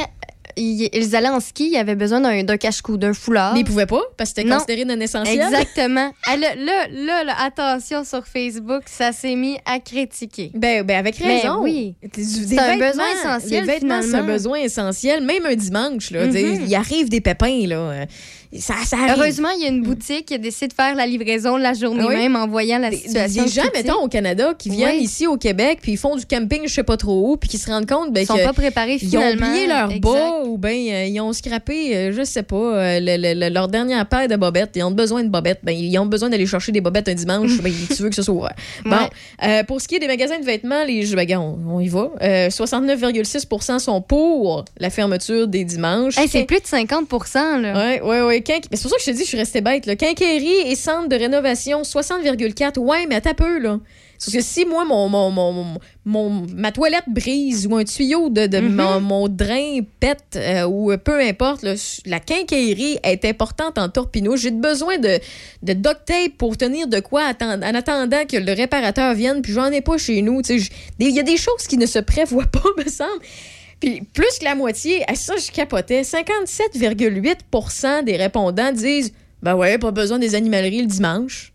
Ils, 0.58 0.88
ils 0.94 1.16
allaient 1.18 1.28
en 1.28 1.42
ski, 1.42 1.72
ils 1.74 1.78
avaient 1.78 1.96
besoin 1.96 2.22
d'un 2.22 2.58
cache-cou, 2.58 2.96
d'un 2.96 3.14
foulard. 3.14 3.54
Mais 3.54 3.60
ils 3.62 3.66
pouvaient 3.66 3.86
pas, 3.88 4.02
parce 4.16 4.32
que 4.32 4.42
c'était 4.42 4.50
considéré 4.50 4.86
non 4.86 4.98
essentiel. 5.02 5.42
Exactement. 5.42 6.14
Là, 6.28 6.56
là, 6.90 7.24
là, 7.26 7.36
attention 7.44 8.06
sur 8.06 8.26
Facebook, 8.26 8.84
ça 8.86 9.12
s'est 9.12 9.36
mis 9.36 9.58
à 9.66 9.80
critiquer. 9.80 10.52
Ben, 10.54 10.84
ben 10.84 10.98
avec 10.98 11.20
Mais 11.20 11.42
raison. 11.42 11.62
oui. 11.62 11.96
Des 12.02 12.24
C'est 12.24 12.58
un 12.60 12.78
besoin 12.78 13.06
essentiel, 13.14 13.66
Les 13.66 13.72
vêtements, 13.74 14.02
c'est 14.02 14.16
un 14.16 14.24
besoin 14.24 14.60
essentiel. 14.60 15.26
Même 15.26 15.46
un 15.46 15.56
dimanche, 15.56 16.12
là. 16.12 16.26
Tu 16.28 16.34
sais, 16.34 16.42
Il 16.66 16.76
arrive 16.76 17.10
des 17.10 17.20
pépins, 17.22 17.68
là. 17.68 18.06
Ça, 18.60 18.76
ça 18.86 18.98
arrive. 18.98 19.15
Heureusement, 19.18 19.49
il 19.57 19.64
y 19.64 19.65
a 19.65 19.69
une 19.69 19.82
boutique 19.84 20.26
qui 20.27 20.34
a 20.34 20.38
décidé 20.38 20.68
de 20.68 20.73
faire 20.73 20.95
la 20.95 21.06
livraison 21.06 21.57
la 21.57 21.73
journée 21.73 22.03
oui? 22.07 22.15
même 22.15 22.36
en 22.36 22.48
voyant 22.48 22.80
la 22.80 22.90
Des, 22.90 22.98
situation. 22.98 23.44
des 23.44 23.49
gens, 23.49 23.61
critique. 23.64 23.86
mettons, 23.88 24.02
au 24.03 24.07
Canada, 24.07 24.53
qui 24.57 24.69
viennent 24.69 25.02
ici 25.02 25.27
au 25.27 25.38
Québec, 25.38 25.80
puis 25.82 25.94
ils 25.94 25.98
font 25.98 26.15
du 26.15 26.26
camping, 26.26 26.61
je 26.65 26.73
sais 26.73 26.84
pas 26.84 26.98
trop 26.98 27.32
où, 27.32 27.38
puis 27.38 27.49
qui 27.49 27.57
se 27.57 27.69
rendent 27.69 27.88
compte 27.88 28.11
ben, 28.14 28.22
Ils 28.22 28.26
sont 28.26 28.36
que 28.36 28.44
pas 28.44 28.53
préparés 28.53 28.98
Ils 29.02 29.06
ont 29.18 29.22
finalement. 29.22 29.48
oublié 29.48 29.68
leur 29.68 29.91
Exact. 29.91 30.02
bas 30.03 30.40
ou 30.45 30.57
bien 30.57 30.72
euh, 30.94 31.06
ils 31.06 31.19
ont 31.22 31.34
scrappé, 31.34 31.95
euh, 31.95 32.11
je 32.14 32.23
sais 32.23 32.44
pas, 32.44 32.56
euh, 32.56 32.99
le- 32.99 33.18
le- 33.18 33.40
le- 33.40 33.53
leur 33.53 33.68
dernière 33.68 34.06
paire 34.07 34.27
de 34.27 34.36
bobettes. 34.36 34.72
Ils 34.76 34.84
ont 34.84 34.91
besoin 34.91 35.23
de 35.23 35.30
bobettes. 35.30 35.60
Ben, 35.64 35.72
ils 35.77 35.98
ont 35.99 36.06
besoin 36.06 36.30
d'aller 36.30 36.45
chercher 36.45 36.72
des 36.72 36.82
bobettes 36.82 37.10
un 37.10 37.14
dimanche. 37.14 37.61
ben, 37.61 37.72
tu 37.95 38.02
veux 38.03 38.10
que 38.10 38.15
ce 38.15 38.22
soit 38.22 38.34
ouvert. 38.34 38.56
Bon. 38.86 38.91
Ouais. 38.95 39.10
Euh, 39.44 39.64
pour 39.64 39.82
ce 39.82 39.88
qui 39.88 39.95
est 39.95 39.99
des 39.99 40.07
magasins 40.07 40.40
de 40.40 40.45
vêtements, 40.45 40.84
les, 40.86 41.06
ben, 41.15 41.38
on, 41.38 41.57
on 41.69 41.80
y 41.80 41.88
va. 41.88 42.10
Euh, 42.22 42.49
69,6 42.49 43.80
sont 43.80 44.02
pour 44.02 44.65
la 44.80 44.90
fermeture 44.90 45.48
des 45.48 45.64
dimanches. 45.64 46.18
Hey, 46.18 46.27
c'est 46.27 46.44
plus 46.45 46.60
de 46.60 46.68
50 46.68 47.07
là. 47.61 47.73
Oui, 47.76 47.99
oui, 48.03 48.18
oui. 48.27 48.44
C'est 48.48 48.82
pour 48.82 48.92
ça 48.92 48.98
que 48.98 49.02
je 49.04 49.12
te 49.12 49.16
dis, 49.16 49.24
je 49.24 49.28
suis 49.30 49.38
restée 49.38 49.62
bête. 49.62 49.86
Là. 49.86 49.96
Quincaillerie 49.96 50.68
et 50.72 50.76
centre 50.76 51.08
de 51.10 51.16
rénovation, 51.16 51.82
60,4. 51.82 52.80
Ouais, 52.80 53.06
mais 53.08 53.16
un 53.16 53.34
peu, 53.34 53.60
là. 53.60 53.80
Parce 54.18 54.32
que 54.32 54.42
si 54.42 54.66
moi, 54.66 54.86
mon, 54.86 55.10
mon, 55.10 55.30
mon, 55.30 55.78
mon- 56.06 56.46
ma 56.56 56.72
toilette 56.72 57.04
brise 57.08 57.68
ou 57.68 57.76
un 57.76 57.84
tuyau 57.84 58.30
de, 58.30 58.48
de 58.48 58.60
mon, 58.62 59.02
mon 59.02 59.28
drain 59.28 59.80
pète 60.00 60.38
euh, 60.38 60.64
ou 60.64 60.96
peu 61.04 61.20
importe, 61.20 61.64
là, 61.64 61.74
la 62.06 62.22
quincaillerie 62.22 62.98
est 63.04 63.26
importante 63.26 63.78
en 63.78 63.90
torpino. 63.90 64.38
J'ai 64.38 64.52
besoin 64.52 64.98
de, 65.00 65.20
de 65.64 65.74
duct 65.74 66.06
tape 66.06 66.32
pour 66.38 66.56
tenir 66.56 66.88
de 66.88 67.02
quoi 67.02 67.34
en 67.42 67.62
attendant 67.62 68.26
que 68.26 68.38
le 68.38 68.54
réparateur 68.54 69.14
vienne, 69.16 69.42
puis 69.42 69.52
j'en 69.52 69.70
ai 69.72 69.82
pas 69.82 69.98
chez 69.98 70.22
nous. 70.22 70.42
Il 71.00 71.10
y 71.10 71.20
a 71.20 71.24
des 71.24 71.38
choses 71.38 71.68
qui 71.68 71.78
ne 71.78 71.86
se 71.86 72.00
prévoient 72.00 72.46
pas, 72.46 72.64
me 72.86 72.90
semble. 72.90 73.22
Puis 73.80 74.02
plus 74.02 74.39
que 74.39 74.45
la 74.45 74.56
moitié, 74.56 75.10
à 75.10 75.15
ça, 75.15 75.35
je 75.38 75.52
capotais. 75.52 76.02
57,8% 76.02 78.03
des 78.03 78.18
répondants 78.18 78.72
disent 78.72 79.14
Ben 79.41 79.56
ouais, 79.56 79.77
pas 79.77 79.91
besoin 79.91 80.19
des 80.19 80.35
animaleries 80.35 80.81
le 80.81 80.88
dimanche. 80.88 81.53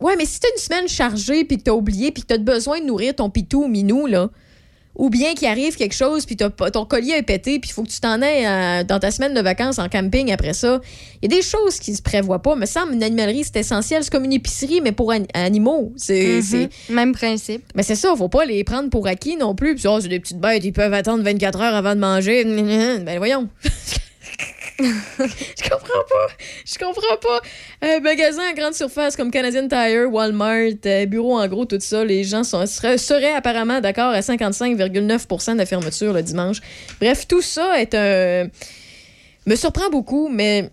Ouais, 0.00 0.16
mais 0.16 0.26
si 0.26 0.40
t'as 0.40 0.48
une 0.48 0.60
semaine 0.60 0.88
chargée, 0.88 1.44
puis 1.44 1.58
que 1.58 1.62
t'as 1.62 1.72
oublié, 1.72 2.12
puis 2.12 2.22
que 2.22 2.28
t'as 2.28 2.38
besoin 2.38 2.80
de 2.80 2.84
nourrir 2.84 3.14
ton 3.14 3.30
pitou 3.30 3.64
ou 3.64 3.68
minou, 3.68 4.06
là. 4.06 4.30
Ou 4.96 5.10
bien 5.10 5.34
qu'il 5.34 5.48
arrive 5.48 5.76
quelque 5.76 5.94
chose, 5.94 6.24
puis 6.26 6.36
t'as 6.36 6.50
pas- 6.50 6.70
ton 6.70 6.84
collier 6.84 7.14
est 7.18 7.22
pété, 7.22 7.58
puis 7.58 7.70
il 7.70 7.72
faut 7.72 7.82
que 7.82 7.88
tu 7.90 7.98
t'en 8.00 8.22
ailles 8.22 8.46
euh, 8.46 8.84
dans 8.84 8.98
ta 9.00 9.10
semaine 9.10 9.34
de 9.34 9.40
vacances 9.40 9.78
en 9.78 9.88
camping 9.88 10.30
après 10.32 10.52
ça. 10.54 10.80
Il 11.22 11.30
y 11.30 11.34
a 11.34 11.36
des 11.38 11.42
choses 11.42 11.78
qui 11.80 11.94
se 11.94 12.02
prévoient 12.02 12.42
pas. 12.42 12.54
Me 12.54 12.66
semble 12.66 12.92
une 12.94 13.02
animalerie, 13.02 13.42
c'est 13.44 13.56
essentiel. 13.60 14.04
C'est 14.04 14.10
comme 14.12 14.24
une 14.24 14.32
épicerie, 14.32 14.80
mais 14.80 14.92
pour 14.92 15.10
an- 15.12 15.26
animaux. 15.34 15.92
C'est 15.96 16.36
Mhm. 16.36 16.42
c'est- 16.42 16.68
Même 16.92 17.12
principe. 17.12 17.62
mais 17.74 17.82
c'est 17.82 17.96
ça, 17.96 18.14
faut 18.16 18.28
pas 18.28 18.44
les 18.44 18.62
prendre 18.64 18.88
pour 18.90 19.06
acquis 19.06 19.36
non 19.36 19.54
plus. 19.54 19.74
Puis, 19.74 19.84
oh, 19.88 19.98
c'est 20.00 20.08
des 20.08 20.20
petites 20.20 20.38
bêtes, 20.40 20.64
ils 20.64 20.72
peuvent 20.72 20.94
attendre 20.94 21.24
24 21.24 21.60
heures 21.60 21.74
avant 21.74 21.94
de 21.94 22.00
manger. 22.00 22.44
Ben 23.04 23.18
voyons. 23.18 23.48
Je 24.78 25.68
comprends 25.68 26.04
pas. 26.08 26.26
Je 26.66 26.78
comprends 26.78 27.16
pas. 27.20 27.40
Euh, 27.84 28.00
magasin 28.00 28.42
à 28.50 28.52
grande 28.54 28.74
surface 28.74 29.16
comme 29.16 29.30
Canadian 29.30 29.68
Tire, 29.68 30.12
Walmart, 30.12 30.84
euh, 30.86 31.06
bureau 31.06 31.38
en 31.38 31.46
gros, 31.46 31.64
tout 31.64 31.78
ça, 31.80 32.04
les 32.04 32.24
gens 32.24 32.42
sont, 32.42 32.66
seraient, 32.66 33.32
apparemment 33.34 33.80
d'accord 33.80 34.10
à 34.12 34.20
55,9% 34.20 35.56
de 35.58 35.64
fermeture 35.64 36.12
le 36.12 36.22
dimanche. 36.22 36.58
Bref, 37.00 37.28
tout 37.28 37.42
ça 37.42 37.80
est 37.80 37.94
un. 37.94 38.48
me 39.46 39.54
surprend 39.56 39.90
beaucoup, 39.90 40.28
mais 40.28 40.70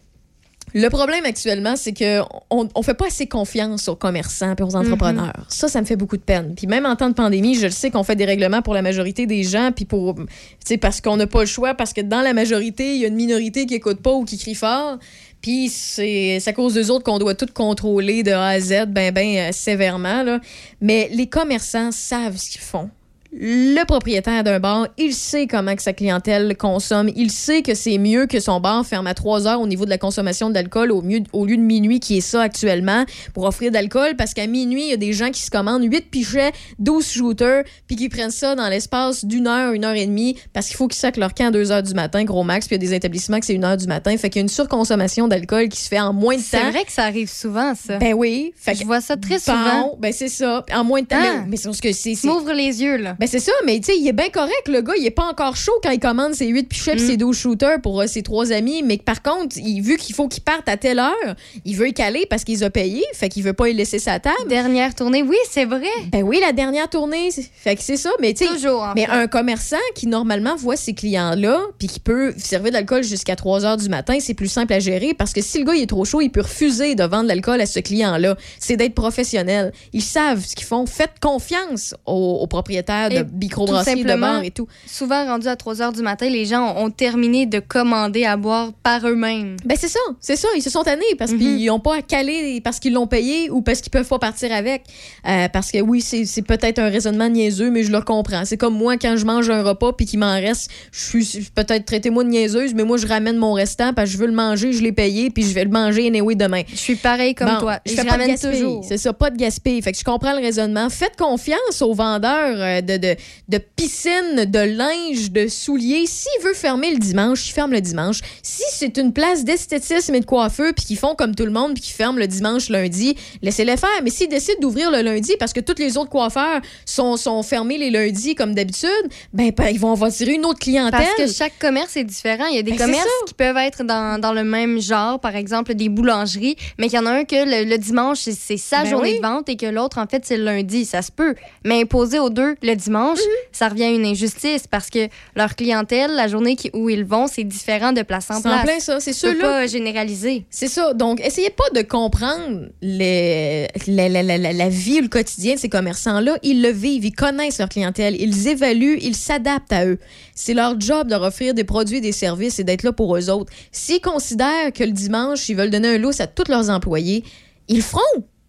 le 0.73 0.89
problème 0.89 1.25
actuellement, 1.25 1.75
c'est 1.75 1.93
que 1.93 2.21
on, 2.49 2.67
on 2.73 2.81
fait 2.81 2.93
pas 2.93 3.07
assez 3.07 3.27
confiance 3.27 3.87
aux 3.87 3.95
commerçants 3.95 4.55
et 4.57 4.61
aux 4.61 4.75
entrepreneurs. 4.75 5.45
Ça, 5.49 5.67
ça 5.67 5.81
me 5.81 5.85
fait 5.85 5.95
beaucoup 5.95 6.17
de 6.17 6.21
peine. 6.21 6.53
Puis 6.55 6.67
même 6.67 6.85
en 6.85 6.95
temps 6.95 7.09
de 7.09 7.13
pandémie, 7.13 7.55
je 7.55 7.65
le 7.65 7.71
sais 7.71 7.91
qu'on 7.91 8.03
fait 8.03 8.15
des 8.15 8.25
règlements 8.25 8.61
pour 8.61 8.73
la 8.73 8.81
majorité 8.81 9.25
des 9.25 9.43
gens, 9.43 9.71
puis 9.75 9.85
pour, 9.85 10.15
tu 10.15 10.25
sais, 10.65 10.77
parce 10.77 11.01
qu'on 11.01 11.17
n'a 11.17 11.27
pas 11.27 11.41
le 11.41 11.45
choix, 11.45 11.73
parce 11.73 11.93
que 11.93 12.01
dans 12.01 12.21
la 12.21 12.33
majorité, 12.33 12.95
il 12.95 13.01
y 13.01 13.05
a 13.05 13.07
une 13.07 13.15
minorité 13.15 13.65
qui 13.65 13.75
écoute 13.75 14.01
pas 14.01 14.13
ou 14.13 14.23
qui 14.23 14.37
crie 14.37 14.55
fort. 14.55 14.97
Puis 15.41 15.69
c'est 15.69 16.37
c'est 16.39 16.49
à 16.51 16.53
cause 16.53 16.75
d'eux 16.75 16.91
autres 16.91 17.03
qu'on 17.03 17.17
doit 17.17 17.35
tout 17.35 17.47
contrôler 17.53 18.23
de 18.23 18.31
A 18.31 18.47
à 18.47 18.59
Z, 18.59 18.85
ben, 18.87 19.11
ben, 19.11 19.37
euh, 19.37 19.51
sévèrement. 19.51 20.23
Là. 20.23 20.39
Mais 20.81 21.09
les 21.11 21.27
commerçants 21.27 21.91
savent 21.91 22.37
ce 22.37 22.51
qu'ils 22.51 22.61
font. 22.61 22.89
Le 23.33 23.85
propriétaire 23.85 24.43
d'un 24.43 24.59
bar, 24.59 24.87
il 24.97 25.13
sait 25.13 25.47
comment 25.47 25.73
que 25.75 25.81
sa 25.81 25.93
clientèle 25.93 26.57
consomme. 26.57 27.09
Il 27.15 27.31
sait 27.31 27.61
que 27.61 27.73
c'est 27.75 27.97
mieux 27.97 28.25
que 28.25 28.41
son 28.41 28.59
bar 28.59 28.85
ferme 28.85 29.07
à 29.07 29.13
3 29.13 29.47
heures 29.47 29.61
au 29.61 29.67
niveau 29.67 29.85
de 29.85 29.89
la 29.89 29.97
consommation 29.97 30.49
d'alcool 30.49 30.91
au, 30.91 31.01
mieux- 31.01 31.23
au 31.31 31.45
lieu 31.45 31.55
de 31.55 31.61
minuit 31.61 32.01
qui 32.01 32.17
est 32.17 32.21
ça 32.21 32.41
actuellement 32.41 33.05
pour 33.33 33.45
offrir 33.45 33.71
d'alcool 33.71 34.15
parce 34.17 34.33
qu'à 34.33 34.47
minuit, 34.47 34.83
il 34.83 34.89
y 34.89 34.93
a 34.93 34.97
des 34.97 35.13
gens 35.13 35.29
qui 35.31 35.41
se 35.41 35.49
commandent 35.49 35.83
8 35.89 36.11
pichets, 36.11 36.51
12 36.79 37.07
shooters 37.09 37.63
puis 37.87 37.95
qui 37.95 38.09
prennent 38.09 38.31
ça 38.31 38.53
dans 38.55 38.67
l'espace 38.67 39.23
d'une 39.23 39.47
heure, 39.47 39.71
une 39.71 39.85
heure 39.85 39.95
et 39.95 40.05
demie 40.05 40.35
parce 40.51 40.67
qu'il 40.67 40.75
faut 40.75 40.89
qu'ils 40.89 40.99
sacent 40.99 41.15
leur 41.15 41.33
camp 41.33 41.47
à 41.47 41.51
2 41.51 41.71
heures 41.71 41.83
du 41.83 41.93
matin, 41.93 42.25
gros 42.25 42.43
max. 42.43 42.67
Puis 42.67 42.75
il 42.75 42.81
y 42.83 42.85
a 42.85 42.89
des 42.89 42.93
établissements 42.95 43.39
que 43.39 43.45
c'est 43.45 43.53
une 43.55 43.63
heure 43.63 43.77
du 43.77 43.87
matin. 43.87 44.15
Fait 44.17 44.29
qu'il 44.29 44.39
y 44.39 44.41
a 44.41 44.43
une 44.43 44.49
surconsommation 44.49 45.29
d'alcool 45.29 45.69
qui 45.69 45.79
se 45.81 45.87
fait 45.87 46.01
en 46.01 46.11
moins 46.11 46.35
de 46.35 46.41
temps. 46.41 46.47
C'est 46.65 46.71
vrai 46.71 46.83
que 46.83 46.91
ça 46.91 47.03
arrive 47.05 47.29
souvent, 47.31 47.73
ça. 47.75 47.97
Ben 47.97 48.13
oui. 48.13 48.51
Fait 48.57 48.75
Je 48.75 48.83
vois 48.83 48.99
ça 48.99 49.15
très 49.15 49.39
souvent. 49.39 49.81
Bon, 49.83 49.97
ben 49.99 50.11
c'est 50.11 50.27
ça. 50.27 50.65
En 50.73 50.83
moins 50.83 51.01
de 51.01 51.07
temps. 51.07 51.15
Ah. 51.17 51.37
Mais, 51.43 51.51
mais 51.51 51.57
c'est 51.57 51.69
parce 51.69 51.79
que 51.79 51.93
c'est. 51.93 52.13
Tu 52.13 52.27
m'ouvres 52.27 52.51
les 52.51 52.81
yeux, 52.83 52.97
là. 52.97 53.15
Ben 53.21 53.27
c'est 53.27 53.39
ça, 53.39 53.51
mais 53.67 53.79
tu 53.79 53.91
sais, 53.93 53.97
il 53.99 54.07
est 54.07 54.13
bien 54.13 54.29
correct, 54.29 54.67
le 54.67 54.81
gars. 54.81 54.93
Il 54.97 55.05
est 55.05 55.11
pas 55.11 55.25
encore 55.25 55.55
chaud 55.55 55.71
quand 55.83 55.91
il 55.91 55.99
commande 55.99 56.33
ses 56.33 56.47
8 56.47 56.63
pichets 56.67 56.95
pis 56.95 57.03
Mm. 57.03 57.07
ses 57.07 57.17
12 57.17 57.37
shooters 57.37 57.79
pour 57.79 58.01
euh, 58.01 58.07
ses 58.07 58.23
trois 58.23 58.51
amis. 58.51 58.81
Mais 58.81 58.97
par 58.97 59.21
contre, 59.21 59.57
il, 59.57 59.79
vu 59.81 59.97
qu'il 59.97 60.15
faut 60.15 60.27
qu'il 60.27 60.41
parte 60.41 60.67
à 60.67 60.75
telle 60.75 60.97
heure, 60.97 61.35
il 61.63 61.75
veut 61.75 61.87
y 61.89 61.93
caler 61.93 62.25
parce 62.27 62.43
qu'il 62.43 62.63
a 62.63 62.71
payés. 62.71 63.05
Fait 63.13 63.29
qu'il 63.29 63.43
veut 63.43 63.53
pas 63.53 63.69
y 63.69 63.73
laisser 63.75 63.99
sa 63.99 64.19
table. 64.19 64.35
Dernière 64.49 64.95
tournée, 64.95 65.21
oui, 65.21 65.35
c'est 65.51 65.65
vrai. 65.65 65.85
Ben 66.11 66.23
oui, 66.23 66.39
la 66.41 66.51
dernière 66.51 66.89
tournée. 66.89 67.29
Fait 67.31 67.75
que 67.75 67.83
c'est 67.83 67.95
ça. 67.95 68.09
Mais 68.19 68.33
tu 68.33 68.43
sais. 68.47 68.51
Toujours, 68.51 68.81
en 68.81 68.93
Mais 68.95 69.05
fait. 69.05 69.11
un 69.11 69.27
commerçant 69.27 69.75
qui 69.93 70.07
normalement 70.07 70.55
voit 70.55 70.75
ses 70.75 70.93
clients-là, 70.95 71.61
puis 71.77 71.87
qui 71.87 71.99
peut 71.99 72.33
servir 72.37 72.71
de 72.71 72.75
l'alcool 72.77 73.03
jusqu'à 73.03 73.35
3 73.35 73.65
heures 73.65 73.77
du 73.77 73.87
matin, 73.89 74.17
c'est 74.19 74.33
plus 74.33 74.47
simple 74.51 74.73
à 74.73 74.79
gérer 74.79 75.13
parce 75.13 75.31
que 75.31 75.41
si 75.41 75.59
le 75.59 75.65
gars 75.65 75.75
il 75.75 75.83
est 75.83 75.87
trop 75.87 76.05
chaud, 76.05 76.21
il 76.21 76.29
peut 76.31 76.41
refuser 76.41 76.95
de 76.95 77.03
vendre 77.03 77.27
l'alcool 77.27 77.61
à 77.61 77.67
ce 77.67 77.79
client-là. 77.79 78.35
C'est 78.59 78.77
d'être 78.77 78.95
professionnel. 78.95 79.71
Ils 79.93 80.01
savent 80.01 80.43
ce 80.43 80.55
qu'ils 80.55 80.65
font. 80.65 80.87
Faites 80.87 81.19
confiance 81.21 81.93
aux, 82.07 82.39
aux 82.41 82.47
propriétaires 82.47 83.10
de 83.11 83.19
Et 83.19 83.23
microbrasseries, 83.39 84.03
tout 84.03 84.07
de 84.07 84.45
et 84.45 84.51
tout. 84.51 84.67
Souvent, 84.85 85.25
rendu 85.25 85.47
à 85.47 85.55
3 85.55 85.81
heures 85.81 85.93
du 85.93 86.01
matin, 86.01 86.29
les 86.29 86.45
gens 86.45 86.75
ont, 86.75 86.85
ont 86.85 86.89
terminé 86.89 87.45
de 87.45 87.59
commander 87.59 88.25
à 88.25 88.37
boire 88.37 88.71
par 88.83 89.07
eux-mêmes. 89.07 89.57
Ben 89.65 89.77
c'est 89.79 89.87
ça, 89.87 89.99
c'est 90.19 90.35
ça. 90.35 90.47
Ils 90.55 90.61
se 90.61 90.69
sont 90.69 90.83
tannés 90.83 91.03
parce 91.17 91.31
qu'ils 91.31 91.65
n'ont 91.65 91.79
pas 91.79 91.97
à 91.97 92.01
caler 92.01 92.61
parce 92.63 92.79
qu'ils 92.79 92.93
l'ont 92.93 93.07
payé 93.07 93.49
ou 93.49 93.61
parce 93.61 93.81
qu'ils 93.81 93.91
peuvent 93.91 94.07
pas 94.07 94.19
partir 94.19 94.51
avec. 94.51 94.83
Euh, 95.27 95.47
parce 95.49 95.71
que 95.71 95.79
oui, 95.81 96.01
c'est 96.01 96.41
peut-être 96.41 96.79
un 96.79 96.89
raisonnement 96.89 97.29
niaiseux, 97.29 97.69
mais 97.69 97.83
je 97.83 97.91
le 97.91 98.01
comprends. 98.01 98.45
C'est 98.45 98.57
comme 98.57 98.75
moi 98.75 98.97
quand 98.97 99.15
je 99.17 99.25
mange 99.25 99.49
un 99.49 99.63
repas 99.63 99.93
puis 99.93 100.05
qu'il 100.05 100.19
m'en 100.19 100.33
reste, 100.33 100.69
je 100.91 101.19
suis 101.19 101.49
peut-être 101.55 101.85
traitez-moi 101.85 102.23
de 102.23 102.29
niaiseuse, 102.29 102.73
mais 102.73 102.83
moi 102.83 102.97
je 102.97 103.07
ramène 103.07 103.37
mon 103.37 103.53
restant 103.53 103.93
parce 103.93 104.09
que 104.09 104.13
je 104.15 104.19
veux 104.19 104.27
le 104.27 104.33
manger, 104.33 104.73
je 104.73 104.81
l'ai 104.81 104.91
payé 104.91 105.29
puis 105.29 105.43
je 105.43 105.53
vais 105.53 105.63
le 105.63 105.69
manger 105.71 106.07
anyway 106.07 106.35
demain. 106.35 106.61
Je 106.67 106.75
suis 106.75 106.95
pareil 106.95 107.35
comme 107.35 107.47
Bon, 107.49 107.59
toi. 107.59 107.79
Je 107.85 107.93
Et 107.93 107.95
fais 107.95 108.01
je 108.03 108.07
pas 108.07 108.13
de 108.15 108.21
ramène 108.21 108.35
gaspille. 108.35 108.51
toujours. 108.51 108.83
C'est 108.87 108.97
ça, 108.97 109.13
pas 109.13 109.29
de 109.29 109.37
gaspille. 109.37 109.81
Fait 109.81 109.91
que 109.91 109.97
je 109.97 110.03
comprends 110.03 110.33
le 110.33 110.41
raisonnement. 110.41 110.89
Faites 110.89 111.15
confiance 111.17 111.81
aux 111.81 111.93
vendeurs 111.93 112.57
euh, 112.57 112.81
de, 112.81 112.97
de, 113.01 113.15
de 113.49 113.57
piscines, 113.57 114.45
de 114.45 114.59
linge, 114.59 115.31
de 115.31 115.47
souliers. 115.47 116.05
S'il 116.05 116.41
veut 116.43 116.53
fermer 116.53 116.91
le 116.91 116.97
dimanche, 116.99 117.49
il 117.49 117.51
ferme 117.51 117.71
le 117.71 117.81
dimanche. 117.81 118.19
Si 118.43 118.63
c'est 118.71 118.97
une 118.97 119.11
place 119.13 119.43
d'esthétisme 119.43 120.15
et 120.15 120.19
de 120.19 120.25
coiffeur 120.25 120.73
puis 120.75 120.85
qu'ils 120.85 120.97
font 120.97 121.15
comme 121.15 121.35
tout 121.35 121.45
le 121.45 121.51
monde 121.51 121.73
puis 121.73 121.81
qu'ils 121.83 121.93
ferment 121.95 122.17
le 122.19 122.27
dimanche, 122.27 122.69
lundi, 122.69 123.15
laissez-les 123.41 123.77
faire. 123.77 123.89
Mais 124.03 124.09
s'ils 124.09 124.29
décident 124.29 124.59
d'ouvrir 124.61 124.91
le 124.91 125.01
lundi 125.01 125.33
parce 125.39 125.53
que 125.53 125.59
tous 125.59 125.75
les 125.79 125.97
autres 125.97 126.09
coiffeurs 126.09 126.61
sont, 126.85 127.17
sont 127.17 127.41
fermés 127.43 127.77
les 127.77 127.89
lundis 127.89 128.35
comme 128.35 128.53
d'habitude, 128.53 128.89
ben, 129.33 129.51
ben, 129.55 129.67
ils 129.69 129.79
vont 129.79 129.93
en 130.01 130.09
tirer 130.09 130.33
une 130.33 130.45
autre 130.45 130.59
clientèle. 130.59 130.91
Parce 131.17 131.29
que 131.31 131.33
chaque 131.35 131.57
commerce 131.59 131.97
est 131.97 132.03
différent. 132.03 132.45
Il 132.49 132.55
y 132.55 132.59
a 132.59 132.63
des 132.63 132.71
Ben, 132.71 132.77
commerces 132.77 133.07
qui 133.27 133.33
peuvent 133.33 133.57
être 133.57 133.83
dans, 133.83 134.19
dans 134.19 134.33
le 134.33 134.43
même 134.43 134.79
genre, 134.79 135.19
par 135.19 135.35
exemple 135.35 135.73
des 135.73 135.89
boulangeries, 135.89 136.55
mais 136.77 136.87
qu'il 136.87 136.97
y 136.97 137.01
en 137.01 137.05
a 137.05 137.11
un 137.11 137.23
que 137.23 137.35
le, 137.35 137.69
le 137.69 137.77
dimanche, 137.77 138.19
c'est- 138.19 138.31
c'est 138.39 138.57
sa 138.57 138.83
Ben 138.83 138.89
journée 138.89 139.11
oui. 139.13 139.17
de 139.17 139.21
vente 139.21 139.49
et 139.49 139.55
que 139.57 139.65
l'autre, 139.65 139.97
en 139.97 140.07
fait, 140.07 140.23
c'est 140.25 140.37
le 140.37 140.43
lundi. 140.45 140.85
Ça 140.85 141.01
se 141.01 141.11
peut. 141.11 141.35
Mais 141.65 141.81
imposer 141.81 142.19
aux 142.19 142.29
deux 142.29 142.55
le 142.61 142.75
dimanche, 142.75 142.90
Mhm. 142.91 143.31
ça 143.51 143.69
revient 143.69 143.83
à 143.85 143.89
une 143.89 144.05
injustice 144.05 144.67
parce 144.69 144.89
que 144.89 145.07
leur 145.35 145.55
clientèle, 145.55 146.11
la 146.15 146.27
journée 146.27 146.55
qui- 146.55 146.69
où 146.73 146.89
ils 146.89 147.03
vont, 147.05 147.27
c'est 147.27 147.43
différent 147.43 147.91
de 147.93 148.01
place 148.01 148.29
en 148.29 148.41
C'est 148.41 148.47
en 148.47 148.51
place. 148.51 148.63
plein 148.65 148.79
ça, 148.79 148.99
c'est 148.99 149.13
ceux-là. 149.13 149.41
pas 149.41 149.67
généraliser. 149.67 150.45
C'est 150.49 150.67
ça. 150.67 150.93
Donc, 150.93 151.19
essayez 151.21 151.49
pas 151.49 151.69
de 151.73 151.81
comprendre 151.81 152.67
les, 152.81 153.67
la, 153.87 154.09
la- 154.09 154.23
la- 154.23 154.37
la- 154.37 154.53
la 154.53 154.69
vie 154.69 154.99
ou 154.99 155.03
le 155.03 155.07
quotidien 155.07 155.55
de 155.55 155.59
ces 155.59 155.69
commerçants-là. 155.69 156.37
Ils 156.43 156.61
le 156.61 156.69
vivent, 156.69 157.05
ils 157.05 157.11
connaissent 157.11 157.59
leur 157.59 157.69
clientèle, 157.69 158.15
ils 158.19 158.47
évaluent, 158.47 158.97
ils 159.01 159.15
s'adaptent 159.15 159.73
à 159.73 159.85
eux. 159.85 159.97
C'est 160.35 160.53
leur 160.53 160.79
job 160.79 161.05
de 161.07 161.11
leur 161.11 161.23
offrir 161.23 161.53
des 161.53 161.63
produits 161.63 161.97
et 161.97 162.01
des 162.01 162.11
services 162.11 162.59
et 162.59 162.63
d'être 162.63 162.83
là 162.83 162.91
pour 162.91 163.15
eux 163.17 163.29
autres. 163.29 163.51
S'ils 163.71 164.01
considèrent 164.01 164.73
que 164.73 164.83
le 164.83 164.91
dimanche, 164.91 165.47
ils 165.49 165.55
veulent 165.55 165.69
donner 165.69 165.89
un 165.95 165.97
lousse 165.97 166.19
à 166.19 166.27
tous 166.27 166.49
leurs 166.49 166.69
employés, 166.69 167.23
ils 167.67 167.77
le 167.77 167.81
feront. 167.81 168.01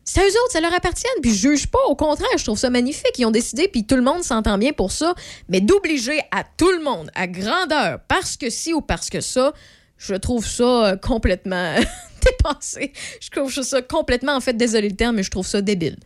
C'est 0.04 0.20
à 0.20 0.24
eux 0.24 0.30
autres, 0.44 0.52
ça 0.52 0.60
leur 0.60 0.74
appartient. 0.74 1.06
Puis 1.20 1.32
je 1.32 1.48
juge 1.50 1.66
pas, 1.68 1.78
au 1.88 1.94
contraire, 1.94 2.28
je 2.36 2.44
trouve 2.44 2.58
ça 2.58 2.70
magnifique. 2.70 3.18
Ils 3.18 3.26
ont 3.26 3.30
décidé, 3.30 3.68
puis 3.68 3.84
tout 3.84 3.96
le 3.96 4.02
monde 4.02 4.22
s'entend 4.22 4.58
bien 4.58 4.72
pour 4.72 4.92
ça. 4.92 5.14
Mais 5.48 5.60
d'obliger 5.60 6.20
à 6.30 6.44
tout 6.56 6.70
le 6.70 6.82
monde, 6.82 7.10
à 7.14 7.26
grandeur, 7.26 8.00
parce 8.08 8.36
que 8.36 8.50
si 8.50 8.72
ou 8.72 8.80
parce 8.80 9.10
que 9.10 9.20
ça, 9.20 9.52
je 9.98 10.14
trouve 10.14 10.46
ça 10.46 10.86
euh, 10.86 10.96
complètement 10.96 11.76
dépassé. 12.24 12.92
Je 13.20 13.30
trouve 13.30 13.52
ça 13.52 13.82
complètement, 13.82 14.34
en 14.36 14.40
fait, 14.40 14.54
désolé 14.54 14.88
le 14.88 14.96
terme, 14.96 15.16
mais 15.16 15.22
je 15.22 15.30
trouve 15.30 15.46
ça 15.46 15.60
débile. 15.60 15.96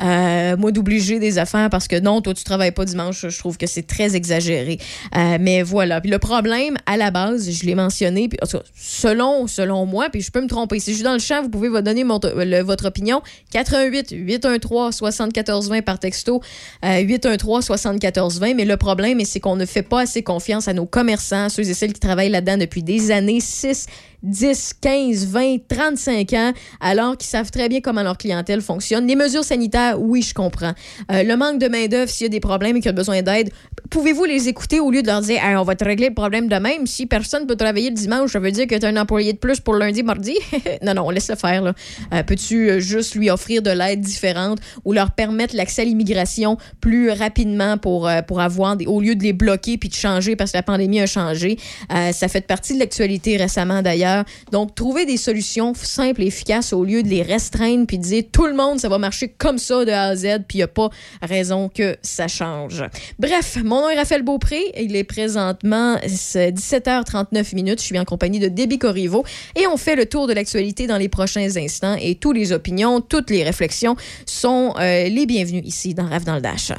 Euh, 0.00 0.56
moi, 0.56 0.72
d'obliger 0.72 1.18
des 1.18 1.38
affaires 1.38 1.70
parce 1.70 1.88
que 1.88 1.98
non, 1.98 2.20
toi, 2.20 2.34
tu 2.34 2.44
travailles 2.44 2.72
pas 2.72 2.84
dimanche, 2.84 3.26
je 3.28 3.38
trouve 3.38 3.56
que 3.56 3.66
c'est 3.66 3.86
très 3.86 4.16
exagéré. 4.16 4.78
Euh, 5.16 5.38
mais 5.40 5.62
voilà. 5.62 6.00
Puis 6.00 6.10
le 6.10 6.18
problème, 6.18 6.76
à 6.86 6.96
la 6.96 7.10
base, 7.10 7.50
je 7.50 7.64
l'ai 7.64 7.74
mentionné, 7.74 8.28
puis, 8.28 8.38
en 8.42 8.46
tout 8.46 8.58
cas, 8.58 8.64
selon, 8.74 9.46
selon 9.46 9.86
moi, 9.86 10.08
puis 10.10 10.22
je 10.22 10.30
peux 10.30 10.40
me 10.40 10.48
tromper. 10.48 10.80
Si 10.80 10.90
je 10.90 10.96
suis 10.96 11.04
dans 11.04 11.12
le 11.12 11.18
champ, 11.18 11.42
vous 11.42 11.48
pouvez 11.48 11.68
vous 11.68 11.80
donner 11.80 12.04
votre 12.04 12.86
opinion. 12.86 13.22
88 13.52 14.10
813 14.12 14.94
7420 14.94 15.82
par 15.82 15.98
texto, 15.98 16.40
euh, 16.84 17.00
813 17.00 17.64
7420. 17.64 18.54
Mais 18.54 18.64
le 18.64 18.76
problème, 18.76 19.20
c'est 19.24 19.40
qu'on 19.40 19.56
ne 19.56 19.66
fait 19.66 19.82
pas 19.82 20.02
assez 20.02 20.22
confiance 20.22 20.68
à 20.68 20.72
nos 20.72 20.86
commerçants, 20.86 21.48
ceux 21.48 21.68
et 21.68 21.74
celles 21.74 21.92
qui 21.92 22.00
travaillent 22.00 22.30
là-dedans 22.30 22.58
depuis 22.58 22.82
des 22.82 23.10
années, 23.10 23.40
6, 23.40 23.86
10, 24.22 24.74
15, 24.80 25.26
20, 25.26 25.56
35 25.68 26.32
ans, 26.34 26.52
alors 26.80 27.16
qu'ils 27.16 27.28
savent 27.28 27.50
très 27.50 27.68
bien 27.68 27.80
comment 27.80 28.02
leur 28.02 28.16
clientèle 28.16 28.60
fonctionne. 28.60 29.06
Les 29.06 29.16
mesures 29.16 29.44
sanitaires, 29.44 30.00
oui, 30.00 30.22
je 30.22 30.32
comprends. 30.32 30.72
Euh, 31.10 31.22
le 31.22 31.36
manque 31.36 31.58
de 31.58 31.68
main-d'œuvre, 31.68 32.10
s'il 32.10 32.24
y 32.24 32.26
a 32.26 32.28
des 32.28 32.40
problèmes 32.40 32.76
et 32.76 32.80
qu'il 32.80 32.88
a 32.88 32.92
besoin 32.92 33.22
d'aide, 33.22 33.50
pouvez-vous 33.90 34.24
les 34.24 34.48
écouter 34.48 34.80
au 34.80 34.90
lieu 34.90 35.02
de 35.02 35.08
leur 35.08 35.20
dire 35.20 35.42
Hey, 35.42 35.56
on 35.56 35.64
va 35.64 35.74
te 35.74 35.84
régler 35.84 36.08
le 36.08 36.14
problème 36.14 36.48
de 36.48 36.56
même. 36.56 36.86
Si 36.86 37.06
personne 37.06 37.46
peut 37.46 37.56
travailler 37.56 37.90
le 37.90 37.96
dimanche, 37.96 38.32
ça 38.32 38.38
veut 38.38 38.52
dire 38.52 38.66
que 38.66 38.76
tu 38.76 38.86
as 38.86 38.88
un 38.88 38.96
employé 38.96 39.32
de 39.32 39.38
plus 39.38 39.60
pour 39.60 39.74
lundi, 39.74 40.02
mardi. 40.02 40.36
non, 40.82 40.94
non, 40.94 41.10
laisse 41.10 41.28
le 41.28 41.36
faire. 41.36 41.64
Euh, 41.64 42.22
Peux-tu 42.22 42.70
euh, 42.70 42.80
juste 42.80 43.14
lui 43.16 43.28
offrir 43.30 43.62
de 43.62 43.70
l'aide 43.70 44.00
différente 44.00 44.58
ou 44.84 44.92
leur 44.92 45.10
permettre 45.10 45.56
l'accès 45.56 45.82
à 45.82 45.84
l'immigration 45.84 46.58
plus 46.80 47.10
rapidement 47.10 47.76
pour, 47.76 48.08
pour 48.26 48.40
avoir, 48.40 48.76
au 48.86 49.00
lieu 49.00 49.16
de 49.16 49.22
les 49.22 49.32
bloquer 49.32 49.78
puis 49.78 49.88
de 49.88 49.94
changer 49.94 50.36
parce 50.36 50.52
que 50.52 50.58
la 50.58 50.62
pandémie 50.62 51.00
a 51.00 51.06
changé? 51.06 51.58
Ça 51.90 52.28
fait 52.28 52.46
partie 52.46 52.74
de 52.74 52.78
l'actualité 52.78 53.36
récemment 53.36 53.82
d'ailleurs. 53.82 54.11
Donc, 54.50 54.74
trouver 54.74 55.06
des 55.06 55.16
solutions 55.16 55.74
simples 55.74 56.22
et 56.22 56.26
efficaces 56.26 56.72
au 56.72 56.84
lieu 56.84 57.02
de 57.02 57.08
les 57.08 57.22
restreindre 57.22 57.86
puis 57.86 57.98
de 57.98 58.02
dire 58.02 58.24
tout 58.30 58.46
le 58.46 58.54
monde, 58.54 58.80
ça 58.80 58.88
va 58.88 58.98
marcher 58.98 59.28
comme 59.28 59.58
ça 59.58 59.84
de 59.84 59.90
A 59.90 60.04
à 60.04 60.16
Z 60.16 60.44
puis 60.48 60.58
il 60.58 60.60
n'y 60.60 60.62
a 60.62 60.68
pas 60.68 60.90
raison 61.22 61.68
que 61.68 61.96
ça 62.02 62.28
change. 62.28 62.84
Bref, 63.18 63.58
mon 63.64 63.82
nom 63.82 63.90
est 63.90 63.96
Raphaël 63.96 64.22
Beaupré. 64.22 64.60
Il 64.78 64.96
est 64.96 65.04
présentement 65.04 65.96
c'est 66.06 66.52
17h39 66.52 67.54
minutes. 67.54 67.80
Je 67.80 67.86
suis 67.86 67.98
en 67.98 68.04
compagnie 68.04 68.38
de 68.38 68.48
Déby 68.48 68.78
Corriveau 68.78 69.24
et 69.56 69.66
on 69.66 69.76
fait 69.76 69.96
le 69.96 70.06
tour 70.06 70.26
de 70.26 70.32
l'actualité 70.32 70.86
dans 70.86 70.98
les 70.98 71.08
prochains 71.08 71.56
instants 71.56 71.96
et 72.00 72.14
toutes 72.14 72.36
les 72.36 72.52
opinions, 72.52 73.00
toutes 73.00 73.30
les 73.30 73.42
réflexions 73.42 73.96
sont 74.26 74.74
euh, 74.78 75.08
les 75.08 75.26
bienvenues 75.26 75.62
ici 75.64 75.94
dans 75.94 76.06
Rêve 76.06 76.24
dans 76.24 76.34
le 76.34 76.40
Dash. 76.40 76.72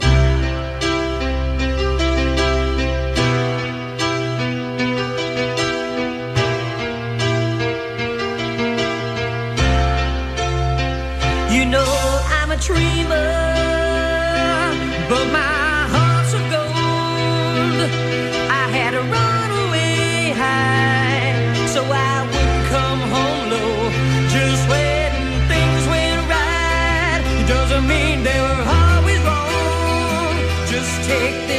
Take 31.06 31.53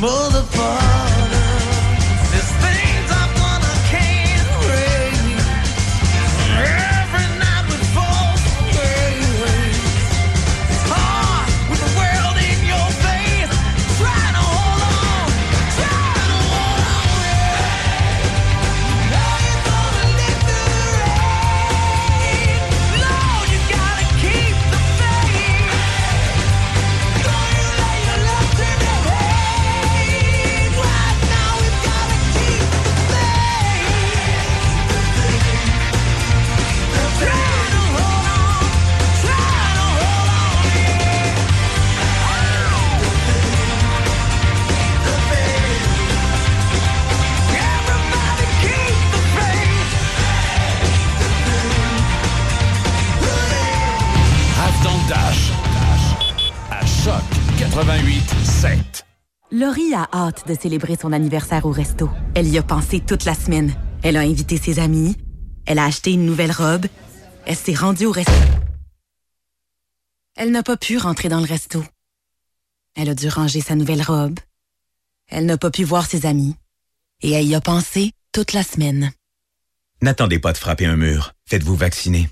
motherfucker. 0.00 0.89
De 60.46 60.54
célébrer 60.54 60.96
son 61.00 61.12
anniversaire 61.12 61.66
au 61.66 61.72
resto. 61.72 62.08
Elle 62.34 62.48
y 62.48 62.58
a 62.58 62.62
pensé 62.62 63.00
toute 63.00 63.24
la 63.24 63.34
semaine. 63.34 63.74
Elle 64.02 64.16
a 64.16 64.20
invité 64.20 64.56
ses 64.56 64.78
amis. 64.78 65.16
Elle 65.66 65.78
a 65.78 65.84
acheté 65.84 66.12
une 66.12 66.26
nouvelle 66.26 66.52
robe. 66.52 66.86
Elle 67.46 67.56
s'est 67.56 67.74
rendue 67.74 68.06
au 68.06 68.12
resto. 68.12 68.32
Elle 70.36 70.50
n'a 70.50 70.62
pas 70.62 70.76
pu 70.76 70.98
rentrer 70.98 71.28
dans 71.28 71.40
le 71.40 71.46
resto. 71.46 71.84
Elle 72.94 73.08
a 73.08 73.14
dû 73.14 73.28
ranger 73.28 73.60
sa 73.60 73.74
nouvelle 73.74 74.02
robe. 74.02 74.38
Elle 75.28 75.46
n'a 75.46 75.58
pas 75.58 75.70
pu 75.70 75.84
voir 75.84 76.06
ses 76.06 76.26
amis. 76.26 76.56
Et 77.22 77.30
elle 77.32 77.46
y 77.46 77.54
a 77.54 77.60
pensé 77.60 78.12
toute 78.32 78.52
la 78.52 78.62
semaine. 78.62 79.12
N'attendez 80.02 80.38
pas 80.38 80.52
de 80.52 80.58
frapper 80.58 80.86
un 80.86 80.96
mur. 80.96 81.34
Faites-vous 81.46 81.76
vacciner. 81.76 82.28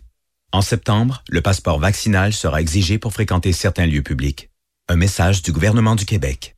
En 0.52 0.62
septembre, 0.62 1.22
le 1.28 1.42
passeport 1.42 1.78
vaccinal 1.78 2.32
sera 2.32 2.60
exigé 2.60 2.98
pour 2.98 3.12
fréquenter 3.12 3.52
certains 3.52 3.86
lieux 3.86 4.02
publics. 4.02 4.50
Un 4.88 4.96
message 4.96 5.42
du 5.42 5.52
gouvernement 5.52 5.94
du 5.94 6.06
Québec. 6.06 6.57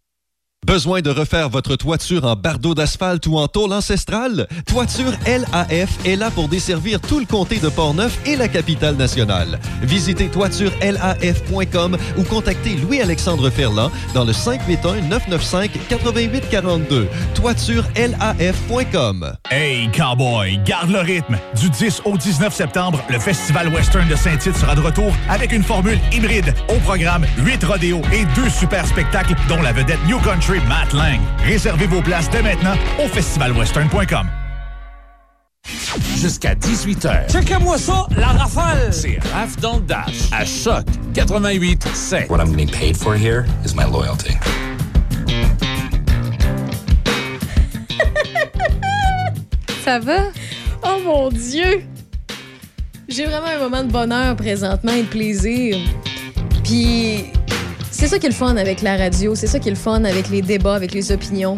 Besoin 0.67 1.01
de 1.01 1.09
refaire 1.11 1.49
votre 1.49 1.75
toiture 1.75 2.27
en 2.27 2.37
bardeau 2.37 2.75
d'asphalte 2.75 3.27
ou 3.27 3.39
en 3.39 3.49
tôle 3.49 3.73
ancestrale? 3.73 4.47
Toiture 4.67 5.13
LAF 5.27 5.89
est 6.05 6.17
là 6.17 6.31
pour 6.31 6.49
desservir 6.49 7.01
tout 7.01 7.19
le 7.19 7.25
comté 7.25 7.57
de 7.59 7.71
Portneuf 7.71 8.19
et 8.27 8.37
la 8.37 8.47
capitale 8.47 8.95
nationale. 8.95 9.59
Visitez 9.83 10.29
toiturelaf.com 10.29 11.97
ou 12.19 12.23
contactez 12.25 12.77
Louis-Alexandre 12.77 13.49
Ferland 13.49 13.91
dans 14.13 14.25
le 14.25 14.33
581-995-8842. 14.33 17.07
Toiturelaf.com. 17.35 19.33
Hey, 19.51 19.91
cowboy, 19.91 20.61
garde 20.67 20.91
le 20.91 21.01
rythme. 21.01 21.39
Du 21.59 21.71
10 21.71 22.03
au 22.05 22.19
19 22.19 22.55
septembre, 22.55 23.03
le 23.09 23.19
Festival 23.19 23.69
Western 23.69 24.07
de 24.07 24.15
Saint-Tite 24.15 24.57
sera 24.57 24.75
de 24.75 24.83
retour 24.83 25.11
avec 25.31 25.53
une 25.53 25.63
formule 25.65 25.99
hybride. 26.13 26.53
Au 26.69 26.77
programme, 26.81 27.25
8 27.39 27.65
rodéos 27.65 28.03
et 28.13 28.27
deux 28.37 28.51
super 28.51 28.87
spectacles, 28.87 29.35
dont 29.49 29.63
la 29.63 29.73
vedette 29.73 29.99
New 30.07 30.19
Country 30.21 30.50
Matt 30.59 30.93
Lang. 30.93 31.21
Réservez 31.45 31.87
vos 31.87 32.03
places 32.03 32.29
dès 32.31 32.43
maintenant 32.43 32.75
au 32.99 33.07
festivalwestern.com. 33.07 34.29
Jusqu'à 36.17 36.55
18h. 36.55 37.31
Checkez-moi 37.31 37.79
ça, 37.79 38.07
la 38.17 38.29
rafale! 38.29 38.93
C'est 38.93 39.19
Raph 39.33 39.57
dans 39.61 39.77
le 39.77 39.83
Dash. 39.83 40.31
À 40.33 40.45
Choc 40.45 40.85
88 41.15 41.87
7. 41.95 42.29
What 42.29 42.39
I'm 42.39 42.51
getting 42.51 42.69
paid 42.69 42.97
for 42.97 43.15
here 43.15 43.45
is 43.65 43.75
my 43.75 43.85
loyalty. 43.85 44.35
Ça 49.85 49.99
va? 49.99 50.29
Oh 50.83 50.99
mon 51.05 51.29
Dieu! 51.31 51.85
J'ai 53.09 53.27
vraiment 53.27 53.47
un 53.47 53.59
moment 53.59 53.83
de 53.83 53.91
bonheur 53.91 54.37
présentement 54.37 54.93
et 54.93 55.03
de 55.03 55.09
plaisir. 55.09 55.77
Puis 56.65 57.27
c'est 57.91 58.07
ça 58.07 58.19
qui 58.19 58.27
est 58.27 58.31
le 58.31 58.35
fun 58.35 58.57
avec 58.57 58.83
la 58.83 58.97
radio, 58.97 59.35
c'est 59.35 59.47
ça 59.47 59.59
qui 59.59 59.69
est 59.69 59.73
le 59.73 59.77
fun 59.77 60.05
avec 60.05 60.31
les 60.31 60.43
débats, 60.43 60.75
avec 60.75 60.93
les 60.93 61.13
opinions. 61.13 61.57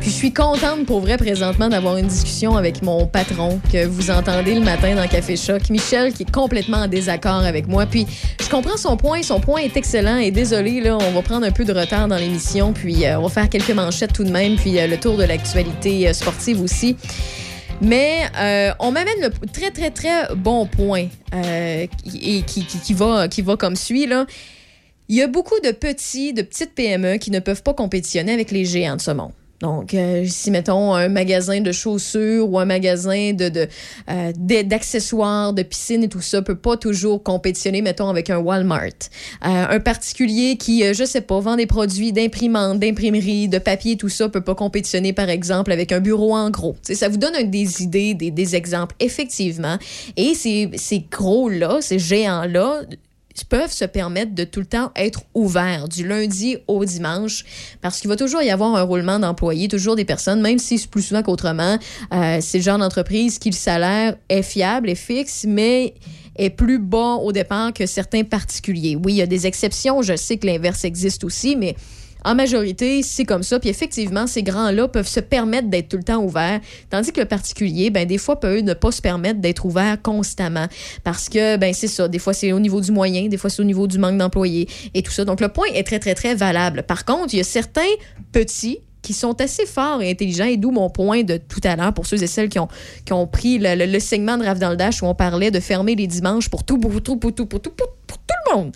Puis 0.00 0.10
je 0.10 0.16
suis 0.16 0.32
contente 0.34 0.84
pour 0.84 1.00
vrai 1.00 1.16
présentement 1.16 1.68
d'avoir 1.70 1.96
une 1.96 2.08
discussion 2.08 2.56
avec 2.58 2.82
mon 2.82 3.06
patron 3.06 3.58
que 3.72 3.86
vous 3.86 4.10
entendez 4.10 4.54
le 4.54 4.60
matin 4.60 4.94
dans 4.94 5.06
Café 5.08 5.34
Choc, 5.34 5.70
Michel, 5.70 6.12
qui 6.12 6.24
est 6.24 6.30
complètement 6.30 6.78
en 6.78 6.88
désaccord 6.88 7.42
avec 7.42 7.66
moi. 7.66 7.86
Puis 7.86 8.06
je 8.42 8.48
comprends 8.50 8.76
son 8.76 8.98
point, 8.98 9.22
son 9.22 9.40
point 9.40 9.60
est 9.62 9.76
excellent 9.78 10.18
et 10.18 10.30
désolé, 10.30 10.82
là, 10.82 10.98
on 11.00 11.10
va 11.12 11.22
prendre 11.22 11.46
un 11.46 11.50
peu 11.50 11.64
de 11.64 11.72
retard 11.72 12.06
dans 12.06 12.16
l'émission, 12.18 12.74
puis 12.74 13.06
euh, 13.06 13.18
on 13.18 13.22
va 13.22 13.28
faire 13.30 13.48
quelques 13.48 13.70
manchettes 13.70 14.12
tout 14.12 14.24
de 14.24 14.30
même, 14.30 14.56
puis 14.56 14.78
euh, 14.78 14.86
le 14.86 14.98
tour 14.98 15.16
de 15.16 15.24
l'actualité 15.24 16.06
euh, 16.08 16.12
sportive 16.12 16.60
aussi. 16.60 16.96
Mais 17.80 18.20
on 18.78 18.92
m'amène 18.92 19.14
le 19.20 19.30
très, 19.52 19.70
très, 19.70 19.90
très 19.90 20.34
bon 20.36 20.64
point 20.66 21.06
qui- 21.32 22.44
qui 22.44 22.94
va, 22.94 23.26
qui 23.28 23.42
va 23.42 23.56
comme 23.56 23.74
suit. 23.74 24.06
Là. 24.06 24.26
Il 25.08 25.16
y 25.16 25.22
a 25.22 25.26
beaucoup 25.26 25.60
de 25.62 25.70
petits, 25.70 26.32
de 26.32 26.42
petites 26.42 26.74
PME 26.74 27.18
qui 27.18 27.30
ne 27.30 27.40
peuvent 27.40 27.62
pas 27.62 27.74
compétitionner 27.74 28.32
avec 28.32 28.50
les 28.50 28.64
géants 28.64 28.96
de 28.96 29.00
ce 29.02 29.10
monde. 29.10 29.32
Donc, 29.60 29.94
euh, 29.94 30.24
si 30.26 30.50
mettons 30.50 30.94
un 30.94 31.08
magasin 31.08 31.60
de 31.60 31.72
chaussures 31.72 32.50
ou 32.50 32.58
un 32.58 32.64
magasin 32.64 33.32
euh, 33.40 34.32
d'accessoires, 34.36 35.52
de 35.52 35.62
piscine 35.62 36.02
et 36.02 36.08
tout 36.08 36.20
ça 36.20 36.42
peut 36.42 36.56
pas 36.56 36.76
toujours 36.76 37.22
compétitionner, 37.22 37.80
mettons, 37.80 38.08
avec 38.08 38.30
un 38.30 38.38
Walmart. 38.38 39.08
Euh, 39.44 39.66
un 39.70 39.80
particulier 39.80 40.56
qui, 40.56 40.84
euh, 40.84 40.92
je 40.92 41.04
sais 41.04 41.20
pas, 41.20 41.38
vend 41.40 41.56
des 41.56 41.66
produits 41.66 42.12
d'imprimante, 42.12 42.78
d'imprimerie, 42.78 43.48
de 43.48 43.58
papier, 43.58 43.96
tout 43.96 44.08
ça 44.08 44.28
peut 44.28 44.42
pas 44.42 44.54
compétitionner, 44.54 45.12
par 45.12 45.30
exemple, 45.30 45.72
avec 45.72 45.92
un 45.92 46.00
bureau 46.00 46.34
en 46.34 46.50
gros. 46.50 46.76
Ça 46.82 47.08
vous 47.08 47.16
donne 47.16 47.50
des 47.50 47.82
idées, 47.82 48.14
des, 48.14 48.56
exemples, 48.56 48.94
effectivement. 49.00 49.78
Et 50.16 50.34
ces 50.34 51.06
gros-là, 51.10 51.78
ces 51.80 51.98
géants-là, 51.98 52.82
peuvent 53.42 53.72
se 53.72 53.84
permettre 53.84 54.34
de 54.34 54.44
tout 54.44 54.60
le 54.60 54.66
temps 54.66 54.92
être 54.94 55.22
ouverts 55.34 55.88
du 55.88 56.06
lundi 56.06 56.56
au 56.68 56.84
dimanche 56.84 57.44
parce 57.80 58.00
qu'il 58.00 58.08
va 58.08 58.16
toujours 58.16 58.42
y 58.42 58.50
avoir 58.50 58.76
un 58.76 58.82
roulement 58.82 59.18
d'employés, 59.18 59.66
toujours 59.66 59.96
des 59.96 60.04
personnes, 60.04 60.40
même 60.40 60.58
si 60.58 60.78
c'est 60.78 60.88
plus 60.88 61.02
souvent 61.02 61.22
qu'autrement, 61.22 61.78
euh, 62.12 62.38
c'est 62.40 62.58
le 62.58 62.64
genre 62.64 62.78
d'entreprise 62.78 63.38
qui 63.38 63.50
le 63.50 63.56
salaire 63.56 64.16
est 64.28 64.42
fiable, 64.42 64.88
est 64.88 64.94
fixe, 64.94 65.44
mais 65.48 65.94
est 66.36 66.50
plus 66.50 66.78
bas 66.78 67.14
au 67.14 67.32
départ 67.32 67.72
que 67.72 67.86
certains 67.86 68.24
particuliers. 68.24 68.96
Oui, 68.96 69.14
il 69.14 69.16
y 69.16 69.22
a 69.22 69.26
des 69.26 69.46
exceptions, 69.46 70.02
je 70.02 70.16
sais 70.16 70.36
que 70.36 70.46
l'inverse 70.46 70.84
existe 70.84 71.24
aussi, 71.24 71.56
mais 71.56 71.74
en 72.24 72.34
majorité, 72.34 73.02
c'est 73.02 73.24
comme 73.24 73.42
ça. 73.42 73.60
Puis 73.60 73.68
effectivement, 73.68 74.26
ces 74.26 74.42
grands-là 74.42 74.88
peuvent 74.88 75.08
se 75.08 75.20
permettre 75.20 75.68
d'être 75.68 75.88
tout 75.88 75.96
le 75.96 76.02
temps 76.02 76.22
ouverts, 76.22 76.60
tandis 76.90 77.12
que 77.12 77.20
le 77.20 77.26
particulier, 77.26 77.90
ben 77.90 78.06
des 78.06 78.18
fois, 78.18 78.40
peut 78.40 78.60
ne 78.60 78.74
pas 78.74 78.90
se 78.90 79.02
permettre 79.02 79.40
d'être 79.40 79.64
ouvert 79.64 80.00
constamment. 80.02 80.66
Parce 81.02 81.28
que, 81.28 81.56
ben 81.56 81.74
c'est 81.74 81.88
ça. 81.88 82.08
Des 82.08 82.18
fois, 82.18 82.32
c'est 82.32 82.52
au 82.52 82.60
niveau 82.60 82.80
du 82.80 82.92
moyen, 82.92 83.28
des 83.28 83.36
fois, 83.36 83.50
c'est 83.50 83.62
au 83.62 83.66
niveau 83.66 83.86
du 83.86 83.98
manque 83.98 84.18
d'employés 84.18 84.68
et 84.94 85.02
tout 85.02 85.12
ça. 85.12 85.24
Donc, 85.24 85.40
le 85.40 85.48
point 85.48 85.66
est 85.74 85.84
très, 85.84 85.98
très, 85.98 86.14
très 86.14 86.34
valable. 86.34 86.82
Par 86.82 87.04
contre, 87.04 87.34
il 87.34 87.38
y 87.38 87.40
a 87.40 87.44
certains 87.44 87.82
petits 88.32 88.80
qui 89.04 89.12
sont 89.12 89.40
assez 89.40 89.66
forts 89.66 90.02
et 90.02 90.10
intelligents, 90.10 90.46
et 90.46 90.56
d'où 90.56 90.72
mon 90.72 90.90
point 90.90 91.22
de 91.22 91.36
tout 91.36 91.60
à 91.62 91.76
l'heure 91.76 91.92
pour 91.92 92.06
ceux 92.06 92.20
et 92.20 92.26
celles 92.26 92.48
qui 92.48 92.58
ont, 92.58 92.68
qui 93.04 93.12
ont 93.12 93.26
pris 93.28 93.58
le, 93.58 93.86
le- 93.86 94.00
segment 94.00 94.36
de 94.36 94.44
Rave 94.44 94.58
dans 94.58 94.74
où 95.02 95.06
on 95.06 95.14
parlait 95.14 95.50
de 95.50 95.60
fermer 95.60 95.94
les 95.94 96.06
dimanches 96.06 96.48
pour 96.48 96.64
tout, 96.64 96.78
pour 96.78 97.00
tout, 97.02 97.16
pour 97.16 97.32
tout, 97.32 97.46
pour 97.46 97.60
tout, 97.60 97.70
pour, 97.70 97.88
pour 98.06 98.18
tout 98.18 98.34
le 98.46 98.56
monde. 98.56 98.72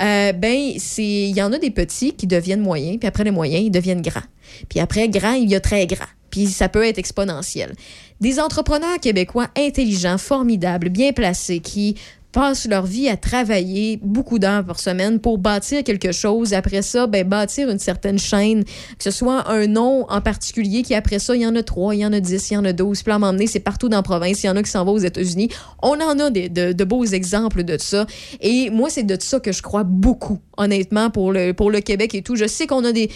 Euh, 0.00 0.32
ben, 0.32 0.72
il 0.98 1.36
y 1.36 1.42
en 1.42 1.52
a 1.52 1.58
des 1.58 1.70
petits 1.70 2.12
qui 2.12 2.26
deviennent 2.26 2.62
moyens, 2.62 2.98
puis 2.98 3.08
après 3.08 3.24
les 3.24 3.30
moyens, 3.32 3.64
ils 3.64 3.70
deviennent 3.70 4.02
grands. 4.02 4.22
Puis 4.68 4.80
après, 4.80 5.08
grand, 5.08 5.32
il 5.32 5.50
y 5.50 5.54
a 5.56 5.60
très 5.60 5.86
grand. 5.86 6.06
Puis 6.30 6.46
ça 6.46 6.68
peut 6.68 6.86
être 6.86 6.98
exponentiel. 6.98 7.74
Des 8.20 8.38
entrepreneurs 8.38 8.98
québécois 9.00 9.48
intelligents, 9.56 10.16
formidables, 10.16 10.88
bien 10.88 11.12
placés, 11.12 11.60
qui 11.60 11.96
passent 12.32 12.66
leur 12.66 12.86
vie 12.86 13.08
à 13.08 13.16
travailler 13.16 13.98
beaucoup 14.02 14.38
d'heures 14.38 14.64
par 14.64 14.80
semaine 14.80 15.20
pour 15.20 15.38
bâtir 15.38 15.84
quelque 15.84 16.12
chose. 16.12 16.54
Après 16.54 16.82
ça, 16.82 17.06
ben, 17.06 17.28
bâtir 17.28 17.68
une 17.68 17.78
certaine 17.78 18.18
chaîne, 18.18 18.64
que 18.64 19.04
ce 19.04 19.10
soit 19.10 19.50
un 19.50 19.66
nom 19.66 20.06
en 20.08 20.20
particulier, 20.20 20.82
qui 20.82 20.94
après 20.94 21.18
ça, 21.18 21.36
il 21.36 21.42
y 21.42 21.46
en 21.46 21.54
a 21.54 21.62
trois, 21.62 21.94
il 21.94 22.00
y 22.00 22.06
en 22.06 22.12
a 22.12 22.20
dix, 22.20 22.50
il 22.50 22.54
y 22.54 22.56
en 22.56 22.64
a 22.64 22.72
douze. 22.72 23.02
Puis 23.02 23.12
à 23.12 23.18
donné, 23.18 23.46
c'est 23.46 23.60
partout 23.60 23.88
dans 23.88 23.98
la 23.98 24.02
province. 24.02 24.42
Il 24.42 24.46
y 24.46 24.50
en 24.50 24.56
a 24.56 24.62
qui 24.62 24.70
s'en 24.70 24.84
vont 24.84 24.92
aux 24.92 24.98
États-Unis. 24.98 25.50
On 25.82 26.00
en 26.00 26.18
a 26.18 26.30
de, 26.30 26.84
beaux 26.84 27.04
exemples 27.04 27.64
de 27.64 27.76
ça. 27.78 28.06
Et 28.40 28.70
moi, 28.70 28.88
c'est 28.90 29.02
de 29.02 29.16
ça 29.20 29.38
que 29.38 29.52
je 29.52 29.62
crois 29.62 29.84
beaucoup, 29.84 30.38
honnêtement, 30.56 31.10
pour 31.10 31.32
le, 31.32 31.52
Québec 31.80 32.14
et 32.14 32.22
tout. 32.22 32.36
Je 32.36 32.46
sais 32.46 32.66
qu'on 32.66 32.84
a 32.84 32.92
des, 32.92 33.10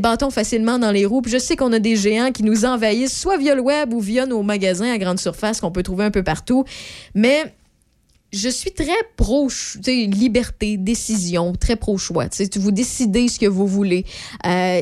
bâtons 0.00 0.30
facilement 0.30 0.78
dans 0.78 0.90
les 0.90 1.06
roues. 1.06 1.22
Je 1.26 1.38
sais 1.38 1.56
qu'on 1.56 1.72
a 1.72 1.78
des 1.78 1.96
géants 1.96 2.32
qui 2.32 2.42
nous 2.42 2.64
envahissent, 2.64 3.16
soit 3.16 3.36
via 3.36 3.54
le 3.54 3.62
web 3.62 3.94
ou 3.94 4.00
via 4.00 4.26
nos 4.26 4.42
magasins 4.42 4.92
à 4.92 4.98
grande 4.98 5.20
surface 5.20 5.60
qu'on 5.60 5.70
peut 5.70 5.82
trouver 5.82 6.04
un 6.04 6.10
peu 6.10 6.22
partout. 6.22 6.64
Mais 7.14 7.44
je 8.36 8.48
suis 8.48 8.72
très 8.72 8.92
pro 9.16 9.48
liberté, 9.86 10.76
décision, 10.76 11.52
très 11.52 11.76
pro 11.76 11.96
choix. 11.98 12.28
Tu 12.28 12.44
sais, 12.44 12.50
vous 12.56 12.70
décidez 12.70 13.28
ce 13.28 13.38
que 13.38 13.46
vous 13.46 13.66
voulez. 13.66 14.04
Euh, 14.46 14.80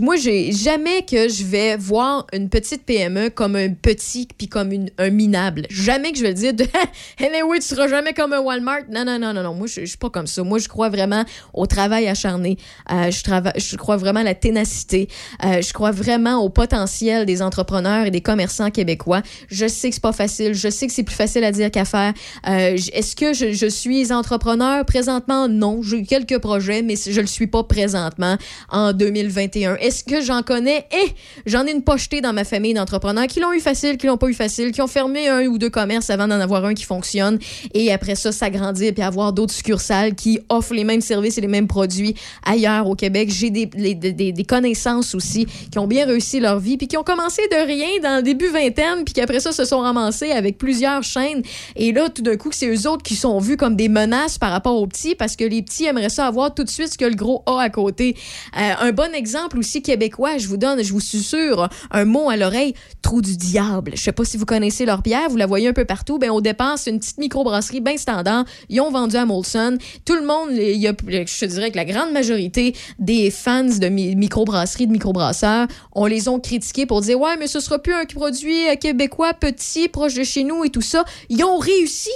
moi, 0.00 0.16
j'ai 0.16 0.52
jamais 0.52 1.02
que 1.02 1.28
je 1.28 1.44
vais 1.44 1.76
voir 1.76 2.26
une 2.32 2.48
petite 2.48 2.84
PME 2.84 3.30
comme 3.30 3.56
un 3.56 3.70
petit 3.72 4.28
puis 4.36 4.48
comme 4.48 4.72
une- 4.72 4.90
un 4.98 5.10
minable. 5.10 5.66
Jamais 5.70 6.12
que 6.12 6.18
je 6.18 6.22
vais 6.22 6.34
dire 6.34 6.54
de 6.54 6.64
anyway, 7.20 7.58
tu 7.60 7.66
seras 7.66 7.88
jamais 7.88 8.12
comme 8.12 8.32
un 8.32 8.40
Walmart. 8.40 8.82
Non, 8.90 9.04
non, 9.04 9.18
non, 9.18 9.32
non, 9.32 9.42
non. 9.42 9.54
Moi, 9.54 9.66
je, 9.66 9.84
suis 9.84 9.98
pas 9.98 10.10
comme 10.10 10.26
ça. 10.26 10.42
Moi, 10.42 10.58
je 10.58 10.68
crois 10.68 10.88
vraiment 10.88 11.24
au 11.54 11.66
travail 11.66 12.08
acharné. 12.08 12.56
Euh, 12.90 13.10
je, 13.10 13.22
trava- 13.22 13.52
je 13.56 13.76
crois 13.76 13.96
vraiment 13.96 14.20
à 14.20 14.24
la 14.24 14.34
ténacité. 14.34 15.08
Euh, 15.44 15.62
je 15.62 15.72
crois 15.72 15.90
vraiment 15.92 16.38
au 16.42 16.48
potentiel 16.48 17.26
des 17.26 17.42
entrepreneurs 17.42 18.06
et 18.06 18.10
des 18.10 18.20
commerçants 18.20 18.70
québécois. 18.70 19.22
Je 19.48 19.66
sais 19.68 19.88
que 19.88 19.94
c'est 19.94 20.00
pas 20.02 20.12
facile. 20.12 20.54
Je 20.54 20.68
sais 20.68 20.86
que 20.86 20.92
c'est 20.92 21.02
plus 21.04 21.14
facile 21.14 21.44
à 21.44 21.52
dire 21.52 21.70
qu'à 21.70 21.84
faire. 21.84 22.12
Euh, 22.48 22.71
Est-ce 22.74 23.16
que 23.16 23.32
je, 23.32 23.68
suis 23.68 24.12
entrepreneur? 24.12 24.84
Présentement? 24.84 25.48
Non. 25.48 25.82
J'ai 25.82 25.98
eu 25.98 26.02
quelques 26.04 26.38
projets, 26.38 26.82
mais 26.82 26.94
je 26.96 27.20
le 27.20 27.26
suis 27.26 27.46
pas 27.46 27.64
présentement 27.64 28.36
en 28.70 28.92
2021. 28.92 29.76
Est-ce 29.76 30.04
que 30.04 30.20
j'en 30.20 30.42
connais? 30.42 30.86
Eh, 30.92 31.10
j'en 31.46 31.66
ai 31.66 31.72
une 31.72 31.82
pochetée 31.82 32.20
dans 32.20 32.32
ma 32.32 32.44
famille 32.44 32.74
d'entrepreneurs 32.74 33.26
qui 33.26 33.40
l'ont 33.40 33.52
eu 33.52 33.60
facile, 33.60 33.96
qui 33.96 34.06
l'ont 34.06 34.16
pas 34.16 34.28
eu 34.28 34.34
facile, 34.34 34.72
qui 34.72 34.82
ont 34.82 34.86
fermé 34.86 35.28
un 35.28 35.46
ou 35.46 35.58
deux 35.58 35.70
commerces 35.70 36.10
avant 36.10 36.28
d'en 36.28 36.40
avoir 36.40 36.64
un 36.64 36.74
qui 36.74 36.84
fonctionne 36.84 37.38
et 37.74 37.92
après 37.92 38.14
ça 38.14 38.32
s'agrandir 38.32 38.92
puis 38.92 39.02
avoir 39.02 39.32
d'autres 39.32 39.52
succursales 39.52 40.14
qui 40.14 40.40
offrent 40.48 40.74
les 40.74 40.84
mêmes 40.84 41.00
services 41.00 41.38
et 41.38 41.40
les 41.40 41.48
mêmes 41.48 41.68
produits 41.68 42.14
ailleurs 42.44 42.88
au 42.88 42.94
Québec. 42.94 43.30
J'ai 43.30 43.50
des, 43.50 44.44
connaissances 44.48 45.14
aussi 45.14 45.46
qui 45.70 45.78
ont 45.78 45.86
bien 45.86 46.04
réussi 46.06 46.40
leur 46.40 46.58
vie 46.58 46.76
puis 46.76 46.88
qui 46.88 46.96
ont 46.96 47.02
commencé 47.02 47.42
de 47.50 47.66
rien 47.66 47.88
dans 48.02 48.16
le 48.16 48.22
début 48.22 48.48
vingtaine 48.48 49.04
puis 49.04 49.14
qui 49.14 49.20
après 49.20 49.40
ça 49.40 49.52
se 49.52 49.64
sont 49.64 49.80
ramassés 49.80 50.30
avec 50.30 50.58
plusieurs 50.58 51.02
chaînes 51.02 51.42
et 51.76 51.92
là 51.92 52.08
tout 52.08 52.22
d'un 52.22 52.36
coup 52.36 52.51
c'est 52.54 52.68
eux 52.68 52.86
autres 52.88 53.02
qui 53.02 53.16
sont 53.16 53.38
vus 53.38 53.56
comme 53.56 53.76
des 53.76 53.88
menaces 53.88 54.36
par 54.38 54.50
rapport 54.50 54.76
aux 54.76 54.86
petits 54.86 55.14
parce 55.14 55.36
que 55.36 55.44
les 55.44 55.62
petits 55.62 55.86
aimeraient 55.86 56.08
ça 56.10 56.26
avoir 56.26 56.54
tout 56.54 56.64
de 56.64 56.70
suite 56.70 56.92
ce 56.92 56.98
que 56.98 57.04
le 57.06 57.14
gros 57.14 57.42
a 57.46 57.62
à 57.62 57.70
côté. 57.70 58.16
Euh, 58.58 58.72
un 58.80 58.92
bon 58.92 59.14
exemple 59.14 59.58
aussi 59.58 59.80
québécois, 59.80 60.36
je 60.38 60.48
vous 60.48 60.58
donne, 60.58 60.82
je 60.84 60.92
vous 60.92 61.00
susurre 61.00 61.68
un 61.90 62.04
mot 62.04 62.28
à 62.28 62.36
l'oreille, 62.36 62.74
trou 63.00 63.22
du 63.22 63.36
diable. 63.36 63.92
Je 63.94 64.02
sais 64.02 64.12
pas 64.12 64.24
si 64.24 64.36
vous 64.36 64.46
connaissez 64.46 64.84
leur 64.84 65.00
bière, 65.00 65.30
vous 65.30 65.36
la 65.38 65.46
voyez 65.46 65.68
un 65.68 65.72
peu 65.72 65.84
partout. 65.86 66.18
Ben 66.18 66.30
départ, 66.42 66.78
c'est 66.78 66.90
une 66.90 66.98
petite 66.98 67.18
microbrasserie 67.18 67.80
bien 67.80 67.96
standard. 67.96 68.44
Ils 68.68 68.80
ont 68.80 68.90
vendu 68.90 69.16
à 69.16 69.24
Molson. 69.24 69.78
Tout 70.04 70.14
le 70.16 70.26
monde, 70.26 70.50
il 70.52 70.76
y 70.76 70.88
a, 70.88 70.92
je 71.08 71.46
dirais 71.46 71.70
que 71.70 71.76
la 71.76 71.84
grande 71.84 72.12
majorité 72.12 72.74
des 72.98 73.30
fans 73.30 73.64
de 73.64 73.88
mi- 73.88 74.16
microbrasserie, 74.16 74.86
de 74.88 74.92
microbrasseurs, 74.92 75.68
on 75.92 76.06
les 76.06 76.28
ont 76.28 76.40
critiqués 76.40 76.84
pour 76.84 77.00
dire 77.00 77.18
ouais, 77.20 77.36
mais 77.38 77.46
ce 77.46 77.60
sera 77.60 77.78
plus 77.78 77.94
un 77.94 78.04
produit 78.04 78.68
euh, 78.68 78.76
québécois 78.76 79.34
petit, 79.34 79.88
proche 79.88 80.14
de 80.14 80.24
chez 80.24 80.42
nous 80.44 80.64
et 80.64 80.70
tout 80.70 80.80
ça. 80.82 81.04
Ils 81.28 81.44
ont 81.44 81.58
réussi. 81.58 82.10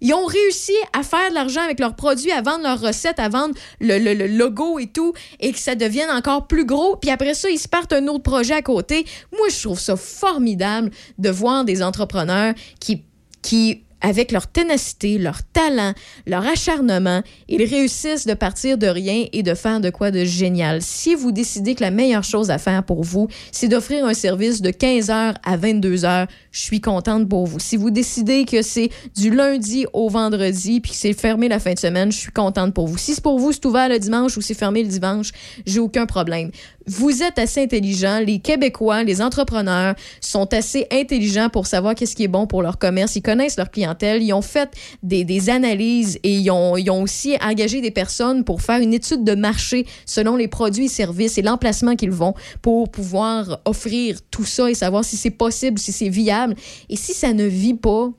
Ils 0.00 0.14
ont 0.14 0.24
réussi 0.24 0.74
à 0.92 1.02
faire 1.02 1.30
de 1.30 1.34
l'argent 1.34 1.62
avec 1.62 1.80
leurs 1.80 1.94
produits, 1.94 2.32
à 2.32 2.42
vendre 2.42 2.62
leurs 2.62 2.80
recettes, 2.80 3.18
à 3.18 3.28
vendre 3.28 3.54
le, 3.80 4.26
logo 4.26 4.78
et 4.78 4.86
tout, 4.86 5.12
et 5.40 5.52
que 5.52 5.58
ça 5.58 5.74
devienne 5.74 6.10
encore 6.10 6.46
plus 6.46 6.64
gros. 6.64 6.96
Puis 6.96 7.10
après 7.10 7.34
ça, 7.34 7.50
ils 7.50 7.58
se 7.58 7.68
partent 7.68 7.92
un 7.92 8.06
autre 8.06 8.22
projet 8.22 8.54
à 8.54 8.62
côté. 8.62 9.04
Moi, 9.36 9.48
je 9.48 9.62
trouve 9.62 9.80
ça 9.80 9.96
formidable 9.96 10.90
de 11.18 11.30
voir 11.30 11.64
des 11.64 11.82
entrepreneurs 11.82 12.54
qui, 12.78 13.04
qui 13.42 13.84
avec 14.00 14.32
leur 14.32 14.46
ténacité, 14.46 15.18
leur 15.18 15.42
talent, 15.42 15.92
leur 16.26 16.46
acharnement, 16.46 17.22
ils 17.48 17.64
réussissent 17.64 18.26
de 18.26 18.34
partir 18.34 18.78
de 18.78 18.86
rien 18.86 19.26
et 19.32 19.42
de 19.42 19.54
faire 19.54 19.80
de 19.80 19.90
quoi 19.90 20.10
de 20.10 20.24
génial. 20.24 20.82
Si 20.82 21.14
vous 21.14 21.32
décidez 21.32 21.74
que 21.74 21.82
la 21.82 21.90
meilleure 21.90 22.24
chose 22.24 22.50
à 22.50 22.58
faire 22.58 22.84
pour 22.84 23.04
vous, 23.04 23.28
c'est 23.52 23.68
d'offrir 23.68 24.04
un 24.04 24.14
service 24.14 24.62
de 24.62 24.70
15h 24.70 25.34
à 25.42 25.56
22h, 25.56 26.26
je 26.52 26.60
suis 26.60 26.80
contente 26.80 27.28
pour 27.28 27.46
vous. 27.46 27.58
Si 27.58 27.76
vous 27.76 27.90
décidez 27.90 28.44
que 28.44 28.62
c'est 28.62 28.90
du 29.16 29.30
lundi 29.30 29.86
au 29.92 30.08
vendredi 30.08 30.80
puis 30.80 30.92
que 30.92 30.96
c'est 30.96 31.12
fermé 31.12 31.48
la 31.48 31.58
fin 31.58 31.74
de 31.74 31.78
semaine, 31.78 32.10
je 32.10 32.18
suis 32.18 32.32
contente 32.32 32.74
pour 32.74 32.86
vous. 32.86 32.98
Si 32.98 33.14
c'est 33.14 33.22
pour 33.22 33.38
vous, 33.38 33.52
c'est 33.52 33.64
ouvert 33.66 33.88
le 33.88 33.98
dimanche 33.98 34.36
ou 34.36 34.40
c'est 34.40 34.54
fermé 34.54 34.82
le 34.82 34.88
dimanche, 34.88 35.30
j'ai 35.66 35.80
aucun 35.80 36.06
problème. 36.06 36.50
Vous 36.86 37.22
êtes 37.22 37.38
assez 37.38 37.62
intelligents, 37.62 38.20
les 38.24 38.38
Québécois, 38.38 39.04
les 39.04 39.20
entrepreneurs 39.20 39.94
sont 40.20 40.52
assez 40.54 40.86
intelligents 40.90 41.50
pour 41.50 41.66
savoir 41.66 41.94
qu'est-ce 41.94 42.16
qui 42.16 42.24
est 42.24 42.28
bon 42.28 42.46
pour 42.46 42.62
leur 42.62 42.78
commerce. 42.78 43.16
Ils 43.16 43.22
connaissent 43.22 43.58
leur 43.58 43.70
clientèle, 43.70 44.22
ils 44.22 44.32
ont 44.32 44.42
fait 44.42 44.70
des, 45.02 45.50
analyses 45.50 46.18
et 46.22 46.32
ils 46.32 46.50
ont, 46.50 46.76
ils 46.76 46.90
ont 46.90 47.02
aussi 47.02 47.36
engagé 47.42 47.80
des 47.80 47.90
personnes 47.90 48.44
pour 48.44 48.62
faire 48.62 48.80
une 48.80 48.94
étude 48.94 49.24
de 49.24 49.34
marché 49.34 49.86
selon 50.06 50.36
les 50.36 50.48
produits 50.48 50.86
et 50.86 50.88
services 50.88 51.38
et 51.38 51.42
l'emplacement 51.42 51.96
qu'ils 51.96 52.10
vont 52.10 52.34
pour 52.62 52.90
pouvoir 52.90 53.60
offrir 53.66 54.18
tout 54.30 54.44
ça 54.44 54.70
et 54.70 54.74
savoir 54.74 55.04
si 55.04 55.16
c'est 55.16 55.30
possible, 55.30 55.78
si 55.78 55.92
c'est 55.92 56.08
viable. 56.08 56.54
Et 56.88 56.96
si 56.96 57.12
ça 57.12 57.32
ne 57.32 57.44
vit 57.44 57.74
pas, 57.74 58.10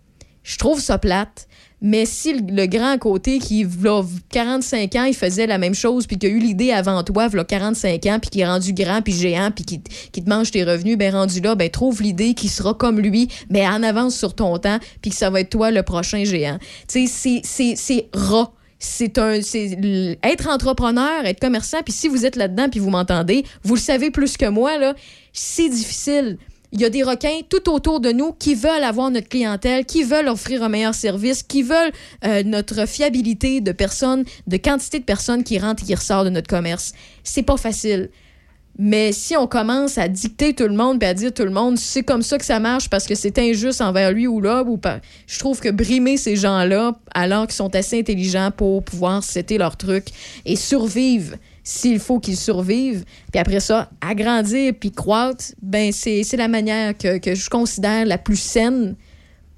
je 0.44 0.58
trouve 0.58 0.80
ça 0.80 0.98
plate. 0.98 1.48
Mais 1.82 2.06
si 2.06 2.34
le, 2.34 2.42
le 2.54 2.66
grand 2.68 2.98
côté 3.00 3.40
qui, 3.40 3.64
v'là 3.64 4.04
45 4.30 4.96
ans, 4.96 5.04
il 5.06 5.16
faisait 5.16 5.48
la 5.48 5.58
même 5.58 5.74
chose, 5.74 6.06
puis 6.06 6.18
qu'il 6.18 6.30
a 6.30 6.32
eu 6.34 6.40
l'idée 6.40 6.72
avant 6.72 7.04
toi, 7.04 7.28
v'là 7.28 7.44
45 7.44 8.06
ans, 8.06 8.20
puis 8.20 8.30
qui 8.30 8.42
est 8.42 8.46
rendu 8.48 8.74
grand, 8.74 9.02
puis 9.02 9.14
géant, 9.14 9.50
puis 9.52 9.66
qui, 9.66 9.82
qui 10.12 10.24
te 10.24 10.30
mange 10.30 10.52
tes 10.52 10.64
revenus, 10.64 10.98
ben 10.98 11.14
rendu 11.14 11.42
là, 11.42 11.56
ben 11.56 11.70
trouve 11.70 12.02
l'idée 12.02 12.34
qui 12.36 12.50
sera 12.50 12.74
comme 12.74 13.00
lui, 13.00 13.28
mais 13.50 13.68
en 13.68 13.82
avance 13.84 14.16
sur 14.16 14.36
ton 14.36 14.58
temps, 14.60 14.78
puis 15.02 15.12
que 15.12 15.18
ça 15.18 15.30
va 15.30 15.40
être 15.42 15.50
toi 15.50 15.72
le 15.72 15.84
prochain 15.84 16.24
géant. 16.24 16.60
Tu 16.88 17.08
sais, 17.08 17.42
c'est- 17.44 18.10
rat 18.14 18.52
c'est 18.84 19.20
un 19.20 19.42
c'est 19.44 20.18
être 20.24 20.50
entrepreneur, 20.50 21.24
être 21.26 21.40
commerçant, 21.40 21.78
puis 21.86 21.94
si 21.94 22.08
vous 22.08 22.26
êtes 22.26 22.36
là-dedans 22.36 22.68
puis 22.68 22.80
vous 22.80 22.90
m'entendez, 22.90 23.46
vous 23.64 23.76
le 23.76 23.80
savez 23.80 24.10
plus 24.10 24.38
que 24.38 24.48
moi 24.48 24.78
là, 24.80 24.96
c'est 25.34 25.70
difficile. 25.70 26.40
Il 26.74 26.80
y 26.80 26.86
a 26.86 26.90
des 26.90 27.04
requins 27.04 27.42
tout 27.50 27.70
autour 27.70 28.00
de 28.00 28.12
nous 28.12 28.32
qui 28.32 28.56
veulent 28.56 28.84
avoir 28.84 29.12
notre 29.12 29.28
clientèle, 29.28 29.86
qui 29.86 30.04
veulent 30.04 30.30
offrir 30.30 30.64
un 30.64 30.70
meilleur 30.70 30.96
service, 30.96 31.44
qui 31.44 31.64
veulent 31.64 31.92
euh, 32.24 32.44
notre 32.44 32.88
fiabilité 32.88 33.60
de 33.60 33.74
personnes, 33.74 34.24
de 34.48 34.58
quantité 34.58 35.00
de 35.00 35.04
personnes 35.04 35.44
qui 35.44 35.60
rentrent 35.60 35.84
et 35.84 35.88
qui 35.88 35.96
ressortent 35.96 36.26
de 36.26 36.30
notre 36.30 36.48
commerce. 36.48 36.94
C'est 37.24 37.44
pas 37.44 37.58
facile. 37.58 38.10
Mais 38.80 39.12
si 39.12 39.36
on 39.36 39.48
commence 39.48 39.98
à 39.98 40.08
dicter 40.08 40.54
tout 40.54 40.68
le 40.68 40.74
monde 40.74 41.00
puis 41.00 41.08
à 41.08 41.14
dire 41.14 41.34
tout 41.34 41.44
le 41.44 41.52
monde, 41.52 41.78
c'est 41.78 42.04
comme 42.04 42.22
ça 42.22 42.38
que 42.38 42.46
ça 42.46 42.60
marche 42.60 42.90
parce 42.90 43.06
que 43.06 43.16
c'est 43.16 43.38
injuste 43.38 43.82
envers 43.82 44.12
lui 44.12 44.28
ou 44.28 44.40
là, 44.40 44.64
ou 44.64 44.78
pas, 44.78 45.02
je 45.28 45.40
trouve 45.40 45.60
que 45.60 45.70
brimer 45.70 46.16
ces 46.16 46.38
gens-là, 46.38 46.94
alors 47.14 47.48
qu'ils 47.48 47.56
sont 47.56 47.76
assez 47.76 48.00
intelligents 48.00 48.50
pour 48.56 48.84
pouvoir 48.84 49.24
setter 49.24 49.58
leur 49.58 49.76
truc 49.76 50.06
et 50.46 50.56
survivre 50.56 51.36
s'il 51.64 52.00
faut 52.00 52.20
qu'ils 52.20 52.38
survivent, 52.38 53.04
puis 53.32 53.40
après 53.40 53.60
ça, 53.60 53.90
agrandir 54.02 54.74
puis 54.80 54.92
croître, 54.92 55.46
ben 55.62 55.92
c'est 55.92 56.24
la 56.38 56.48
manière 56.48 56.98
que, 56.98 57.20
je 57.36 57.50
considère 57.50 58.06
la 58.06 58.18
plus 58.18 58.38
saine 58.40 58.96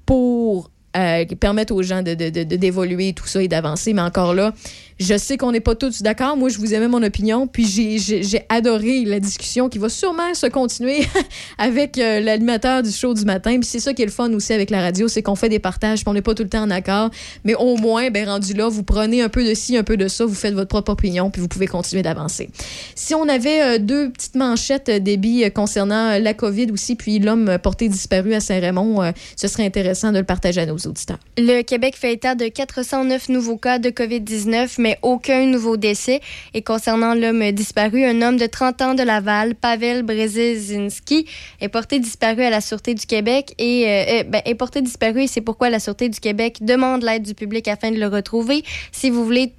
pour 0.06 0.70
euh, 0.96 1.24
permettre 1.40 1.74
aux 1.74 1.82
gens 1.82 2.02
de, 2.02 2.14
de- 2.14 2.30
de- 2.30 2.56
d'évoluer 2.56 3.14
tout 3.14 3.26
ça 3.26 3.42
et 3.42 3.48
d'avancer. 3.48 3.92
Mais 3.94 4.02
encore 4.02 4.34
là, 4.34 4.52
je 4.98 5.16
sais 5.16 5.36
qu'on 5.36 5.52
n'est 5.52 5.60
pas 5.60 5.74
tous 5.74 6.02
d'accord. 6.02 6.36
Moi, 6.36 6.48
je 6.48 6.58
vous 6.58 6.74
aimais 6.74 6.88
mon 6.88 7.02
opinion, 7.02 7.46
puis 7.46 7.66
j'ai, 7.66 8.44
adoré 8.48 9.04
la 9.04 9.20
discussion 9.20 9.68
qui 9.68 9.78
va 9.78 9.88
sûrement 9.88 10.34
se 10.34 10.46
continuer 10.46 11.06
avec 11.58 11.98
euh, 11.98 12.20
l'animateur 12.20 12.82
du 12.82 12.90
show 12.90 13.14
du 13.14 13.24
matin. 13.24 13.58
Puis 13.58 13.68
c'est 13.68 13.80
ça 13.80 13.94
qui 13.94 14.02
est 14.02 14.06
le 14.06 14.10
fun 14.10 14.32
aussi 14.32 14.52
avec 14.52 14.70
la 14.70 14.80
radio, 14.80 15.08
c'est 15.08 15.22
qu'on 15.22 15.34
fait 15.34 15.48
des 15.48 15.58
partages, 15.58 16.00
puis 16.00 16.08
on 16.08 16.14
n'est 16.14 16.22
pas 16.22 16.34
tout 16.34 16.42
le 16.42 16.48
temps 16.48 16.62
en 16.62 16.70
accord. 16.70 17.10
Mais 17.44 17.54
au 17.54 17.76
moins, 17.76 18.10
ben 18.10 18.28
rendu 18.28 18.54
là, 18.54 18.68
vous 18.68 18.82
prenez 18.82 19.22
un 19.22 19.28
peu 19.28 19.44
de 19.44 19.54
ci, 19.54 19.76
un 19.76 19.82
peu 19.82 19.96
de 19.96 20.08
ça, 20.08 20.24
vous 20.24 20.34
faites 20.34 20.54
votre 20.54 20.68
propre 20.68 20.92
opinion, 20.92 21.30
puis 21.30 21.40
vous 21.40 21.48
pouvez 21.48 21.66
continuer 21.66 22.02
d'avancer. 22.02 22.50
Si 22.94 23.14
on 23.14 23.28
avait 23.28 23.62
euh, 23.62 23.78
deux 23.78 24.10
petites 24.10 24.36
manchettes 24.36 24.88
euh, 24.88 24.98
débit 24.98 25.44
euh, 25.44 25.50
concernant 25.50 26.18
la 26.18 26.34
COVID 26.34 26.70
aussi, 26.72 26.96
puis 26.96 27.18
l'homme 27.18 27.58
porté 27.62 27.88
disparu 27.88 28.34
à 28.34 28.40
Saint-Raymond, 28.40 29.12
ce 29.36 29.48
serait 29.48 29.64
intéressant 29.64 30.12
de 30.12 30.18
le 30.18 30.24
partager 30.24 30.60
à 30.60 30.66
nos 30.66 30.76
auditeurs. 30.76 31.18
Le 31.36 31.62
Québec 31.62 31.96
fait 31.96 32.12
état 32.12 32.34
de 32.34 32.46
409 32.48 33.28
nouveaux 33.28 33.56
cas 33.56 33.78
de 33.78 33.90
COVID-19, 33.90 34.80
mais 34.84 34.98
aucun 35.00 35.46
nouveau 35.46 35.78
décès. 35.78 36.20
Et 36.52 36.60
concernant 36.60 37.14
l'homme 37.14 37.50
disparu, 37.52 38.04
un 38.04 38.20
homme 38.20 38.36
de 38.36 38.44
30 38.44 38.82
ans 38.82 38.94
de 38.94 39.02
Laval, 39.02 39.54
Pavel 39.54 40.02
Brzezinski, 40.02 41.26
est 41.62 41.68
porté 41.70 41.98
disparu 41.98 42.42
à 42.42 42.50
la 42.50 42.60
Sûreté 42.60 42.92
du 42.94 43.06
Québec 43.06 43.54
et 43.58 43.86
euh, 43.86 44.20
euh, 44.20 44.22
ben, 44.24 44.42
est 44.44 44.54
porté 44.54 44.82
disparu 44.82 45.22
et 45.22 45.26
c'est 45.26 45.40
pourquoi 45.40 45.70
la 45.70 45.80
Sûreté 45.80 46.10
du 46.10 46.20
Québec 46.20 46.58
demande 46.60 47.02
l'aide 47.02 47.22
du 47.22 47.34
public 47.34 47.66
afin 47.66 47.90
de 47.92 47.98
le 47.98 48.08
retrouver. 48.08 48.62
Si 48.92 49.08
vous 49.08 49.24
voulez 49.24 49.54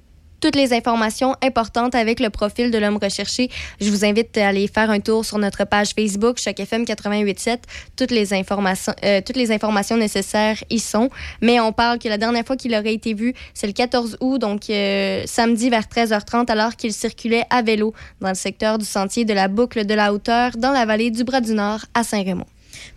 toutes 0.46 0.54
les 0.54 0.72
informations 0.72 1.34
importantes 1.42 1.96
avec 1.96 2.20
le 2.20 2.30
profil 2.30 2.70
de 2.70 2.78
l'homme 2.78 2.98
recherché. 3.02 3.50
Je 3.80 3.90
vous 3.90 4.04
invite 4.04 4.38
à 4.38 4.46
aller 4.46 4.68
faire 4.68 4.90
un 4.90 5.00
tour 5.00 5.24
sur 5.24 5.38
notre 5.38 5.64
page 5.64 5.88
Facebook, 5.90 6.38
Choc 6.38 6.60
FM 6.60 6.82
887. 6.82 7.64
Toutes 7.96 8.12
les 8.12 8.32
informations, 8.32 8.92
euh, 9.04 9.20
toutes 9.26 9.34
les 9.34 9.50
informations 9.50 9.96
nécessaires 9.96 10.62
y 10.70 10.78
sont. 10.78 11.10
Mais 11.42 11.58
on 11.58 11.72
parle 11.72 11.98
que 11.98 12.08
la 12.08 12.16
dernière 12.16 12.46
fois 12.46 12.56
qu'il 12.56 12.72
aurait 12.76 12.94
été 12.94 13.12
vu, 13.12 13.34
c'est 13.54 13.66
le 13.66 13.72
14 13.72 14.18
août, 14.20 14.38
donc 14.38 14.70
euh, 14.70 15.24
samedi 15.26 15.68
vers 15.68 15.86
13h30, 15.88 16.48
alors 16.48 16.76
qu'il 16.76 16.92
circulait 16.92 17.42
à 17.50 17.62
vélo 17.62 17.92
dans 18.20 18.28
le 18.28 18.36
secteur 18.36 18.78
du 18.78 18.84
sentier 18.84 19.24
de 19.24 19.34
la 19.34 19.48
boucle 19.48 19.84
de 19.84 19.94
la 19.94 20.12
hauteur 20.12 20.52
dans 20.56 20.70
la 20.70 20.86
vallée 20.86 21.10
du 21.10 21.24
Bras-du-Nord 21.24 21.86
à 21.92 22.04
Saint-Raymond. 22.04 22.46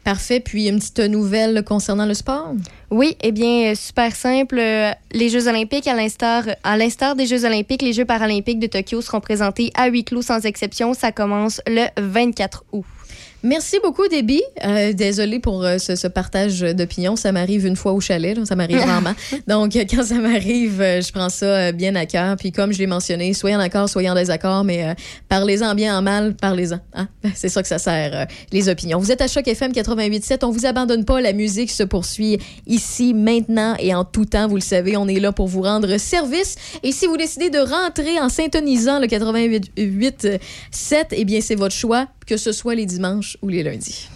Parfait. 0.03 0.39
Puis 0.39 0.67
une 0.67 0.79
petite 0.79 0.99
nouvelle 0.99 1.63
concernant 1.63 2.05
le 2.05 2.13
sport? 2.13 2.53
Oui, 2.89 3.15
eh 3.21 3.31
bien, 3.31 3.71
euh, 3.71 3.75
super 3.75 4.15
simple. 4.15 4.57
Euh, 4.59 4.91
Les 5.11 5.29
Jeux 5.29 5.47
olympiques, 5.47 5.87
à 5.87 5.95
l'instar, 5.95 6.43
à 6.63 6.77
l'instar 6.77 7.15
des 7.15 7.25
Jeux 7.25 7.45
olympiques, 7.45 7.81
les 7.81 7.93
Jeux 7.93 8.05
paralympiques 8.05 8.59
de 8.59 8.67
Tokyo 8.67 9.01
seront 9.01 9.21
présentés 9.21 9.71
à 9.75 9.87
huis 9.87 10.03
clos 10.03 10.21
sans 10.21 10.45
exception. 10.45 10.93
Ça 10.93 11.11
commence 11.11 11.61
le 11.67 11.87
24 11.97 12.63
août. 12.71 12.85
Merci 13.41 13.77
beaucoup, 13.81 14.07
Déby. 14.07 14.41
Euh, 14.65 14.91
désolée 14.91 15.39
pour 15.39 15.63
euh, 15.63 15.77
ce, 15.77 15.95
ce 15.95 16.07
partage 16.07 16.59
d'opinion. 16.59 17.15
Ça 17.15 17.31
m'arrive 17.31 17.65
une 17.65 17.75
fois 17.77 17.93
au 17.93 18.01
chalet. 18.01 18.37
là. 18.37 18.45
Ça 18.45 18.55
m'arrive 18.55 18.79
rarement. 18.85 19.13
Donc, 19.47 19.75
euh, 19.75 19.85
quand 19.89 20.03
ça 20.03 20.15
m'arrive, 20.15 20.81
euh, 20.81 21.01
je 21.01 21.11
prends 21.11 21.29
ça 21.29 21.71
bien 21.71 21.95
à 21.95 22.05
cœur. 22.05 22.35
Puis, 22.35 22.51
comme 22.51 22.73
je 22.73 22.79
l'ai 22.79 22.87
mentionné, 22.87 23.33
soyez 23.33 23.55
en 23.55 23.59
accord, 23.59 23.87
soyez 23.87 24.09
en 24.09 24.15
désaccord, 24.15 24.63
mais 24.63 24.93
parlez-en 25.29 25.73
bien, 25.73 25.97
en 25.97 26.01
mal, 26.01 26.35
parlez-en. 26.35 26.79
hein. 26.93 27.07
C'est 27.35 27.49
ça 27.49 27.61
que 27.61 27.67
ça 27.69 27.77
sert, 27.79 28.27
les 28.51 28.67
opinions. 28.67 28.99
Vous 28.99 29.11
êtes 29.11 29.21
à 29.21 29.27
Choc 29.27 29.47
FM 29.47 29.71
88.7. 29.71 30.43
On 30.43 30.51
vous 30.51 30.65
abandonne 30.65 31.05
pas. 31.05 31.21
La 31.21 31.31
musique 31.33 31.71
se 31.71 31.83
poursuit 31.83 32.39
ici, 32.67 33.13
maintenant 33.13 33.75
et 33.79 33.93
en 33.95 34.03
tout 34.03 34.25
temps. 34.25 34.47
Vous 34.49 34.55
le 34.55 34.61
savez, 34.61 34.97
on 34.97 35.07
est 35.07 35.19
là 35.19 35.31
pour 35.31 35.47
vous 35.47 35.61
rendre 35.61 35.97
service. 35.97 36.55
Et 36.83 36.91
si 36.91 37.07
vous 37.07 37.15
décidez 37.17 37.49
de 37.49 37.59
rentrer 37.59 38.19
en 38.19 38.27
syntonisant 38.29 38.99
le 38.99 39.07
88.7, 39.07 41.05
eh 41.11 41.25
bien, 41.25 41.39
c'est 41.41 41.55
votre 41.55 41.75
choix, 41.75 42.07
que 42.29 42.37
ce 42.37 42.51
soit 42.51 42.75
les 42.75 42.85
dimanches 42.85 43.37
ou 43.41 43.47
les 43.47 43.63
lundis. 43.63 44.07